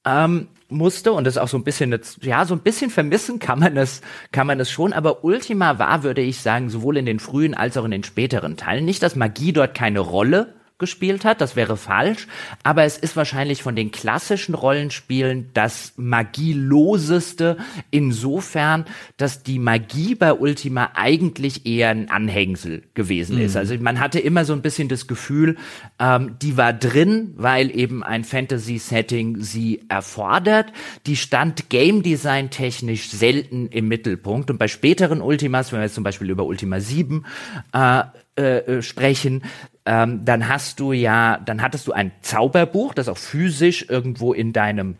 ähm, 0.04 0.48
musste. 0.68 1.12
Und 1.12 1.24
das 1.24 1.38
auch 1.38 1.48
so 1.48 1.58
ein 1.58 1.64
bisschen 1.64 1.98
ja 2.22 2.44
so 2.44 2.54
ein 2.54 2.60
bisschen 2.60 2.90
vermissen 2.90 3.38
kann 3.38 3.60
man 3.60 3.76
es 3.76 4.00
kann 4.32 4.46
man 4.46 4.60
es 4.60 4.70
schon. 4.70 4.92
Aber 4.92 5.24
Ultima 5.24 5.78
war 5.78 6.02
würde 6.02 6.22
ich 6.22 6.40
sagen 6.40 6.70
sowohl 6.70 6.96
in 6.96 7.06
den 7.06 7.18
frühen 7.18 7.54
als 7.54 7.76
auch 7.76 7.84
in 7.84 7.90
den 7.90 8.04
späteren 8.04 8.56
Teilen. 8.56 8.84
Nicht 8.84 9.02
dass 9.02 9.16
Magie 9.16 9.52
dort 9.52 9.74
keine 9.74 10.00
Rolle 10.00 10.55
gespielt 10.78 11.24
hat. 11.24 11.40
Das 11.40 11.56
wäre 11.56 11.76
falsch. 11.76 12.26
Aber 12.62 12.84
es 12.84 12.98
ist 12.98 13.16
wahrscheinlich 13.16 13.62
von 13.62 13.76
den 13.76 13.90
klassischen 13.90 14.54
Rollenspielen 14.54 15.50
das 15.54 15.94
magieloseste 15.96 17.56
insofern, 17.90 18.84
dass 19.16 19.42
die 19.42 19.58
Magie 19.58 20.14
bei 20.14 20.34
Ultima 20.34 20.90
eigentlich 20.94 21.64
eher 21.66 21.90
ein 21.90 22.10
Anhängsel 22.10 22.82
gewesen 22.94 23.36
mhm. 23.36 23.42
ist. 23.44 23.56
Also 23.56 23.74
man 23.78 24.00
hatte 24.00 24.18
immer 24.18 24.44
so 24.44 24.52
ein 24.52 24.62
bisschen 24.62 24.88
das 24.88 25.06
Gefühl, 25.06 25.56
ähm, 25.98 26.36
die 26.42 26.56
war 26.56 26.72
drin, 26.72 27.32
weil 27.36 27.74
eben 27.74 28.02
ein 28.02 28.24
Fantasy-Setting 28.24 29.40
sie 29.40 29.82
erfordert. 29.88 30.72
Die 31.06 31.16
stand 31.16 31.70
Game 31.70 32.02
Design 32.02 32.50
technisch 32.50 33.08
selten 33.08 33.68
im 33.68 33.88
Mittelpunkt. 33.88 34.50
Und 34.50 34.58
bei 34.58 34.68
späteren 34.68 35.22
Ultimas, 35.22 35.72
wenn 35.72 35.80
wir 35.80 35.84
jetzt 35.84 35.94
zum 35.94 36.04
Beispiel 36.04 36.28
über 36.28 36.44
Ultima 36.44 36.80
7 36.80 37.24
äh, 37.72 38.02
äh, 38.36 38.82
sprechen, 38.82 39.42
ähm, 39.86 40.24
dann 40.24 40.48
hast 40.48 40.80
du 40.80 40.92
ja, 40.92 41.38
dann 41.38 41.62
hattest 41.62 41.86
du 41.86 41.92
ein 41.92 42.12
Zauberbuch, 42.20 42.92
das 42.92 43.08
auch 43.08 43.18
physisch 43.18 43.86
irgendwo 43.88 44.32
in 44.32 44.52
deinem 44.52 44.96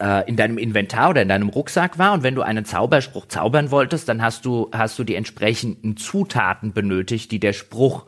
äh, 0.00 0.28
in 0.28 0.36
deinem 0.36 0.58
Inventar 0.58 1.10
oder 1.10 1.22
in 1.22 1.28
deinem 1.28 1.50
Rucksack 1.50 1.98
war 1.98 2.12
und 2.14 2.22
wenn 2.22 2.34
du 2.34 2.42
einen 2.42 2.64
Zauberspruch 2.64 3.26
zaubern 3.26 3.70
wolltest, 3.70 4.08
dann 4.08 4.22
hast 4.22 4.44
du 4.44 4.70
hast 4.72 4.98
du 4.98 5.04
die 5.04 5.14
entsprechenden 5.14 5.96
Zutaten 5.96 6.72
benötigt, 6.72 7.30
die 7.30 7.38
der 7.38 7.52
Spruch 7.52 8.06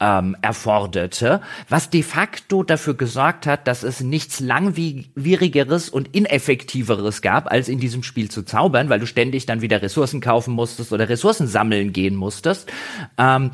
ähm, 0.00 0.36
erforderte, 0.42 1.40
was 1.68 1.90
de 1.90 2.02
facto 2.02 2.62
dafür 2.62 2.94
gesorgt 2.94 3.46
hat, 3.46 3.66
dass 3.66 3.82
es 3.82 4.00
nichts 4.00 4.40
langwierigeres 4.40 5.88
und 5.88 6.14
ineffektiveres 6.14 7.22
gab, 7.22 7.50
als 7.50 7.68
in 7.68 7.80
diesem 7.80 8.02
Spiel 8.02 8.30
zu 8.30 8.42
zaubern, 8.42 8.88
weil 8.88 9.00
du 9.00 9.06
ständig 9.06 9.46
dann 9.46 9.60
wieder 9.60 9.82
Ressourcen 9.82 10.20
kaufen 10.20 10.54
musstest 10.54 10.92
oder 10.92 11.08
Ressourcen 11.08 11.46
sammeln 11.46 11.92
gehen 11.92 12.14
musstest. 12.14 12.70
Ähm, 13.16 13.50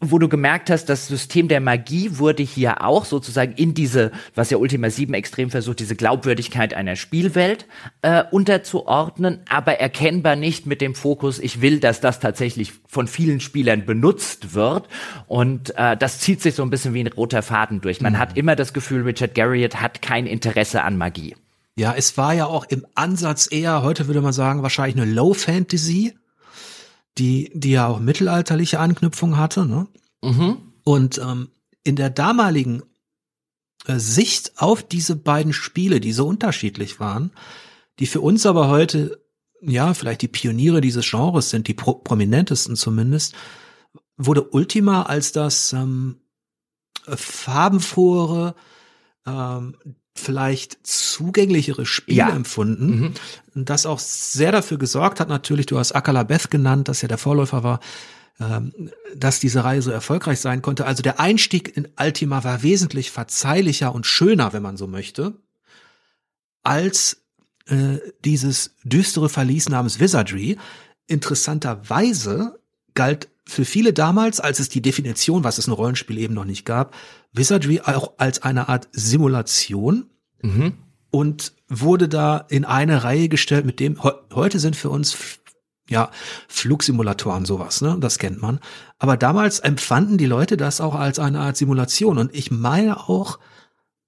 wo 0.00 0.18
du 0.18 0.28
gemerkt 0.28 0.68
hast, 0.68 0.86
das 0.86 1.06
System 1.06 1.46
der 1.46 1.60
Magie 1.60 2.18
wurde 2.18 2.42
hier 2.42 2.82
auch 2.82 3.04
sozusagen 3.04 3.52
in 3.52 3.72
diese, 3.72 4.10
was 4.34 4.50
ja 4.50 4.58
Ultima 4.58 4.90
7 4.90 5.14
extrem 5.14 5.48
versucht, 5.48 5.78
diese 5.78 5.94
Glaubwürdigkeit 5.94 6.74
einer 6.74 6.96
Spielwelt 6.96 7.66
äh, 8.02 8.24
unterzuordnen, 8.32 9.40
aber 9.48 9.74
erkennbar 9.74 10.34
nicht 10.34 10.66
mit 10.66 10.80
dem 10.80 10.96
Fokus, 10.96 11.38
ich 11.38 11.60
will, 11.60 11.78
dass 11.78 12.00
das 12.00 12.18
tatsächlich 12.18 12.72
von 12.88 13.06
vielen 13.06 13.38
Spielern 13.38 13.86
benutzt 13.86 14.54
wird. 14.54 14.88
Und 15.28 15.72
äh, 15.76 15.96
das 15.96 16.18
zieht 16.18 16.42
sich 16.42 16.56
so 16.56 16.64
ein 16.64 16.70
bisschen 16.70 16.92
wie 16.92 17.04
ein 17.04 17.06
roter 17.06 17.42
Faden 17.42 17.80
durch. 17.80 18.00
Man 18.00 18.14
mhm. 18.14 18.18
hat 18.18 18.36
immer 18.36 18.56
das 18.56 18.72
Gefühl, 18.72 19.02
Richard 19.02 19.36
Garriott 19.36 19.76
hat 19.76 20.02
kein 20.02 20.26
Interesse 20.26 20.82
an 20.82 20.96
Magie. 20.96 21.36
Ja, 21.76 21.94
es 21.96 22.16
war 22.18 22.32
ja 22.32 22.46
auch 22.46 22.64
im 22.64 22.86
Ansatz 22.96 23.48
eher, 23.52 23.82
heute 23.82 24.08
würde 24.08 24.22
man 24.22 24.32
sagen, 24.32 24.62
wahrscheinlich 24.62 24.96
eine 24.96 25.12
Low 25.12 25.32
Fantasy 25.32 26.14
die, 27.18 27.50
die 27.54 27.70
ja 27.72 27.86
auch 27.86 27.98
mittelalterliche 27.98 28.80
Anknüpfung 28.80 29.36
hatte. 29.36 29.66
Ne? 29.66 29.86
Mhm. 30.22 30.58
Und 30.84 31.18
ähm, 31.18 31.48
in 31.82 31.96
der 31.96 32.10
damaligen 32.10 32.82
äh, 33.86 33.98
Sicht 33.98 34.52
auf 34.56 34.82
diese 34.82 35.16
beiden 35.16 35.52
Spiele, 35.52 36.00
die 36.00 36.12
so 36.12 36.26
unterschiedlich 36.26 37.00
waren, 37.00 37.32
die 37.98 38.06
für 38.06 38.20
uns 38.20 38.44
aber 38.44 38.68
heute, 38.68 39.24
ja, 39.60 39.94
vielleicht 39.94 40.22
die 40.22 40.28
Pioniere 40.28 40.80
dieses 40.80 41.08
Genres 41.08 41.50
sind, 41.50 41.68
die 41.68 41.74
pro 41.74 41.94
prominentesten 41.94 42.76
zumindest, 42.76 43.34
wurde 44.16 44.48
Ultima 44.50 45.02
als 45.02 45.32
das 45.32 45.72
ähm, 45.72 46.20
farbenfrohe, 47.06 48.54
ähm, 49.26 49.76
vielleicht 50.18 50.78
zugänglichere 50.82 51.86
Spiele 51.86 52.18
ja. 52.18 52.30
empfunden, 52.30 53.14
mhm. 53.54 53.64
das 53.64 53.86
auch 53.86 53.98
sehr 53.98 54.52
dafür 54.52 54.78
gesorgt 54.78 55.20
hat, 55.20 55.28
natürlich, 55.28 55.66
du 55.66 55.78
hast 55.78 55.92
Akala 55.92 56.22
Beth 56.22 56.50
genannt, 56.50 56.88
das 56.88 57.02
ja 57.02 57.08
der 57.08 57.18
Vorläufer 57.18 57.62
war, 57.62 57.80
ähm, 58.40 58.72
dass 59.14 59.40
diese 59.40 59.64
Reihe 59.64 59.80
so 59.80 59.90
erfolgreich 59.90 60.40
sein 60.40 60.62
konnte. 60.62 60.86
Also 60.86 61.02
der 61.02 61.20
Einstieg 61.20 61.76
in 61.76 61.88
Ultima 61.98 62.44
war 62.44 62.62
wesentlich 62.62 63.10
verzeihlicher 63.10 63.94
und 63.94 64.06
schöner, 64.06 64.52
wenn 64.52 64.62
man 64.62 64.76
so 64.76 64.86
möchte, 64.86 65.34
als 66.62 67.22
äh, 67.68 67.98
dieses 68.24 68.76
düstere 68.84 69.28
Verlies 69.28 69.68
namens 69.68 70.00
Wizardry. 70.00 70.58
Interessanterweise 71.06 72.58
galt 72.94 73.28
für 73.46 73.64
viele 73.64 73.92
damals, 73.92 74.40
als 74.40 74.58
es 74.58 74.68
die 74.68 74.82
Definition, 74.82 75.44
was 75.44 75.58
es 75.58 75.68
ein 75.68 75.72
Rollenspiel 75.72 76.18
eben 76.18 76.34
noch 76.34 76.44
nicht 76.44 76.64
gab, 76.64 76.94
Wizardry 77.36 77.80
auch 77.80 78.14
als 78.18 78.42
eine 78.42 78.68
Art 78.68 78.88
Simulation 78.92 80.10
mhm. 80.42 80.74
und 81.10 81.54
wurde 81.68 82.08
da 82.08 82.38
in 82.48 82.64
eine 82.64 83.04
Reihe 83.04 83.28
gestellt, 83.28 83.66
mit 83.66 83.80
dem 83.80 84.02
heute 84.34 84.58
sind 84.58 84.76
für 84.76 84.90
uns 84.90 85.16
ja 85.88 86.10
Flugsimulatoren 86.48 87.44
sowas, 87.44 87.80
ne? 87.80 87.96
Das 88.00 88.18
kennt 88.18 88.42
man. 88.42 88.60
Aber 88.98 89.16
damals 89.16 89.60
empfanden 89.60 90.18
die 90.18 90.26
Leute 90.26 90.56
das 90.56 90.80
auch 90.80 90.94
als 90.94 91.18
eine 91.18 91.40
Art 91.40 91.56
Simulation 91.56 92.18
und 92.18 92.34
ich 92.34 92.50
meine 92.50 93.08
auch 93.08 93.38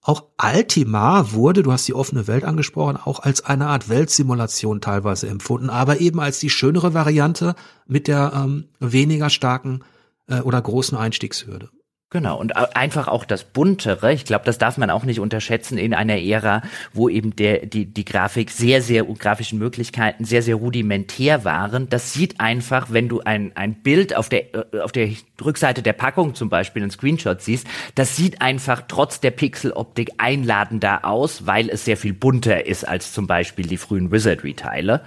auch 0.01 0.25
Altima 0.39 1.33
wurde, 1.33 1.63
du 1.63 1.71
hast 1.71 1.87
die 1.87 1.93
offene 1.93 2.27
Welt 2.27 2.45
angesprochen, 2.45 2.97
auch 2.97 3.21
als 3.21 3.45
eine 3.45 3.67
Art 3.67 3.91
Weltsimulation 3.91 4.81
teilweise 4.81 5.29
empfunden, 5.29 5.69
aber 5.69 6.01
eben 6.01 6.19
als 6.19 6.39
die 6.39 6.49
schönere 6.49 6.95
Variante 6.95 7.55
mit 7.87 8.09
der 8.09 8.33
ähm, 8.35 8.69
weniger 8.81 9.29
starken 9.29 9.85
äh, 10.27 10.41
oder 10.41 10.63
großen 10.63 10.97
Einstiegshürde. 10.97 11.69
Genau, 12.11 12.41
und 12.41 12.57
einfach 12.57 13.07
auch 13.07 13.27
das 13.27 13.45
Buntere, 13.45 14.15
ich 14.15 14.25
glaube, 14.25 14.47
das 14.47 14.57
darf 14.57 14.79
man 14.79 14.89
auch 14.89 15.05
nicht 15.05 15.21
unterschätzen 15.21 15.77
in 15.77 15.93
einer 15.93 16.17
Ära, 16.17 16.63
wo 16.95 17.11
eben 17.11 17.37
der, 17.37 17.67
die, 17.67 17.85
die 17.85 18.07
Grafik 18.07 18.51
sehr, 18.51 18.81
sehr, 18.81 19.05
grafischen 19.05 19.59
Möglichkeiten 19.59 20.25
sehr, 20.25 20.41
sehr 20.41 20.55
rudimentär 20.55 21.45
waren. 21.45 21.91
Das 21.91 22.15
sieht 22.15 22.41
einfach, 22.41 22.87
wenn 22.91 23.11
du 23.11 23.21
ein, 23.21 23.55
ein 23.59 23.75
Bild 23.83 24.17
auf 24.17 24.31
der, 24.31 24.55
äh, 24.55 24.81
auf 24.81 24.91
der 24.91 25.11
Rückseite 25.45 25.83
der 25.83 25.93
Packung 25.93 26.35
zum 26.35 26.49
Beispiel, 26.49 26.81
einen 26.81 26.91
Screenshot 26.91 27.43
siehst, 27.43 27.67
das 27.95 28.17
sieht 28.17 28.41
einfach 28.41 28.85
trotz 28.89 29.21
der 29.21 29.33
Pixeloptik 29.33 30.13
einladender 30.17 31.05
aus, 31.05 31.47
weil 31.47 31.69
es 31.69 31.85
sehr 31.85 31.99
viel 31.99 32.15
bunter 32.15 32.65
ist 32.65 32.89
als 32.89 33.13
zum 33.13 33.27
Beispiel 33.27 33.67
die 33.67 33.77
frühen 33.77 34.11
Wizardry-Teile. 34.11 35.03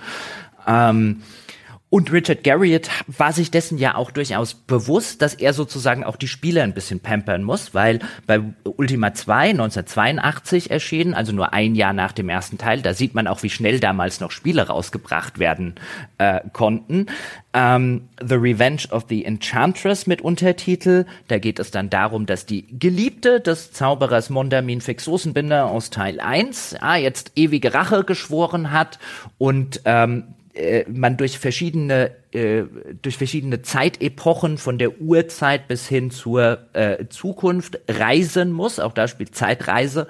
Ähm, 0.68 1.24
und 1.92 2.10
Richard 2.14 2.46
Garriott 2.46 2.90
war 3.08 3.34
sich 3.34 3.52
dessen 3.52 3.78
ja 3.78 3.96
auch 3.96 4.12
durchaus 4.12 4.54
bewusst, 4.54 5.22
dass 5.22 5.34
er 5.34 5.52
sozusagen 5.52 6.06
auch 6.06 6.16
die 6.16 6.30
Spieler 6.30 6.64
ein 6.64 6.74
bisschen 6.74 7.02
pampern 7.02 7.44
muss, 7.44 7.74
weil 7.74 8.00
bei 8.26 8.40
Ultima 8.64 9.14
2 9.14 9.50
1982 9.50 10.72
erschienen, 10.72 11.14
also 11.14 11.34
nur 11.34 11.52
ein 11.52 11.76
Jahr 11.76 11.92
nach 11.92 12.14
dem 12.14 12.30
ersten 12.30 12.58
Teil, 12.58 12.82
da 12.82 12.94
sieht 12.94 13.14
man 13.14 13.28
auch, 13.28 13.44
wie 13.44 13.50
schnell 13.50 13.82
damals 13.82 14.22
noch 14.22 14.32
Spiele 14.32 14.68
rausgebracht 14.68 15.38
werden 15.38 15.76
äh, 16.18 16.40
konnten. 16.54 17.08
Ähm, 17.54 18.08
the 18.26 18.36
Revenge 18.36 18.84
of 18.92 19.08
the 19.10 19.26
Enchantress 19.26 20.08
mit 20.08 20.22
Untertitel. 20.22 21.06
Da 21.28 21.40
geht 21.40 21.60
es 21.60 21.72
dann 21.72 21.90
darum, 21.90 22.26
dass 22.26 22.46
die 22.46 22.68
Geliebte 22.80 23.42
des 23.42 23.74
Zauberers 23.74 24.30
Mondamin 24.30 24.80
Fixosenbinder 24.80 25.66
aus 25.66 25.90
Teil 25.90 26.22
1 26.22 26.78
ah, 26.80 26.96
jetzt 26.96 27.34
ewige 27.36 27.74
Rache 27.74 28.06
geschworen 28.06 28.72
hat 28.72 28.98
und 29.38 29.82
ähm, 29.84 30.36
äh, 30.54 30.86
man 30.90 31.18
durch 31.18 31.40
verschiedene 31.40 32.12
äh, 32.32 32.64
durch 33.02 33.18
verschiedene 33.18 33.62
Zeitepochen 33.62 34.58
von 34.58 34.78
der 34.78 35.02
Urzeit 35.02 35.68
bis 35.68 35.88
hin 35.88 36.12
zur 36.12 36.60
äh, 36.74 37.08
Zukunft 37.10 37.80
reisen 37.88 38.52
muss. 38.52 38.80
Auch 38.80 38.94
da 38.94 39.08
spielt 39.08 39.36
Zeitreise 39.36 40.08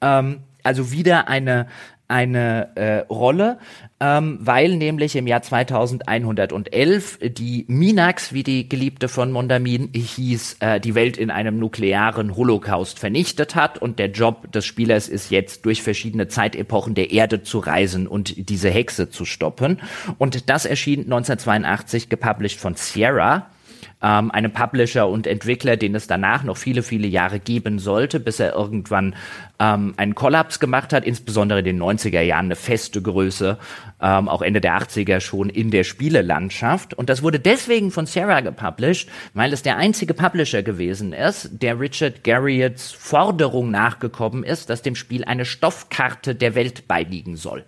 ähm, 0.00 0.40
also 0.62 0.92
wieder 0.92 1.28
eine 1.28 1.66
eine 2.08 2.76
äh, 2.76 2.98
Rolle, 3.12 3.58
ähm, 4.00 4.38
weil 4.40 4.76
nämlich 4.76 5.16
im 5.16 5.26
Jahr 5.26 5.42
2111 5.42 7.18
die 7.22 7.64
Minax, 7.68 8.32
wie 8.32 8.42
die 8.42 8.68
Geliebte 8.68 9.08
von 9.08 9.32
Mondamin 9.32 9.90
hieß, 9.94 10.56
äh, 10.60 10.80
die 10.80 10.94
Welt 10.94 11.16
in 11.16 11.30
einem 11.30 11.58
nuklearen 11.58 12.36
Holocaust 12.36 12.98
vernichtet 12.98 13.54
hat 13.54 13.78
und 13.78 13.98
der 13.98 14.10
Job 14.10 14.50
des 14.52 14.66
Spielers 14.66 15.08
ist 15.08 15.30
jetzt 15.30 15.64
durch 15.64 15.82
verschiedene 15.82 16.28
Zeitepochen 16.28 16.94
der 16.94 17.12
Erde 17.12 17.42
zu 17.42 17.58
reisen 17.60 18.06
und 18.06 18.48
diese 18.50 18.70
Hexe 18.70 19.08
zu 19.08 19.24
stoppen. 19.24 19.80
Und 20.18 20.50
das 20.50 20.66
erschien 20.66 21.04
1982 21.04 22.08
gepublished 22.08 22.60
von 22.60 22.74
Sierra 22.74 23.51
ähm, 24.02 24.30
einem 24.30 24.52
Publisher 24.52 25.08
und 25.08 25.26
Entwickler, 25.26 25.76
den 25.76 25.94
es 25.94 26.06
danach 26.06 26.44
noch 26.44 26.56
viele, 26.56 26.82
viele 26.82 27.06
Jahre 27.06 27.40
geben 27.40 27.78
sollte, 27.78 28.20
bis 28.20 28.40
er 28.40 28.54
irgendwann 28.54 29.14
ähm, 29.58 29.94
einen 29.96 30.14
Kollaps 30.14 30.60
gemacht 30.60 30.92
hat, 30.92 31.04
insbesondere 31.04 31.60
in 31.60 31.64
den 31.64 31.82
90er 31.82 32.20
Jahren 32.20 32.46
eine 32.46 32.56
feste 32.56 33.00
Größe, 33.00 33.58
ähm, 34.00 34.28
auch 34.28 34.42
Ende 34.42 34.60
der 34.60 34.76
80er 34.78 35.20
schon 35.20 35.48
in 35.48 35.70
der 35.70 35.84
Spielelandschaft. 35.84 36.94
Und 36.94 37.08
das 37.08 37.22
wurde 37.22 37.38
deswegen 37.38 37.90
von 37.90 38.06
Sierra 38.06 38.40
gepublished, 38.40 39.08
weil 39.34 39.52
es 39.52 39.62
der 39.62 39.76
einzige 39.76 40.14
Publisher 40.14 40.62
gewesen 40.62 41.12
ist, 41.12 41.62
der 41.62 41.78
Richard 41.78 42.24
Garriotts 42.24 42.90
Forderung 42.90 43.70
nachgekommen 43.70 44.42
ist, 44.42 44.70
dass 44.70 44.82
dem 44.82 44.96
Spiel 44.96 45.24
eine 45.24 45.44
Stoffkarte 45.44 46.34
der 46.34 46.54
Welt 46.54 46.88
beiliegen 46.88 47.36
soll. 47.36 47.64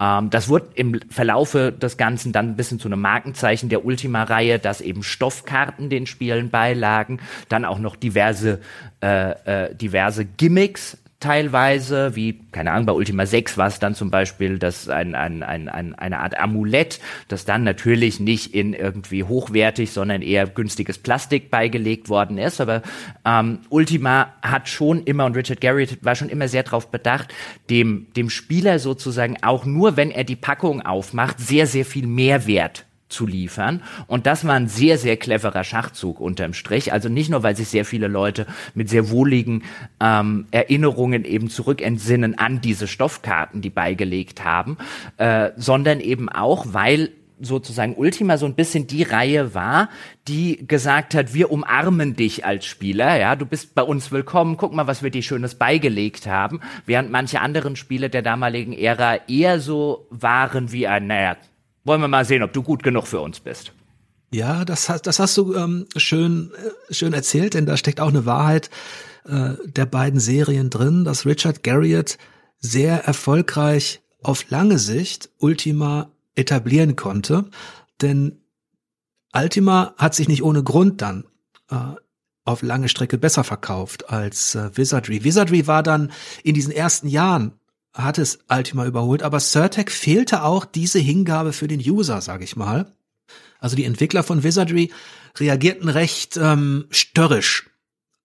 Ähm, 0.00 0.30
das 0.30 0.48
wurde 0.48 0.68
im 0.74 1.00
Verlaufe 1.10 1.72
des 1.72 1.96
Ganzen 1.96 2.32
dann 2.32 2.50
ein 2.50 2.56
bisschen 2.56 2.80
zu 2.80 2.88
einem 2.88 3.00
Markenzeichen 3.00 3.68
der 3.68 3.84
Ultima-Reihe, 3.84 4.58
dass 4.58 4.80
eben 4.80 5.02
Stoffkarten 5.02 5.90
den 5.90 6.06
Spielen 6.06 6.50
beilagen, 6.50 7.20
dann 7.48 7.64
auch 7.64 7.78
noch 7.78 7.96
diverse, 7.96 8.60
äh, 9.02 9.66
äh, 9.66 9.74
diverse 9.74 10.24
Gimmicks 10.24 10.98
teilweise, 11.24 12.14
wie, 12.16 12.38
keine 12.52 12.72
Ahnung, 12.72 12.84
bei 12.84 12.92
Ultima 12.92 13.24
6 13.24 13.56
war 13.56 13.68
es 13.68 13.78
dann 13.78 13.94
zum 13.94 14.10
Beispiel 14.10 14.58
das 14.58 14.90
ein, 14.90 15.14
ein, 15.14 15.42
ein, 15.42 15.70
ein, 15.70 15.94
eine 15.94 16.20
Art 16.20 16.38
Amulett, 16.38 17.00
das 17.28 17.46
dann 17.46 17.64
natürlich 17.64 18.20
nicht 18.20 18.54
in 18.54 18.74
irgendwie 18.74 19.24
hochwertig, 19.24 19.90
sondern 19.90 20.20
eher 20.20 20.46
günstiges 20.46 20.98
Plastik 20.98 21.50
beigelegt 21.50 22.10
worden 22.10 22.36
ist. 22.36 22.60
Aber 22.60 22.82
ähm, 23.24 23.60
Ultima 23.70 24.34
hat 24.42 24.68
schon 24.68 25.02
immer, 25.04 25.24
und 25.24 25.34
Richard 25.34 25.62
Garriott 25.62 25.96
war 26.02 26.14
schon 26.14 26.28
immer 26.28 26.46
sehr 26.46 26.62
darauf 26.62 26.90
bedacht, 26.90 27.32
dem, 27.70 28.08
dem 28.16 28.28
Spieler 28.28 28.78
sozusagen 28.78 29.42
auch 29.42 29.64
nur, 29.64 29.96
wenn 29.96 30.10
er 30.10 30.24
die 30.24 30.36
Packung 30.36 30.82
aufmacht, 30.82 31.40
sehr, 31.40 31.66
sehr 31.66 31.86
viel 31.86 32.06
Mehrwert 32.06 32.84
zu 33.08 33.26
liefern. 33.26 33.82
Und 34.06 34.26
das 34.26 34.46
war 34.46 34.54
ein 34.54 34.68
sehr, 34.68 34.98
sehr 34.98 35.16
cleverer 35.16 35.64
Schachzug 35.64 36.20
unterm 36.20 36.54
Strich. 36.54 36.92
Also 36.92 37.08
nicht 37.08 37.30
nur, 37.30 37.42
weil 37.42 37.56
sich 37.56 37.68
sehr 37.68 37.84
viele 37.84 38.08
Leute 38.08 38.46
mit 38.74 38.88
sehr 38.88 39.10
wohligen 39.10 39.62
ähm, 40.00 40.46
Erinnerungen 40.50 41.24
eben 41.24 41.50
zurückentsinnen 41.50 42.38
an 42.38 42.60
diese 42.60 42.88
Stoffkarten, 42.88 43.60
die 43.60 43.70
beigelegt 43.70 44.44
haben, 44.44 44.78
äh, 45.18 45.50
sondern 45.56 46.00
eben 46.00 46.28
auch, 46.28 46.66
weil 46.70 47.10
sozusagen 47.40 47.96
Ultima 47.96 48.38
so 48.38 48.46
ein 48.46 48.54
bisschen 48.54 48.86
die 48.86 49.02
Reihe 49.02 49.54
war, 49.54 49.88
die 50.28 50.66
gesagt 50.66 51.14
hat, 51.14 51.34
wir 51.34 51.50
umarmen 51.50 52.16
dich 52.16 52.44
als 52.44 52.64
Spieler, 52.64 53.18
ja, 53.18 53.36
du 53.36 53.44
bist 53.44 53.74
bei 53.74 53.82
uns 53.82 54.12
willkommen, 54.12 54.56
guck 54.56 54.72
mal, 54.72 54.86
was 54.86 55.02
wir 55.02 55.10
dir 55.10 55.22
Schönes 55.22 55.56
beigelegt 55.56 56.26
haben, 56.26 56.60
während 56.86 57.10
manche 57.10 57.40
anderen 57.40 57.76
Spiele 57.76 58.08
der 58.08 58.22
damaligen 58.22 58.72
Ära 58.72 59.18
eher 59.28 59.60
so 59.60 60.06
waren 60.10 60.72
wie 60.72 60.86
ein, 60.86 61.08
naja, 61.08 61.36
wollen 61.84 62.00
wir 62.00 62.08
mal 62.08 62.24
sehen, 62.24 62.42
ob 62.42 62.52
du 62.52 62.62
gut 62.62 62.82
genug 62.82 63.06
für 63.06 63.20
uns 63.20 63.40
bist. 63.40 63.72
Ja, 64.32 64.64
das, 64.64 64.88
hast, 64.88 65.06
das 65.06 65.20
hast 65.20 65.36
du 65.36 65.54
ähm, 65.54 65.86
schön, 65.96 66.50
äh, 66.90 66.92
schön 66.92 67.12
erzählt, 67.12 67.54
denn 67.54 67.66
da 67.66 67.76
steckt 67.76 68.00
auch 68.00 68.08
eine 68.08 68.26
Wahrheit 68.26 68.68
äh, 69.26 69.50
der 69.64 69.86
beiden 69.86 70.18
Serien 70.18 70.70
drin, 70.70 71.04
dass 71.04 71.24
Richard 71.24 71.62
Garriott 71.62 72.18
sehr 72.58 73.04
erfolgreich 73.04 74.02
auf 74.22 74.50
lange 74.50 74.78
Sicht 74.78 75.30
Ultima 75.38 76.10
etablieren 76.34 76.96
konnte. 76.96 77.44
Denn 78.02 78.40
Ultima 79.32 79.94
hat 79.98 80.14
sich 80.14 80.28
nicht 80.28 80.42
ohne 80.42 80.62
Grund 80.62 81.00
dann 81.00 81.24
äh, 81.70 81.76
auf 82.44 82.62
lange 82.62 82.88
Strecke 82.88 83.18
besser 83.18 83.44
verkauft 83.44 84.10
als 84.10 84.54
äh, 84.54 84.76
Wizardry. 84.76 85.24
Wizardry 85.24 85.66
war 85.66 85.82
dann 85.82 86.10
in 86.42 86.54
diesen 86.54 86.72
ersten 86.72 87.08
Jahren 87.08 87.52
hat 87.94 88.18
es 88.18 88.40
Ultima 88.50 88.84
überholt, 88.86 89.22
aber 89.22 89.38
Certec 89.38 89.90
fehlte 89.90 90.42
auch 90.42 90.64
diese 90.64 90.98
Hingabe 90.98 91.52
für 91.52 91.68
den 91.68 91.80
User, 91.80 92.20
sage 92.20 92.44
ich 92.44 92.56
mal. 92.56 92.92
Also 93.60 93.76
die 93.76 93.84
Entwickler 93.84 94.22
von 94.22 94.42
Wizardry 94.42 94.92
reagierten 95.38 95.88
recht 95.88 96.36
ähm, 96.36 96.86
störrisch, 96.90 97.70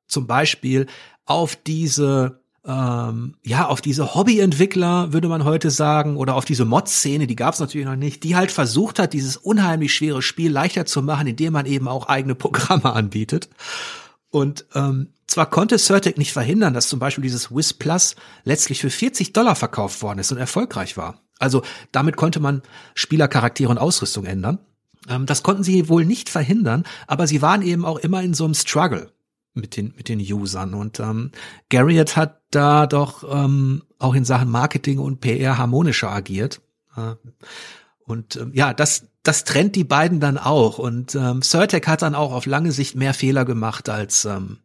zum 0.07 0.27
Beispiel 0.27 0.87
auf 1.25 1.55
diese 1.55 2.39
ähm, 2.65 3.35
ja 3.43 3.67
auf 3.67 3.79
diese 3.79 4.15
Hobbyentwickler 4.15 5.13
würde 5.13 5.29
man 5.29 5.45
heute 5.45 5.71
sagen 5.71 6.17
oder 6.17 6.35
auf 6.35 6.45
diese 6.45 6.65
Mod-Szene, 6.65 7.25
die 7.25 7.35
gab 7.35 7.53
es 7.53 7.59
natürlich 7.59 7.87
noch 7.87 7.95
nicht, 7.95 8.23
die 8.23 8.35
halt 8.35 8.51
versucht 8.51 8.99
hat, 8.99 9.13
dieses 9.13 9.37
unheimlich 9.37 9.93
schwere 9.93 10.21
Spiel 10.21 10.51
leichter 10.51 10.85
zu 10.85 11.01
machen, 11.01 11.27
indem 11.27 11.53
man 11.53 11.65
eben 11.65 11.87
auch 11.87 12.07
eigene 12.07 12.35
Programme 12.35 12.85
anbietet. 12.93 13.49
Und 14.29 14.65
ähm, 14.75 15.09
zwar 15.29 15.49
konnte 15.49 15.77
Certec 15.77 16.17
nicht 16.17 16.33
verhindern, 16.33 16.73
dass 16.73 16.89
zum 16.89 16.99
Beispiel 16.99 17.21
dieses 17.21 17.51
Wiz 17.51 17.73
Plus 17.73 18.15
letztlich 18.43 18.81
für 18.81 18.89
40 18.89 19.33
Dollar 19.33 19.55
verkauft 19.55 20.01
worden 20.01 20.19
ist 20.19 20.31
und 20.31 20.37
erfolgreich 20.37 20.97
war. 20.97 21.21
Also 21.39 21.63
damit 21.91 22.17
konnte 22.17 22.39
man 22.39 22.61
Spielercharaktere 22.95 23.69
und 23.69 23.77
Ausrüstung 23.77 24.25
ändern. 24.25 24.59
Ähm, 25.07 25.25
das 25.25 25.43
konnten 25.43 25.63
sie 25.63 25.89
wohl 25.89 26.05
nicht 26.05 26.29
verhindern, 26.29 26.83
aber 27.07 27.27
sie 27.27 27.41
waren 27.41 27.61
eben 27.61 27.85
auch 27.85 27.97
immer 27.99 28.21
in 28.21 28.33
so 28.33 28.45
einem 28.45 28.53
Struggle 28.53 29.11
mit 29.53 29.77
den, 29.77 29.93
mit 29.95 30.09
den 30.09 30.19
Usern. 30.19 30.73
Und 30.73 30.99
ähm, 30.99 31.31
Garriott 31.69 32.15
hat 32.15 32.41
da 32.51 32.87
doch 32.87 33.23
ähm, 33.31 33.83
auch 33.97 34.15
in 34.15 34.25
Sachen 34.25 34.49
Marketing 34.49 34.99
und 34.99 35.21
PR 35.21 35.57
harmonischer 35.57 36.11
agiert. 36.11 36.61
Äh, 36.95 37.15
und 38.05 38.35
ähm, 38.37 38.51
ja, 38.53 38.73
das, 38.73 39.07
das 39.23 39.43
trennt 39.43 39.75
die 39.75 39.83
beiden 39.83 40.19
dann 40.19 40.37
auch. 40.37 40.79
Und 40.79 41.15
ähm, 41.15 41.41
Surtec 41.41 41.87
hat 41.87 42.01
dann 42.01 42.15
auch 42.15 42.31
auf 42.31 42.45
lange 42.45 42.71
Sicht 42.71 42.95
mehr 42.95 43.13
Fehler 43.13 43.45
gemacht 43.45 43.89
als 43.89 44.25
ähm, 44.25 44.59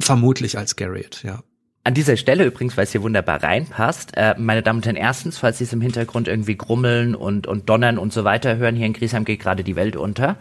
vermutlich 0.00 0.58
als 0.58 0.76
Garriott, 0.76 1.22
ja. 1.22 1.42
An 1.86 1.94
dieser 1.94 2.16
Stelle 2.16 2.44
übrigens, 2.44 2.76
weil 2.76 2.82
es 2.82 2.90
hier 2.90 3.04
wunderbar 3.04 3.44
reinpasst, 3.44 4.16
äh, 4.16 4.34
meine 4.38 4.60
Damen 4.60 4.80
und 4.80 4.86
Herren, 4.86 4.96
erstens, 4.96 5.38
falls 5.38 5.58
Sie 5.58 5.64
es 5.64 5.72
im 5.72 5.80
Hintergrund 5.80 6.26
irgendwie 6.26 6.56
grummeln 6.56 7.14
und, 7.14 7.46
und 7.46 7.68
donnern 7.68 7.96
und 7.96 8.12
so 8.12 8.24
weiter 8.24 8.56
hören, 8.56 8.74
hier 8.74 8.86
in 8.86 8.92
Griesheim 8.92 9.24
geht 9.24 9.38
gerade 9.38 9.62
die 9.62 9.76
Welt 9.76 9.94
unter. 9.94 10.36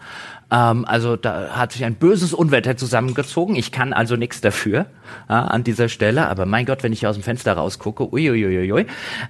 Ähm, 0.49 0.85
also 0.85 1.17
da 1.17 1.55
hat 1.55 1.71
sich 1.71 1.85
ein 1.85 1.93
böses 1.93 2.33
Unwetter 2.33 2.77
zusammengezogen. 2.77 3.55
Ich 3.55 3.71
kann 3.71 3.93
also 3.93 4.15
nichts 4.15 4.41
dafür 4.41 4.87
äh, 5.29 5.33
an 5.33 5.63
dieser 5.63 5.87
Stelle. 5.87 6.27
Aber 6.29 6.47
mein 6.47 6.65
Gott, 6.65 6.81
wenn 6.81 6.93
ich 6.93 7.01
hier 7.01 7.11
aus 7.11 7.15
dem 7.15 7.23
Fenster 7.23 7.53
rausgucke, 7.53 8.11
uiuiuiui. 8.11 8.87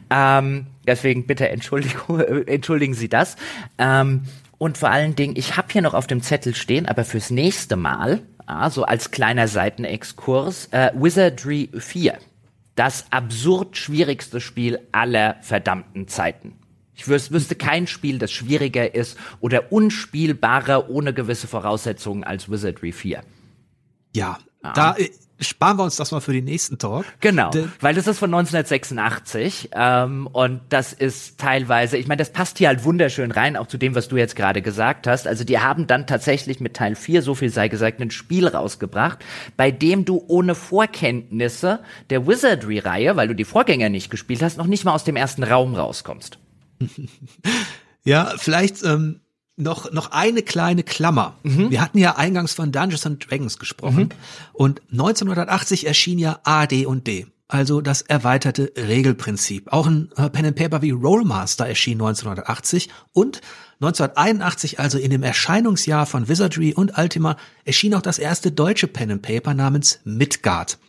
Ähm, 0.10 0.68
deswegen 0.88 1.27
bitte 1.27 1.49
Entschuldigung, 1.49 2.19
entschuldigen 2.48 2.94
Sie 2.94 3.10
das. 3.10 3.36
Ähm, 3.77 4.22
und 4.57 4.77
vor 4.77 4.90
allen 4.90 5.18
Dingen, 5.18 5.36
ich 5.36 5.57
habe 5.57 5.68
hier 5.69 5.82
noch 5.82 5.94
auf 5.94 6.07
dem 6.07 6.22
Zettel 6.22 6.56
stehen, 6.56 6.86
aber 6.86 7.03
fürs 7.03 7.30
nächste 7.30 7.76
Mal, 7.76 8.22
also 8.46 8.84
als 8.84 9.12
kleiner 9.12 9.48
Seitenexkurs, 9.48 10.68
äh, 10.72 10.92
Wizardry 10.94 11.70
4. 11.78 12.18
Das 12.76 13.06
absurd 13.10 13.78
schwierigste 13.78 14.42
Spiel 14.42 14.80
aller 14.92 15.38
verdammten 15.42 16.08
Zeiten. 16.08 16.56
Ich 16.94 17.08
wüsste 17.08 17.56
kein 17.56 17.88
Spiel, 17.88 18.20
das 18.20 18.32
schwieriger 18.32 18.94
ist 18.96 19.18
oder 19.40 19.72
unspielbarer 19.72 20.90
ohne 20.90 21.14
gewisse 21.14 21.48
Voraussetzungen 21.48 22.24
als 22.24 22.50
Wizardry 22.50 22.92
4. 22.92 23.22
Ja, 24.16 24.40
ja. 24.64 24.74
da 24.74 24.96
sparen 25.40 25.78
wir 25.78 25.84
uns 25.84 25.95
das 25.98 26.12
mal 26.12 26.22
für 26.22 26.34
den 26.34 26.45
nächsten 26.45 26.78
Talk. 26.78 27.06
Genau, 27.20 27.49
De 27.49 27.68
weil 27.82 27.94
das 27.94 28.07
ist 28.07 28.20
von 28.20 28.34
1986 28.34 29.70
ähm, 29.74 30.28
und 30.28 30.62
das 30.70 30.94
ist 30.94 31.38
teilweise, 31.38 31.98
ich 31.98 32.07
meine, 32.07 32.20
das 32.20 32.32
passt 32.32 32.57
hier 32.57 32.70
halt 32.70 32.84
wunderschön 32.84 33.32
rein, 33.32 33.57
auch 33.57 33.68
zu 33.68 33.78
dem, 33.78 33.95
was 33.95 34.07
du 34.07 34.18
jetzt 34.18 34.36
gerade 34.36 34.62
gesagt 34.62 35.07
hast. 35.07 35.28
Also 35.28 35.44
die 35.44 35.60
haben 35.60 35.88
dann 35.88 36.07
tatsächlich 36.07 36.60
mit 36.60 36.76
Teil 36.76 36.95
4, 36.95 37.22
so 37.22 37.36
viel 37.36 37.49
sei 37.49 37.68
gesagt, 37.68 37.99
ein 37.99 38.12
Spiel 38.12 38.48
rausgebracht, 38.48 39.20
bei 39.57 39.72
dem 39.72 40.06
du 40.06 40.24
ohne 40.28 40.56
Vorkenntnisse 40.56 41.80
der 42.10 42.28
Wizardry-Reihe, 42.28 43.16
weil 43.16 43.28
du 43.28 43.36
die 43.36 43.45
Vorgänger 43.45 43.90
nicht 43.90 44.10
gespielt 44.10 44.41
hast, 44.41 44.57
noch 44.57 44.68
nicht 44.68 44.86
mal 44.86 44.94
aus 44.94 45.03
dem 45.03 45.16
ersten 45.16 45.44
Raum 45.44 45.76
rauskommst. 45.76 46.40
ja, 48.03 48.34
vielleicht 48.38 48.84
ähm, 48.84 49.22
noch, 49.57 49.91
noch 49.91 50.11
eine 50.11 50.41
kleine 50.41 50.84
Klammer. 50.84 51.38
Mhm. 51.44 51.72
Wir 51.72 51.82
hatten 51.82 51.98
ja 51.98 52.15
eingangs 52.18 52.53
von 52.53 52.72
Dungeons 52.72 53.06
and 53.06 53.30
Dragons 53.30 53.57
gesprochen. 53.57 54.03
Mhm. 54.03 54.10
Und 54.53 54.82
1980 54.91 55.88
erschien 55.88 56.19
ja 56.19 56.40
AD 56.44 56.86
und 56.86 57.07
D. 57.07 57.27
Also 57.48 57.80
das 57.80 58.02
erweiterte 58.02 58.72
Regelprinzip. 58.76 59.72
Auch 59.72 59.86
ein 59.86 60.10
äh, 60.18 60.30
Pen 60.30 60.48
and 60.48 60.56
Paper 60.56 60.82
wie 60.82 60.91
Rollmaster 60.91 61.68
erschien 61.68 62.02
1980 62.02 62.90
und 63.14 63.41
1981, 63.82 64.80
also 64.80 64.98
in 64.98 65.11
dem 65.11 65.22
Erscheinungsjahr 65.22 66.06
von 66.06 66.27
Wizardry 66.27 66.73
und 66.73 66.98
Ultima, 66.98 67.38
erschien 67.64 67.94
auch 67.94 68.02
das 68.02 68.19
erste 68.19 68.52
deutsche 68.52 68.88
Pen 68.88 69.11
and 69.11 69.22
Paper 69.22 69.53
namens 69.53 69.99
Midgard. 70.06 70.80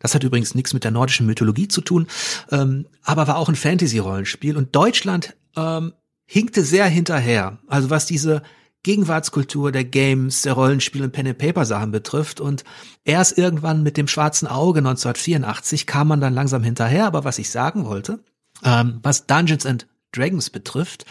Das 0.00 0.14
hat 0.14 0.24
übrigens 0.24 0.54
nichts 0.54 0.72
mit 0.72 0.82
der 0.82 0.90
nordischen 0.90 1.26
Mythologie 1.26 1.68
zu 1.68 1.80
tun, 1.80 2.08
ähm, 2.50 2.86
aber 3.04 3.28
war 3.28 3.36
auch 3.36 3.48
ein 3.48 3.54
Fantasy-Rollenspiel. 3.56 4.56
Und 4.56 4.74
Deutschland 4.74 5.36
ähm, 5.56 5.92
hinkte 6.30 6.62
sehr 6.62 6.86
hinterher. 6.86 7.58
Also 7.66 7.90
was 7.90 8.06
diese 8.06 8.42
Gegenwartskultur 8.84 9.72
der 9.72 9.82
Games, 9.82 10.42
der 10.42 10.52
Rollenspiele 10.52 11.02
und 11.04 11.10
Pen-and-Paper-Sachen 11.10 11.90
betrifft. 11.90 12.40
Und 12.40 12.62
erst 13.04 13.36
irgendwann 13.36 13.82
mit 13.82 13.96
dem 13.96 14.06
schwarzen 14.06 14.46
Auge 14.46 14.78
1984 14.78 15.88
kam 15.88 16.06
man 16.06 16.20
dann 16.20 16.32
langsam 16.32 16.62
hinterher. 16.62 17.06
Aber 17.06 17.24
was 17.24 17.38
ich 17.38 17.50
sagen 17.50 17.84
wollte, 17.84 18.20
ähm, 18.62 19.00
was 19.02 19.26
Dungeons 19.26 19.66
and 19.66 19.88
Dragons 20.12 20.50
betrifft, 20.50 21.04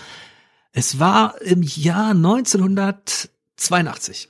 es 0.72 1.00
war 1.00 1.42
im 1.42 1.64
Jahr 1.64 2.12
1982, 2.12 4.30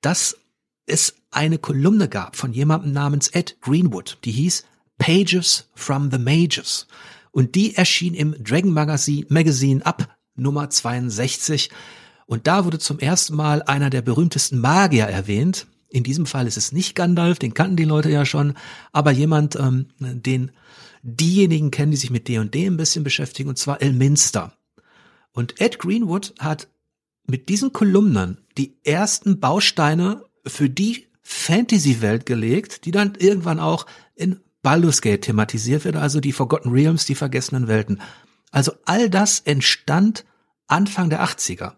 dass 0.00 0.36
es 0.86 1.14
eine 1.30 1.58
Kolumne 1.58 2.08
gab 2.08 2.34
von 2.34 2.52
jemandem 2.52 2.92
namens 2.92 3.28
Ed 3.28 3.56
Greenwood, 3.60 4.18
die 4.24 4.32
hieß 4.32 4.64
Pages 4.98 5.68
from 5.76 6.10
the 6.10 6.18
Mages. 6.18 6.88
Und 7.30 7.54
die 7.54 7.74
erschien 7.74 8.14
im 8.14 8.34
Dragon 8.42 8.72
Magazine, 8.72 9.26
Magazine 9.28 9.84
ab 9.84 10.16
Nummer 10.34 10.70
62. 10.70 11.70
Und 12.26 12.46
da 12.46 12.64
wurde 12.64 12.78
zum 12.78 12.98
ersten 12.98 13.36
Mal 13.36 13.62
einer 13.62 13.90
der 13.90 14.02
berühmtesten 14.02 14.60
Magier 14.60 15.04
erwähnt. 15.04 15.66
In 15.90 16.04
diesem 16.04 16.26
Fall 16.26 16.46
ist 16.46 16.58
es 16.58 16.72
nicht 16.72 16.94
Gandalf, 16.94 17.38
den 17.38 17.54
kannten 17.54 17.76
die 17.76 17.84
Leute 17.84 18.10
ja 18.10 18.26
schon, 18.26 18.54
aber 18.92 19.10
jemand, 19.10 19.56
ähm, 19.56 19.86
den 19.98 20.50
diejenigen 21.02 21.70
kennen, 21.70 21.92
die 21.92 21.96
sich 21.96 22.10
mit 22.10 22.28
D&D 22.28 22.44
&D 22.44 22.66
ein 22.66 22.76
bisschen 22.76 23.04
beschäftigen, 23.04 23.48
und 23.48 23.56
zwar 23.56 23.80
Elminster. 23.80 24.52
Und 25.32 25.60
Ed 25.60 25.78
Greenwood 25.78 26.34
hat 26.38 26.68
mit 27.26 27.48
diesen 27.48 27.72
Kolumnen 27.72 28.38
die 28.56 28.76
ersten 28.84 29.40
Bausteine 29.40 30.24
für 30.46 30.68
die 30.68 31.06
Fantasy-Welt 31.22 32.26
gelegt, 32.26 32.84
die 32.84 32.90
dann 32.90 33.14
irgendwann 33.18 33.60
auch 33.60 33.86
in 34.14 34.40
Baldur's 34.62 35.00
Gate 35.00 35.22
thematisiert 35.22 35.84
wird, 35.84 35.96
also 35.96 36.20
die 36.20 36.32
Forgotten 36.32 36.70
Realms, 36.70 37.06
die 37.06 37.14
vergessenen 37.14 37.68
Welten. 37.68 38.00
Also 38.50 38.72
all 38.84 39.08
das 39.10 39.40
entstand 39.40 40.24
Anfang 40.66 41.10
der 41.10 41.22
80er 41.24 41.72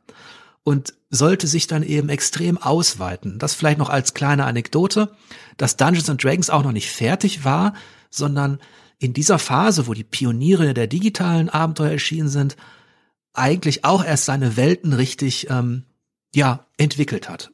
und 0.62 0.94
sollte 1.11 1.47
sich 1.47 1.66
dann 1.66 1.82
eben 1.82 2.09
extrem 2.09 2.59
ausweiten. 2.59 3.39
Das 3.39 3.55
vielleicht 3.55 3.78
noch 3.78 3.90
als 3.90 4.15
kleine 4.15 4.44
Anekdote, 4.44 5.12
dass 5.57 5.77
Dungeons 5.77 6.09
and 6.09 6.23
Dragons 6.23 6.51
auch 6.51 6.62
noch 6.62 6.73
nicht 6.73 6.90
fertig 6.90 7.44
war, 7.44 7.74
sondern 8.11 8.61
in 8.98 9.12
dieser 9.15 9.39
Phase, 9.39 9.86
wo 9.86 9.94
die 9.94 10.05
Pioniere 10.05 10.74
der 10.74 10.86
digitalen 10.86 11.48
Abenteuer 11.48 11.93
erschienen 11.93 12.28
sind, 12.28 12.57
eigentlich 13.32 13.85
auch 13.85 14.05
erst 14.05 14.27
seine 14.27 14.57
Welten 14.57 14.93
richtig 14.93 15.48
ähm, 15.51 15.85
ja 16.35 16.66
entwickelt 16.77 17.28
hat. 17.28 17.51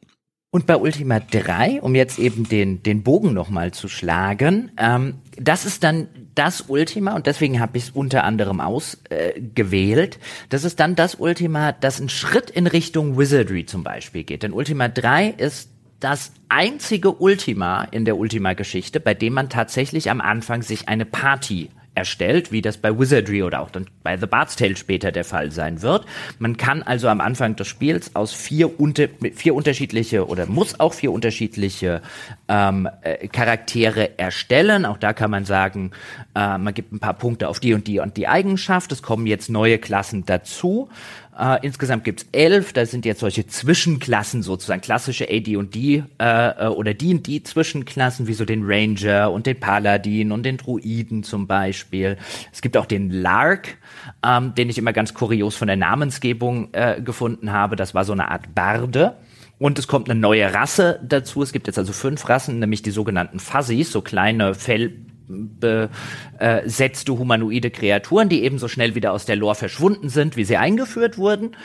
Und 0.50 0.66
bei 0.66 0.76
Ultima 0.76 1.20
3, 1.20 1.82
um 1.82 1.94
jetzt 1.94 2.18
eben 2.18 2.48
den, 2.48 2.82
den 2.82 3.02
Bogen 3.02 3.34
nochmal 3.34 3.72
zu 3.72 3.88
schlagen, 3.88 4.70
ähm, 4.78 5.16
das 5.36 5.66
ist 5.66 5.84
dann 5.84 6.08
das 6.34 6.62
Ultima, 6.68 7.14
und 7.14 7.26
deswegen 7.26 7.60
habe 7.60 7.76
ich 7.76 7.84
es 7.84 7.90
unter 7.90 8.24
anderem 8.24 8.60
ausgewählt, 8.60 10.16
äh, 10.16 10.18
das 10.48 10.64
ist 10.64 10.80
dann 10.80 10.94
das 10.94 11.16
Ultima, 11.16 11.72
das 11.72 11.98
einen 12.00 12.08
Schritt 12.08 12.50
in 12.50 12.66
Richtung 12.66 13.18
Wizardry 13.18 13.66
zum 13.66 13.82
Beispiel 13.82 14.24
geht. 14.24 14.42
Denn 14.42 14.52
Ultima 14.52 14.88
3 14.88 15.28
ist 15.30 15.70
das 16.00 16.32
einzige 16.48 17.20
Ultima 17.20 17.84
in 17.84 18.04
der 18.04 18.16
Ultima-Geschichte, 18.16 19.00
bei 19.00 19.14
dem 19.14 19.32
man 19.32 19.48
tatsächlich 19.48 20.10
am 20.10 20.20
Anfang 20.20 20.62
sich 20.62 20.88
eine 20.88 21.06
Party 21.06 21.70
erstellt, 21.96 22.52
wie 22.52 22.62
das 22.62 22.76
bei 22.76 22.96
Wizardry 22.96 23.42
oder 23.42 23.60
auch 23.60 23.70
dann 23.70 23.86
bei 24.02 24.16
The 24.16 24.26
Bard's 24.26 24.56
Tale 24.56 24.76
später 24.76 25.10
der 25.10 25.24
Fall 25.24 25.50
sein 25.50 25.82
wird. 25.82 26.04
Man 26.38 26.56
kann 26.56 26.82
also 26.82 27.08
am 27.08 27.20
Anfang 27.20 27.56
des 27.56 27.66
Spiels 27.66 28.14
aus 28.14 28.32
vier, 28.32 28.78
unter, 28.78 29.08
vier 29.34 29.54
unterschiedliche 29.54 30.26
oder 30.26 30.46
muss 30.46 30.78
auch 30.78 30.94
vier 30.94 31.12
unterschiedliche 31.12 32.02
ähm, 32.48 32.88
äh, 33.02 33.28
Charaktere 33.28 34.18
erstellen. 34.18 34.84
Auch 34.84 34.98
da 34.98 35.12
kann 35.12 35.30
man 35.30 35.44
sagen, 35.44 35.92
äh, 36.34 36.58
man 36.58 36.74
gibt 36.74 36.92
ein 36.92 37.00
paar 37.00 37.14
Punkte 37.14 37.48
auf 37.48 37.60
die 37.60 37.74
und 37.74 37.86
die 37.86 37.98
und 37.98 38.16
die 38.16 38.28
Eigenschaft. 38.28 38.92
Es 38.92 39.02
kommen 39.02 39.26
jetzt 39.26 39.48
neue 39.48 39.78
Klassen 39.78 40.24
dazu. 40.26 40.88
Äh, 41.38 41.58
insgesamt 41.62 42.04
gibt's 42.04 42.26
elf. 42.32 42.72
Da 42.72 42.86
sind 42.86 43.04
jetzt 43.04 43.20
solche 43.20 43.46
Zwischenklassen 43.46 44.42
sozusagen, 44.42 44.80
klassische 44.80 45.28
AD&D 45.28 46.04
äh, 46.18 46.64
äh, 46.64 46.68
oder 46.68 46.94
D&D 46.94 47.42
Zwischenklassen, 47.42 48.26
wie 48.26 48.32
so 48.32 48.44
den 48.44 48.62
Ranger 48.64 49.30
und 49.30 49.46
den 49.46 49.60
Paladin 49.60 50.32
und 50.32 50.44
den 50.44 50.56
Druiden 50.56 51.22
zum 51.22 51.46
Beispiel. 51.46 52.16
Es 52.52 52.62
gibt 52.62 52.76
auch 52.76 52.86
den 52.86 53.10
Lark, 53.10 53.76
ähm, 54.24 54.54
den 54.54 54.70
ich 54.70 54.78
immer 54.78 54.92
ganz 54.92 55.12
kurios 55.12 55.56
von 55.56 55.66
der 55.66 55.76
Namensgebung 55.76 56.68
äh, 56.72 57.02
gefunden 57.02 57.52
habe. 57.52 57.76
Das 57.76 57.94
war 57.94 58.04
so 58.04 58.12
eine 58.12 58.30
Art 58.30 58.54
Barde. 58.54 59.16
Und 59.58 59.78
es 59.78 59.88
kommt 59.88 60.10
eine 60.10 60.20
neue 60.20 60.52
Rasse 60.52 61.00
dazu. 61.02 61.42
Es 61.42 61.52
gibt 61.52 61.66
jetzt 61.66 61.78
also 61.78 61.92
fünf 61.94 62.28
Rassen, 62.28 62.58
nämlich 62.58 62.82
die 62.82 62.90
sogenannten 62.90 63.40
Fuzzies, 63.40 63.90
so 63.90 64.02
kleine 64.02 64.54
Fell 64.54 64.92
besetzte 65.28 67.18
humanoide 67.18 67.70
Kreaturen, 67.70 68.28
die 68.28 68.44
ebenso 68.44 68.68
schnell 68.68 68.94
wieder 68.94 69.12
aus 69.12 69.26
der 69.26 69.36
Lore 69.36 69.54
verschwunden 69.54 70.08
sind, 70.08 70.36
wie 70.36 70.44
sie 70.44 70.56
eingeführt 70.56 71.18
wurden. 71.18 71.56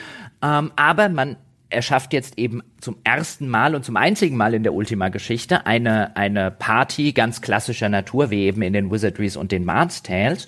Ähm, 0.42 0.72
aber 0.76 1.08
man 1.08 1.36
er 1.72 1.82
schafft 1.82 2.12
jetzt 2.12 2.38
eben 2.38 2.62
zum 2.80 2.96
ersten 3.04 3.48
Mal 3.48 3.74
und 3.74 3.84
zum 3.84 3.96
einzigen 3.96 4.36
Mal 4.36 4.54
in 4.54 4.62
der 4.62 4.74
Ultima-Geschichte 4.74 5.66
eine, 5.66 6.16
eine 6.16 6.50
Party 6.50 7.12
ganz 7.12 7.40
klassischer 7.40 7.88
Natur, 7.88 8.30
wie 8.30 8.44
eben 8.44 8.62
in 8.62 8.72
den 8.72 8.90
Wizardries 8.90 9.36
und 9.36 9.52
den 9.52 9.64
Mars 9.64 10.02
Tales. 10.02 10.46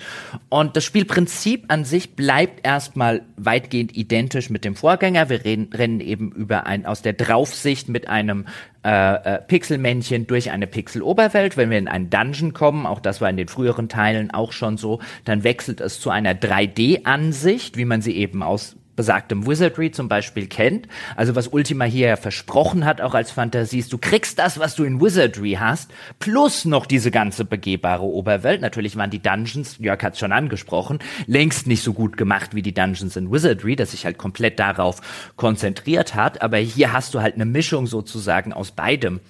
Und 0.49 0.77
das 0.77 0.85
Spielprinzip 0.85 1.65
an 1.69 1.85
sich 1.85 2.17
bleibt 2.17 2.67
erstmal 2.67 3.23
weitgehend 3.37 3.97
identisch 3.97 4.51
mit 4.51 4.65
dem 4.65 4.77
Vorgänger. 4.77 5.29
Wir 5.29 5.45
reden, 5.45 5.71
rennen 5.73 6.01
eben 6.01 6.33
über 6.33 6.67
ein, 6.67 6.87
aus 6.87 7.03
der 7.03 7.15
Draufsicht 7.15 7.89
mit 7.89 8.09
einem 8.09 8.47
äh, 8.85 9.37
äh, 9.37 9.39
Pixelmännchen 9.41 10.27
durch 10.27 10.51
eine 10.51 10.67
Pixel-Oberwelt. 10.67 11.57
Wenn 11.57 11.71
wir 11.71 11.79
in 11.79 11.89
einen 11.89 12.11
Dungeon 12.11 12.53
kommen, 12.53 12.87
auch 12.87 13.01
das 13.01 13.21
war 13.21 13.31
in 13.31 13.37
den 13.37 13.49
früheren 13.49 13.89
Teilen 13.89 14.31
auch 14.31 14.53
schon 14.53 14.77
so, 14.77 15.01
dann 15.25 15.43
wechselt 15.43 15.81
es 15.81 16.01
zu 16.01 16.11
einer 16.11 16.35
3D-Ansicht, 16.35 17.77
wie 17.77 17.87
man 17.87 18.03
sie 18.03 18.17
eben 18.17 18.43
aus 18.43 18.77
besagtem 18.97 19.47
Wizardry 19.47 19.91
zum 19.91 20.09
Beispiel 20.09 20.47
kennt. 20.47 20.89
Also 21.17 21.35
was 21.35 21.49
Ultima 21.49 21.85
hier 21.85 22.09
ja 22.09 22.17
versprochen 22.17 22.85
hat, 22.85 23.01
auch 23.01 23.15
als 23.15 23.31
Fantasie, 23.31 23.79
ist, 23.79 23.93
du 23.93 23.99
kriegst 23.99 24.39
das, 24.39 24.59
was 24.59 24.75
du 24.75 24.85
in 24.85 25.01
Wizardry 25.01 25.57
hast, 25.59 25.91
plus 26.19 26.65
noch 26.65 26.87
diese 26.87 27.11
ganze 27.11 27.45
begehbare 27.45 28.05
Oberwelt. 28.05 28.61
Natürlich 28.61 28.97
waren 28.97 29.11
die 29.11 29.23
Dungeons, 29.23 29.79
Jörg 29.79 30.03
hat 30.03 30.15
es 30.15 30.19
schon 30.19 30.33
angesprochen, 30.33 30.99
längst 31.27 31.67
nicht 31.67 31.83
so 31.83 31.93
gut 31.93 32.17
gemacht 32.17 32.55
wie 32.55 32.63
die 32.63 32.75
Dungeons 32.75 33.17
in 33.17 33.31
Wizardry, 33.31 33.77
dass 33.77 33.93
sich 33.93 34.05
halt 34.05 34.19
komplett 34.19 34.59
darauf 34.59 35.01
konzentriert 35.37 36.15
hat. 36.15 36.43
Aber 36.43 36.59
hier 36.59 36.93
hast 36.93 37.15
du 37.15 37.21
halt 37.21 37.35
eine 37.35 37.47
Mischung 37.47 37.87
sozusagen 37.87 38.53
aus 38.53 38.71
beidem 38.71 39.21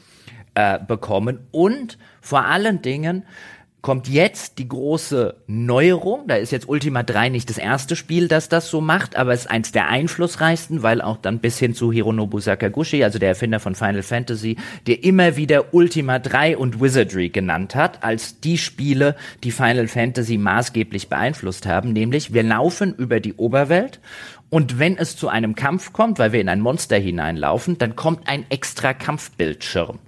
äh, 0.54 0.78
bekommen 0.78 1.40
und 1.50 1.98
vor 2.20 2.44
allen 2.44 2.80
Dingen 2.80 3.24
kommt 3.84 4.08
jetzt 4.08 4.56
die 4.58 4.66
große 4.66 5.34
Neuerung. 5.46 6.26
Da 6.26 6.36
ist 6.36 6.52
jetzt 6.52 6.70
Ultima 6.70 7.02
3 7.02 7.28
nicht 7.28 7.50
das 7.50 7.58
erste 7.58 7.96
Spiel, 7.96 8.28
das 8.28 8.48
das 8.48 8.70
so 8.70 8.80
macht, 8.80 9.14
aber 9.14 9.34
es 9.34 9.40
ist 9.40 9.50
eins 9.50 9.72
der 9.72 9.88
einflussreichsten, 9.88 10.82
weil 10.82 11.02
auch 11.02 11.18
dann 11.18 11.38
bis 11.38 11.58
hin 11.58 11.74
zu 11.74 11.92
Hironobu 11.92 12.40
Sakaguchi, 12.40 13.04
also 13.04 13.18
der 13.18 13.28
Erfinder 13.28 13.60
von 13.60 13.74
Final 13.74 14.02
Fantasy, 14.02 14.56
der 14.86 15.04
immer 15.04 15.36
wieder 15.36 15.74
Ultima 15.74 16.18
3 16.18 16.56
und 16.56 16.80
Wizardry 16.80 17.28
genannt 17.28 17.74
hat, 17.74 18.02
als 18.02 18.40
die 18.40 18.56
Spiele, 18.56 19.16
die 19.42 19.50
Final 19.50 19.86
Fantasy 19.86 20.38
maßgeblich 20.38 21.10
beeinflusst 21.10 21.66
haben, 21.66 21.92
nämlich 21.92 22.32
wir 22.32 22.42
laufen 22.42 22.94
über 22.94 23.20
die 23.20 23.34
Oberwelt 23.34 24.00
und 24.48 24.78
wenn 24.78 24.96
es 24.96 25.14
zu 25.14 25.28
einem 25.28 25.56
Kampf 25.56 25.92
kommt, 25.92 26.18
weil 26.18 26.32
wir 26.32 26.40
in 26.40 26.48
ein 26.48 26.60
Monster 26.62 26.96
hineinlaufen, 26.96 27.76
dann 27.76 27.96
kommt 27.96 28.28
ein 28.28 28.46
extra 28.48 28.94
Kampfbildschirm. 28.94 29.98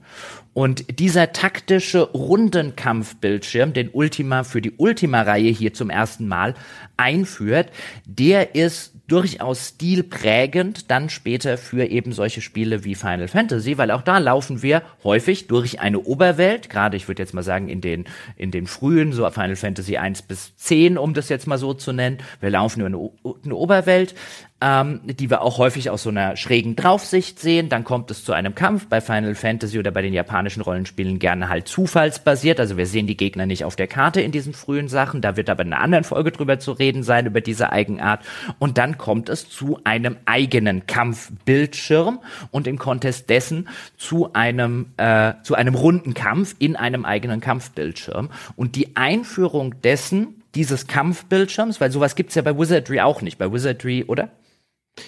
Und 0.56 0.98
dieser 1.00 1.34
taktische 1.34 2.00
Rundenkampfbildschirm, 2.00 3.74
den 3.74 3.90
Ultima 3.92 4.42
für 4.42 4.62
die 4.62 4.72
Ultima-Reihe 4.74 5.50
hier 5.50 5.74
zum 5.74 5.90
ersten 5.90 6.28
Mal 6.28 6.54
einführt, 6.96 7.70
der 8.06 8.54
ist 8.54 8.95
durchaus 9.08 9.68
stilprägend 9.68 10.90
dann 10.90 11.08
später 11.10 11.58
für 11.58 11.84
eben 11.86 12.12
solche 12.12 12.40
Spiele 12.40 12.84
wie 12.84 12.94
Final 12.94 13.28
Fantasy, 13.28 13.78
weil 13.78 13.90
auch 13.90 14.02
da 14.02 14.18
laufen 14.18 14.62
wir 14.62 14.82
häufig 15.04 15.46
durch 15.46 15.80
eine 15.80 16.00
Oberwelt, 16.00 16.68
gerade 16.70 16.96
ich 16.96 17.08
würde 17.08 17.22
jetzt 17.22 17.34
mal 17.34 17.42
sagen 17.42 17.68
in 17.68 17.80
den, 17.80 18.04
in 18.36 18.50
den 18.50 18.66
frühen, 18.66 19.12
so 19.12 19.28
Final 19.30 19.56
Fantasy 19.56 19.96
1 19.96 20.22
bis 20.22 20.56
10, 20.56 20.98
um 20.98 21.14
das 21.14 21.28
jetzt 21.28 21.46
mal 21.46 21.58
so 21.58 21.74
zu 21.74 21.92
nennen. 21.92 22.18
Wir 22.40 22.50
laufen 22.50 22.80
über 22.80 22.88
eine, 22.88 23.36
eine 23.44 23.54
Oberwelt, 23.54 24.14
ähm, 24.60 25.00
die 25.04 25.28
wir 25.28 25.42
auch 25.42 25.58
häufig 25.58 25.90
aus 25.90 26.02
so 26.02 26.08
einer 26.08 26.34
schrägen 26.36 26.76
Draufsicht 26.76 27.38
sehen. 27.38 27.68
Dann 27.68 27.84
kommt 27.84 28.10
es 28.10 28.24
zu 28.24 28.32
einem 28.32 28.54
Kampf 28.54 28.86
bei 28.86 29.02
Final 29.02 29.34
Fantasy 29.34 29.78
oder 29.78 29.90
bei 29.90 30.00
den 30.00 30.14
japanischen 30.14 30.62
Rollenspielen 30.62 31.18
gerne 31.18 31.50
halt 31.50 31.68
zufallsbasiert. 31.68 32.58
Also 32.58 32.78
wir 32.78 32.86
sehen 32.86 33.06
die 33.06 33.18
Gegner 33.18 33.44
nicht 33.44 33.64
auf 33.64 33.76
der 33.76 33.86
Karte 33.86 34.22
in 34.22 34.32
diesen 34.32 34.54
frühen 34.54 34.88
Sachen. 34.88 35.20
Da 35.20 35.36
wird 35.36 35.50
aber 35.50 35.62
in 35.62 35.74
einer 35.74 35.82
anderen 35.82 36.04
Folge 36.04 36.32
drüber 36.32 36.58
zu 36.58 36.72
reden 36.72 37.02
sein, 37.02 37.26
über 37.26 37.42
diese 37.42 37.70
Eigenart. 37.70 38.20
Und 38.58 38.78
dann 38.78 38.95
kommt 38.96 39.28
es 39.28 39.48
zu 39.48 39.78
einem 39.84 40.16
eigenen 40.24 40.86
Kampfbildschirm 40.86 42.20
und 42.50 42.66
im 42.66 42.78
Contest 42.78 43.30
dessen 43.30 43.68
zu 43.96 44.32
einem, 44.32 44.92
äh, 44.96 45.34
zu 45.42 45.54
einem 45.54 45.74
runden 45.74 46.14
Kampf 46.14 46.54
in 46.58 46.76
einem 46.76 47.04
eigenen 47.04 47.40
Kampfbildschirm. 47.40 48.30
Und 48.56 48.76
die 48.76 48.96
Einführung 48.96 49.80
dessen, 49.82 50.42
dieses 50.54 50.86
Kampfbildschirms, 50.86 51.80
weil 51.80 51.90
sowas 51.90 52.16
gibt's 52.16 52.34
ja 52.34 52.42
bei 52.42 52.58
Wizardry 52.58 53.00
auch 53.00 53.22
nicht. 53.22 53.38
Bei 53.38 53.52
Wizardry, 53.52 54.04
oder? 54.04 54.30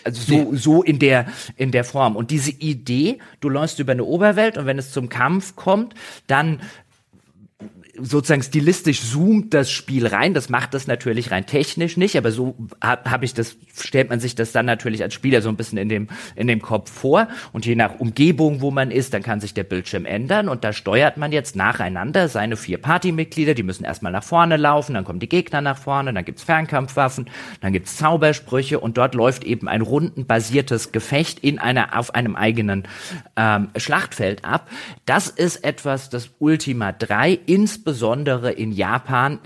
Also 0.05 0.20
so, 0.20 0.55
so 0.55 0.82
in 0.82 0.98
der, 0.98 1.27
in 1.56 1.70
der 1.70 1.85
Form. 1.85 2.16
Und 2.16 2.31
diese 2.31 2.51
Idee, 2.51 3.19
du 3.40 3.48
läufst 3.48 3.78
über 3.78 3.93
eine 3.93 4.05
Oberwelt 4.05 4.59
und 4.59 4.66
wenn 4.66 4.78
es 4.78 4.93
zum 4.93 5.09
Kampf 5.09 5.56
kommt, 5.56 5.94
dann 6.27 6.60
sozusagen 8.00 8.42
stilistisch 8.42 9.02
zoomt 9.02 9.54
das 9.54 9.70
Spiel 9.70 10.06
rein. 10.06 10.34
Das 10.34 10.48
macht 10.48 10.74
das 10.74 10.86
natürlich 10.86 11.30
rein 11.30 11.46
technisch 11.46 11.96
nicht, 11.96 12.16
aber 12.16 12.30
so 12.30 12.54
habe 12.82 13.10
hab 13.10 13.22
ich 13.22 13.34
das, 13.34 13.56
stellt 13.76 14.10
man 14.10 14.20
sich 14.20 14.34
das 14.34 14.52
dann 14.52 14.66
natürlich 14.66 15.02
als 15.02 15.14
Spieler 15.14 15.42
so 15.42 15.48
ein 15.48 15.56
bisschen 15.56 15.78
in 15.78 15.88
dem, 15.88 16.08
in 16.36 16.46
dem 16.46 16.62
Kopf 16.62 16.90
vor. 16.90 17.28
Und 17.52 17.66
je 17.66 17.74
nach 17.74 17.98
Umgebung, 17.98 18.60
wo 18.60 18.70
man 18.70 18.90
ist, 18.90 19.14
dann 19.14 19.22
kann 19.22 19.40
sich 19.40 19.54
der 19.54 19.64
Bildschirm 19.64 20.06
ändern. 20.06 20.48
Und 20.48 20.64
da 20.64 20.72
steuert 20.72 21.16
man 21.16 21.32
jetzt 21.32 21.56
nacheinander 21.56 22.28
seine 22.28 22.56
vier 22.56 22.78
Partymitglieder. 22.78 23.54
Die 23.54 23.62
müssen 23.62 23.84
erstmal 23.84 24.12
nach 24.12 24.24
vorne 24.24 24.56
laufen, 24.56 24.94
dann 24.94 25.04
kommen 25.04 25.20
die 25.20 25.28
Gegner 25.28 25.60
nach 25.60 25.78
vorne, 25.78 26.12
dann 26.12 26.24
gibt's 26.24 26.42
Fernkampfwaffen, 26.42 27.28
dann 27.60 27.72
gibt's 27.72 27.96
Zaubersprüche 27.96 28.80
und 28.80 28.96
dort 28.96 29.14
läuft 29.14 29.44
eben 29.44 29.68
ein 29.68 29.82
rundenbasiertes 29.82 30.92
Gefecht 30.92 31.40
in 31.40 31.58
einer, 31.58 31.98
auf 31.98 32.14
einem 32.14 32.36
eigenen 32.36 32.84
ähm, 33.36 33.68
Schlachtfeld 33.76 34.44
ab. 34.44 34.68
Das 35.06 35.28
ist 35.28 35.64
etwas, 35.64 36.10
das 36.10 36.30
Ultima 36.38 36.92
3 36.92 37.38
insbesondere 37.46 37.88
insbesondere 37.89 38.52
in 38.52 38.73
Japan 38.73 39.40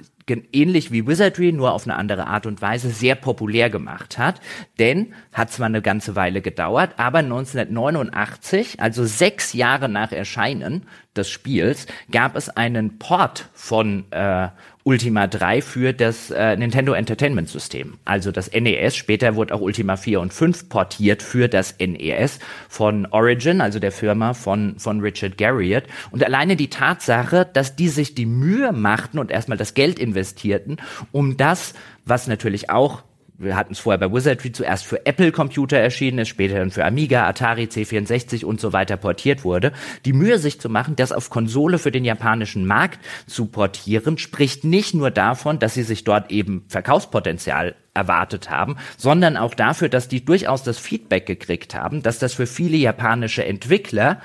ähnlich 0.52 0.90
wie 0.90 1.06
Wizardry, 1.06 1.52
nur 1.52 1.72
auf 1.72 1.84
eine 1.84 1.96
andere 1.96 2.26
Art 2.26 2.46
und 2.46 2.62
Weise 2.62 2.90
sehr 2.90 3.14
populär 3.14 3.70
gemacht 3.70 4.18
hat. 4.18 4.40
Denn, 4.78 5.14
hat 5.32 5.52
zwar 5.52 5.66
eine 5.66 5.82
ganze 5.82 6.16
Weile 6.16 6.40
gedauert, 6.40 6.94
aber 6.96 7.18
1989, 7.18 8.80
also 8.80 9.04
sechs 9.04 9.52
Jahre 9.52 9.88
nach 9.88 10.10
Erscheinen 10.10 10.86
des 11.14 11.28
Spiels, 11.28 11.86
gab 12.10 12.34
es 12.34 12.48
einen 12.48 12.98
Port 12.98 13.48
von 13.52 14.10
äh, 14.10 14.48
Ultima 14.84 15.26
3 15.26 15.62
für 15.62 15.92
das 15.92 16.30
äh, 16.30 16.56
Nintendo 16.56 16.92
Entertainment 16.92 17.48
System. 17.48 17.98
Also 18.04 18.32
das 18.32 18.50
NES. 18.50 18.96
Später 18.96 19.36
wurde 19.36 19.54
auch 19.54 19.60
Ultima 19.60 19.96
4 19.96 20.20
und 20.20 20.32
5 20.32 20.68
portiert 20.68 21.22
für 21.22 21.48
das 21.48 21.76
NES 21.78 22.40
von 22.68 23.06
Origin, 23.06 23.60
also 23.60 23.78
der 23.78 23.92
Firma 23.92 24.34
von, 24.34 24.74
von 24.78 25.00
Richard 25.00 25.38
Garriott. 25.38 25.84
Und 26.10 26.24
alleine 26.24 26.56
die 26.56 26.68
Tatsache, 26.68 27.48
dass 27.52 27.76
die 27.76 27.88
sich 27.88 28.14
die 28.14 28.26
Mühe 28.26 28.72
machten 28.72 29.18
und 29.18 29.30
erstmal 29.30 29.58
das 29.58 29.74
Geld 29.74 29.98
investierten, 29.98 30.78
um 31.12 31.36
das, 31.36 31.74
was 32.04 32.26
natürlich 32.26 32.70
auch 32.70 33.02
wir 33.42 33.56
hatten 33.56 33.72
es 33.72 33.78
vorher 33.78 33.98
bei 33.98 34.12
Wizardry 34.12 34.52
zuerst 34.52 34.86
für 34.86 35.04
Apple-Computer 35.04 35.76
erschienen 35.76 36.20
ist, 36.20 36.28
später 36.28 36.58
dann 36.58 36.70
für 36.70 36.84
Amiga, 36.84 37.26
Atari, 37.26 37.64
C64 37.64 38.44
und 38.44 38.60
so 38.60 38.72
weiter 38.72 38.96
portiert 38.96 39.44
wurde. 39.44 39.72
Die 40.04 40.12
Mühe, 40.12 40.38
sich 40.38 40.60
zu 40.60 40.68
machen, 40.68 40.96
das 40.96 41.12
auf 41.12 41.30
Konsole 41.30 41.78
für 41.78 41.90
den 41.90 42.04
japanischen 42.04 42.66
Markt 42.66 43.00
zu 43.26 43.46
portieren, 43.46 44.18
spricht 44.18 44.64
nicht 44.64 44.94
nur 44.94 45.10
davon, 45.10 45.58
dass 45.58 45.74
sie 45.74 45.82
sich 45.82 46.04
dort 46.04 46.30
eben 46.30 46.64
Verkaufspotenzial 46.68 47.74
erwartet 47.94 48.50
haben, 48.50 48.76
sondern 48.96 49.36
auch 49.36 49.54
dafür, 49.54 49.88
dass 49.88 50.08
die 50.08 50.24
durchaus 50.24 50.62
das 50.62 50.78
Feedback 50.78 51.26
gekriegt 51.26 51.74
haben, 51.74 52.02
dass 52.02 52.18
das 52.18 52.34
für 52.34 52.46
viele 52.46 52.76
japanische 52.76 53.44
Entwickler 53.44 54.20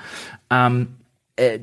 ähm, 0.50 0.97
äh, 1.38 1.60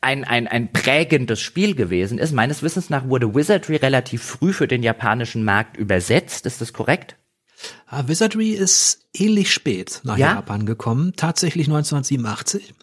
ein, 0.00 0.24
ein, 0.24 0.46
ein 0.46 0.72
prägendes 0.72 1.40
Spiel 1.40 1.74
gewesen 1.74 2.18
ist. 2.18 2.32
Meines 2.32 2.62
Wissens 2.62 2.90
nach 2.90 3.08
wurde 3.08 3.34
Wizardry 3.34 3.76
relativ 3.76 4.22
früh 4.22 4.52
für 4.52 4.68
den 4.68 4.82
japanischen 4.82 5.44
Markt 5.44 5.76
übersetzt. 5.76 6.46
Ist 6.46 6.60
das 6.60 6.72
korrekt? 6.72 7.16
Ah, 7.86 8.04
Wizardry 8.06 8.50
ist 8.50 9.08
ähnlich 9.14 9.52
spät 9.52 10.00
nach 10.04 10.16
ja? 10.16 10.34
Japan 10.34 10.66
gekommen, 10.66 11.14
tatsächlich 11.16 11.66
1987. 11.66 12.74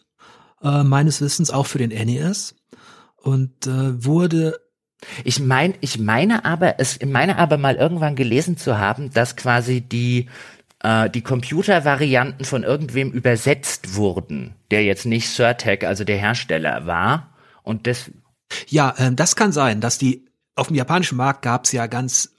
Äh, 0.61 0.83
meines 0.83 1.21
Wissens 1.21 1.51
auch 1.51 1.65
für 1.65 1.77
den 1.77 1.91
NES 1.91 2.55
und 3.17 3.67
äh, 3.67 4.03
wurde 4.03 4.59
ich 5.23 5.39
meine, 5.39 5.75
ich 5.81 5.99
meine 5.99 6.45
aber, 6.45 6.79
es 6.79 6.99
meine 7.05 7.37
aber 7.37 7.57
mal 7.57 7.75
irgendwann 7.75 8.15
gelesen 8.15 8.57
zu 8.57 8.77
haben, 8.79 9.11
dass 9.11 9.35
quasi 9.35 9.81
die 9.81 10.29
äh, 10.85 11.09
die 11.09 11.21
Computervarianten 11.21 12.45
von 12.45 12.63
irgendwem 12.63 13.11
übersetzt 13.11 13.95
wurden, 13.95 14.55
der 14.69 14.83
jetzt 14.83 15.05
nicht 15.05 15.29
Surtec, 15.29 15.83
also 15.83 16.03
der 16.03 16.17
Hersteller 16.17 16.85
war. 16.85 17.33
Und 17.63 17.87
das. 17.87 18.11
Ja, 18.67 18.93
äh, 18.97 19.11
das 19.11 19.35
kann 19.35 19.51
sein, 19.51 19.81
dass 19.81 19.97
die 19.97 20.27
auf 20.55 20.67
dem 20.67 20.75
japanischen 20.75 21.17
Markt 21.17 21.41
gab 21.41 21.65
es 21.65 21.71
ja 21.71 21.87
ganz 21.87 22.34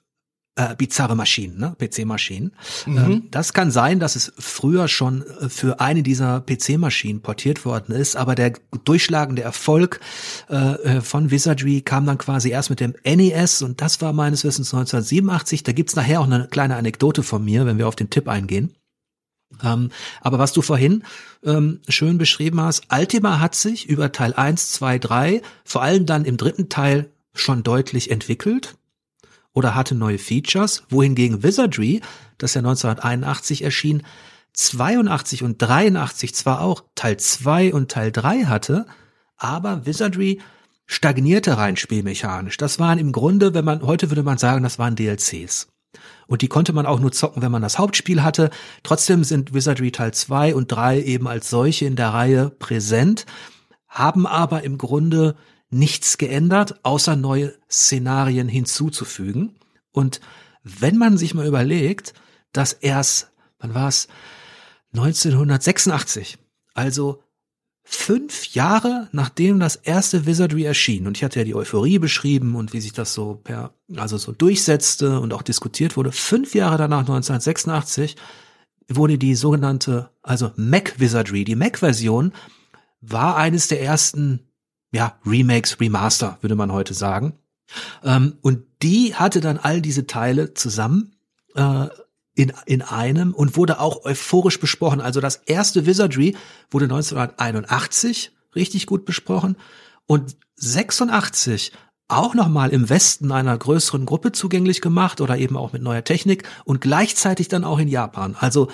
äh, 0.56 0.74
bizarre 0.74 1.14
Maschinen, 1.14 1.58
ne? 1.58 1.76
PC-Maschinen. 1.78 2.52
Mhm. 2.86 2.96
Ähm, 2.96 3.22
das 3.30 3.52
kann 3.52 3.70
sein, 3.70 4.00
dass 4.00 4.16
es 4.16 4.32
früher 4.38 4.88
schon 4.88 5.22
äh, 5.22 5.48
für 5.48 5.80
eine 5.80 6.02
dieser 6.02 6.40
PC-Maschinen 6.40 7.20
portiert 7.20 7.64
worden 7.64 7.94
ist, 7.94 8.16
aber 8.16 8.34
der 8.34 8.54
durchschlagende 8.84 9.42
Erfolg 9.42 10.00
äh, 10.48 10.56
äh, 10.56 11.00
von 11.02 11.30
Wizardry 11.30 11.82
kam 11.82 12.06
dann 12.06 12.18
quasi 12.18 12.50
erst 12.50 12.70
mit 12.70 12.80
dem 12.80 12.94
NES 13.04 13.62
und 13.62 13.80
das 13.82 14.00
war 14.00 14.12
meines 14.12 14.44
Wissens 14.44 14.72
1987. 14.72 15.62
Da 15.62 15.72
gibt's 15.72 15.94
nachher 15.94 16.20
auch 16.20 16.26
eine 16.26 16.48
kleine 16.48 16.76
Anekdote 16.76 17.22
von 17.22 17.44
mir, 17.44 17.66
wenn 17.66 17.78
wir 17.78 17.86
auf 17.86 17.96
den 17.96 18.08
Tipp 18.08 18.26
eingehen. 18.26 18.74
Ähm, 19.62 19.90
aber 20.22 20.38
was 20.38 20.52
du 20.54 20.62
vorhin 20.62 21.04
ähm, 21.44 21.80
schön 21.88 22.18
beschrieben 22.18 22.60
hast, 22.62 22.84
Ultima 22.90 23.40
hat 23.40 23.54
sich 23.54 23.88
über 23.88 24.10
Teil 24.10 24.32
1, 24.32 24.72
2, 24.72 24.98
3, 24.98 25.42
vor 25.64 25.82
allem 25.82 26.06
dann 26.06 26.24
im 26.24 26.36
dritten 26.36 26.68
Teil 26.68 27.10
schon 27.34 27.62
deutlich 27.62 28.10
entwickelt 28.10 28.74
oder 29.56 29.74
hatte 29.74 29.94
neue 29.94 30.18
Features, 30.18 30.82
wohingegen 30.90 31.42
Wizardry, 31.42 32.02
das 32.36 32.52
ja 32.52 32.58
1981 32.60 33.64
erschien, 33.64 34.02
82 34.52 35.42
und 35.42 35.56
83 35.56 36.34
zwar 36.34 36.60
auch 36.60 36.84
Teil 36.94 37.16
2 37.16 37.72
und 37.72 37.90
Teil 37.90 38.12
3 38.12 38.44
hatte, 38.44 38.84
aber 39.38 39.86
Wizardry 39.86 40.40
stagnierte 40.84 41.56
rein 41.56 41.78
spielmechanisch. 41.78 42.58
Das 42.58 42.78
waren 42.78 42.98
im 42.98 43.12
Grunde, 43.12 43.54
wenn 43.54 43.64
man, 43.64 43.80
heute 43.80 44.10
würde 44.10 44.22
man 44.22 44.36
sagen, 44.36 44.62
das 44.62 44.78
waren 44.78 44.94
DLCs. 44.94 45.68
Und 46.26 46.42
die 46.42 46.48
konnte 46.48 46.74
man 46.74 46.84
auch 46.84 47.00
nur 47.00 47.12
zocken, 47.12 47.40
wenn 47.40 47.50
man 47.50 47.62
das 47.62 47.78
Hauptspiel 47.78 48.22
hatte. 48.22 48.50
Trotzdem 48.82 49.24
sind 49.24 49.54
Wizardry 49.54 49.90
Teil 49.90 50.12
2 50.12 50.54
und 50.54 50.68
3 50.68 51.00
eben 51.00 51.26
als 51.26 51.48
solche 51.48 51.86
in 51.86 51.96
der 51.96 52.10
Reihe 52.10 52.50
präsent, 52.50 53.24
haben 53.88 54.26
aber 54.26 54.64
im 54.64 54.76
Grunde 54.76 55.34
nichts 55.70 56.18
geändert, 56.18 56.84
außer 56.84 57.16
neue 57.16 57.54
Szenarien 57.70 58.48
hinzuzufügen. 58.48 59.58
Und 59.92 60.20
wenn 60.62 60.96
man 60.96 61.16
sich 61.16 61.34
mal 61.34 61.46
überlegt, 61.46 62.14
dass 62.52 62.72
erst, 62.72 63.30
wann 63.58 63.74
war 63.74 63.88
es? 63.88 64.08
1986. 64.94 66.38
Also 66.74 67.22
fünf 67.88 68.46
Jahre 68.54 69.08
nachdem 69.12 69.60
das 69.60 69.76
erste 69.76 70.26
Wizardry 70.26 70.64
erschien, 70.64 71.06
und 71.06 71.16
ich 71.16 71.24
hatte 71.24 71.38
ja 71.38 71.44
die 71.44 71.54
Euphorie 71.54 71.98
beschrieben 71.98 72.56
und 72.56 72.72
wie 72.72 72.80
sich 72.80 72.92
das 72.92 73.14
so 73.14 73.40
per, 73.42 73.74
also 73.96 74.18
so 74.18 74.32
durchsetzte 74.32 75.20
und 75.20 75.32
auch 75.32 75.42
diskutiert 75.42 75.96
wurde, 75.96 76.10
fünf 76.10 76.54
Jahre 76.54 76.78
danach, 76.78 77.00
1986, 77.00 78.16
wurde 78.88 79.18
die 79.18 79.34
sogenannte, 79.34 80.10
also 80.22 80.52
Mac 80.56 80.98
Wizardry, 80.98 81.44
die 81.44 81.56
Mac-Version, 81.56 82.32
war 83.00 83.36
eines 83.36 83.68
der 83.68 83.82
ersten, 83.82 84.45
ja, 84.96 85.18
Remakes, 85.26 85.78
Remaster, 85.78 86.38
würde 86.40 86.56
man 86.56 86.72
heute 86.72 86.94
sagen. 86.94 87.34
Ähm, 88.02 88.38
und 88.40 88.64
die 88.82 89.14
hatte 89.14 89.40
dann 89.42 89.58
all 89.58 89.82
diese 89.82 90.06
Teile 90.06 90.54
zusammen 90.54 91.16
äh, 91.54 91.88
in, 92.34 92.52
in 92.64 92.80
einem 92.80 93.34
und 93.34 93.56
wurde 93.56 93.78
auch 93.78 94.04
euphorisch 94.04 94.58
besprochen. 94.58 95.02
Also 95.02 95.20
das 95.20 95.36
erste 95.36 95.84
Wizardry 95.84 96.34
wurde 96.70 96.86
1981 96.86 98.32
richtig 98.54 98.86
gut 98.86 99.04
besprochen 99.04 99.56
und 100.06 100.36
86 100.56 101.72
auch 102.08 102.34
nochmal 102.34 102.70
im 102.70 102.88
Westen 102.88 103.32
einer 103.32 103.58
größeren 103.58 104.06
Gruppe 104.06 104.32
zugänglich 104.32 104.80
gemacht 104.80 105.20
oder 105.20 105.36
eben 105.36 105.58
auch 105.58 105.74
mit 105.74 105.82
neuer 105.82 106.04
Technik 106.04 106.48
und 106.64 106.80
gleichzeitig 106.80 107.48
dann 107.48 107.64
auch 107.64 107.78
in 107.78 107.88
Japan. 107.88 108.34
Also 108.38 108.68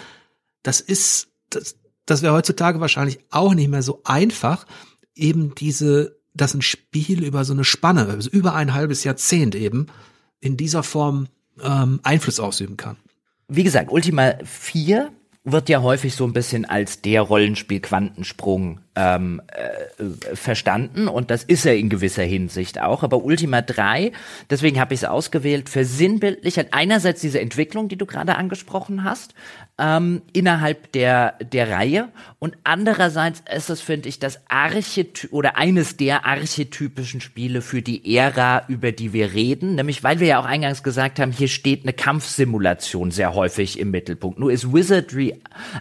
das 0.62 0.80
ist, 0.80 1.28
das, 1.50 1.76
das 2.06 2.22
wäre 2.22 2.34
heutzutage 2.34 2.78
wahrscheinlich 2.78 3.18
auch 3.30 3.54
nicht 3.54 3.70
mehr 3.70 3.82
so 3.82 4.02
einfach, 4.04 4.66
eben 5.14 5.54
diese, 5.54 6.16
dass 6.34 6.54
ein 6.54 6.62
Spiel 6.62 7.24
über 7.24 7.44
so 7.44 7.52
eine 7.52 7.64
Spanne, 7.64 8.06
also 8.06 8.30
über 8.30 8.54
ein 8.54 8.74
halbes 8.74 9.04
Jahrzehnt 9.04 9.54
eben, 9.54 9.86
in 10.40 10.56
dieser 10.56 10.82
Form 10.82 11.28
ähm, 11.62 12.00
Einfluss 12.02 12.40
ausüben 12.40 12.76
kann 12.76 12.96
wie 13.54 13.64
gesagt, 13.64 13.92
Ultima 13.92 14.34
4 14.44 15.10
wird 15.44 15.68
ja 15.68 15.82
häufig 15.82 16.14
so 16.14 16.24
ein 16.24 16.32
bisschen 16.32 16.64
als 16.64 17.02
der 17.02 17.20
Rollenspiel-Quantensprung 17.20 18.80
ähm, 18.94 19.42
äh, 19.48 20.34
verstanden 20.34 21.08
und 21.08 21.30
das 21.32 21.42
ist 21.42 21.66
er 21.66 21.76
in 21.76 21.88
gewisser 21.88 22.22
Hinsicht 22.22 22.80
auch. 22.80 23.02
Aber 23.02 23.24
Ultima 23.24 23.60
3, 23.60 24.12
deswegen 24.48 24.80
habe 24.80 24.94
ich 24.94 25.00
es 25.00 25.08
ausgewählt, 25.08 25.68
versinnbildlicht 25.68 26.68
einerseits 26.70 27.20
diese 27.20 27.40
Entwicklung, 27.40 27.88
die 27.88 27.96
du 27.96 28.06
gerade 28.06 28.36
angesprochen 28.36 29.02
hast, 29.04 29.34
ähm, 29.82 30.22
innerhalb 30.32 30.92
der, 30.92 31.34
der 31.40 31.70
Reihe. 31.70 32.08
Und 32.38 32.56
andererseits 32.64 33.42
ist 33.54 33.70
es, 33.70 33.80
finde 33.80 34.08
ich, 34.08 34.18
das 34.18 34.40
Archetyp 34.48 35.32
oder 35.32 35.56
eines 35.56 35.96
der 35.96 36.24
archetypischen 36.24 37.20
Spiele 37.20 37.62
für 37.62 37.82
die 37.82 38.16
Ära, 38.16 38.64
über 38.68 38.92
die 38.92 39.12
wir 39.12 39.32
reden, 39.32 39.74
nämlich 39.74 40.04
weil 40.04 40.20
wir 40.20 40.28
ja 40.28 40.40
auch 40.40 40.44
eingangs 40.44 40.82
gesagt 40.82 41.18
haben, 41.18 41.32
hier 41.32 41.48
steht 41.48 41.82
eine 41.82 41.92
Kampfsimulation 41.92 43.10
sehr 43.10 43.34
häufig 43.34 43.78
im 43.78 43.90
Mittelpunkt. 43.90 44.38
Nur 44.38 44.52
ist 44.52 44.72
Wizardry 44.72 45.40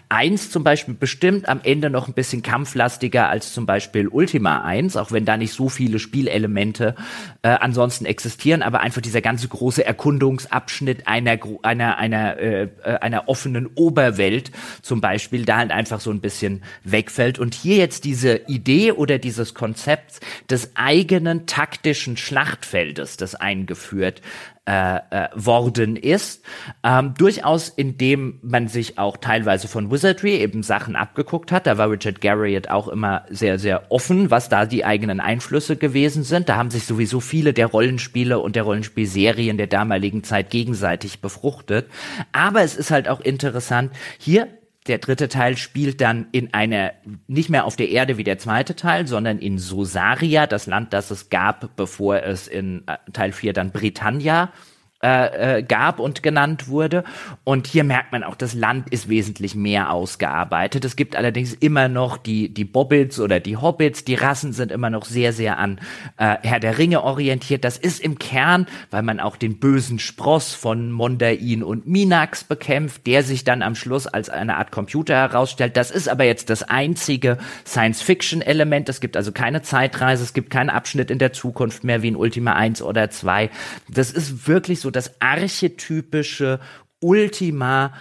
1 0.10 0.50
zum 0.50 0.64
Beispiel 0.64 0.96
bestimmt 0.96 1.48
am 1.48 1.62
Ende 1.64 1.90
noch 1.90 2.08
ein 2.08 2.14
bisschen 2.14 2.42
kampflastig 2.42 3.12
lastiger 3.12 3.30
als 3.30 3.54
zum 3.54 3.66
Beispiel 3.66 4.08
Ultima 4.08 4.62
1, 4.62 4.98
auch 4.98 5.12
wenn 5.12 5.26
da 5.26 5.38
nicht 5.38 5.54
so 5.54 5.70
viele 5.70 6.00
Spielelemente 6.00 6.96
äh, 7.42 7.50
ansonsten 7.50 8.06
existieren, 8.06 8.64
aber 8.64 8.80
einfach 8.80 9.02
dieser 9.02 9.22
ganze 9.22 9.48
große 9.48 9.86
Erkundungsabschnitt 9.86 11.08
einer 11.08 11.38
einer 11.62 11.98
einer 11.98 12.38
äh, 12.38 12.64
äh, 12.64 12.70
einer 13.02 13.28
offenen 13.28 13.70
Oberwelt 13.92 14.52
zum 14.82 15.02
Beispiel 15.02 15.44
da 15.44 15.58
halt 15.58 15.72
einfach 15.72 16.00
so 16.00 16.12
ein 16.12 16.22
bisschen 16.22 16.64
wegfällt. 16.84 17.40
Und 17.40 17.54
hier 17.54 17.76
jetzt 17.76 18.06
diese 18.06 18.38
Idee 18.48 18.94
oder 18.94 19.18
dieses 19.18 19.54
Konzept 19.54 20.22
des 20.50 20.72
eigenen 20.76 21.46
taktischen 21.46 22.16
Schlachtfeldes, 22.16 23.18
das 23.18 23.36
eingeführt 23.36 24.22
äh, 24.68 24.98
äh, 25.10 25.30
worden 25.34 25.96
ist. 25.96 26.44
Ähm, 26.84 27.16
durchaus 27.18 27.68
indem 27.68 28.40
man 28.44 28.68
sich 28.68 29.00
auch 29.00 29.18
teilweise 29.18 29.68
von 29.68 29.90
Wizardry 29.90 30.36
eben 30.36 30.62
Sachen 30.62 30.96
abgeguckt 30.96 31.52
hat. 31.52 31.66
Da 31.66 31.80
war 31.80 31.90
Richard 31.90 32.22
Garriott 32.22 32.70
auch 32.70 32.88
immer 32.88 33.26
sehr, 33.30 33.58
sehr 33.58 33.92
offen, 33.92 34.30
was 34.30 34.50
da 34.50 34.68
die 34.68 34.86
eigenen 34.86 35.20
Einflüsse 35.20 35.78
gewesen 35.78 36.24
sind. 36.24 36.48
Da 36.48 36.58
haben 36.58 36.70
sich 36.70 36.86
sowieso 36.86 37.20
viele 37.22 37.54
der 37.54 37.66
Rollenspiele 37.66 38.38
und 38.38 38.56
der 38.56 38.62
Rollenspielserien 38.62 39.58
der 39.58 39.66
damaligen 39.66 40.24
Zeit 40.24 40.52
gegenseitig 40.52 41.22
befruchtet. 41.22 41.88
Aber 42.32 42.62
es 42.62 42.76
ist 42.76 42.92
halt 42.92 43.10
auch 43.10 43.20
interessant, 43.20 43.92
hier 44.20 44.48
der 44.92 44.98
dritte 44.98 45.30
Teil 45.30 45.56
spielt 45.56 46.02
dann 46.02 46.28
in 46.34 46.54
einer, 46.54 46.92
nicht 47.28 47.50
mehr 47.50 47.64
auf 47.64 47.78
der 47.78 47.88
Erde 47.88 48.18
wie 48.18 48.26
der 48.26 48.38
zweite 48.38 48.76
Teil, 48.76 49.08
sondern 49.08 49.40
in 49.40 49.58
Sosaria, 49.58 50.48
das 50.48 50.66
Land, 50.66 50.92
das 50.92 51.12
es 51.12 51.30
gab, 51.30 51.78
bevor 51.78 52.24
es 52.24 52.50
in 52.50 52.84
äh, 52.88 52.98
Teil 53.14 53.32
4 53.32 53.54
dann 53.54 53.72
Britannia. 53.72 54.44
äh, 54.44 54.71
äh, 55.02 55.64
gab 55.64 56.00
und 56.00 56.24
genannt 56.24 56.68
wurde. 56.68 57.04
Und 57.44 57.68
hier 57.68 57.84
merkt 57.84 58.12
man 58.12 58.24
auch, 58.24 58.36
das 58.36 58.54
Land 58.54 58.90
ist 58.90 59.10
wesentlich 59.10 59.56
mehr 59.56 59.92
ausgearbeitet. 59.92 60.86
Es 60.86 60.96
gibt 60.96 61.16
allerdings 61.16 61.54
immer 61.54 61.88
noch 61.88 62.18
die, 62.18 62.54
die 62.54 62.66
Bobbits 62.66 63.20
oder 63.20 63.40
die 63.40 63.58
Hobbits. 63.58 64.04
Die 64.06 64.16
Rassen 64.16 64.54
sind 64.54 64.72
immer 64.72 64.90
noch 64.90 65.06
sehr, 65.06 65.34
sehr 65.34 65.58
an 65.58 65.80
äh, 66.18 66.38
Herr 66.44 66.60
der 66.60 66.78
Ringe 66.78 67.04
orientiert. 67.04 67.64
Das 67.64 67.78
ist 67.78 68.00
im 68.00 68.20
Kern, 68.20 68.68
weil 68.92 69.02
man 69.02 69.20
auch 69.20 69.36
den 69.36 69.60
bösen 69.60 70.00
Spross 70.00 70.54
von 70.54 70.92
Mondain 70.92 71.64
und 71.64 71.88
Minax 71.88 72.44
bekämpft, 72.44 73.08
der 73.08 73.24
sich 73.24 73.44
dann 73.44 73.62
am 73.62 73.76
Schluss 73.76 74.08
als 74.08 74.30
eine 74.30 74.58
Art 74.58 74.72
Computer 74.72 75.16
herausstellt. 75.16 75.78
Das 75.78 75.92
ist 75.92 76.10
aber 76.10 76.26
jetzt 76.26 76.50
das 76.50 76.64
einzige 76.64 77.38
Science-Fiction-Element. 77.66 78.90
Es 78.90 79.02
gibt 79.02 79.18
also 79.18 79.32
keine 79.32 79.62
Zeitreise, 79.62 80.24
es 80.24 80.34
gibt 80.34 80.52
keinen 80.52 80.70
Abschnitt 80.70 81.10
in 81.10 81.18
der 81.18 81.34
Zukunft 81.34 81.84
mehr 81.84 82.02
wie 82.04 82.10
in 82.10 82.16
Ultima 82.16 82.54
1 82.54 82.82
oder 82.82 83.10
2. 83.10 83.50
Das 83.90 84.12
ist 84.12 84.48
wirklich 84.48 84.80
so 84.80 84.91
das 84.96 85.22
archetypische 85.22 86.60
Ultima 87.00 87.94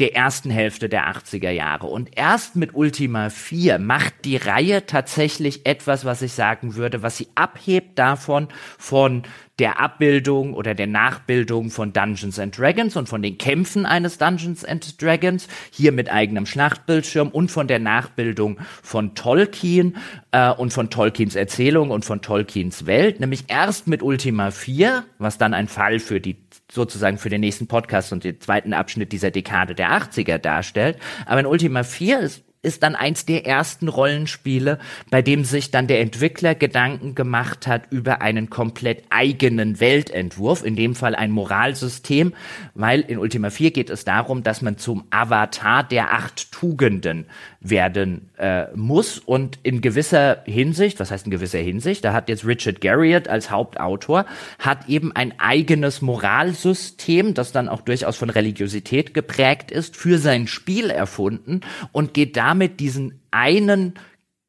der 0.00 0.16
ersten 0.16 0.50
Hälfte 0.50 0.88
der 0.88 1.08
80er 1.08 1.50
Jahre. 1.50 1.86
Und 1.86 2.16
erst 2.16 2.56
mit 2.56 2.74
Ultima 2.74 3.30
4 3.30 3.78
macht 3.78 4.24
die 4.24 4.36
Reihe 4.36 4.86
tatsächlich 4.86 5.66
etwas, 5.66 6.04
was 6.04 6.22
ich 6.22 6.32
sagen 6.32 6.74
würde, 6.74 7.02
was 7.02 7.16
sie 7.16 7.28
abhebt 7.36 7.98
davon 7.98 8.48
von 8.76 9.22
der 9.58 9.80
Abbildung 9.80 10.54
oder 10.54 10.74
der 10.74 10.88
Nachbildung 10.88 11.70
von 11.70 11.92
Dungeons 11.92 12.38
and 12.38 12.58
Dragons 12.58 12.96
und 12.96 13.08
von 13.08 13.22
den 13.22 13.38
Kämpfen 13.38 13.86
eines 13.86 14.18
Dungeons 14.18 14.64
and 14.64 15.00
Dragons, 15.00 15.46
hier 15.70 15.92
mit 15.92 16.10
eigenem 16.10 16.46
Schlachtbildschirm 16.46 17.28
und 17.28 17.50
von 17.50 17.68
der 17.68 17.78
Nachbildung 17.78 18.58
von 18.82 19.14
Tolkien 19.14 19.96
äh, 20.32 20.50
und 20.50 20.72
von 20.72 20.90
Tolkiens 20.90 21.36
Erzählung 21.36 21.90
und 21.90 22.04
von 22.04 22.20
Tolkiens 22.20 22.86
Welt, 22.86 23.20
nämlich 23.20 23.44
erst 23.48 23.86
mit 23.86 24.02
Ultima 24.02 24.50
4, 24.50 25.04
was 25.18 25.38
dann 25.38 25.54
ein 25.54 25.68
Fall 25.68 26.00
für 26.00 26.20
die 26.20 26.36
sozusagen 26.70 27.18
für 27.18 27.28
den 27.28 27.40
nächsten 27.40 27.66
Podcast 27.66 28.12
und 28.12 28.24
den 28.24 28.40
zweiten 28.40 28.72
Abschnitt 28.72 29.12
dieser 29.12 29.30
Dekade 29.30 29.74
der 29.74 29.92
80er 29.92 30.38
darstellt. 30.38 30.98
Aber 31.26 31.40
in 31.40 31.46
Ultima 31.46 31.84
4 31.84 32.20
ist 32.20 32.43
ist 32.64 32.82
dann 32.82 32.94
eins 32.94 33.26
der 33.26 33.46
ersten 33.46 33.88
Rollenspiele, 33.88 34.78
bei 35.10 35.22
dem 35.22 35.44
sich 35.44 35.70
dann 35.70 35.86
der 35.86 36.00
Entwickler 36.00 36.54
Gedanken 36.54 37.14
gemacht 37.14 37.66
hat 37.66 37.90
über 37.90 38.20
einen 38.20 38.50
komplett 38.50 39.04
eigenen 39.10 39.80
Weltentwurf, 39.80 40.64
in 40.64 40.76
dem 40.76 40.94
Fall 40.94 41.14
ein 41.14 41.30
Moralsystem, 41.30 42.32
weil 42.74 43.00
in 43.00 43.18
Ultima 43.18 43.50
4 43.50 43.70
geht 43.70 43.90
es 43.90 44.04
darum, 44.04 44.42
dass 44.42 44.62
man 44.62 44.78
zum 44.78 45.04
Avatar 45.10 45.84
der 45.84 46.12
acht 46.12 46.52
Tugenden 46.52 47.26
werden 47.64 48.30
äh, 48.36 48.66
muss 48.76 49.18
und 49.18 49.58
in 49.62 49.80
gewisser 49.80 50.42
Hinsicht, 50.44 51.00
was 51.00 51.10
heißt 51.10 51.24
in 51.24 51.30
gewisser 51.30 51.58
Hinsicht, 51.58 52.04
da 52.04 52.12
hat 52.12 52.28
jetzt 52.28 52.46
Richard 52.46 52.82
Garriott 52.82 53.26
als 53.26 53.50
Hauptautor, 53.50 54.26
hat 54.58 54.86
eben 54.88 55.12
ein 55.12 55.40
eigenes 55.40 56.02
Moralsystem, 56.02 57.32
das 57.32 57.52
dann 57.52 57.70
auch 57.70 57.80
durchaus 57.80 58.16
von 58.18 58.28
Religiosität 58.28 59.14
geprägt 59.14 59.70
ist, 59.70 59.96
für 59.96 60.18
sein 60.18 60.46
Spiel 60.46 60.90
erfunden 60.90 61.62
und 61.90 62.12
geht 62.12 62.36
damit 62.36 62.80
diesen 62.80 63.22
einen 63.30 63.94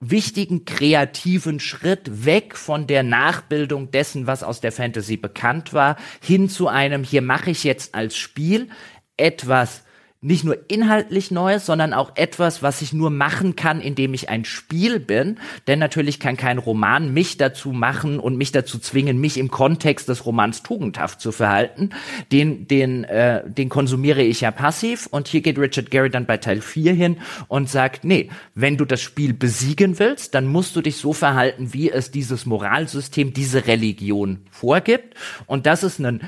wichtigen 0.02 0.66
kreativen 0.66 1.62
Schritt 1.62 2.26
weg 2.26 2.58
von 2.58 2.86
der 2.86 3.04
Nachbildung 3.04 3.92
dessen, 3.92 4.28
was 4.28 4.44
aus 4.44 4.60
der 4.60 4.74
Fantasy 4.74 5.16
bekannt 5.16 5.74
war, 5.74 5.96
hin 6.22 6.50
zu 6.50 6.68
einem, 6.68 7.06
hier 7.06 7.22
mache 7.22 7.52
ich 7.52 7.64
jetzt 7.64 7.96
als 7.96 8.18
Spiel 8.18 8.68
etwas 9.16 9.85
nicht 10.26 10.44
nur 10.44 10.58
inhaltlich 10.70 11.30
Neues, 11.30 11.66
sondern 11.66 11.94
auch 11.94 12.14
etwas, 12.16 12.64
was 12.64 12.82
ich 12.82 12.94
nur 12.94 13.12
machen 13.12 13.56
kann, 13.56 13.80
indem 13.80 14.14
ich 14.16 14.28
ein 14.28 14.44
Spiel 14.44 15.00
bin. 15.00 15.38
Denn 15.68 15.78
natürlich 15.78 16.20
kann 16.20 16.36
kein 16.36 16.58
Roman 16.58 17.14
mich 17.14 17.38
dazu 17.38 17.72
machen 17.72 18.20
und 18.20 18.36
mich 18.36 18.52
dazu 18.52 18.80
zwingen, 18.80 19.20
mich 19.20 19.38
im 19.38 19.52
Kontext 19.52 20.10
des 20.10 20.26
Romans 20.26 20.64
tugendhaft 20.64 21.22
zu 21.22 21.32
verhalten. 21.32 21.92
Den, 22.32 22.68
den, 22.68 23.04
äh, 23.04 23.48
den 23.48 23.70
konsumiere 23.70 24.24
ich 24.24 24.42
ja 24.42 24.50
passiv. 24.50 25.08
Und 25.12 25.28
hier 25.28 25.42
geht 25.42 25.60
Richard 25.60 25.92
Gary 25.92 26.10
dann 26.10 26.26
bei 26.26 26.38
Teil 26.38 26.60
4 26.60 26.94
hin 26.94 27.18
und 27.48 27.70
sagt, 27.70 28.04
nee, 28.04 28.30
wenn 28.56 28.78
du 28.78 28.86
das 28.86 29.02
Spiel 29.02 29.34
besiegen 29.34 30.00
willst, 30.00 30.34
dann 30.34 30.48
musst 30.48 30.76
du 30.76 30.82
dich 30.82 30.98
so 30.98 31.14
verhalten, 31.14 31.74
wie 31.74 31.92
es 31.92 32.10
dieses 32.10 32.48
Moralsystem, 32.48 33.32
diese 33.34 33.68
Religion 33.68 34.40
vorgibt. 34.50 35.14
Und 35.46 35.68
das 35.68 35.84
ist 35.84 36.00
ein 36.00 36.22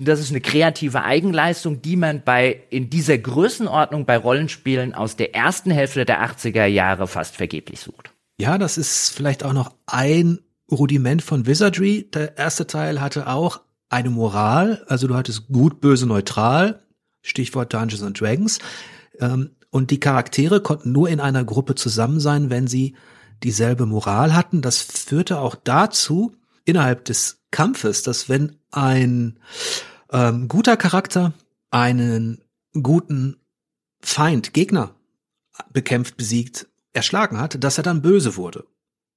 das 0.00 0.20
ist 0.20 0.30
eine 0.30 0.40
kreative 0.40 1.04
Eigenleistung, 1.04 1.82
die 1.82 1.96
man 1.96 2.22
bei, 2.24 2.62
in 2.70 2.90
dieser 2.90 3.18
Größenordnung 3.18 4.06
bei 4.06 4.16
Rollenspielen 4.16 4.94
aus 4.94 5.16
der 5.16 5.34
ersten 5.34 5.70
Hälfte 5.70 6.04
der 6.04 6.24
80er 6.24 6.64
Jahre 6.64 7.06
fast 7.06 7.36
vergeblich 7.36 7.80
sucht. 7.80 8.10
Ja, 8.38 8.56
das 8.56 8.78
ist 8.78 9.10
vielleicht 9.10 9.44
auch 9.44 9.52
noch 9.52 9.74
ein 9.86 10.38
Rudiment 10.70 11.22
von 11.22 11.46
Wizardry. 11.46 12.08
Der 12.14 12.38
erste 12.38 12.66
Teil 12.66 13.00
hatte 13.00 13.26
auch 13.26 13.60
eine 13.90 14.10
Moral, 14.10 14.84
also 14.88 15.06
du 15.06 15.16
hattest 15.16 15.48
gut, 15.48 15.80
böse, 15.80 16.06
neutral. 16.06 16.80
Stichwort 17.22 17.74
Dungeons 17.74 18.02
and 18.02 18.18
Dragons. 18.18 18.58
Ähm, 19.18 19.50
und 19.70 19.90
die 19.90 20.00
Charaktere 20.00 20.60
konnten 20.60 20.92
nur 20.92 21.08
in 21.08 21.20
einer 21.20 21.44
Gruppe 21.44 21.74
zusammen 21.74 22.18
sein, 22.18 22.50
wenn 22.50 22.66
sie 22.66 22.96
dieselbe 23.42 23.86
Moral 23.86 24.34
hatten. 24.34 24.62
Das 24.62 24.80
führte 24.80 25.38
auch 25.38 25.54
dazu, 25.54 26.32
innerhalb 26.64 27.04
des 27.04 27.42
Kampfes, 27.50 28.02
dass 28.02 28.28
wenn 28.28 28.56
ein 28.70 29.38
ähm, 30.12 30.48
guter 30.48 30.76
Charakter 30.76 31.32
einen 31.70 32.42
guten 32.82 33.36
Feind, 34.00 34.54
Gegner 34.54 34.94
bekämpft, 35.72 36.16
besiegt, 36.16 36.68
erschlagen 36.92 37.38
hat, 37.38 37.62
dass 37.62 37.78
er 37.78 37.84
dann 37.84 38.02
böse 38.02 38.36
wurde 38.36 38.64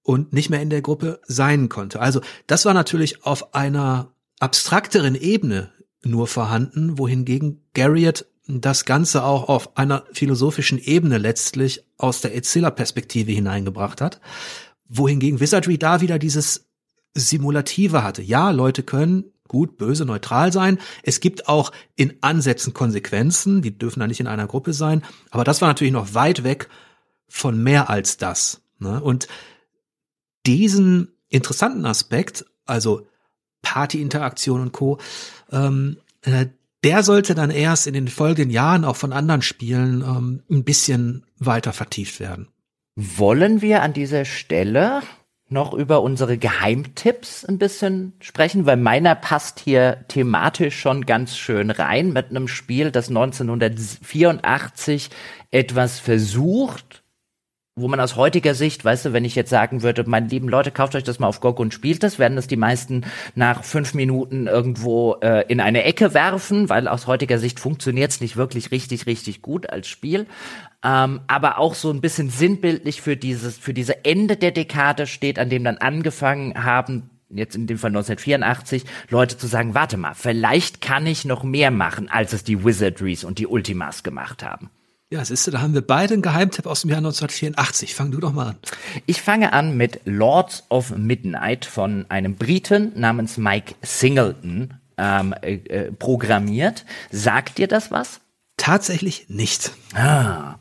und 0.04 0.34
nicht 0.34 0.50
mehr 0.50 0.62
in 0.62 0.70
der 0.70 0.82
Gruppe 0.82 1.22
sein 1.26 1.70
konnte. 1.70 2.00
Also 2.00 2.22
das 2.48 2.66
war 2.66 2.74
natürlich 2.74 3.26
auf 3.26 3.54
einer 3.56 4.14
abstrakteren 4.40 5.16
Ebene 5.16 5.72
nur 6.04 6.28
vorhanden, 6.28 6.98
wohingegen 6.98 7.62
Garriott 7.74 8.26
das 8.46 8.84
Ganze 8.84 9.24
auch 9.24 9.48
auf 9.48 9.78
einer 9.78 10.04
philosophischen 10.12 10.78
Ebene 10.78 11.18
letztlich 11.18 11.86
aus 11.98 12.20
der 12.20 12.36
Erzählerperspektive 12.36 13.32
hineingebracht 13.32 14.02
hat, 14.02 14.20
wohingegen 14.90 15.40
Wizardry 15.40 15.78
da 15.78 16.02
wieder 16.02 16.20
dieses 16.20 16.66
Simulative 17.14 18.04
hatte. 18.04 18.22
Ja, 18.22 18.52
Leute 18.52 18.84
können 18.84 19.33
gut, 19.48 19.78
böse, 19.78 20.06
neutral 20.06 20.52
sein. 20.52 20.80
Es 21.04 21.20
gibt 21.20 21.48
auch 21.48 21.72
in 21.96 22.14
Ansätzen 22.22 22.74
Konsequenzen, 22.74 23.62
die 23.62 23.78
dürfen 23.78 24.00
da 24.00 24.08
nicht 24.08 24.20
in 24.20 24.28
einer 24.28 24.48
Gruppe 24.48 24.74
sein. 24.74 25.04
Aber 25.32 25.44
das 25.44 25.62
war 25.62 25.68
natürlich 25.68 25.94
noch 25.94 26.14
weit 26.14 26.44
weg 26.44 26.70
von 27.28 27.62
mehr 27.62 27.90
als 27.90 28.18
das. 28.18 28.62
Ne? 28.80 29.02
Und 29.02 29.28
diesen 30.46 31.10
interessanten 31.30 31.86
Aspekt, 31.86 32.46
also 32.66 33.08
Partyinteraktion 33.62 34.62
und 34.62 34.72
Co., 34.72 35.00
ähm, 35.52 35.98
äh, 36.22 36.48
der 36.84 37.02
sollte 37.04 37.34
dann 37.34 37.50
erst 37.50 37.88
in 37.88 37.94
den 37.94 38.10
folgenden 38.10 38.50
Jahren 38.50 38.84
auch 38.84 38.98
von 38.98 39.14
anderen 39.14 39.42
Spielen 39.42 40.02
ähm, 40.02 40.44
ein 40.52 40.64
bisschen 40.66 41.26
weiter 41.38 41.72
vertieft 41.72 42.20
werden. 42.20 42.50
Wollen 42.96 43.62
wir 43.62 43.82
an 43.82 43.94
dieser 43.94 44.26
Stelle 44.26 45.02
noch 45.54 45.74
über 45.74 46.02
unsere 46.02 46.38
Geheimtipps 46.38 47.46
ein 47.46 47.58
bisschen 47.58 48.12
sprechen, 48.20 48.66
weil 48.66 48.76
meiner 48.78 49.16
passt 49.16 49.60
hier 49.60 50.04
thematisch 50.10 50.78
schon 50.80 51.06
ganz 51.06 51.38
schön 51.38 51.70
rein 51.70 52.12
mit 52.12 52.32
einem 52.32 52.50
Spiel, 52.50 52.92
das 52.92 53.08
1984 53.10 55.10
etwas 55.52 56.00
versucht, 56.00 57.03
wo 57.76 57.88
man 57.88 58.00
aus 58.00 58.16
heutiger 58.16 58.54
Sicht, 58.54 58.86
weißt 58.86 59.06
du, 59.06 59.14
wenn 59.14 59.26
ich 59.26 59.34
jetzt 59.34 59.50
sagen 59.50 59.82
würde, 59.82 60.08
meine 60.08 60.28
lieben 60.28 60.48
Leute, 60.48 60.70
kauft 60.70 60.94
euch 60.94 61.04
das 61.04 61.18
mal 61.18 61.28
auf 61.28 61.40
GOG 61.40 61.60
und 61.60 61.74
spielt 61.74 62.04
das, 62.04 62.20
werden 62.20 62.36
das 62.36 62.46
die 62.46 62.56
meisten 62.56 63.04
nach 63.34 63.64
fünf 63.64 63.96
Minuten 63.96 64.46
irgendwo 64.46 65.16
äh, 65.22 65.46
in 65.48 65.60
eine 65.60 65.84
Ecke 65.84 66.14
werfen, 66.14 66.70
weil 66.70 66.88
aus 66.88 67.08
heutiger 67.08 67.40
Sicht 67.40 67.60
funktioniert 67.60 68.12
es 68.12 68.22
nicht 68.22 68.38
wirklich 68.38 68.70
richtig, 68.70 69.08
richtig 69.08 69.42
gut 69.42 69.72
als 69.72 69.88
Spiel. 69.88 70.28
Ähm, 70.84 71.22
aber 71.26 71.58
auch 71.58 71.74
so 71.74 71.90
ein 71.90 72.02
bisschen 72.02 72.30
sinnbildlich 72.30 73.02
für 73.02 73.18
dieses, 73.18 73.58
für 73.58 73.74
diese 73.74 74.06
Ende 74.06 74.36
der 74.36 74.52
Dekade 74.52 75.08
steht, 75.08 75.40
an 75.40 75.50
dem 75.50 75.64
dann 75.64 75.78
angefangen 75.80 76.64
haben, 76.64 77.10
jetzt 77.30 77.56
in 77.56 77.66
dem 77.66 77.80
Fall 77.80 77.90
1984, 77.90 78.84
Leute 79.10 79.40
zu 79.40 79.48
sagen, 79.48 79.74
warte 79.74 79.98
mal, 79.98 80.14
vielleicht 80.14 80.80
kann 80.80 81.08
ich 81.08 81.26
noch 81.26 81.44
mehr 81.44 81.72
machen, 81.72 82.08
als 82.08 82.34
es 82.34 82.44
die 82.44 82.64
Wizardries 82.64 83.24
und 83.24 83.40
die 83.40 83.48
Ultimas 83.48 84.04
gemacht 84.04 84.44
haben. 84.44 84.70
Ja, 85.14 85.24
siehst 85.24 85.46
du, 85.46 85.52
da 85.52 85.62
haben 85.62 85.76
wir 85.76 85.86
beide 85.86 86.16
einen 86.16 86.24
Geheimtipp 86.24 86.66
aus 86.66 86.82
dem 86.82 86.90
Jahr 86.90 86.98
1984. 86.98 87.94
Fang 87.94 88.10
du 88.10 88.20
doch 88.20 88.34
mal 88.34 88.48
an. 88.48 88.56
Ich 89.06 89.22
fange 89.22 89.54
an 89.54 89.78
mit 89.78 90.02
Lords 90.06 90.64
of 90.70 90.98
Midnight 90.98 91.66
von 91.66 92.08
einem 92.10 92.34
Briten 92.34 92.94
namens 92.96 93.38
Mike 93.38 93.76
Singleton 93.84 94.74
ähm, 94.98 95.36
äh, 95.44 95.54
äh, 95.54 95.92
programmiert. 95.92 96.86
Sagt 97.12 97.60
dir 97.60 97.68
das 97.68 97.92
was? 97.92 98.22
Tatsächlich 98.58 99.30
nicht. 99.30 99.74
Ah. 99.94 100.56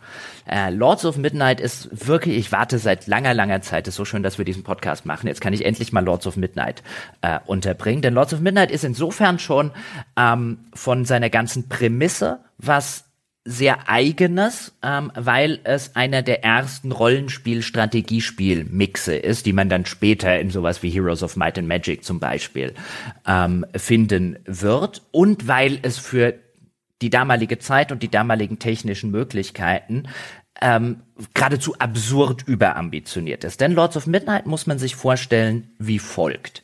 Äh, 0.47 0.69
Lords 0.69 1.07
of 1.07 1.16
Midnight 1.16 1.59
ist 1.59 2.07
wirklich, 2.07 2.37
ich 2.37 2.53
warte 2.53 2.79
seit 2.79 3.07
langer, 3.07 3.33
langer 3.33 3.62
Zeit. 3.62 3.89
Es 3.89 3.95
ist 3.95 3.97
so 3.97 4.05
schön, 4.05 4.23
dass 4.23 4.37
wir 4.37 4.45
diesen 4.45 4.65
Podcast 4.65 5.07
machen. 5.07 5.29
Jetzt 5.29 5.41
kann 5.41 5.55
ich 5.55 5.65
endlich 5.65 5.95
mal 5.95 6.05
Lords 6.05 6.27
of 6.27 6.37
Midnight 6.37 6.83
äh, 7.23 7.39
unterbringen. 7.47 8.03
Denn 8.03 8.12
Lords 8.12 8.35
of 8.35 8.41
Midnight 8.41 8.70
ist 8.70 8.85
insofern 8.85 9.39
schon 9.39 9.70
ähm, 10.19 10.59
von 10.74 11.07
seiner 11.07 11.31
ganzen 11.31 11.70
Prämisse 11.70 12.41
was 12.59 13.05
sehr 13.44 13.89
eigenes, 13.89 14.73
ähm, 14.82 15.10
weil 15.14 15.60
es 15.64 15.97
einer 15.97 16.23
der 16.23 16.44
ersten 16.44 16.93
Rollenspiel-Strategiespiel-Mixe 16.93 19.16
ist, 19.16 19.47
die 19.47 19.52
man 19.52 19.69
dann 19.69 19.85
später 19.85 20.39
in 20.39 20.51
sowas 20.51 20.85
wie 20.85 20.90
Heroes 20.90 21.24
of 21.24 21.35
Might 21.36 21.59
and 21.59 21.66
Magic 21.66 22.05
zum 22.05 22.20
Beispiel 22.20 22.73
ähm, 23.27 23.66
finden 23.74 24.39
wird 24.44 25.02
und 25.10 25.48
weil 25.48 25.81
es 25.82 25.98
für 25.98 26.35
die 27.02 27.10
damalige 27.10 27.59
Zeit 27.59 27.90
und 27.90 28.05
die 28.05 28.10
damaligen 28.10 28.60
technischen 28.60 29.10
Möglichkeiten 29.10 30.05
ähm, 30.60 31.02
geradezu 31.35 31.74
absurd 31.78 32.44
überambitioniert 32.47 33.43
ist. 33.43 33.60
Denn 33.60 33.73
Lords 33.73 33.97
of 33.97 34.06
Midnight 34.06 34.47
muss 34.47 34.69
man 34.69 34.78
sich 34.78 34.94
vorstellen 34.94 35.73
wie 35.78 35.98
folgt. 35.98 36.62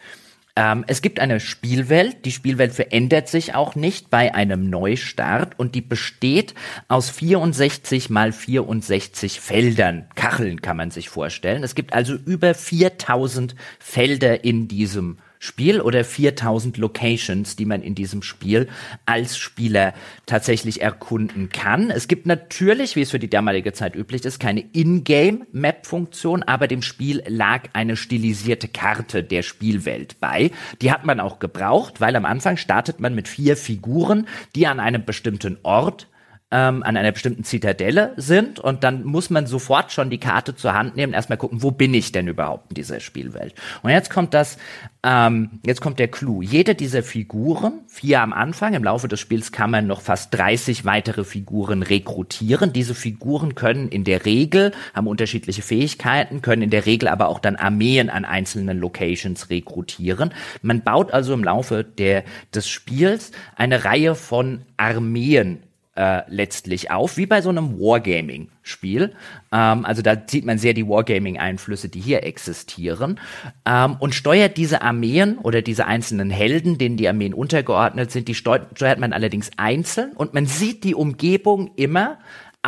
Ähm, 0.58 0.84
es 0.88 1.02
gibt 1.02 1.20
eine 1.20 1.38
Spielwelt. 1.38 2.24
Die 2.24 2.32
Spielwelt 2.32 2.72
verändert 2.72 3.28
sich 3.28 3.54
auch 3.54 3.76
nicht 3.76 4.10
bei 4.10 4.34
einem 4.34 4.68
Neustart 4.68 5.56
und 5.56 5.76
die 5.76 5.80
besteht 5.80 6.52
aus 6.88 7.10
64 7.10 8.10
mal 8.10 8.32
64 8.32 9.40
Feldern. 9.40 10.06
Kacheln 10.16 10.60
kann 10.60 10.76
man 10.76 10.90
sich 10.90 11.10
vorstellen. 11.10 11.62
Es 11.62 11.76
gibt 11.76 11.92
also 11.92 12.14
über 12.14 12.54
4000 12.54 13.54
Felder 13.78 14.42
in 14.42 14.66
diesem 14.66 15.18
Spiel 15.38 15.80
oder 15.80 16.04
4000 16.04 16.76
Locations, 16.78 17.56
die 17.56 17.64
man 17.64 17.82
in 17.82 17.94
diesem 17.94 18.22
Spiel 18.22 18.68
als 19.06 19.38
Spieler 19.38 19.94
tatsächlich 20.26 20.82
erkunden 20.82 21.48
kann. 21.48 21.90
Es 21.90 22.08
gibt 22.08 22.26
natürlich, 22.26 22.96
wie 22.96 23.02
es 23.02 23.10
für 23.10 23.18
die 23.18 23.30
damalige 23.30 23.72
Zeit 23.72 23.94
üblich 23.94 24.24
ist, 24.24 24.40
keine 24.40 24.64
Ingame-Map-Funktion, 24.72 26.42
aber 26.42 26.66
dem 26.66 26.82
Spiel 26.82 27.22
lag 27.26 27.68
eine 27.72 27.96
stilisierte 27.96 28.68
Karte 28.68 29.22
der 29.22 29.42
Spielwelt 29.42 30.20
bei. 30.20 30.50
Die 30.82 30.92
hat 30.92 31.04
man 31.04 31.20
auch 31.20 31.38
gebraucht, 31.38 32.00
weil 32.00 32.16
am 32.16 32.24
Anfang 32.24 32.56
startet 32.56 33.00
man 33.00 33.14
mit 33.14 33.28
vier 33.28 33.56
Figuren, 33.56 34.26
die 34.54 34.66
an 34.66 34.80
einem 34.80 35.04
bestimmten 35.04 35.58
Ort 35.62 36.08
ähm, 36.50 36.82
an 36.82 36.96
einer 36.96 37.12
bestimmten 37.12 37.44
Zitadelle 37.44 38.14
sind 38.16 38.58
und 38.58 38.82
dann 38.82 39.04
muss 39.04 39.28
man 39.28 39.46
sofort 39.46 39.92
schon 39.92 40.08
die 40.08 40.18
Karte 40.18 40.56
zur 40.56 40.72
Hand 40.72 40.96
nehmen, 40.96 41.12
erstmal 41.12 41.36
gucken, 41.36 41.62
wo 41.62 41.70
bin 41.70 41.92
ich 41.92 42.10
denn 42.10 42.26
überhaupt 42.26 42.70
in 42.70 42.74
dieser 42.74 43.00
Spielwelt. 43.00 43.54
Und 43.82 43.90
jetzt 43.90 44.08
kommt 44.08 44.32
das, 44.32 44.56
ähm, 45.02 45.60
jetzt 45.66 45.82
kommt 45.82 45.98
der 45.98 46.08
Clou. 46.08 46.40
Jede 46.40 46.74
dieser 46.74 47.02
Figuren, 47.02 47.80
vier 47.86 48.22
am 48.22 48.32
Anfang, 48.32 48.72
im 48.72 48.82
Laufe 48.82 49.08
des 49.08 49.20
Spiels 49.20 49.52
kann 49.52 49.70
man 49.70 49.86
noch 49.86 50.00
fast 50.00 50.32
30 50.34 50.86
weitere 50.86 51.24
Figuren 51.24 51.82
rekrutieren. 51.82 52.72
Diese 52.72 52.94
Figuren 52.94 53.54
können 53.54 53.88
in 53.88 54.04
der 54.04 54.24
Regel, 54.24 54.72
haben 54.94 55.06
unterschiedliche 55.06 55.60
Fähigkeiten, 55.60 56.40
können 56.40 56.62
in 56.62 56.70
der 56.70 56.86
Regel 56.86 57.08
aber 57.08 57.28
auch 57.28 57.40
dann 57.40 57.56
Armeen 57.56 58.08
an 58.08 58.24
einzelnen 58.24 58.78
Locations 58.78 59.50
rekrutieren. 59.50 60.32
Man 60.62 60.82
baut 60.82 61.12
also 61.12 61.34
im 61.34 61.44
Laufe 61.44 61.84
der, 61.84 62.24
des 62.54 62.70
Spiels 62.70 63.32
eine 63.54 63.84
Reihe 63.84 64.14
von 64.14 64.62
Armeen 64.78 65.62
äh, 65.98 66.22
letztlich 66.28 66.92
auf, 66.92 67.16
wie 67.16 67.26
bei 67.26 67.42
so 67.42 67.48
einem 67.48 67.80
Wargaming-Spiel. 67.80 69.14
Ähm, 69.50 69.84
also 69.84 70.00
da 70.00 70.16
sieht 70.24 70.46
man 70.46 70.56
sehr 70.56 70.72
die 70.72 70.86
Wargaming-Einflüsse, 70.86 71.88
die 71.88 71.98
hier 71.98 72.22
existieren 72.22 73.18
ähm, 73.66 73.96
und 73.98 74.14
steuert 74.14 74.56
diese 74.56 74.82
Armeen 74.82 75.38
oder 75.38 75.60
diese 75.60 75.86
einzelnen 75.86 76.30
Helden, 76.30 76.78
denen 76.78 76.96
die 76.96 77.08
Armeen 77.08 77.34
untergeordnet 77.34 78.12
sind, 78.12 78.28
die 78.28 78.36
steuert 78.36 78.98
man 79.00 79.12
allerdings 79.12 79.50
einzeln 79.56 80.12
und 80.12 80.34
man 80.34 80.46
sieht 80.46 80.84
die 80.84 80.94
Umgebung 80.94 81.72
immer 81.74 82.18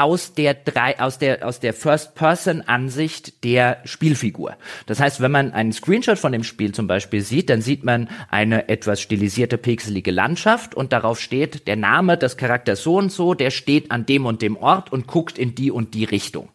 aus 0.00 0.34
der 0.34 0.54
drei, 0.54 0.98
aus 0.98 1.18
der, 1.18 1.46
aus 1.46 1.60
der 1.60 1.74
First-Person-Ansicht 1.74 3.44
der 3.44 3.78
Spielfigur. 3.84 4.56
Das 4.86 4.98
heißt, 4.98 5.20
wenn 5.20 5.30
man 5.30 5.52
einen 5.52 5.72
Screenshot 5.72 6.18
von 6.18 6.32
dem 6.32 6.44
Spiel 6.44 6.72
zum 6.72 6.86
Beispiel 6.86 7.20
sieht, 7.20 7.50
dann 7.50 7.60
sieht 7.60 7.84
man 7.84 8.08
eine 8.30 8.68
etwas 8.68 9.00
stilisierte, 9.00 9.58
pixelige 9.58 10.10
Landschaft 10.10 10.74
und 10.74 10.92
darauf 10.92 11.20
steht 11.20 11.66
der 11.66 11.76
Name 11.76 12.16
des 12.16 12.36
Charakters 12.36 12.82
so 12.82 12.96
und 12.96 13.12
so, 13.12 13.34
der 13.34 13.50
steht 13.50 13.90
an 13.90 14.06
dem 14.06 14.26
und 14.26 14.42
dem 14.42 14.56
Ort 14.56 14.92
und 14.92 15.06
guckt 15.06 15.38
in 15.38 15.54
die 15.54 15.70
und 15.70 15.94
die 15.94 16.04
Richtung. 16.04 16.48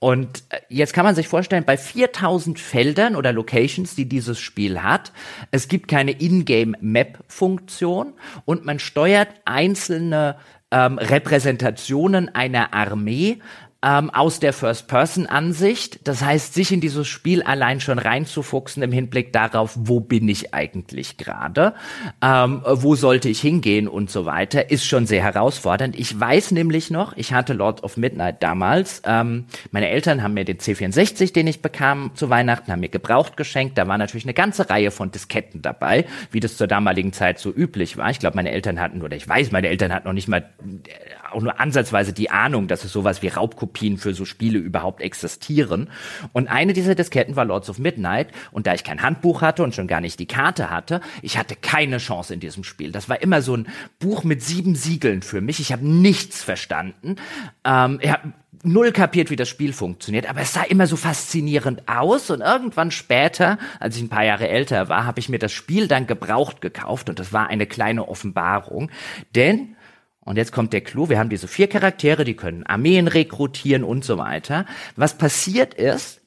Und 0.00 0.44
äh, 0.48 0.60
jetzt 0.70 0.94
kann 0.94 1.04
man 1.04 1.14
sich 1.14 1.28
vorstellen, 1.28 1.64
bei 1.64 1.76
4000 1.76 2.58
Feldern 2.58 3.14
oder 3.14 3.32
Locations, 3.32 3.94
die 3.94 4.08
dieses 4.08 4.40
Spiel 4.40 4.82
hat, 4.82 5.12
es 5.50 5.68
gibt 5.68 5.88
keine 5.88 6.12
Ingame-Map-Funktion 6.12 8.14
und 8.46 8.64
man 8.64 8.78
steuert 8.78 9.28
einzelne 9.44 10.36
ähm, 10.70 10.98
Repräsentationen 10.98 12.34
einer 12.34 12.72
Armee 12.74 13.38
ähm, 13.82 14.10
aus 14.10 14.40
der 14.40 14.52
First-Person-Ansicht. 14.52 16.00
Das 16.04 16.22
heißt, 16.22 16.54
sich 16.54 16.72
in 16.72 16.80
dieses 16.80 17.08
Spiel 17.08 17.42
allein 17.42 17.80
schon 17.80 17.98
reinzufuchsen 17.98 18.82
im 18.82 18.92
Hinblick 18.92 19.32
darauf, 19.32 19.72
wo 19.76 20.00
bin 20.00 20.28
ich 20.28 20.52
eigentlich 20.52 21.16
gerade, 21.16 21.74
ähm, 22.22 22.62
wo 22.64 22.94
sollte 22.94 23.28
ich 23.28 23.40
hingehen 23.40 23.88
und 23.88 24.10
so 24.10 24.26
weiter, 24.26 24.70
ist 24.70 24.84
schon 24.84 25.06
sehr 25.06 25.22
herausfordernd. 25.22 25.98
Ich 25.98 26.18
weiß 26.18 26.50
nämlich 26.50 26.90
noch, 26.90 27.16
ich 27.16 27.32
hatte 27.32 27.52
Lord 27.52 27.82
of 27.82 27.96
Midnight 27.96 28.42
damals. 28.42 29.02
Ähm, 29.04 29.46
meine 29.70 29.88
Eltern 29.88 30.22
haben 30.22 30.34
mir 30.34 30.44
den 30.44 30.58
C64, 30.58 31.32
den 31.32 31.46
ich 31.46 31.62
bekam 31.62 32.10
zu 32.14 32.28
Weihnachten, 32.30 32.70
haben 32.70 32.80
mir 32.80 32.88
gebraucht 32.88 33.36
geschenkt. 33.36 33.78
Da 33.78 33.88
war 33.88 33.98
natürlich 33.98 34.24
eine 34.24 34.34
ganze 34.34 34.68
Reihe 34.68 34.90
von 34.90 35.10
Disketten 35.10 35.62
dabei, 35.62 36.04
wie 36.30 36.40
das 36.40 36.56
zur 36.56 36.66
damaligen 36.66 37.12
Zeit 37.12 37.38
so 37.38 37.50
üblich 37.50 37.96
war. 37.96 38.10
Ich 38.10 38.18
glaube, 38.18 38.36
meine 38.36 38.50
Eltern 38.50 38.80
hatten, 38.80 39.02
oder 39.02 39.16
ich 39.16 39.26
weiß, 39.26 39.52
meine 39.52 39.68
Eltern 39.68 39.92
hatten 39.92 40.06
noch 40.06 40.14
nicht 40.14 40.28
mal 40.28 40.40
äh, 40.40 41.19
auch 41.32 41.42
nur 41.42 41.60
ansatzweise 41.60 42.12
die 42.12 42.30
Ahnung, 42.30 42.68
dass 42.68 42.84
es 42.84 42.92
sowas 42.92 43.22
wie 43.22 43.28
Raubkopien 43.28 43.98
für 43.98 44.14
so 44.14 44.24
Spiele 44.24 44.58
überhaupt 44.58 45.00
existieren. 45.00 45.88
Und 46.32 46.48
eine 46.48 46.72
dieser 46.72 46.94
Disketten 46.94 47.36
war 47.36 47.44
Lords 47.44 47.70
of 47.70 47.78
Midnight. 47.78 48.28
Und 48.50 48.66
da 48.66 48.74
ich 48.74 48.84
kein 48.84 49.02
Handbuch 49.02 49.42
hatte 49.42 49.62
und 49.62 49.74
schon 49.74 49.86
gar 49.86 50.00
nicht 50.00 50.18
die 50.18 50.26
Karte 50.26 50.70
hatte, 50.70 51.00
ich 51.22 51.38
hatte 51.38 51.56
keine 51.56 51.98
Chance 51.98 52.34
in 52.34 52.40
diesem 52.40 52.64
Spiel. 52.64 52.92
Das 52.92 53.08
war 53.08 53.22
immer 53.22 53.42
so 53.42 53.56
ein 53.56 53.68
Buch 53.98 54.24
mit 54.24 54.42
sieben 54.42 54.74
Siegeln 54.74 55.22
für 55.22 55.40
mich. 55.40 55.60
Ich 55.60 55.72
habe 55.72 55.86
nichts 55.86 56.42
verstanden. 56.42 57.16
Ähm, 57.64 57.98
ich 58.02 58.10
habe 58.10 58.32
null 58.62 58.92
kapiert, 58.92 59.30
wie 59.30 59.36
das 59.36 59.48
Spiel 59.48 59.72
funktioniert, 59.72 60.28
aber 60.28 60.40
es 60.40 60.52
sah 60.52 60.62
immer 60.62 60.86
so 60.86 60.96
faszinierend 60.96 61.88
aus 61.88 62.30
und 62.30 62.40
irgendwann 62.40 62.90
später, 62.90 63.58
als 63.78 63.96
ich 63.96 64.02
ein 64.02 64.08
paar 64.08 64.24
Jahre 64.24 64.48
älter 64.48 64.88
war, 64.88 65.06
habe 65.06 65.20
ich 65.20 65.28
mir 65.28 65.38
das 65.38 65.52
Spiel 65.52 65.88
dann 65.88 66.06
gebraucht 66.06 66.60
gekauft 66.60 67.08
und 67.08 67.18
das 67.18 67.32
war 67.32 67.48
eine 67.48 67.66
kleine 67.66 68.08
Offenbarung, 68.08 68.90
denn 69.34 69.76
und 70.24 70.36
jetzt 70.36 70.52
kommt 70.52 70.72
der 70.72 70.82
Clou, 70.82 71.08
wir 71.08 71.18
haben 71.18 71.30
diese 71.30 71.48
vier 71.48 71.68
Charaktere, 71.68 72.24
die 72.24 72.34
können 72.34 72.64
Armeen 72.66 73.08
rekrutieren 73.08 73.84
und 73.84 74.04
so 74.04 74.18
weiter. 74.18 74.66
Was 74.96 75.16
passiert 75.16 75.74
ist, 75.74 76.20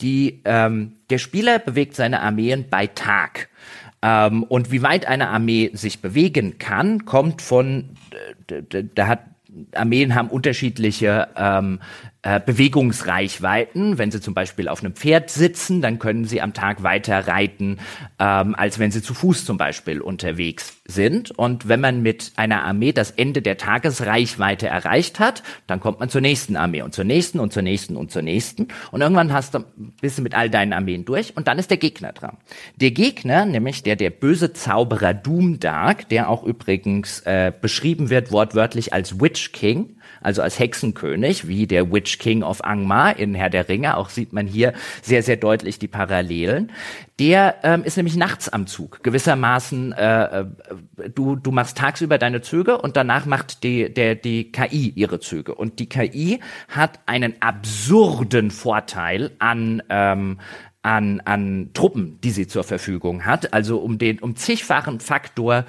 die, 0.00 0.40
ähm, 0.44 0.92
der 1.10 1.18
Spieler 1.18 1.58
bewegt 1.58 1.94
seine 1.94 2.20
Armeen 2.20 2.66
bei 2.70 2.86
Tag. 2.86 3.48
Ähm, 4.02 4.44
und 4.44 4.70
wie 4.70 4.82
weit 4.82 5.06
eine 5.06 5.28
Armee 5.28 5.70
sich 5.74 6.00
bewegen 6.00 6.58
kann, 6.58 7.04
kommt 7.04 7.42
von, 7.42 7.90
da 8.46 9.06
hat 9.06 9.20
Armeen 9.74 10.14
haben 10.14 10.28
unterschiedliche 10.28 11.28
ähm, 11.36 11.80
äh, 12.22 12.40
Bewegungsreichweiten. 12.44 13.96
Wenn 13.96 14.10
sie 14.10 14.20
zum 14.20 14.34
Beispiel 14.34 14.68
auf 14.68 14.80
einem 14.80 14.94
Pferd 14.94 15.30
sitzen, 15.30 15.80
dann 15.80 15.98
können 15.98 16.26
sie 16.26 16.42
am 16.42 16.52
Tag 16.52 16.82
weiter 16.82 17.26
reiten, 17.26 17.78
ähm, 18.18 18.54
als 18.54 18.78
wenn 18.78 18.90
sie 18.90 19.00
zu 19.00 19.14
Fuß 19.14 19.44
zum 19.46 19.56
Beispiel 19.56 20.00
unterwegs 20.00 20.80
sind. 20.86 21.30
Und 21.30 21.68
wenn 21.68 21.80
man 21.80 22.02
mit 22.02 22.32
einer 22.36 22.64
Armee 22.64 22.92
das 22.92 23.10
Ende 23.10 23.40
der 23.40 23.56
Tagesreichweite 23.56 24.66
erreicht 24.66 25.18
hat, 25.18 25.42
dann 25.66 25.80
kommt 25.80 26.00
man 26.00 26.10
zur 26.10 26.20
nächsten 26.20 26.56
Armee 26.56 26.82
und 26.82 26.94
zur 26.94 27.04
nächsten 27.04 27.40
und 27.40 27.52
zur 27.52 27.62
nächsten 27.62 27.96
und 27.96 28.10
zur 28.10 28.22
nächsten. 28.22 28.68
Und 28.90 29.00
irgendwann 29.00 29.32
hast 29.32 29.54
du, 29.54 29.64
bist 30.00 30.18
du 30.18 30.22
mit 30.22 30.34
all 30.34 30.50
deinen 30.50 30.74
Armeen 30.74 31.06
durch 31.06 31.36
und 31.36 31.48
dann 31.48 31.58
ist 31.58 31.70
der 31.70 31.78
Gegner 31.78 32.12
dran. 32.12 32.36
Der 32.76 32.90
Gegner, 32.90 33.46
nämlich 33.46 33.82
der, 33.82 33.96
der 33.96 34.10
böse 34.10 34.52
Zauberer 34.52 35.14
Doomdark, 35.14 36.08
der 36.10 36.28
auch 36.28 36.44
übrigens 36.44 37.20
äh, 37.20 37.50
beschrieben 37.58 38.10
wird 38.10 38.30
wortwörtlich 38.30 38.92
als 38.92 39.20
Witch 39.20 39.52
King, 39.52 39.96
also 40.20 40.42
als 40.42 40.58
Hexenkönig, 40.58 41.48
wie 41.48 41.66
der 41.66 41.92
Witch 41.92 42.18
King 42.18 42.42
of 42.42 42.64
Angmar 42.64 43.18
in 43.18 43.34
Herr 43.34 43.50
der 43.50 43.68
Ringe. 43.68 43.96
Auch 43.96 44.10
sieht 44.10 44.32
man 44.32 44.46
hier 44.46 44.72
sehr, 45.02 45.22
sehr 45.22 45.36
deutlich 45.36 45.78
die 45.78 45.88
Parallelen. 45.88 46.72
Der 47.18 47.56
ähm, 47.62 47.84
ist 47.84 47.96
nämlich 47.96 48.16
nachts 48.16 48.48
am 48.48 48.66
Zug. 48.66 49.02
Gewissermaßen, 49.02 49.92
äh, 49.92 50.40
äh, 50.40 50.44
du, 51.14 51.36
du 51.36 51.50
machst 51.50 51.76
tagsüber 51.76 52.16
deine 52.18 52.40
Züge 52.40 52.78
und 52.78 52.96
danach 52.96 53.26
macht 53.26 53.62
die, 53.62 53.92
der, 53.92 54.14
die 54.14 54.50
KI 54.52 54.92
ihre 54.94 55.20
Züge. 55.20 55.54
Und 55.54 55.78
die 55.78 55.88
KI 55.88 56.40
hat 56.68 57.00
einen 57.06 57.34
absurden 57.40 58.50
Vorteil 58.50 59.32
an, 59.38 59.82
ähm, 59.90 60.38
an, 60.82 61.20
an 61.26 61.70
Truppen, 61.74 62.18
die 62.22 62.30
sie 62.30 62.46
zur 62.46 62.64
Verfügung 62.64 63.26
hat, 63.26 63.52
also 63.52 63.78
um 63.78 63.98
den 63.98 64.18
um 64.18 64.34
zigfachen 64.34 65.00
Faktor 65.00 65.66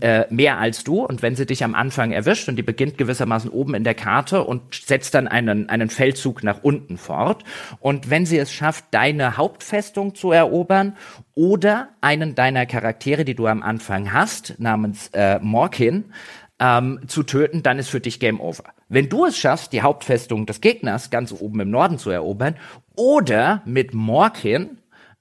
äh, 0.00 0.24
mehr 0.30 0.58
als 0.58 0.82
du. 0.82 1.04
Und 1.04 1.22
wenn 1.22 1.36
sie 1.36 1.46
dich 1.46 1.62
am 1.62 1.76
Anfang 1.76 2.10
erwischt 2.10 2.48
und 2.48 2.56
die 2.56 2.64
beginnt 2.64 2.98
gewissermaßen 2.98 3.50
oben 3.50 3.74
in 3.74 3.84
der 3.84 3.94
Karte 3.94 4.42
und 4.42 4.74
setzt 4.74 5.14
dann 5.14 5.28
einen, 5.28 5.68
einen 5.68 5.90
Feldzug 5.90 6.42
nach 6.42 6.62
unten 6.62 6.98
fort. 6.98 7.44
Und 7.78 8.10
wenn 8.10 8.26
sie 8.26 8.38
es 8.38 8.52
schafft, 8.52 8.86
deine 8.90 9.36
Hauptfestung 9.36 10.16
zu 10.16 10.32
erobern 10.32 10.96
oder 11.34 11.90
einen 12.00 12.34
deiner 12.34 12.66
Charaktere, 12.66 13.24
die 13.24 13.36
du 13.36 13.46
am 13.46 13.62
Anfang 13.62 14.12
hast, 14.12 14.58
namens 14.58 15.10
äh, 15.12 15.38
Morkin, 15.40 16.12
ähm, 16.58 17.00
zu 17.06 17.22
töten, 17.22 17.62
dann 17.62 17.78
ist 17.78 17.88
für 17.88 18.00
dich 18.00 18.18
Game 18.18 18.40
Over. 18.40 18.64
Wenn 18.88 19.08
du 19.08 19.26
es 19.26 19.38
schaffst, 19.38 19.72
die 19.72 19.82
Hauptfestung 19.82 20.46
des 20.46 20.60
Gegners 20.60 21.10
ganz 21.10 21.32
oben 21.32 21.60
im 21.60 21.70
Norden 21.70 21.98
zu 21.98 22.10
erobern 22.10 22.56
oder 22.98 23.62
mit 23.64 23.94
Morkin 23.94 24.78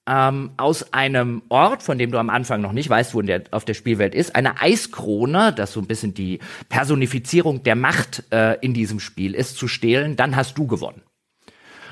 ähm, 0.07 0.51
aus 0.57 0.93
einem 0.93 1.43
Ort, 1.49 1.83
von 1.83 1.97
dem 1.97 2.11
du 2.11 2.17
am 2.17 2.29
Anfang 2.29 2.61
noch 2.61 2.71
nicht 2.71 2.89
weißt, 2.89 3.13
wo 3.13 3.21
der, 3.21 3.43
auf 3.51 3.65
der 3.65 3.73
Spielwelt 3.73 4.15
ist, 4.15 4.35
eine 4.35 4.61
Eiskrone, 4.61 5.53
das 5.53 5.73
so 5.73 5.81
ein 5.81 5.87
bisschen 5.87 6.13
die 6.13 6.39
Personifizierung 6.69 7.63
der 7.63 7.75
Macht 7.75 8.23
äh, 8.31 8.57
in 8.61 8.73
diesem 8.73 8.99
Spiel 8.99 9.35
ist, 9.35 9.57
zu 9.57 9.67
stehlen, 9.67 10.15
dann 10.15 10.35
hast 10.35 10.57
du 10.57 10.65
gewonnen. 10.65 11.01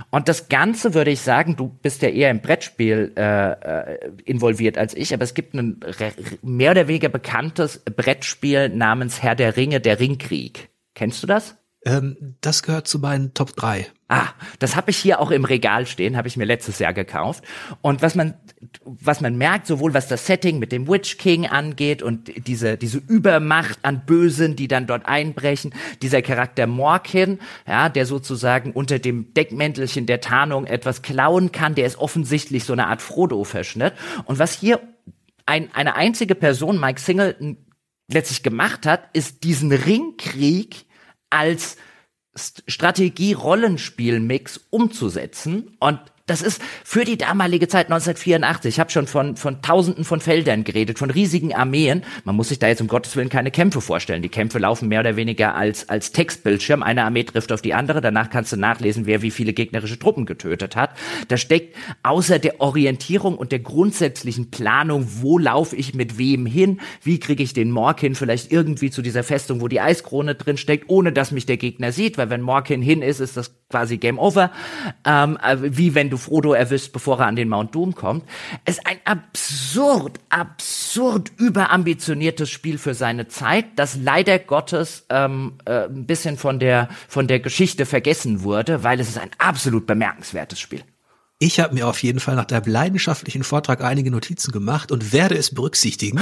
Und 0.09 0.27
das 0.27 0.49
Ganze 0.49 0.93
würde 0.93 1.11
ich 1.11 1.21
sagen, 1.21 1.55
du 1.55 1.67
bist 1.67 2.01
ja 2.01 2.09
eher 2.09 2.31
im 2.31 2.41
Brettspiel 2.41 3.13
äh, 3.15 3.51
äh, 3.51 4.11
involviert 4.25 4.77
als 4.77 4.93
ich, 4.93 5.13
aber 5.13 5.23
es 5.23 5.33
gibt 5.33 5.53
ein 5.53 5.79
mehr 6.41 6.71
oder 6.71 6.87
weniger 6.87 7.09
bekanntes 7.09 7.79
Brettspiel 7.79 8.69
namens 8.69 9.21
Herr 9.21 9.35
der 9.35 9.55
Ringe, 9.55 9.79
der 9.79 9.99
Ringkrieg. 9.99 10.69
Kennst 10.95 11.23
du 11.23 11.27
das? 11.27 11.57
Ähm, 11.85 12.35
das 12.41 12.63
gehört 12.63 12.87
zu 12.87 12.99
meinen 12.99 13.33
Top 13.33 13.55
3. 13.55 13.87
Ah, 14.07 14.27
das 14.59 14.75
habe 14.75 14.91
ich 14.91 14.97
hier 14.97 15.19
auch 15.19 15.31
im 15.31 15.45
Regal 15.45 15.87
stehen, 15.87 16.15
habe 16.15 16.27
ich 16.27 16.37
mir 16.37 16.45
letztes 16.45 16.77
Jahr 16.77 16.93
gekauft. 16.93 17.43
Und 17.81 18.03
was 18.03 18.13
man, 18.13 18.35
was 18.83 19.19
man 19.19 19.35
merkt, 19.35 19.65
sowohl 19.65 19.95
was 19.95 20.07
das 20.07 20.27
Setting 20.27 20.59
mit 20.59 20.71
dem 20.71 20.87
Witch 20.87 21.17
King 21.17 21.47
angeht 21.47 22.03
und 22.03 22.31
diese, 22.47 22.77
diese 22.77 22.99
Übermacht 22.99 23.79
an 23.81 24.05
Bösen, 24.05 24.55
die 24.55 24.67
dann 24.67 24.85
dort 24.85 25.07
einbrechen, 25.07 25.73
dieser 26.03 26.21
Charakter 26.21 26.67
Morkin, 26.67 27.39
ja, 27.67 27.89
der 27.89 28.05
sozusagen 28.05 28.73
unter 28.73 28.99
dem 28.99 29.33
Deckmäntelchen 29.33 30.05
der 30.05 30.21
Tarnung 30.21 30.67
etwas 30.67 31.01
klauen 31.01 31.51
kann, 31.51 31.73
der 31.73 31.87
ist 31.87 31.97
offensichtlich 31.97 32.63
so 32.63 32.73
eine 32.73 32.85
Art 32.85 33.01
Frodo-Verschnitt. 33.01 33.93
Und 34.25 34.37
was 34.37 34.53
hier 34.59 34.81
ein, 35.47 35.73
eine 35.73 35.95
einzige 35.95 36.35
Person, 36.35 36.79
Mike 36.79 37.01
Singleton, 37.01 37.57
letztlich 38.07 38.43
gemacht 38.43 38.85
hat, 38.85 39.09
ist 39.13 39.43
diesen 39.43 39.71
Ringkrieg 39.71 40.85
als 41.31 41.77
Strategie-Rollenspiel-Mix 42.35 44.61
umzusetzen 44.69 45.75
und 45.79 45.99
das 46.27 46.41
ist 46.41 46.59
für 46.83 47.05
die 47.05 47.17
damalige 47.17 47.67
Zeit 47.67 47.85
1984. 47.85 48.75
Ich 48.75 48.79
habe 48.79 48.89
schon 48.89 49.05
von, 49.05 49.37
von 49.37 49.61
Tausenden 49.61 50.03
von 50.03 50.19
Feldern 50.19 50.63
geredet, 50.63 50.97
von 50.97 51.11
riesigen 51.11 51.53
Armeen. 51.53 52.03
Man 52.23 52.35
muss 52.35 52.49
sich 52.49 52.57
da 52.57 52.67
jetzt 52.67 52.81
um 52.81 52.87
Gottes 52.87 53.15
Willen 53.15 53.29
keine 53.29 53.51
Kämpfe 53.51 53.79
vorstellen. 53.79 54.23
Die 54.23 54.29
Kämpfe 54.29 54.57
laufen 54.57 54.87
mehr 54.87 55.01
oder 55.01 55.17
weniger 55.17 55.53
als, 55.53 55.87
als 55.87 56.13
Textbildschirm. 56.13 56.81
Eine 56.81 57.03
Armee 57.03 57.25
trifft 57.25 57.51
auf 57.51 57.61
die 57.61 57.75
andere. 57.75 58.01
Danach 58.01 58.31
kannst 58.31 58.51
du 58.51 58.57
nachlesen, 58.57 59.05
wer 59.05 59.21
wie 59.21 59.29
viele 59.29 59.53
gegnerische 59.53 59.99
Truppen 59.99 60.25
getötet 60.25 60.75
hat. 60.75 60.97
Da 61.27 61.37
steckt 61.37 61.75
außer 62.01 62.39
der 62.39 62.59
Orientierung 62.59 63.37
und 63.37 63.51
der 63.51 63.59
grundsätzlichen 63.59 64.49
Planung, 64.49 65.07
wo 65.21 65.37
laufe 65.37 65.75
ich 65.75 65.93
mit 65.93 66.17
wem 66.17 66.47
hin, 66.47 66.81
wie 67.03 67.19
kriege 67.19 67.43
ich 67.43 67.53
den 67.53 67.69
Morkin 67.69 68.15
vielleicht 68.15 68.51
irgendwie 68.51 68.89
zu 68.89 69.03
dieser 69.03 69.23
Festung, 69.23 69.61
wo 69.61 69.67
die 69.67 69.79
Eiskrone 69.79 70.33
drin 70.33 70.57
steckt, 70.57 70.89
ohne 70.89 71.11
dass 71.11 71.31
mich 71.31 71.45
der 71.45 71.57
Gegner 71.57 71.91
sieht, 71.91 72.17
weil 72.17 72.31
wenn 72.31 72.41
Morkin 72.41 72.81
hin 72.81 73.03
ist, 73.03 73.19
ist 73.19 73.37
das 73.37 73.53
quasi 73.69 73.97
Game 73.97 74.19
Over. 74.19 74.51
Ähm, 75.05 75.37
äh, 75.43 75.57
wie 75.61 75.95
wenn 75.95 76.09
du 76.09 76.14
du 76.15 76.17
Frodo 76.17 76.53
erwischst, 76.53 76.93
bevor 76.93 77.19
er 77.19 77.27
an 77.27 77.35
den 77.35 77.49
Mount 77.49 77.75
Doom 77.75 77.93
kommt, 77.93 78.23
ist 78.65 78.85
ein 78.87 78.97
absurd, 79.05 80.19
absurd 80.29 81.31
überambitioniertes 81.37 82.49
Spiel 82.49 82.77
für 82.77 82.93
seine 82.93 83.27
Zeit, 83.27 83.65
das 83.75 83.97
leider 84.01 84.39
Gottes 84.39 85.05
ähm, 85.09 85.53
äh, 85.65 85.85
ein 85.85 86.05
bisschen 86.05 86.37
von 86.37 86.59
der, 86.59 86.89
von 87.07 87.27
der 87.27 87.39
Geschichte 87.39 87.85
vergessen 87.85 88.43
wurde, 88.43 88.83
weil 88.83 88.99
es 88.99 89.09
ist 89.09 89.19
ein 89.19 89.31
absolut 89.37 89.85
bemerkenswertes 89.85 90.59
Spiel. 90.59 90.81
Ich 91.37 91.59
habe 91.59 91.75
mir 91.75 91.85
auf 91.87 92.01
jeden 92.01 92.21
Fall 92.21 92.35
nach 92.35 92.45
deinem 92.45 92.71
leidenschaftlichen 92.71 93.43
Vortrag 93.43 93.83
einige 93.83 94.09
Notizen 94.09 94.53
gemacht 94.53 94.93
und 94.93 95.11
werde 95.11 95.35
es 95.35 95.53
berücksichtigen. 95.53 96.21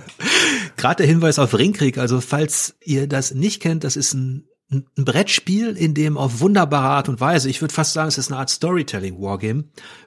Gerade 0.76 0.96
der 0.96 1.06
Hinweis 1.06 1.38
auf 1.38 1.56
Ringkrieg, 1.56 1.96
also 1.96 2.20
falls 2.20 2.74
ihr 2.80 3.06
das 3.06 3.34
nicht 3.34 3.62
kennt, 3.62 3.84
das 3.84 3.94
ist 3.94 4.14
ein 4.14 4.48
ein 4.72 5.04
Brettspiel, 5.04 5.76
in 5.76 5.94
dem 5.94 6.16
auf 6.16 6.40
wunderbare 6.40 6.88
Art 6.88 7.08
und 7.08 7.20
Weise, 7.20 7.50
ich 7.50 7.60
würde 7.60 7.74
fast 7.74 7.92
sagen, 7.92 8.08
es 8.08 8.18
ist 8.18 8.30
eine 8.30 8.40
Art 8.40 8.50
Storytelling-Wargame, 8.50 9.64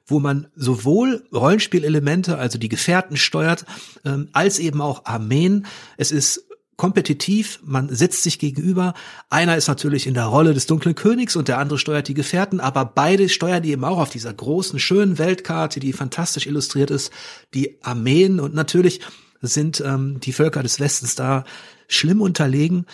wo 0.08 0.20
man 0.20 0.48
sowohl 0.56 1.24
Rollenspielelemente, 1.34 2.38
also 2.38 2.58
die 2.58 2.70
Gefährten 2.70 3.18
steuert, 3.18 3.66
ähm, 4.04 4.30
als 4.34 4.60
eben 4.60 4.82
auch 4.82 5.06
Armeen. 5.06 5.66
Es 5.98 6.12
ist 6.12 6.48
kompetitiv, 6.78 7.60
man 7.64 7.90
sitzt 7.90 8.24
sich 8.24 8.40
gegenüber. 8.40 8.94
Einer 9.30 9.56
ist 9.56 9.68
natürlich 9.68 10.08
in 10.08 10.14
der 10.14 10.26
Rolle 10.26 10.54
des 10.54 10.66
dunklen 10.66 10.96
Königs 10.96 11.36
und 11.36 11.48
der 11.48 11.60
andere 11.60 11.80
steuert 11.80 12.08
die 12.08 12.14
Gefährten, 12.14 12.60
aber 12.60 12.86
beide 12.86 13.30
steuern 13.30 13.64
die 13.64 13.72
eben 13.72 13.86
auch 13.86 14.00
auf 14.00 14.10
dieser 14.10 14.34
großen, 14.34 14.80
schönen 14.80 15.18
Weltkarte, 15.18 15.80
die 15.80 15.94
fantastisch 15.94 16.48
illustriert 16.48 16.92
ist, 16.92 17.12
die 17.54 17.78
Armeen 17.82 18.40
und 18.40 18.54
natürlich 18.54 19.02
sind 19.42 19.82
ähm, 19.86 20.20
die 20.20 20.34
Völker 20.34 20.64
des 20.64 20.80
Westens 20.80 21.16
da 21.16 21.46
schlimm 21.88 22.22
unterlegen 22.22 22.86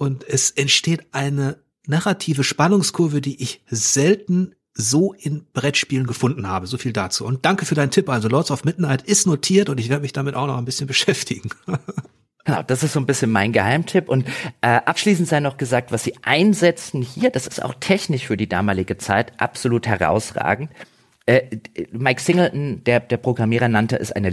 und 0.00 0.26
es 0.26 0.50
entsteht 0.50 1.08
eine 1.12 1.58
narrative 1.86 2.42
Spannungskurve, 2.42 3.20
die 3.20 3.42
ich 3.42 3.62
selten 3.68 4.54
so 4.72 5.12
in 5.12 5.44
Brettspielen 5.52 6.06
gefunden 6.06 6.48
habe. 6.48 6.66
So 6.66 6.78
viel 6.78 6.94
dazu. 6.94 7.26
Und 7.26 7.44
danke 7.44 7.66
für 7.66 7.74
deinen 7.74 7.90
Tipp. 7.90 8.08
Also 8.08 8.28
Lords 8.28 8.50
of 8.50 8.64
Midnight 8.64 9.02
ist 9.02 9.26
notiert 9.26 9.68
und 9.68 9.78
ich 9.78 9.90
werde 9.90 10.00
mich 10.00 10.14
damit 10.14 10.36
auch 10.36 10.46
noch 10.46 10.56
ein 10.56 10.64
bisschen 10.64 10.86
beschäftigen. 10.86 11.50
Genau, 12.46 12.62
das 12.62 12.82
ist 12.82 12.94
so 12.94 13.00
ein 13.00 13.04
bisschen 13.04 13.30
mein 13.30 13.52
Geheimtipp. 13.52 14.08
Und 14.08 14.26
äh, 14.62 14.68
abschließend 14.68 15.28
sei 15.28 15.40
noch 15.40 15.58
gesagt, 15.58 15.92
was 15.92 16.02
sie 16.02 16.14
einsetzen 16.22 17.02
hier, 17.02 17.28
das 17.28 17.46
ist 17.46 17.62
auch 17.62 17.74
technisch 17.74 18.26
für 18.26 18.38
die 18.38 18.48
damalige 18.48 18.96
Zeit 18.96 19.38
absolut 19.38 19.86
herausragend. 19.86 20.70
Äh, 21.26 21.58
Mike 21.92 22.22
Singleton, 22.22 22.84
der, 22.84 23.00
der 23.00 23.18
Programmierer, 23.18 23.68
nannte 23.68 24.00
es 24.00 24.12
eine 24.12 24.30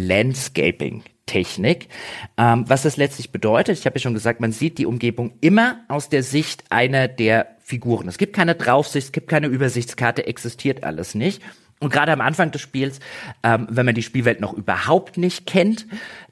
Landscaping-Technik. 1.27 1.89
Ähm, 2.37 2.65
was 2.67 2.83
das 2.83 2.97
letztlich 2.97 3.31
bedeutet, 3.31 3.77
ich 3.77 3.85
habe 3.85 3.97
ja 3.97 4.01
schon 4.01 4.13
gesagt, 4.13 4.39
man 4.39 4.51
sieht 4.51 4.77
die 4.77 4.85
Umgebung 4.85 5.33
immer 5.41 5.81
aus 5.87 6.09
der 6.09 6.23
Sicht 6.23 6.63
einer 6.69 7.07
der 7.07 7.55
Figuren. 7.59 8.07
Es 8.07 8.17
gibt 8.17 8.35
keine 8.35 8.55
Draufsicht, 8.55 9.07
es 9.07 9.11
gibt 9.11 9.27
keine 9.27 9.47
Übersichtskarte, 9.47 10.25
existiert 10.25 10.83
alles 10.83 11.15
nicht. 11.15 11.41
Und 11.79 11.93
gerade 11.93 12.11
am 12.11 12.21
Anfang 12.21 12.49
des 12.51 12.61
Spiels, 12.61 12.99
ähm, 13.43 13.67
wenn 13.69 13.85
man 13.85 13.93
die 13.93 14.01
Spielwelt 14.01 14.41
noch 14.41 14.53
überhaupt 14.53 15.17
nicht 15.17 15.45
kennt, 15.45 15.85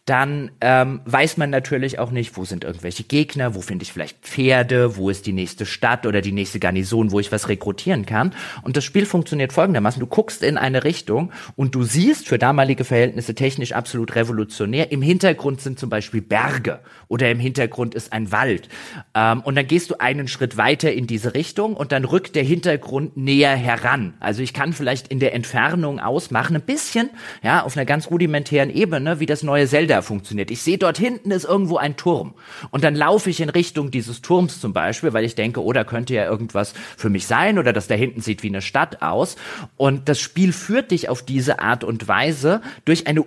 dann 0.05 0.51
ähm, 0.61 1.01
weiß 1.05 1.37
man 1.37 1.49
natürlich 1.49 1.97
auch 1.97 2.11
nicht, 2.11 2.37
wo 2.37 2.45
sind 2.45 2.63
irgendwelche 2.63 3.03
Gegner, 3.03 3.55
wo 3.55 3.61
finde 3.61 3.83
ich 3.83 3.91
vielleicht 3.91 4.19
Pferde, 4.19 4.97
wo 4.97 5.09
ist 5.09 5.25
die 5.25 5.33
nächste 5.33 5.65
Stadt 5.65 6.05
oder 6.05 6.21
die 6.21 6.31
nächste 6.31 6.59
Garnison, 6.59 7.11
wo 7.11 7.19
ich 7.19 7.31
was 7.31 7.49
rekrutieren 7.49 8.05
kann. 8.05 8.35
Und 8.61 8.77
das 8.77 8.83
Spiel 8.83 9.07
funktioniert 9.07 9.51
folgendermaßen. 9.51 9.99
Du 9.99 10.05
guckst 10.05 10.43
in 10.43 10.59
eine 10.59 10.83
Richtung 10.83 11.31
und 11.55 11.73
du 11.73 11.81
siehst 11.81 12.27
für 12.27 12.37
damalige 12.37 12.83
Verhältnisse 12.83 13.33
technisch 13.33 13.71
absolut 13.71 14.13
revolutionär. 14.13 14.91
Im 14.91 15.01
Hintergrund 15.01 15.61
sind 15.61 15.79
zum 15.79 15.89
Beispiel 15.89 16.21
Berge 16.21 16.81
oder 17.07 17.31
im 17.31 17.39
Hintergrund 17.39 17.95
ist 17.95 18.13
ein 18.13 18.31
Wald. 18.31 18.69
Ähm, 19.15 19.41
und 19.41 19.55
dann 19.55 19.65
gehst 19.65 19.89
du 19.89 19.95
einen 19.99 20.27
Schritt 20.27 20.55
weiter 20.55 20.93
in 20.93 21.07
diese 21.07 21.33
Richtung 21.33 21.75
und 21.75 21.91
dann 21.91 22.05
rückt 22.05 22.35
der 22.35 22.43
Hintergrund 22.43 23.17
näher 23.17 23.55
heran. 23.55 24.13
Also 24.19 24.43
ich 24.43 24.53
kann 24.53 24.71
vielleicht 24.71 25.07
in 25.07 25.19
der 25.19 25.33
Entfernung 25.33 25.99
ausmachen, 25.99 26.55
ein 26.55 26.61
bisschen, 26.61 27.09
ja, 27.41 27.63
auf 27.63 27.75
einer 27.75 27.85
ganz 27.85 28.11
rudimentären 28.11 28.69
Ebene, 28.69 29.19
wie 29.19 29.25
das 29.25 29.41
neue 29.41 29.67
Zelda 29.67 29.94
Bilder 29.95 30.01
funktioniert. 30.01 30.51
Ich 30.51 30.61
sehe 30.61 30.77
dort 30.77 30.97
hinten 30.97 31.31
ist 31.31 31.45
irgendwo 31.45 31.77
ein 31.77 31.95
Turm 31.95 32.33
und 32.71 32.83
dann 32.83 32.95
laufe 32.95 33.29
ich 33.29 33.39
in 33.39 33.49
Richtung 33.49 33.91
dieses 33.91 34.21
Turms 34.21 34.59
zum 34.59 34.73
Beispiel, 34.73 35.13
weil 35.13 35.23
ich 35.23 35.35
denke, 35.35 35.63
oh, 35.63 35.73
könnte 35.85 36.13
ja 36.13 36.25
irgendwas 36.25 36.73
für 36.97 37.09
mich 37.09 37.27
sein 37.27 37.57
oder 37.57 37.73
das 37.73 37.87
da 37.87 37.95
hinten 37.95 38.21
sieht 38.21 38.43
wie 38.43 38.47
eine 38.47 38.61
Stadt 38.61 39.01
aus. 39.01 39.35
Und 39.77 40.09
das 40.09 40.19
Spiel 40.19 40.53
führt 40.53 40.91
dich 40.91 41.09
auf 41.09 41.21
diese 41.23 41.59
Art 41.59 41.83
und 41.83 42.07
Weise 42.07 42.61
durch 42.85 43.07
eine 43.07 43.25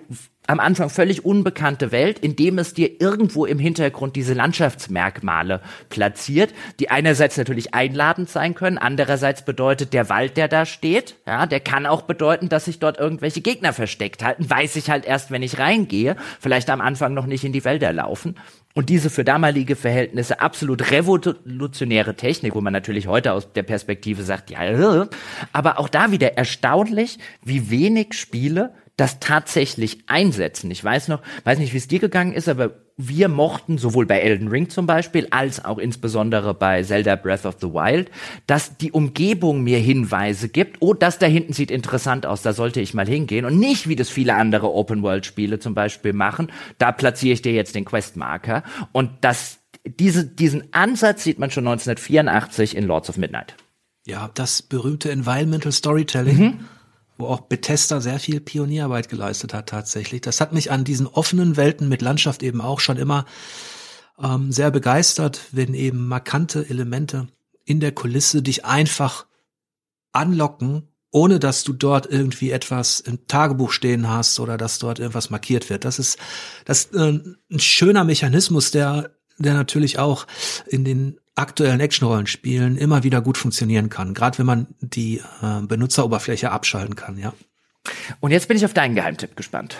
am 0.48 0.60
Anfang 0.60 0.88
völlig 0.88 1.26
unbekannte 1.26 1.92
Welt, 1.92 2.18
indem 2.18 2.58
es 2.58 2.72
dir 2.72 3.00
irgendwo 3.00 3.44
im 3.44 3.58
Hintergrund 3.58 4.16
diese 4.16 4.32
Landschaftsmerkmale 4.32 5.60
platziert, 5.90 6.54
die 6.80 6.90
einerseits 6.90 7.36
natürlich 7.36 7.74
einladend 7.74 8.30
sein 8.30 8.54
können, 8.54 8.78
andererseits 8.78 9.44
bedeutet 9.44 9.92
der 9.92 10.08
Wald, 10.08 10.38
der 10.38 10.48
da 10.48 10.64
steht, 10.64 11.16
ja, 11.26 11.44
der 11.44 11.60
kann 11.60 11.84
auch 11.84 12.02
bedeuten, 12.02 12.48
dass 12.48 12.64
sich 12.64 12.78
dort 12.78 12.98
irgendwelche 12.98 13.42
Gegner 13.42 13.74
versteckt 13.74 14.24
halten, 14.24 14.48
weiß 14.48 14.76
ich 14.76 14.88
halt 14.88 15.04
erst, 15.04 15.30
wenn 15.30 15.42
ich 15.42 15.58
reingehe, 15.58 16.16
vielleicht 16.40 16.70
am 16.70 16.80
Anfang 16.80 17.12
noch 17.12 17.26
nicht 17.26 17.44
in 17.44 17.52
die 17.52 17.66
Wälder 17.66 17.92
laufen. 17.92 18.34
Und 18.74 18.88
diese 18.88 19.10
für 19.10 19.24
damalige 19.24 19.76
Verhältnisse 19.76 20.40
absolut 20.40 20.90
revolutionäre 20.90 22.14
Technik, 22.14 22.54
wo 22.54 22.60
man 22.62 22.72
natürlich 22.72 23.06
heute 23.06 23.32
aus 23.32 23.52
der 23.52 23.64
Perspektive 23.64 24.22
sagt, 24.22 24.50
ja, 24.50 25.08
aber 25.52 25.78
auch 25.78 25.88
da 25.90 26.10
wieder 26.10 26.38
erstaunlich, 26.38 27.18
wie 27.42 27.70
wenig 27.70 28.14
Spiele 28.14 28.72
das 28.98 29.20
tatsächlich 29.20 30.00
einsetzen. 30.08 30.70
Ich 30.72 30.82
weiß 30.82 31.08
noch, 31.08 31.22
weiß 31.44 31.60
nicht, 31.60 31.72
wie 31.72 31.78
es 31.78 31.86
dir 31.86 32.00
gegangen 32.00 32.32
ist, 32.32 32.48
aber 32.48 32.72
wir 32.96 33.28
mochten 33.28 33.78
sowohl 33.78 34.06
bei 34.06 34.18
Elden 34.18 34.48
Ring 34.48 34.70
zum 34.70 34.86
Beispiel 34.86 35.28
als 35.30 35.64
auch 35.64 35.78
insbesondere 35.78 36.52
bei 36.52 36.82
Zelda 36.82 37.14
Breath 37.14 37.46
of 37.46 37.58
the 37.60 37.68
Wild, 37.68 38.10
dass 38.48 38.76
die 38.76 38.90
Umgebung 38.90 39.62
mir 39.62 39.78
Hinweise 39.78 40.48
gibt, 40.48 40.78
oh, 40.80 40.94
das 40.94 41.20
da 41.20 41.26
hinten 41.26 41.52
sieht 41.52 41.70
interessant 41.70 42.26
aus, 42.26 42.42
da 42.42 42.52
sollte 42.52 42.80
ich 42.80 42.92
mal 42.92 43.06
hingehen 43.06 43.44
und 43.44 43.56
nicht 43.56 43.88
wie 43.88 43.94
das 43.94 44.08
viele 44.08 44.34
andere 44.34 44.74
Open-World-Spiele 44.74 45.60
zum 45.60 45.74
Beispiel 45.74 46.12
machen, 46.12 46.50
da 46.78 46.90
platziere 46.90 47.34
ich 47.34 47.42
dir 47.42 47.52
jetzt 47.52 47.76
den 47.76 47.84
Questmarker 47.84 48.64
und 48.90 49.10
das, 49.20 49.60
diese, 49.84 50.26
diesen 50.26 50.74
Ansatz 50.74 51.22
sieht 51.22 51.38
man 51.38 51.52
schon 51.52 51.68
1984 51.68 52.76
in 52.76 52.84
Lords 52.84 53.08
of 53.08 53.16
Midnight. 53.16 53.54
Ja, 54.06 54.28
das 54.34 54.60
berühmte 54.60 55.12
Environmental 55.12 55.70
Storytelling. 55.70 56.38
Mhm 56.38 56.68
wo 57.18 57.26
auch 57.26 57.40
Bethesda 57.40 58.00
sehr 58.00 58.18
viel 58.18 58.40
Pionierarbeit 58.40 59.08
geleistet 59.08 59.52
hat 59.52 59.68
tatsächlich. 59.68 60.20
Das 60.20 60.40
hat 60.40 60.52
mich 60.52 60.70
an 60.70 60.84
diesen 60.84 61.06
offenen 61.06 61.56
Welten 61.56 61.88
mit 61.88 62.00
Landschaft 62.00 62.42
eben 62.42 62.60
auch 62.60 62.80
schon 62.80 62.96
immer 62.96 63.26
ähm, 64.22 64.52
sehr 64.52 64.70
begeistert, 64.70 65.40
wenn 65.52 65.74
eben 65.74 66.06
markante 66.06 66.68
Elemente 66.68 67.28
in 67.64 67.80
der 67.80 67.92
Kulisse 67.92 68.40
dich 68.40 68.64
einfach 68.64 69.26
anlocken, 70.12 70.88
ohne 71.10 71.38
dass 71.38 71.64
du 71.64 71.72
dort 71.72 72.06
irgendwie 72.06 72.50
etwas 72.50 73.00
im 73.00 73.26
Tagebuch 73.26 73.72
stehen 73.72 74.08
hast 74.08 74.38
oder 74.40 74.56
dass 74.56 74.78
dort 74.78 74.98
irgendwas 74.98 75.30
markiert 75.30 75.68
wird. 75.70 75.84
Das 75.84 75.98
ist 75.98 76.18
das 76.64 76.86
ist, 76.86 76.94
äh, 76.94 77.20
ein 77.50 77.60
schöner 77.60 78.04
Mechanismus, 78.04 78.70
der 78.70 79.10
der 79.38 79.54
natürlich 79.54 79.98
auch 79.98 80.26
in 80.66 80.84
den 80.84 81.20
aktuellen 81.38 81.80
Action-Rollenspielen 81.80 82.76
immer 82.76 83.02
wieder 83.04 83.20
gut 83.20 83.38
funktionieren 83.38 83.88
kann, 83.88 84.14
gerade 84.14 84.38
wenn 84.38 84.46
man 84.46 84.66
die 84.80 85.22
äh, 85.42 85.62
Benutzeroberfläche 85.62 86.50
abschalten 86.50 86.96
kann, 86.96 87.18
ja. 87.18 87.32
Und 88.20 88.32
jetzt 88.32 88.48
bin 88.48 88.56
ich 88.56 88.64
auf 88.64 88.74
deinen 88.74 88.94
Geheimtipp 88.94 89.36
gespannt. 89.36 89.76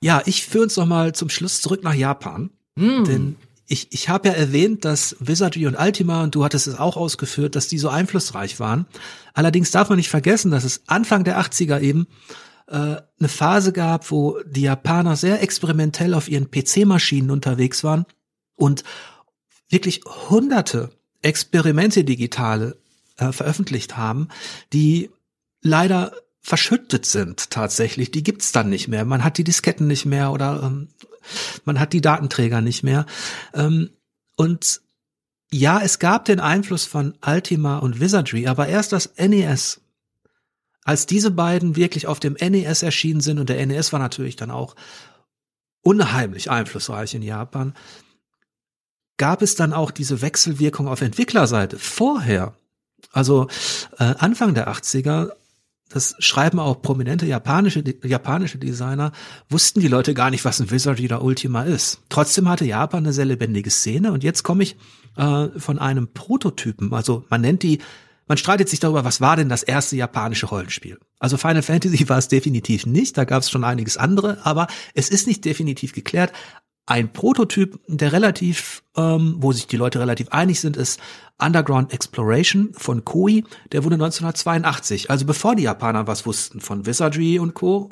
Ja, 0.00 0.22
ich 0.24 0.46
führe 0.46 0.64
uns 0.64 0.76
noch 0.76 0.86
mal 0.86 1.14
zum 1.14 1.28
Schluss 1.28 1.60
zurück 1.60 1.82
nach 1.82 1.94
Japan, 1.94 2.50
mm. 2.76 3.04
denn 3.04 3.36
ich, 3.66 3.92
ich 3.92 4.08
habe 4.08 4.28
ja 4.28 4.34
erwähnt, 4.34 4.84
dass 4.84 5.16
Wizardry 5.20 5.66
und 5.66 5.76
Ultima, 5.78 6.24
und 6.24 6.34
du 6.34 6.44
hattest 6.44 6.66
es 6.66 6.78
auch 6.78 6.96
ausgeführt, 6.96 7.54
dass 7.54 7.68
die 7.68 7.78
so 7.78 7.88
einflussreich 7.88 8.58
waren. 8.58 8.86
Allerdings 9.32 9.70
darf 9.70 9.88
man 9.88 9.96
nicht 9.96 10.08
vergessen, 10.08 10.50
dass 10.50 10.64
es 10.64 10.82
Anfang 10.88 11.22
der 11.22 11.40
80er 11.40 11.80
eben 11.80 12.08
äh, 12.66 12.74
eine 12.74 13.28
Phase 13.28 13.72
gab, 13.72 14.10
wo 14.10 14.40
die 14.44 14.62
Japaner 14.62 15.14
sehr 15.14 15.42
experimentell 15.42 16.14
auf 16.14 16.28
ihren 16.28 16.50
PC-Maschinen 16.50 17.30
unterwegs 17.30 17.84
waren 17.84 18.06
und 18.56 18.82
wirklich 19.70 20.02
hunderte 20.28 20.90
Experimente 21.22 22.04
digitale 22.04 22.76
äh, 23.16 23.32
veröffentlicht 23.32 23.96
haben, 23.96 24.28
die 24.72 25.10
leider 25.62 26.12
verschüttet 26.40 27.06
sind 27.06 27.50
tatsächlich. 27.50 28.10
Die 28.10 28.22
gibt's 28.22 28.52
dann 28.52 28.70
nicht 28.70 28.88
mehr. 28.88 29.04
Man 29.04 29.22
hat 29.24 29.38
die 29.38 29.44
Disketten 29.44 29.86
nicht 29.86 30.06
mehr 30.06 30.32
oder 30.32 30.62
ähm, 30.62 30.88
man 31.64 31.78
hat 31.78 31.92
die 31.92 32.00
Datenträger 32.00 32.60
nicht 32.60 32.82
mehr. 32.82 33.06
Ähm, 33.54 33.90
und 34.36 34.80
ja, 35.52 35.80
es 35.82 35.98
gab 35.98 36.24
den 36.24 36.40
Einfluss 36.40 36.84
von 36.84 37.14
Ultima 37.24 37.78
und 37.78 38.00
Wizardry, 38.00 38.46
aber 38.46 38.68
erst 38.68 38.92
das 38.92 39.12
NES. 39.18 39.80
Als 40.82 41.06
diese 41.06 41.30
beiden 41.30 41.76
wirklich 41.76 42.06
auf 42.06 42.20
dem 42.20 42.34
NES 42.34 42.82
erschienen 42.82 43.20
sind, 43.20 43.38
und 43.38 43.48
der 43.48 43.64
NES 43.66 43.92
war 43.92 44.00
natürlich 44.00 44.36
dann 44.36 44.50
auch 44.50 44.74
unheimlich 45.82 46.50
einflussreich 46.50 47.14
in 47.14 47.22
Japan, 47.22 47.74
gab 49.20 49.42
es 49.42 49.54
dann 49.54 49.74
auch 49.74 49.90
diese 49.90 50.22
Wechselwirkung 50.22 50.88
auf 50.88 51.02
Entwicklerseite. 51.02 51.78
Vorher, 51.78 52.54
also 53.12 53.48
äh, 53.98 54.14
Anfang 54.18 54.54
der 54.54 54.72
80er, 54.72 55.32
das 55.90 56.14
schreiben 56.20 56.58
auch 56.58 56.80
prominente 56.80 57.26
japanische, 57.26 57.84
japanische 58.02 58.56
Designer, 58.56 59.12
wussten 59.50 59.80
die 59.80 59.88
Leute 59.88 60.14
gar 60.14 60.30
nicht, 60.30 60.46
was 60.46 60.58
ein 60.58 60.70
Wizardry 60.70 61.04
oder 61.04 61.22
Ultima 61.22 61.64
ist. 61.64 62.00
Trotzdem 62.08 62.48
hatte 62.48 62.64
Japan 62.64 63.04
eine 63.04 63.12
sehr 63.12 63.26
lebendige 63.26 63.68
Szene 63.68 64.10
und 64.12 64.24
jetzt 64.24 64.42
komme 64.42 64.62
ich 64.62 64.76
äh, 65.18 65.48
von 65.54 65.78
einem 65.78 66.08
Prototypen, 66.14 66.94
also 66.94 67.26
man 67.28 67.42
nennt 67.42 67.62
die 67.62 67.78
man 68.26 68.38
streitet 68.38 68.68
sich 68.68 68.78
darüber, 68.78 69.04
was 69.04 69.20
war 69.20 69.34
denn 69.34 69.48
das 69.48 69.64
erste 69.64 69.96
japanische 69.96 70.46
Rollenspiel? 70.46 71.00
Also 71.18 71.36
Final 71.36 71.62
Fantasy 71.62 72.08
war 72.08 72.16
es 72.16 72.28
definitiv 72.28 72.86
nicht, 72.86 73.18
da 73.18 73.24
gab 73.24 73.42
es 73.42 73.50
schon 73.50 73.64
einiges 73.64 73.96
andere, 73.96 74.38
aber 74.46 74.68
es 74.94 75.08
ist 75.08 75.26
nicht 75.26 75.44
definitiv 75.44 75.92
geklärt 75.92 76.32
ein 76.90 77.12
Prototyp, 77.12 77.78
der 77.86 78.12
relativ, 78.12 78.82
ähm, 78.96 79.36
wo 79.38 79.52
sich 79.52 79.68
die 79.68 79.76
Leute 79.76 80.00
relativ 80.00 80.30
einig 80.30 80.58
sind, 80.58 80.76
ist 80.76 80.98
Underground 81.38 81.92
Exploration 81.92 82.70
von 82.72 83.04
Koei. 83.04 83.44
Der 83.70 83.84
wurde 83.84 83.94
1982, 83.94 85.08
also 85.08 85.24
bevor 85.24 85.54
die 85.54 85.62
Japaner 85.62 86.08
was 86.08 86.26
wussten 86.26 86.60
von 86.60 86.86
Wizardry 86.86 87.38
und 87.38 87.54
Co., 87.54 87.90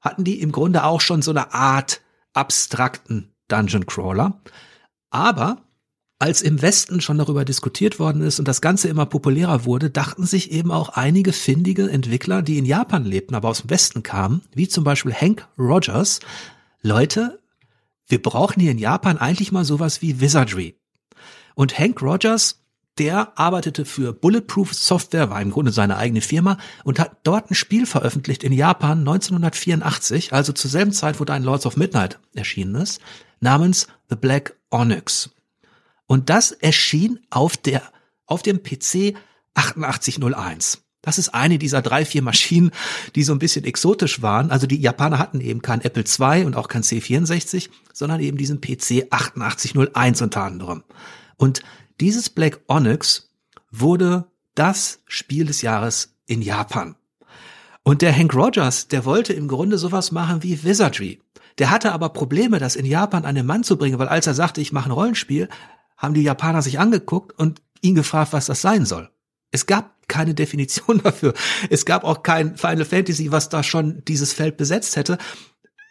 hatten 0.00 0.24
die 0.24 0.40
im 0.40 0.50
Grunde 0.50 0.82
auch 0.82 1.00
schon 1.00 1.22
so 1.22 1.30
eine 1.30 1.54
Art 1.54 2.00
abstrakten 2.32 3.32
Dungeon 3.46 3.86
Crawler. 3.86 4.40
Aber 5.10 5.58
als 6.18 6.42
im 6.42 6.60
Westen 6.62 7.00
schon 7.00 7.18
darüber 7.18 7.44
diskutiert 7.44 8.00
worden 8.00 8.22
ist 8.22 8.40
und 8.40 8.48
das 8.48 8.60
Ganze 8.60 8.88
immer 8.88 9.06
populärer 9.06 9.66
wurde, 9.66 9.88
dachten 9.88 10.26
sich 10.26 10.50
eben 10.50 10.72
auch 10.72 10.88
einige 10.88 11.32
findige 11.32 11.88
Entwickler, 11.88 12.42
die 12.42 12.58
in 12.58 12.64
Japan 12.64 13.04
lebten, 13.04 13.36
aber 13.36 13.50
aus 13.50 13.60
dem 13.60 13.70
Westen 13.70 14.02
kamen, 14.02 14.42
wie 14.52 14.66
zum 14.66 14.82
Beispiel 14.82 15.14
Hank 15.14 15.46
Rogers, 15.56 16.18
Leute, 16.80 17.38
wir 18.12 18.20
brauchen 18.20 18.60
hier 18.60 18.72
in 18.72 18.78
Japan 18.78 19.16
eigentlich 19.16 19.52
mal 19.52 19.64
sowas 19.64 20.02
wie 20.02 20.20
Wizardry. 20.20 20.78
Und 21.54 21.78
Hank 21.78 22.02
Rogers, 22.02 22.60
der 22.98 23.38
arbeitete 23.38 23.86
für 23.86 24.12
Bulletproof 24.12 24.74
Software, 24.74 25.30
war 25.30 25.40
im 25.40 25.50
Grunde 25.50 25.72
seine 25.72 25.96
eigene 25.96 26.20
Firma 26.20 26.58
und 26.84 26.98
hat 26.98 27.16
dort 27.22 27.50
ein 27.50 27.54
Spiel 27.54 27.86
veröffentlicht 27.86 28.44
in 28.44 28.52
Japan 28.52 28.98
1984, 28.98 30.34
also 30.34 30.52
zur 30.52 30.70
selben 30.70 30.92
Zeit, 30.92 31.20
wo 31.20 31.24
dein 31.24 31.42
Lords 31.42 31.64
of 31.64 31.78
Midnight 31.78 32.20
erschienen 32.34 32.74
ist, 32.74 33.00
namens 33.40 33.86
The 34.10 34.16
Black 34.16 34.58
Onyx. 34.68 35.30
Und 36.06 36.28
das 36.28 36.52
erschien 36.52 37.18
auf 37.30 37.56
der 37.56 37.80
auf 38.26 38.42
dem 38.42 38.62
PC 38.62 39.16
8801. 39.54 40.81
Das 41.02 41.18
ist 41.18 41.30
eine 41.34 41.58
dieser 41.58 41.82
drei, 41.82 42.04
vier 42.04 42.22
Maschinen, 42.22 42.70
die 43.16 43.24
so 43.24 43.32
ein 43.32 43.40
bisschen 43.40 43.64
exotisch 43.64 44.22
waren. 44.22 44.50
Also 44.50 44.68
die 44.68 44.80
Japaner 44.80 45.18
hatten 45.18 45.40
eben 45.40 45.60
kein 45.60 45.80
Apple 45.80 46.04
II 46.04 46.44
und 46.44 46.56
auch 46.56 46.68
kein 46.68 46.82
C64, 46.82 47.68
sondern 47.92 48.20
eben 48.20 48.38
diesen 48.38 48.60
PC 48.60 49.08
8801 49.10 50.22
unter 50.22 50.42
anderem. 50.44 50.84
Und 51.36 51.62
dieses 52.00 52.30
Black 52.30 52.60
Onyx 52.68 53.30
wurde 53.72 54.26
das 54.54 55.00
Spiel 55.06 55.44
des 55.44 55.62
Jahres 55.62 56.14
in 56.26 56.40
Japan. 56.40 56.94
Und 57.82 58.02
der 58.02 58.16
Hank 58.16 58.32
Rogers, 58.34 58.86
der 58.86 59.04
wollte 59.04 59.32
im 59.32 59.48
Grunde 59.48 59.78
sowas 59.78 60.12
machen 60.12 60.44
wie 60.44 60.62
Wizardry. 60.62 61.20
Der 61.58 61.70
hatte 61.70 61.92
aber 61.92 62.10
Probleme, 62.10 62.60
das 62.60 62.76
in 62.76 62.86
Japan 62.86 63.24
an 63.24 63.34
den 63.34 63.46
Mann 63.46 63.64
zu 63.64 63.76
bringen, 63.76 63.98
weil 63.98 64.08
als 64.08 64.26
er 64.26 64.34
sagte, 64.34 64.60
ich 64.60 64.72
mache 64.72 64.88
ein 64.88 64.92
Rollenspiel, 64.92 65.48
haben 65.96 66.14
die 66.14 66.22
Japaner 66.22 66.62
sich 66.62 66.78
angeguckt 66.78 67.36
und 67.36 67.60
ihn 67.80 67.96
gefragt, 67.96 68.32
was 68.32 68.46
das 68.46 68.60
sein 68.60 68.86
soll. 68.86 69.10
Es 69.52 69.66
gab 69.66 70.08
keine 70.08 70.34
Definition 70.34 71.00
dafür. 71.04 71.34
Es 71.70 71.86
gab 71.86 72.02
auch 72.04 72.22
kein 72.22 72.56
Final 72.56 72.84
Fantasy, 72.84 73.30
was 73.30 73.48
da 73.48 73.62
schon 73.62 74.02
dieses 74.06 74.32
Feld 74.32 74.56
besetzt 74.56 74.96
hätte. 74.96 75.18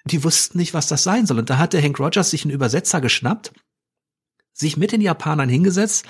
Die 0.05 0.23
wussten 0.23 0.57
nicht, 0.57 0.73
was 0.73 0.87
das 0.87 1.03
sein 1.03 1.25
soll. 1.25 1.39
Und 1.39 1.49
da 1.49 1.57
hat 1.57 1.73
der 1.73 1.81
Hank 1.81 1.99
Rogers 1.99 2.31
sich 2.31 2.43
einen 2.43 2.53
Übersetzer 2.53 2.99
geschnappt, 2.99 3.53
sich 4.53 4.77
mit 4.77 4.91
den 4.91 5.01
Japanern 5.01 5.47
hingesetzt 5.47 6.05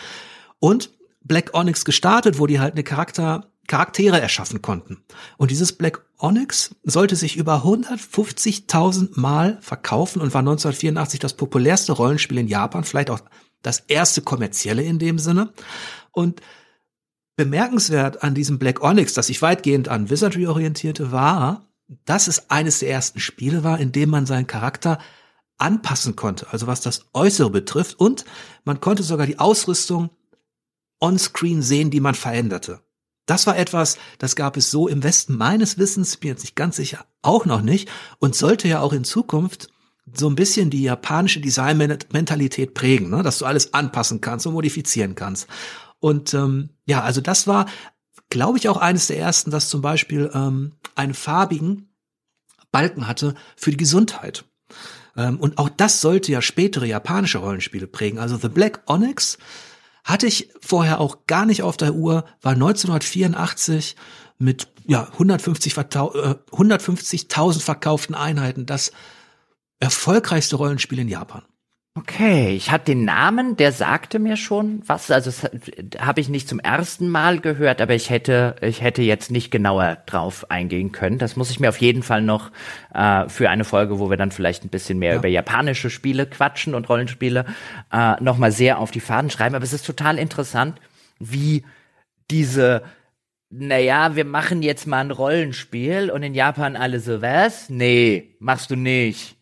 und 0.60 0.91
Black 1.23 1.53
Onyx 1.53 1.86
gestartet, 1.86 2.40
wo 2.40 2.48
die 2.48 2.60
halt 2.60 2.73
eine 2.73 2.84
Charakter, 2.84 3.52
Charaktere 3.68 4.19
erschaffen 4.19 4.61
konnten. 4.61 5.03
Und 5.38 5.52
dieses 5.52 5.73
Black 5.73 6.03
Onyx 6.18 6.76
sollte 6.84 7.15
sich 7.15 7.38
über 7.38 7.64
150.000 7.64 9.19
Mal 9.19 9.57
verkaufen 9.61 10.22
und 10.22 10.34
war 10.34 10.40
1984 10.40 11.19
das 11.19 11.36
populärste 11.36 11.91
Rollenspiel 11.91 12.40
in 12.40 12.48
Japan, 12.48 12.84
vielleicht 12.84 13.10
auch 13.10 13.19
das 13.61 13.82
erste 13.88 14.22
kommerzielle 14.22 14.84
in 14.84 14.99
dem 14.99 15.19
Sinne. 15.19 15.53
Und 16.11 16.41
bemerkenswert 17.36 18.24
an 18.24 18.36
diesem 18.36 18.60
Black 18.60 18.82
Onyx, 18.82 19.14
das 19.14 19.28
sich 19.28 19.41
weitgehend 19.41 19.88
an 19.90 20.10
Wizardry 20.10 20.48
orientierte, 20.48 21.12
war, 21.12 21.68
dass 22.06 22.28
es 22.28 22.49
eines 22.49 22.80
der 22.80 22.90
ersten 22.90 23.20
Spiele 23.20 23.64
war, 23.64 23.80
in 23.80 23.91
dem 23.91 24.10
man 24.10 24.26
seinen 24.26 24.48
Charakter 24.48 24.99
anpassen 25.58 26.16
konnte, 26.16 26.48
also 26.52 26.68
was 26.68 26.82
das 26.82 27.06
Äußere 27.14 27.49
betrifft. 27.49 27.99
Und 27.99 28.26
man 28.64 28.80
konnte 28.80 29.03
sogar 29.03 29.28
die 29.28 29.40
Ausrüstung 29.40 30.10
on-screen 30.99 31.62
sehen, 31.62 31.91
die 31.91 31.99
man 31.99 32.16
veränderte. 32.16 32.82
Das 33.26 33.48
war 33.48 33.58
etwas, 33.58 33.98
das 34.18 34.36
gab 34.36 34.58
es 34.58 34.72
so 34.72 34.88
im 34.88 35.03
Westen 35.03 35.38
meines 35.38 35.78
Wissens, 35.78 36.18
bin 36.18 36.30
jetzt 36.30 36.41
nicht 36.41 36.56
ganz 36.56 36.76
sicher, 36.76 37.06
auch 37.22 37.45
noch 37.45 37.62
nicht 37.62 37.90
und 38.20 38.36
sollte 38.36 38.68
ja 38.68 38.82
auch 38.82 38.94
in 38.94 39.03
Zukunft 39.03 39.70
so 40.14 40.28
ein 40.28 40.36
bisschen 40.36 40.70
die 40.70 40.84
japanische 40.84 41.40
Designmentalität 41.40 42.74
prägen, 42.74 43.10
ne? 43.10 43.24
dass 43.24 43.38
du 43.38 43.45
alles 43.45 43.74
anpassen 43.74 44.20
kannst 44.20 44.48
und 44.48 44.53
modifizieren 44.53 45.16
kannst. 45.16 45.48
Und 46.02 46.34
ähm, 46.34 46.72
ja, 46.86 47.02
also 47.02 47.22
das 47.22 47.48
war, 47.48 47.68
glaube 48.30 48.57
ich, 48.57 48.68
auch 48.68 48.78
eines 48.78 49.07
der 49.07 49.19
ersten, 49.19 49.52
das 49.52 49.69
zum 49.69 49.82
Beispiel 49.82 50.30
ähm, 50.34 50.73
einen 50.95 51.14
farbigen 51.14 51.94
Balken 52.72 53.07
hatte 53.07 53.36
für 53.56 53.72
die 53.72 53.78
Gesundheit. 53.78 54.44
Ähm, 55.15 55.40
und 55.40 55.57
auch 55.57 55.69
das 55.69 56.02
sollte 56.02 56.32
ja 56.32 56.41
spätere 56.41 56.86
japanische 56.86 57.38
Rollenspiele 57.38 57.88
prägen. 57.88 58.19
Also 58.19 58.38
The 58.38 58.49
Black 58.49 58.82
Onyx 58.88 59.38
hatte 60.03 60.26
ich 60.26 60.49
vorher 60.60 60.99
auch 60.99 61.28
gar 61.28 61.45
nicht 61.45 61.61
auf 61.61 61.78
der 61.78 61.94
Uhr, 61.94 62.26
war 62.41 62.53
1984 62.53 63.95
mit 64.40 64.69
ja 64.88 65.03
150 65.03 65.73
150.000 65.73 67.57
äh, 67.57 67.60
verkauften 67.60 68.15
Einheiten 68.15 68.65
das 68.65 68.91
erfolgreichste 69.80 70.56
Rollenspiel 70.56 70.98
in 70.98 71.07
Japan. 71.10 71.44
Okay, 71.93 72.55
ich 72.55 72.72
hatte 72.72 72.85
den 72.85 73.03
Namen, 73.03 73.57
der 73.57 73.73
sagte 73.73 74.18
mir 74.18 74.38
schon 74.38 74.81
was. 74.88 75.11
Also 75.11 75.30
habe 75.99 76.22
ich 76.22 76.30
nicht 76.30 76.47
zum 76.47 76.59
ersten 76.59 77.09
Mal 77.09 77.41
gehört, 77.41 77.81
aber 77.81 77.93
ich 77.93 78.09
hätte, 78.09 78.55
ich 78.61 78.81
hätte 78.81 79.01
jetzt 79.01 79.30
nicht 79.30 79.51
genauer 79.51 79.97
drauf 80.05 80.49
eingehen 80.49 80.93
können. 80.93 81.18
Das 81.18 81.35
muss 81.35 81.51
ich 81.51 81.59
mir 81.59 81.68
auf 81.68 81.81
jeden 81.81 82.01
Fall 82.01 82.22
noch 82.22 82.49
äh, 82.93 83.27
für 83.27 83.49
eine 83.49 83.65
Folge, 83.65 83.99
wo 83.99 84.09
wir 84.09 84.15
dann 84.15 84.31
vielleicht 84.31 84.63
ein 84.63 84.69
bisschen 84.69 84.99
mehr 84.99 85.13
ja. 85.13 85.19
über 85.19 85.27
japanische 85.27 85.89
Spiele 85.89 86.27
quatschen 86.27 86.76
und 86.76 86.88
Rollenspiele, 86.88 87.45
äh, 87.91 88.23
noch 88.23 88.38
mal 88.38 88.53
sehr 88.53 88.80
auf 88.80 88.91
die 88.91 89.01
Fahnen 89.01 89.30
schreiben. 89.30 89.55
Aber 89.55 89.65
es 89.65 89.73
ist 89.73 89.85
total 89.85 90.18
interessant, 90.18 90.80
wie 91.19 91.65
diese 92.30 92.84
naja, 93.49 94.15
wir 94.15 94.23
machen 94.23 94.61
jetzt 94.61 94.88
mal 94.88 95.01
ein 95.01 95.11
Rollenspiel 95.11 96.09
und 96.09 96.23
in 96.23 96.34
Japan 96.34 96.77
alle 96.77 97.01
so, 97.01 97.22
was? 97.22 97.69
Nee, 97.69 98.34
machst 98.39 98.72
du 98.72 98.77
nicht. 98.77 99.35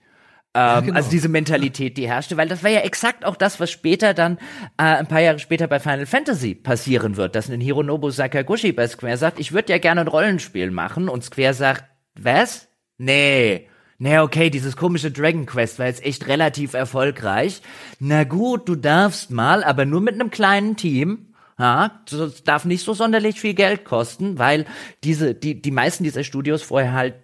Ja, 0.55 0.79
ähm, 0.79 0.85
genau. 0.85 0.97
Also 0.97 1.09
diese 1.11 1.29
Mentalität, 1.29 1.97
die 1.97 2.07
herrschte, 2.07 2.37
weil 2.37 2.47
das 2.47 2.63
war 2.63 2.71
ja 2.71 2.79
exakt 2.79 3.23
auch 3.23 3.35
das, 3.35 3.59
was 3.59 3.69
später 3.69 4.13
dann, 4.13 4.37
äh, 4.77 4.83
ein 4.83 5.07
paar 5.07 5.21
Jahre 5.21 5.39
später 5.39 5.67
bei 5.67 5.79
Final 5.79 6.05
Fantasy 6.05 6.55
passieren 6.55 7.17
wird, 7.17 7.35
dass 7.35 7.49
ein 7.49 7.61
Hironobu 7.61 8.09
Sakaguchi 8.09 8.71
bei 8.71 8.87
Square 8.87 9.17
sagt, 9.17 9.39
ich 9.39 9.51
würde 9.51 9.71
ja 9.71 9.77
gerne 9.77 10.01
ein 10.01 10.07
Rollenspiel 10.07 10.71
machen 10.71 11.07
und 11.07 11.23
Square 11.23 11.53
sagt, 11.53 11.85
was? 12.15 12.67
Nee. 12.97 13.67
Nee, 13.99 14.19
okay, 14.19 14.49
dieses 14.49 14.77
komische 14.77 15.11
Dragon 15.11 15.45
Quest 15.45 15.77
war 15.77 15.87
jetzt 15.87 16.03
echt 16.05 16.27
relativ 16.27 16.73
erfolgreich. 16.73 17.61
Na 17.99 18.23
gut, 18.23 18.67
du 18.67 18.75
darfst 18.75 19.29
mal, 19.29 19.63
aber 19.63 19.85
nur 19.85 20.01
mit 20.01 20.15
einem 20.15 20.31
kleinen 20.31 20.77
Team. 20.77 21.33
Ja, 21.59 22.01
das 22.09 22.45
darf 22.45 22.63
nicht 22.63 22.85
so 22.85 22.93
sonderlich 22.93 23.41
viel 23.41 23.53
Geld 23.53 23.83
kosten, 23.83 24.39
weil 24.39 24.65
diese, 25.03 25.35
die, 25.35 25.61
die 25.61 25.71
meisten 25.71 26.05
dieser 26.05 26.23
Studios 26.23 26.63
vorher 26.63 26.93
halt 26.93 27.15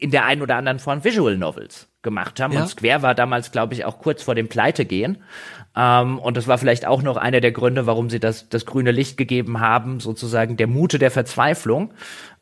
in 0.00 0.10
der 0.10 0.24
einen 0.24 0.42
oder 0.42 0.56
anderen 0.56 0.78
Form 0.78 1.04
Visual 1.04 1.36
Novels 1.36 1.88
gemacht 2.02 2.40
haben. 2.40 2.52
Ja. 2.54 2.62
Und 2.62 2.68
Square 2.68 3.02
war 3.02 3.14
damals, 3.14 3.52
glaube 3.52 3.74
ich, 3.74 3.84
auch 3.84 3.98
kurz 3.98 4.22
vor 4.22 4.34
dem 4.34 4.48
Pleitegehen. 4.48 5.18
Ähm, 5.76 6.18
und 6.18 6.36
das 6.36 6.48
war 6.48 6.58
vielleicht 6.58 6.86
auch 6.86 7.02
noch 7.02 7.16
einer 7.16 7.40
der 7.40 7.52
Gründe, 7.52 7.86
warum 7.86 8.08
sie 8.10 8.20
das, 8.20 8.48
das 8.48 8.64
grüne 8.66 8.90
Licht 8.90 9.16
gegeben 9.16 9.60
haben, 9.60 10.00
sozusagen 10.00 10.56
der 10.56 10.66
Mute 10.66 10.98
der 10.98 11.10
Verzweiflung. 11.10 11.92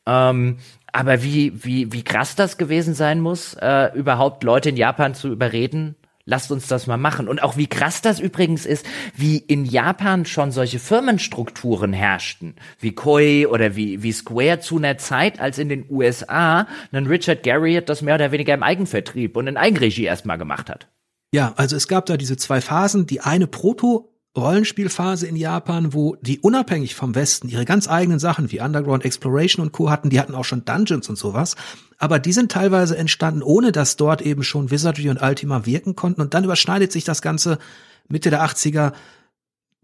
Ähm, 0.07 0.59
aber 0.93 1.23
wie, 1.23 1.65
wie, 1.65 1.93
wie 1.93 2.05
krass 2.05 2.37
das 2.37 2.57
gewesen 2.57 2.95
sein 2.95 3.21
muss, 3.21 3.55
äh, 3.55 3.91
überhaupt 3.95 4.45
Leute 4.45 4.71
in 4.71 4.77
Japan 4.77 5.15
zu 5.15 5.29
überreden, 5.29 5.97
lasst 6.29 6.53
uns 6.53 6.69
das 6.69 6.87
mal 6.87 6.99
machen. 6.99 7.27
Und 7.27 7.43
auch 7.43 7.57
wie 7.57 7.67
krass 7.67 8.03
das 8.03 8.21
übrigens 8.21 8.67
ist, 8.67 8.85
wie 9.17 9.39
in 9.39 9.65
Japan 9.65 10.27
schon 10.27 10.53
solche 10.53 10.79
Firmenstrukturen 10.79 11.95
herrschten, 11.95 12.55
wie 12.79 12.93
Koi 12.93 13.47
oder 13.47 13.77
wie, 13.77 14.03
wie 14.03 14.13
Square 14.13 14.61
zu 14.61 14.77
einer 14.77 14.99
Zeit, 14.99 15.41
als 15.41 15.59
in 15.59 15.71
den 15.71 15.87
USA 15.89 16.69
ein 16.93 17.07
Richard 17.07 17.43
Garriott 17.43 17.89
das 17.89 18.03
mehr 18.03 18.17
oder 18.17 18.31
weniger 18.31 18.53
im 18.53 18.63
Eigenvertrieb 18.63 19.37
und 19.37 19.47
in 19.47 19.57
Eigenregie 19.57 20.05
erstmal 20.05 20.37
gemacht 20.37 20.69
hat. 20.69 20.89
Ja, 21.33 21.55
also 21.57 21.77
es 21.77 21.89
gab 21.89 22.05
da 22.07 22.19
diese 22.19 22.37
zwei 22.37 22.61
Phasen. 22.61 23.07
Die 23.07 23.23
eine 23.23 23.47
Proto 23.47 24.13
Rollenspielphase 24.37 25.27
in 25.27 25.35
Japan, 25.35 25.95
wo 25.95 26.17
die 26.21 26.39
unabhängig 26.41 26.95
vom 26.95 27.15
Westen 27.15 27.49
ihre 27.49 27.65
ganz 27.65 27.89
eigenen 27.89 28.19
Sachen 28.19 28.53
wie 28.53 28.61
Underground 28.61 29.05
Exploration 29.07 29.65
und 29.65 29.73
Co. 29.73 29.91
hatten. 29.91 30.11
Die 30.11 30.21
hatten 30.21 30.35
auch 30.35 30.45
schon 30.45 30.67
Dungeons 30.67 31.09
und 31.09 31.17
sowas. 31.17 31.57
Aber 31.99 32.19
die 32.19 32.33
sind 32.33 32.53
teilweise 32.53 32.97
entstanden, 32.97 33.43
ohne 33.43 33.73
dass 33.73 33.97
dort 33.97 34.23
eben 34.23 34.45
schon 34.45 34.71
Wizardry 34.71 35.11
und 35.11 35.21
Ultima 35.21 35.67
wirken 35.67 35.97
konnten. 35.97 36.21
Und 36.21 36.35
dann 36.35 36.45
überschneidet 36.45 36.93
sich 36.93 37.05
das 37.05 37.23
Ganze 37.23 37.59
Mitte 38.09 38.31
der 38.31 38.43
80er, 38.43 38.93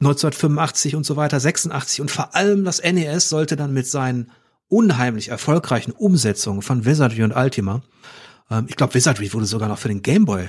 1985 0.00 0.96
und 0.96 1.04
so 1.04 1.16
weiter, 1.16 1.40
86. 1.40 2.00
Und 2.00 2.10
vor 2.10 2.34
allem 2.34 2.64
das 2.64 2.82
NES 2.82 3.28
sollte 3.28 3.56
dann 3.56 3.72
mit 3.72 3.86
seinen 3.86 4.30
unheimlich 4.68 5.28
erfolgreichen 5.28 5.92
Umsetzungen 5.92 6.62
von 6.62 6.84
Wizardry 6.84 7.22
und 7.22 7.36
Ultima, 7.36 7.82
ähm, 8.50 8.66
ich 8.68 8.76
glaube, 8.76 8.94
Wizardry 8.94 9.32
wurde 9.32 9.46
sogar 9.46 9.68
noch 9.68 9.78
für 9.78 9.88
den 9.88 10.02
Gameboy 10.02 10.48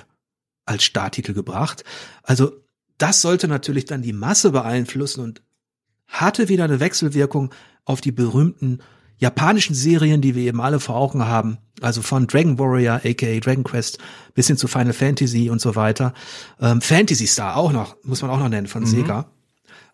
als 0.65 0.83
Starttitel 0.83 1.33
gebracht. 1.33 1.83
Also 2.23 2.53
das 2.97 3.21
sollte 3.21 3.47
natürlich 3.47 3.85
dann 3.85 4.01
die 4.01 4.13
Masse 4.13 4.51
beeinflussen 4.51 5.21
und 5.21 5.41
hatte 6.07 6.49
wieder 6.49 6.63
eine 6.63 6.79
Wechselwirkung 6.79 7.53
auf 7.83 8.01
die 8.01 8.11
berühmten 8.11 8.79
japanischen 9.17 9.75
Serien, 9.75 10.21
die 10.21 10.35
wir 10.35 10.43
eben 10.43 10.61
alle 10.61 10.79
vor 10.79 10.95
Augen 10.95 11.25
haben, 11.25 11.57
also 11.81 12.01
von 12.01 12.27
Dragon 12.27 12.57
Warrior, 12.59 13.01
aka 13.03 13.39
Dragon 13.39 13.63
Quest, 13.63 13.99
bis 14.33 14.47
hin 14.47 14.57
zu 14.57 14.67
Final 14.67 14.93
Fantasy 14.93 15.49
und 15.49 15.61
so 15.61 15.75
weiter. 15.75 16.13
Ähm, 16.59 16.81
Fantasy 16.81 17.27
Star 17.27 17.57
auch 17.57 17.71
noch, 17.71 17.95
muss 18.03 18.21
man 18.21 18.31
auch 18.31 18.39
noch 18.39 18.49
nennen, 18.49 18.67
von 18.67 18.83
mhm. 18.83 18.87
Sega. 18.87 19.31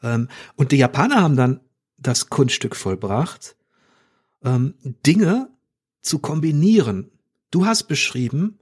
Ähm, 0.03 0.27
und 0.55 0.71
die 0.71 0.77
Japaner 0.77 1.21
haben 1.21 1.35
dann 1.35 1.59
das 1.97 2.29
Kunststück 2.29 2.75
vollbracht, 2.75 3.55
ähm, 4.43 4.73
Dinge 5.05 5.49
zu 6.01 6.19
kombinieren. 6.19 7.11
Du 7.51 7.65
hast 7.65 7.83
beschrieben 7.83 8.59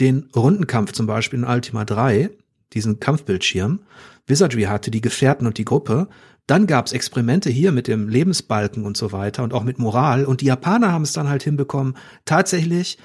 den 0.00 0.28
Rundenkampf 0.34 0.92
zum 0.92 1.06
Beispiel 1.06 1.38
in 1.38 1.44
Ultima 1.44 1.84
3, 1.84 2.30
diesen 2.72 3.00
Kampfbildschirm. 3.00 3.80
Wizardry 4.26 4.62
hatte 4.62 4.90
die 4.90 5.00
Gefährten 5.00 5.46
und 5.46 5.58
die 5.58 5.64
Gruppe. 5.64 6.08
Dann 6.46 6.66
gab's 6.66 6.92
Experimente 6.92 7.48
hier 7.50 7.72
mit 7.72 7.88
dem 7.88 8.08
Lebensbalken 8.08 8.84
und 8.84 8.96
so 8.96 9.12
weiter 9.12 9.42
und 9.42 9.54
auch 9.54 9.64
mit 9.64 9.78
Moral. 9.78 10.26
Und 10.26 10.40
die 10.40 10.46
Japaner 10.46 10.92
haben 10.92 11.02
es 11.02 11.12
dann 11.12 11.28
halt 11.28 11.42
hinbekommen, 11.42 11.96
tatsächlich 12.24 12.98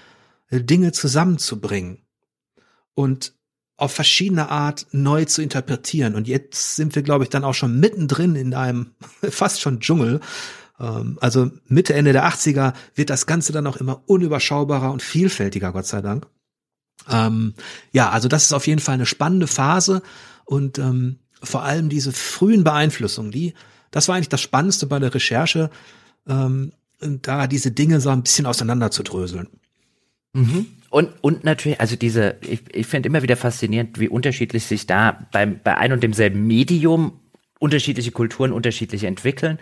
äh, 0.49 0.61
Dinge 0.61 0.91
zusammenzubringen 0.91 1.99
und 2.93 3.33
auf 3.77 3.93
verschiedene 3.93 4.49
Art 4.49 4.87
neu 4.91 5.23
zu 5.23 5.41
interpretieren. 5.41 6.15
Und 6.15 6.27
jetzt 6.27 6.75
sind 6.75 6.95
wir, 6.95 7.01
glaube 7.01 7.23
ich, 7.23 7.29
dann 7.29 7.45
auch 7.45 7.53
schon 7.53 7.79
mittendrin 7.79 8.35
in 8.35 8.53
einem 8.53 8.91
fast 9.29 9.61
schon 9.61 9.79
Dschungel. 9.79 10.19
Ähm, 10.79 11.17
also 11.21 11.49
Mitte, 11.67 11.93
Ende 11.93 12.11
der 12.11 12.27
80er 12.27 12.73
wird 12.95 13.09
das 13.09 13.25
Ganze 13.25 13.53
dann 13.53 13.67
auch 13.67 13.77
immer 13.77 14.03
unüberschaubarer 14.05 14.91
und 14.91 15.01
vielfältiger, 15.01 15.71
Gott 15.71 15.85
sei 15.85 16.01
Dank. 16.01 16.27
Ähm, 17.09 17.53
ja, 17.93 18.09
also 18.09 18.27
das 18.27 18.43
ist 18.43 18.53
auf 18.53 18.67
jeden 18.67 18.81
Fall 18.81 18.95
eine 18.95 19.05
spannende 19.05 19.47
Phase 19.47 20.01
und 20.43 20.77
ähm, 20.77 21.19
vor 21.41 21.63
allem 21.63 21.89
diese 21.89 22.11
frühen 22.11 22.63
Beeinflussungen, 22.63 23.31
die 23.31 23.53
das 23.91 24.07
war 24.07 24.15
eigentlich 24.15 24.29
das 24.29 24.41
Spannendste 24.41 24.87
bei 24.87 24.99
der 24.99 25.13
Recherche, 25.13 25.69
ähm, 26.27 26.73
da 26.99 27.47
diese 27.47 27.71
Dinge 27.71 28.01
so 28.01 28.09
ein 28.09 28.23
bisschen 28.23 28.45
auseinander 28.45 28.91
zu 28.91 29.03
dröseln. 29.03 29.47
Mhm. 30.33 30.67
Und, 30.89 31.09
und 31.21 31.43
natürlich, 31.43 31.79
also 31.79 31.95
diese, 31.95 32.37
ich, 32.41 32.61
ich 32.73 32.87
finde 32.87 33.07
immer 33.07 33.21
wieder 33.21 33.37
faszinierend, 33.37 33.99
wie 33.99 34.09
unterschiedlich 34.09 34.65
sich 34.65 34.87
da 34.87 35.27
beim, 35.31 35.59
bei 35.63 35.77
ein 35.77 35.91
und 35.91 36.03
demselben 36.03 36.45
Medium 36.45 37.19
unterschiedliche 37.59 38.11
Kulturen 38.11 38.53
unterschiedlich 38.53 39.03
entwickeln. 39.03 39.59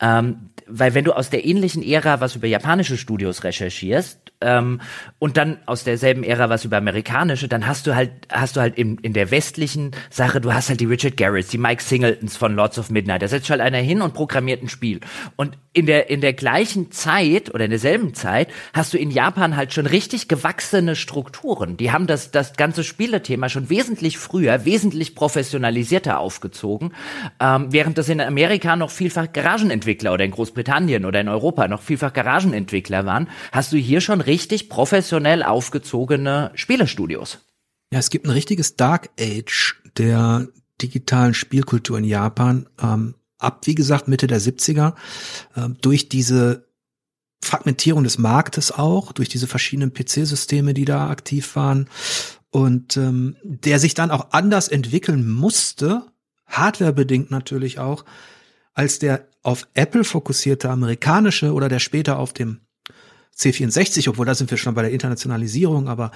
Ähm, 0.00 0.50
weil 0.66 0.94
wenn 0.94 1.04
du 1.04 1.12
aus 1.12 1.30
der 1.30 1.44
ähnlichen 1.44 1.82
Ära 1.82 2.20
was 2.20 2.34
über 2.34 2.48
japanische 2.48 2.96
Studios 2.96 3.44
recherchierst 3.44 4.32
ähm, 4.40 4.80
und 5.20 5.36
dann 5.36 5.58
aus 5.66 5.84
derselben 5.84 6.24
Ära 6.24 6.50
was 6.50 6.64
über 6.64 6.76
amerikanische, 6.76 7.46
dann 7.46 7.68
hast 7.68 7.86
du 7.86 7.94
halt 7.94 8.10
hast 8.30 8.56
du 8.56 8.60
halt 8.60 8.76
in, 8.76 8.98
in 8.98 9.12
der 9.12 9.30
westlichen 9.30 9.92
Sache, 10.10 10.40
du 10.40 10.52
hast 10.52 10.68
halt 10.68 10.80
die 10.80 10.86
Richard 10.86 11.16
Garretts, 11.16 11.50
die 11.50 11.58
Mike 11.58 11.82
Singletons 11.82 12.36
von 12.36 12.56
Lords 12.56 12.78
of 12.78 12.90
Midnight. 12.90 13.22
Da 13.22 13.28
setzt 13.28 13.48
halt 13.48 13.60
einer 13.60 13.78
hin 13.78 14.02
und 14.02 14.12
programmiert 14.12 14.62
ein 14.62 14.68
Spiel. 14.68 15.00
Und 15.36 15.56
in 15.72 15.86
der 15.86 16.10
in 16.10 16.20
der 16.20 16.32
gleichen 16.32 16.90
Zeit 16.90 17.54
oder 17.54 17.66
in 17.66 17.70
derselben 17.70 18.14
Zeit 18.14 18.48
hast 18.72 18.92
du 18.92 18.98
in 18.98 19.12
Japan 19.12 19.56
halt 19.56 19.72
schon 19.72 19.86
richtig 19.86 20.26
gewachsene 20.26 20.96
Strukturen. 20.96 21.76
Die 21.76 21.92
haben 21.92 22.08
das 22.08 22.32
das 22.32 22.54
ganze 22.54 22.82
Spielethema 22.82 23.48
schon 23.48 23.70
wesentlich 23.70 24.18
früher, 24.18 24.64
wesentlich 24.64 25.14
professionalisierter 25.14 26.18
aufgezogen, 26.18 26.92
ähm, 27.40 27.72
während 27.72 27.98
das 27.98 28.08
in 28.08 28.20
Amerika 28.20 28.76
noch 28.76 28.90
vielfach 28.90 29.32
Garagenentwickler 29.32 30.12
oder 30.12 30.24
in 30.24 30.30
Großbritannien 30.30 31.04
oder 31.04 31.20
in 31.20 31.28
Europa 31.28 31.68
noch 31.68 31.82
vielfach 31.82 32.12
Garagenentwickler 32.12 33.06
waren, 33.06 33.28
hast 33.52 33.72
du 33.72 33.76
hier 33.76 34.00
schon 34.00 34.20
richtig 34.20 34.68
professionell 34.68 35.42
aufgezogene 35.42 36.50
Spielestudios. 36.54 37.38
Ja, 37.92 37.98
es 37.98 38.10
gibt 38.10 38.26
ein 38.26 38.30
richtiges 38.30 38.76
Dark 38.76 39.10
Age 39.20 39.76
der 39.96 40.48
digitalen 40.82 41.34
Spielkultur 41.34 41.98
in 41.98 42.04
Japan. 42.04 42.68
Ähm, 42.82 43.14
ab, 43.38 43.66
wie 43.66 43.74
gesagt, 43.74 44.08
Mitte 44.08 44.26
der 44.26 44.40
70er, 44.40 44.94
äh, 45.54 45.68
durch 45.80 46.08
diese 46.08 46.66
Fragmentierung 47.42 48.02
des 48.04 48.18
Marktes 48.18 48.72
auch, 48.72 49.12
durch 49.12 49.28
diese 49.28 49.46
verschiedenen 49.46 49.92
PC-Systeme, 49.92 50.74
die 50.74 50.84
da 50.84 51.08
aktiv 51.10 51.54
waren 51.54 51.88
und 52.50 52.96
ähm, 52.96 53.36
der 53.42 53.78
sich 53.78 53.94
dann 53.94 54.10
auch 54.10 54.28
anders 54.32 54.68
entwickeln 54.68 55.28
musste, 55.28 56.02
hardwarebedingt 56.46 57.30
natürlich 57.30 57.78
auch, 57.78 58.04
als 58.74 58.98
der 58.98 59.26
auf 59.42 59.66
Apple 59.74 60.04
fokussierte 60.04 60.70
amerikanische 60.70 61.52
oder 61.52 61.68
der 61.68 61.78
später 61.78 62.18
auf 62.18 62.32
dem 62.32 62.60
C64, 63.36 64.08
obwohl 64.08 64.26
da 64.26 64.34
sind 64.34 64.50
wir 64.50 64.58
schon 64.58 64.74
bei 64.74 64.82
der 64.82 64.92
Internationalisierung, 64.92 65.88
aber 65.88 66.10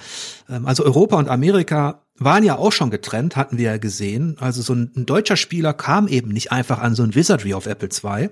ähm, 0.49 0.65
also 0.65 0.83
Europa 0.83 1.17
und 1.17 1.29
Amerika 1.29 2.05
waren 2.17 2.43
ja 2.43 2.57
auch 2.57 2.71
schon 2.71 2.89
getrennt, 2.89 3.35
hatten 3.35 3.57
wir 3.57 3.71
ja 3.71 3.77
gesehen. 3.77 4.37
Also 4.39 4.61
so 4.61 4.73
ein, 4.73 4.91
ein 4.95 5.05
deutscher 5.05 5.37
Spieler 5.37 5.73
kam 5.73 6.07
eben 6.07 6.29
nicht 6.29 6.51
einfach 6.51 6.79
an 6.79 6.95
so 6.95 7.03
ein 7.03 7.15
Wizardry 7.15 7.53
auf 7.53 7.67
Apple 7.67 7.89
II. 7.89 8.29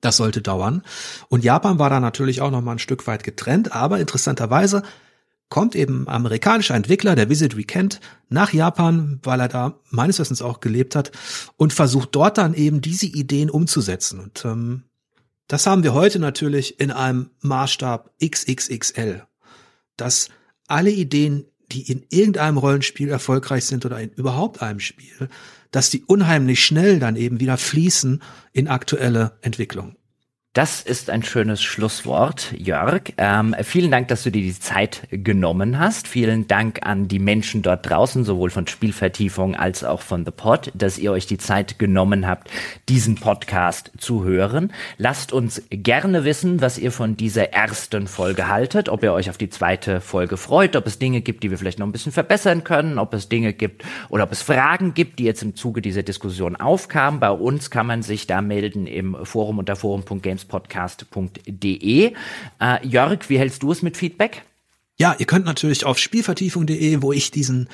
Das 0.00 0.16
sollte 0.16 0.42
dauern. 0.42 0.82
Und 1.28 1.44
Japan 1.44 1.78
war 1.78 1.88
da 1.88 1.98
natürlich 1.98 2.40
auch 2.40 2.50
noch 2.50 2.62
mal 2.62 2.72
ein 2.72 2.78
Stück 2.78 3.06
weit 3.06 3.24
getrennt, 3.24 3.72
aber 3.72 4.00
interessanterweise 4.00 4.82
kommt 5.48 5.76
eben 5.76 6.08
amerikanischer 6.08 6.74
Entwickler, 6.74 7.14
der 7.14 7.28
Wizardry 7.28 7.64
kennt, 7.64 8.00
nach 8.28 8.52
Japan, 8.52 9.20
weil 9.22 9.40
er 9.40 9.48
da 9.48 9.80
meines 9.90 10.18
Wissens 10.18 10.42
auch 10.42 10.60
gelebt 10.60 10.96
hat 10.96 11.12
und 11.56 11.72
versucht 11.72 12.10
dort 12.12 12.38
dann 12.38 12.54
eben 12.54 12.80
diese 12.80 13.06
Ideen 13.06 13.50
umzusetzen. 13.50 14.20
Und 14.20 14.44
ähm, 14.44 14.84
das 15.46 15.66
haben 15.66 15.82
wir 15.82 15.94
heute 15.94 16.18
natürlich 16.18 16.80
in 16.80 16.90
einem 16.90 17.30
Maßstab 17.42 18.10
XXXL, 18.24 19.22
dass 19.96 20.28
alle 20.66 20.90
Ideen, 20.90 21.44
die 21.70 21.90
in 21.90 22.04
irgendeinem 22.10 22.56
Rollenspiel 22.56 23.08
erfolgreich 23.08 23.64
sind 23.64 23.84
oder 23.84 24.00
in 24.00 24.10
überhaupt 24.10 24.62
einem 24.62 24.80
Spiel, 24.80 25.28
dass 25.70 25.90
die 25.90 26.04
unheimlich 26.04 26.64
schnell 26.64 26.98
dann 26.98 27.16
eben 27.16 27.40
wieder 27.40 27.58
fließen 27.58 28.22
in 28.52 28.68
aktuelle 28.68 29.38
Entwicklung. 29.42 29.96
Das 30.54 30.82
ist 30.82 31.10
ein 31.10 31.24
schönes 31.24 31.64
Schlusswort, 31.64 32.54
Jörg. 32.56 33.12
Ähm, 33.18 33.56
vielen 33.64 33.90
Dank, 33.90 34.06
dass 34.06 34.22
du 34.22 34.30
dir 34.30 34.40
die 34.40 34.56
Zeit 34.56 35.02
genommen 35.10 35.80
hast. 35.80 36.06
Vielen 36.06 36.46
Dank 36.46 36.86
an 36.86 37.08
die 37.08 37.18
Menschen 37.18 37.62
dort 37.62 37.90
draußen, 37.90 38.22
sowohl 38.22 38.50
von 38.50 38.68
Spielvertiefung 38.68 39.56
als 39.56 39.82
auch 39.82 40.00
von 40.00 40.24
The 40.24 40.30
Pod, 40.30 40.70
dass 40.72 40.96
ihr 40.96 41.10
euch 41.10 41.26
die 41.26 41.38
Zeit 41.38 41.80
genommen 41.80 42.28
habt, 42.28 42.52
diesen 42.88 43.16
Podcast 43.16 43.90
zu 43.98 44.22
hören. 44.22 44.72
Lasst 44.96 45.32
uns 45.32 45.60
gerne 45.70 46.22
wissen, 46.22 46.60
was 46.60 46.78
ihr 46.78 46.92
von 46.92 47.16
dieser 47.16 47.52
ersten 47.52 48.06
Folge 48.06 48.46
haltet, 48.46 48.88
ob 48.88 49.02
ihr 49.02 49.12
euch 49.12 49.30
auf 49.30 49.38
die 49.38 49.50
zweite 49.50 50.00
Folge 50.00 50.36
freut, 50.36 50.76
ob 50.76 50.86
es 50.86 51.00
Dinge 51.00 51.20
gibt, 51.20 51.42
die 51.42 51.50
wir 51.50 51.58
vielleicht 51.58 51.80
noch 51.80 51.86
ein 51.88 51.92
bisschen 51.92 52.12
verbessern 52.12 52.62
können, 52.62 53.00
ob 53.00 53.12
es 53.12 53.28
Dinge 53.28 53.54
gibt 53.54 53.82
oder 54.08 54.22
ob 54.22 54.30
es 54.30 54.42
Fragen 54.42 54.94
gibt, 54.94 55.18
die 55.18 55.24
jetzt 55.24 55.42
im 55.42 55.56
Zuge 55.56 55.82
dieser 55.82 56.04
Diskussion 56.04 56.54
aufkamen. 56.54 57.18
Bei 57.18 57.32
uns 57.32 57.72
kann 57.72 57.88
man 57.88 58.02
sich 58.02 58.28
da 58.28 58.40
melden 58.40 58.86
im 58.86 59.16
Forum 59.24 59.58
unter 59.58 59.74
forum.games 59.74 60.43
gamespodcast.de. 60.48 62.12
Äh, 62.60 62.86
Jörg, 62.86 63.28
wie 63.28 63.38
hältst 63.38 63.62
du 63.62 63.72
es 63.72 63.82
mit 63.82 63.96
Feedback? 63.96 64.44
Ja, 64.96 65.16
ihr 65.18 65.26
könnt 65.26 65.44
natürlich 65.44 65.84
auf 65.84 65.98
spielvertiefung.de, 65.98 67.02
wo 67.02 67.12
ich 67.12 67.30
diesen 67.30 67.68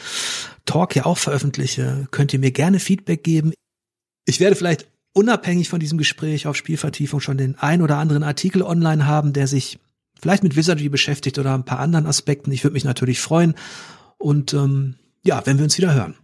Talk 0.65 0.97
ja 0.97 1.05
auch 1.05 1.19
veröffentliche, 1.19 2.09
könnt 2.11 2.33
ihr 2.33 2.39
mir 2.39 2.51
gerne 2.51 2.81
Feedback 2.81 3.23
geben. 3.23 3.53
Ich 4.25 4.41
werde 4.41 4.57
vielleicht 4.57 4.87
unabhängig 5.13 5.69
von 5.69 5.81
diesem 5.81 5.99
Gespräch 5.99 6.47
auf 6.47 6.57
Spielvertiefung 6.57 7.21
schon 7.21 7.37
den 7.37 7.59
ein 7.59 7.83
oder 7.83 7.99
anderen 7.99 8.23
Artikel 8.23 8.63
online 8.63 9.07
haben, 9.07 9.33
der 9.33 9.47
sich 9.47 9.79
vielleicht 10.21 10.43
mit 10.43 10.57
Wizardry 10.57 10.89
beschäftigt 10.89 11.39
oder 11.39 11.55
ein 11.55 11.65
paar 11.65 11.81
anderen 11.81 12.07
Aspekten. 12.07 12.53
Ich 12.53 12.65
würde 12.65 12.75
mich 12.75 12.85
natürlich 12.85 13.21
freuen. 13.21 13.55
Und 14.17 14.55
ähm, 14.55 14.97
ja, 15.23 15.45
wenn 15.45 15.59
wir 15.59 15.65
uns 15.65 15.77
wieder 15.77 15.93
hören. 15.93 16.15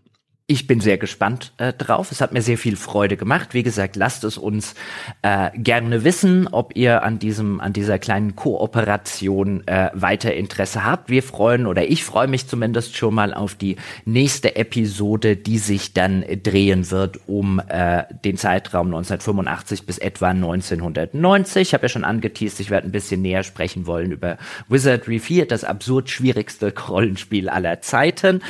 Ich 0.48 0.68
bin 0.68 0.78
sehr 0.78 0.96
gespannt 0.96 1.52
äh, 1.56 1.72
drauf. 1.72 2.12
Es 2.12 2.20
hat 2.20 2.32
mir 2.32 2.40
sehr 2.40 2.56
viel 2.56 2.76
Freude 2.76 3.16
gemacht. 3.16 3.52
Wie 3.52 3.64
gesagt, 3.64 3.96
lasst 3.96 4.22
es 4.22 4.38
uns 4.38 4.76
äh, 5.22 5.50
gerne 5.58 6.04
wissen, 6.04 6.46
ob 6.46 6.76
ihr 6.76 7.02
an 7.02 7.18
diesem, 7.18 7.58
an 7.60 7.72
dieser 7.72 7.98
kleinen 7.98 8.36
Kooperation 8.36 9.66
äh, 9.66 9.90
weiter 9.92 10.34
Interesse 10.34 10.84
habt. 10.84 11.10
Wir 11.10 11.24
freuen 11.24 11.66
oder 11.66 11.90
ich 11.90 12.04
freue 12.04 12.28
mich 12.28 12.46
zumindest 12.46 12.96
schon 12.96 13.12
mal 13.12 13.34
auf 13.34 13.56
die 13.56 13.74
nächste 14.04 14.54
Episode, 14.54 15.34
die 15.34 15.58
sich 15.58 15.94
dann 15.94 16.24
drehen 16.44 16.92
wird 16.92 17.18
um 17.26 17.60
äh, 17.66 18.04
den 18.24 18.36
Zeitraum 18.36 18.86
1985 18.86 19.84
bis 19.84 19.98
etwa 19.98 20.28
1990. 20.28 21.62
Ich 21.62 21.74
habe 21.74 21.86
ja 21.86 21.88
schon 21.88 22.04
angeteased, 22.04 22.60
ich 22.60 22.70
werde 22.70 22.86
ein 22.86 22.92
bisschen 22.92 23.20
näher 23.20 23.42
sprechen 23.42 23.88
wollen 23.88 24.12
über 24.12 24.38
Wizardry 24.68 25.18
4, 25.18 25.48
das 25.48 25.64
absurd 25.64 26.08
schwierigste 26.08 26.72
Rollenspiel 26.88 27.48
aller 27.48 27.80
Zeiten. 27.80 28.42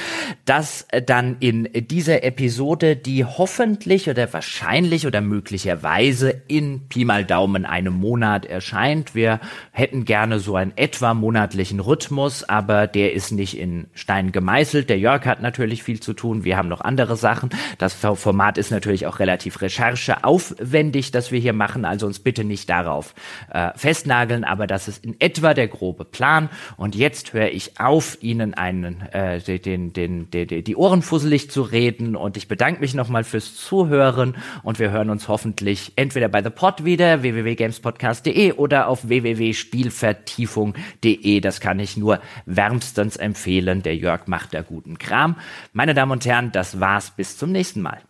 Das 0.44 0.84
äh, 0.90 1.00
dann 1.00 1.38
in 1.40 1.66
dieser 1.90 2.24
Episode, 2.24 2.96
die 2.96 3.24
hoffentlich 3.24 4.10
oder 4.10 4.32
wahrscheinlich 4.32 5.06
oder 5.06 5.20
möglicherweise 5.20 6.42
in 6.48 6.88
Pi 6.88 7.04
mal 7.04 7.24
Daumen 7.24 7.64
einem 7.64 7.94
Monat 7.94 8.44
erscheint. 8.44 9.14
Wir 9.14 9.40
hätten 9.72 10.04
gerne 10.04 10.40
so 10.40 10.56
einen 10.56 10.72
etwa 10.76 11.14
monatlichen 11.14 11.80
Rhythmus, 11.80 12.44
aber 12.44 12.86
der 12.86 13.12
ist 13.12 13.30
nicht 13.30 13.56
in 13.56 13.86
Stein 13.94 14.32
gemeißelt. 14.32 14.90
Der 14.90 14.98
Jörg 14.98 15.24
hat 15.26 15.42
natürlich 15.42 15.82
viel 15.82 16.00
zu 16.00 16.12
tun. 16.12 16.44
Wir 16.44 16.56
haben 16.56 16.68
noch 16.68 16.80
andere 16.80 17.16
Sachen. 17.16 17.50
Das 17.78 17.94
Format 17.94 18.58
ist 18.58 18.70
natürlich 18.70 19.06
auch 19.06 19.18
relativ 19.18 19.60
rechercheaufwendig, 19.62 21.12
das 21.12 21.30
wir 21.30 21.38
hier 21.38 21.52
machen. 21.52 21.84
Also 21.84 22.06
uns 22.06 22.18
bitte 22.18 22.44
nicht 22.44 22.68
darauf 22.68 23.14
äh, 23.52 23.70
festnageln, 23.76 24.44
aber 24.44 24.66
das 24.66 24.88
ist 24.88 25.04
in 25.04 25.20
etwa 25.20 25.54
der 25.54 25.68
grobe 25.68 26.04
Plan. 26.04 26.48
Und 26.76 26.96
jetzt 26.96 27.32
höre 27.32 27.50
ich 27.50 27.78
auf, 27.78 28.18
Ihnen 28.20 28.54
einen, 28.54 29.02
äh, 29.12 29.40
den, 29.40 29.92
den, 29.92 30.30
den, 30.30 30.30
den, 30.30 30.64
die 30.64 30.76
Ohren 30.76 31.02
fusselig 31.02 31.50
zu 31.50 31.62
reden 31.62 31.75
reden 31.76 32.16
und 32.16 32.38
ich 32.38 32.48
bedanke 32.48 32.80
mich 32.80 32.94
nochmal 32.94 33.22
fürs 33.22 33.54
Zuhören 33.54 34.34
und 34.62 34.78
wir 34.78 34.90
hören 34.90 35.10
uns 35.10 35.28
hoffentlich 35.28 35.92
entweder 35.96 36.28
bei 36.28 36.42
The 36.42 36.48
Pod 36.48 36.86
wieder, 36.86 37.20
www.gamespodcast.de 37.22 38.54
oder 38.54 38.88
auf 38.88 39.06
www.spielvertiefung.de. 39.08 41.40
Das 41.40 41.60
kann 41.60 41.78
ich 41.78 41.98
nur 41.98 42.20
wärmstens 42.46 43.16
empfehlen. 43.16 43.82
Der 43.82 43.96
Jörg 43.96 44.26
macht 44.26 44.54
da 44.54 44.62
guten 44.62 44.96
Kram. 44.98 45.36
Meine 45.74 45.92
Damen 45.92 46.12
und 46.12 46.24
Herren, 46.24 46.50
das 46.52 46.80
war's. 46.80 47.10
Bis 47.10 47.36
zum 47.36 47.52
nächsten 47.52 47.82
Mal. 47.82 48.00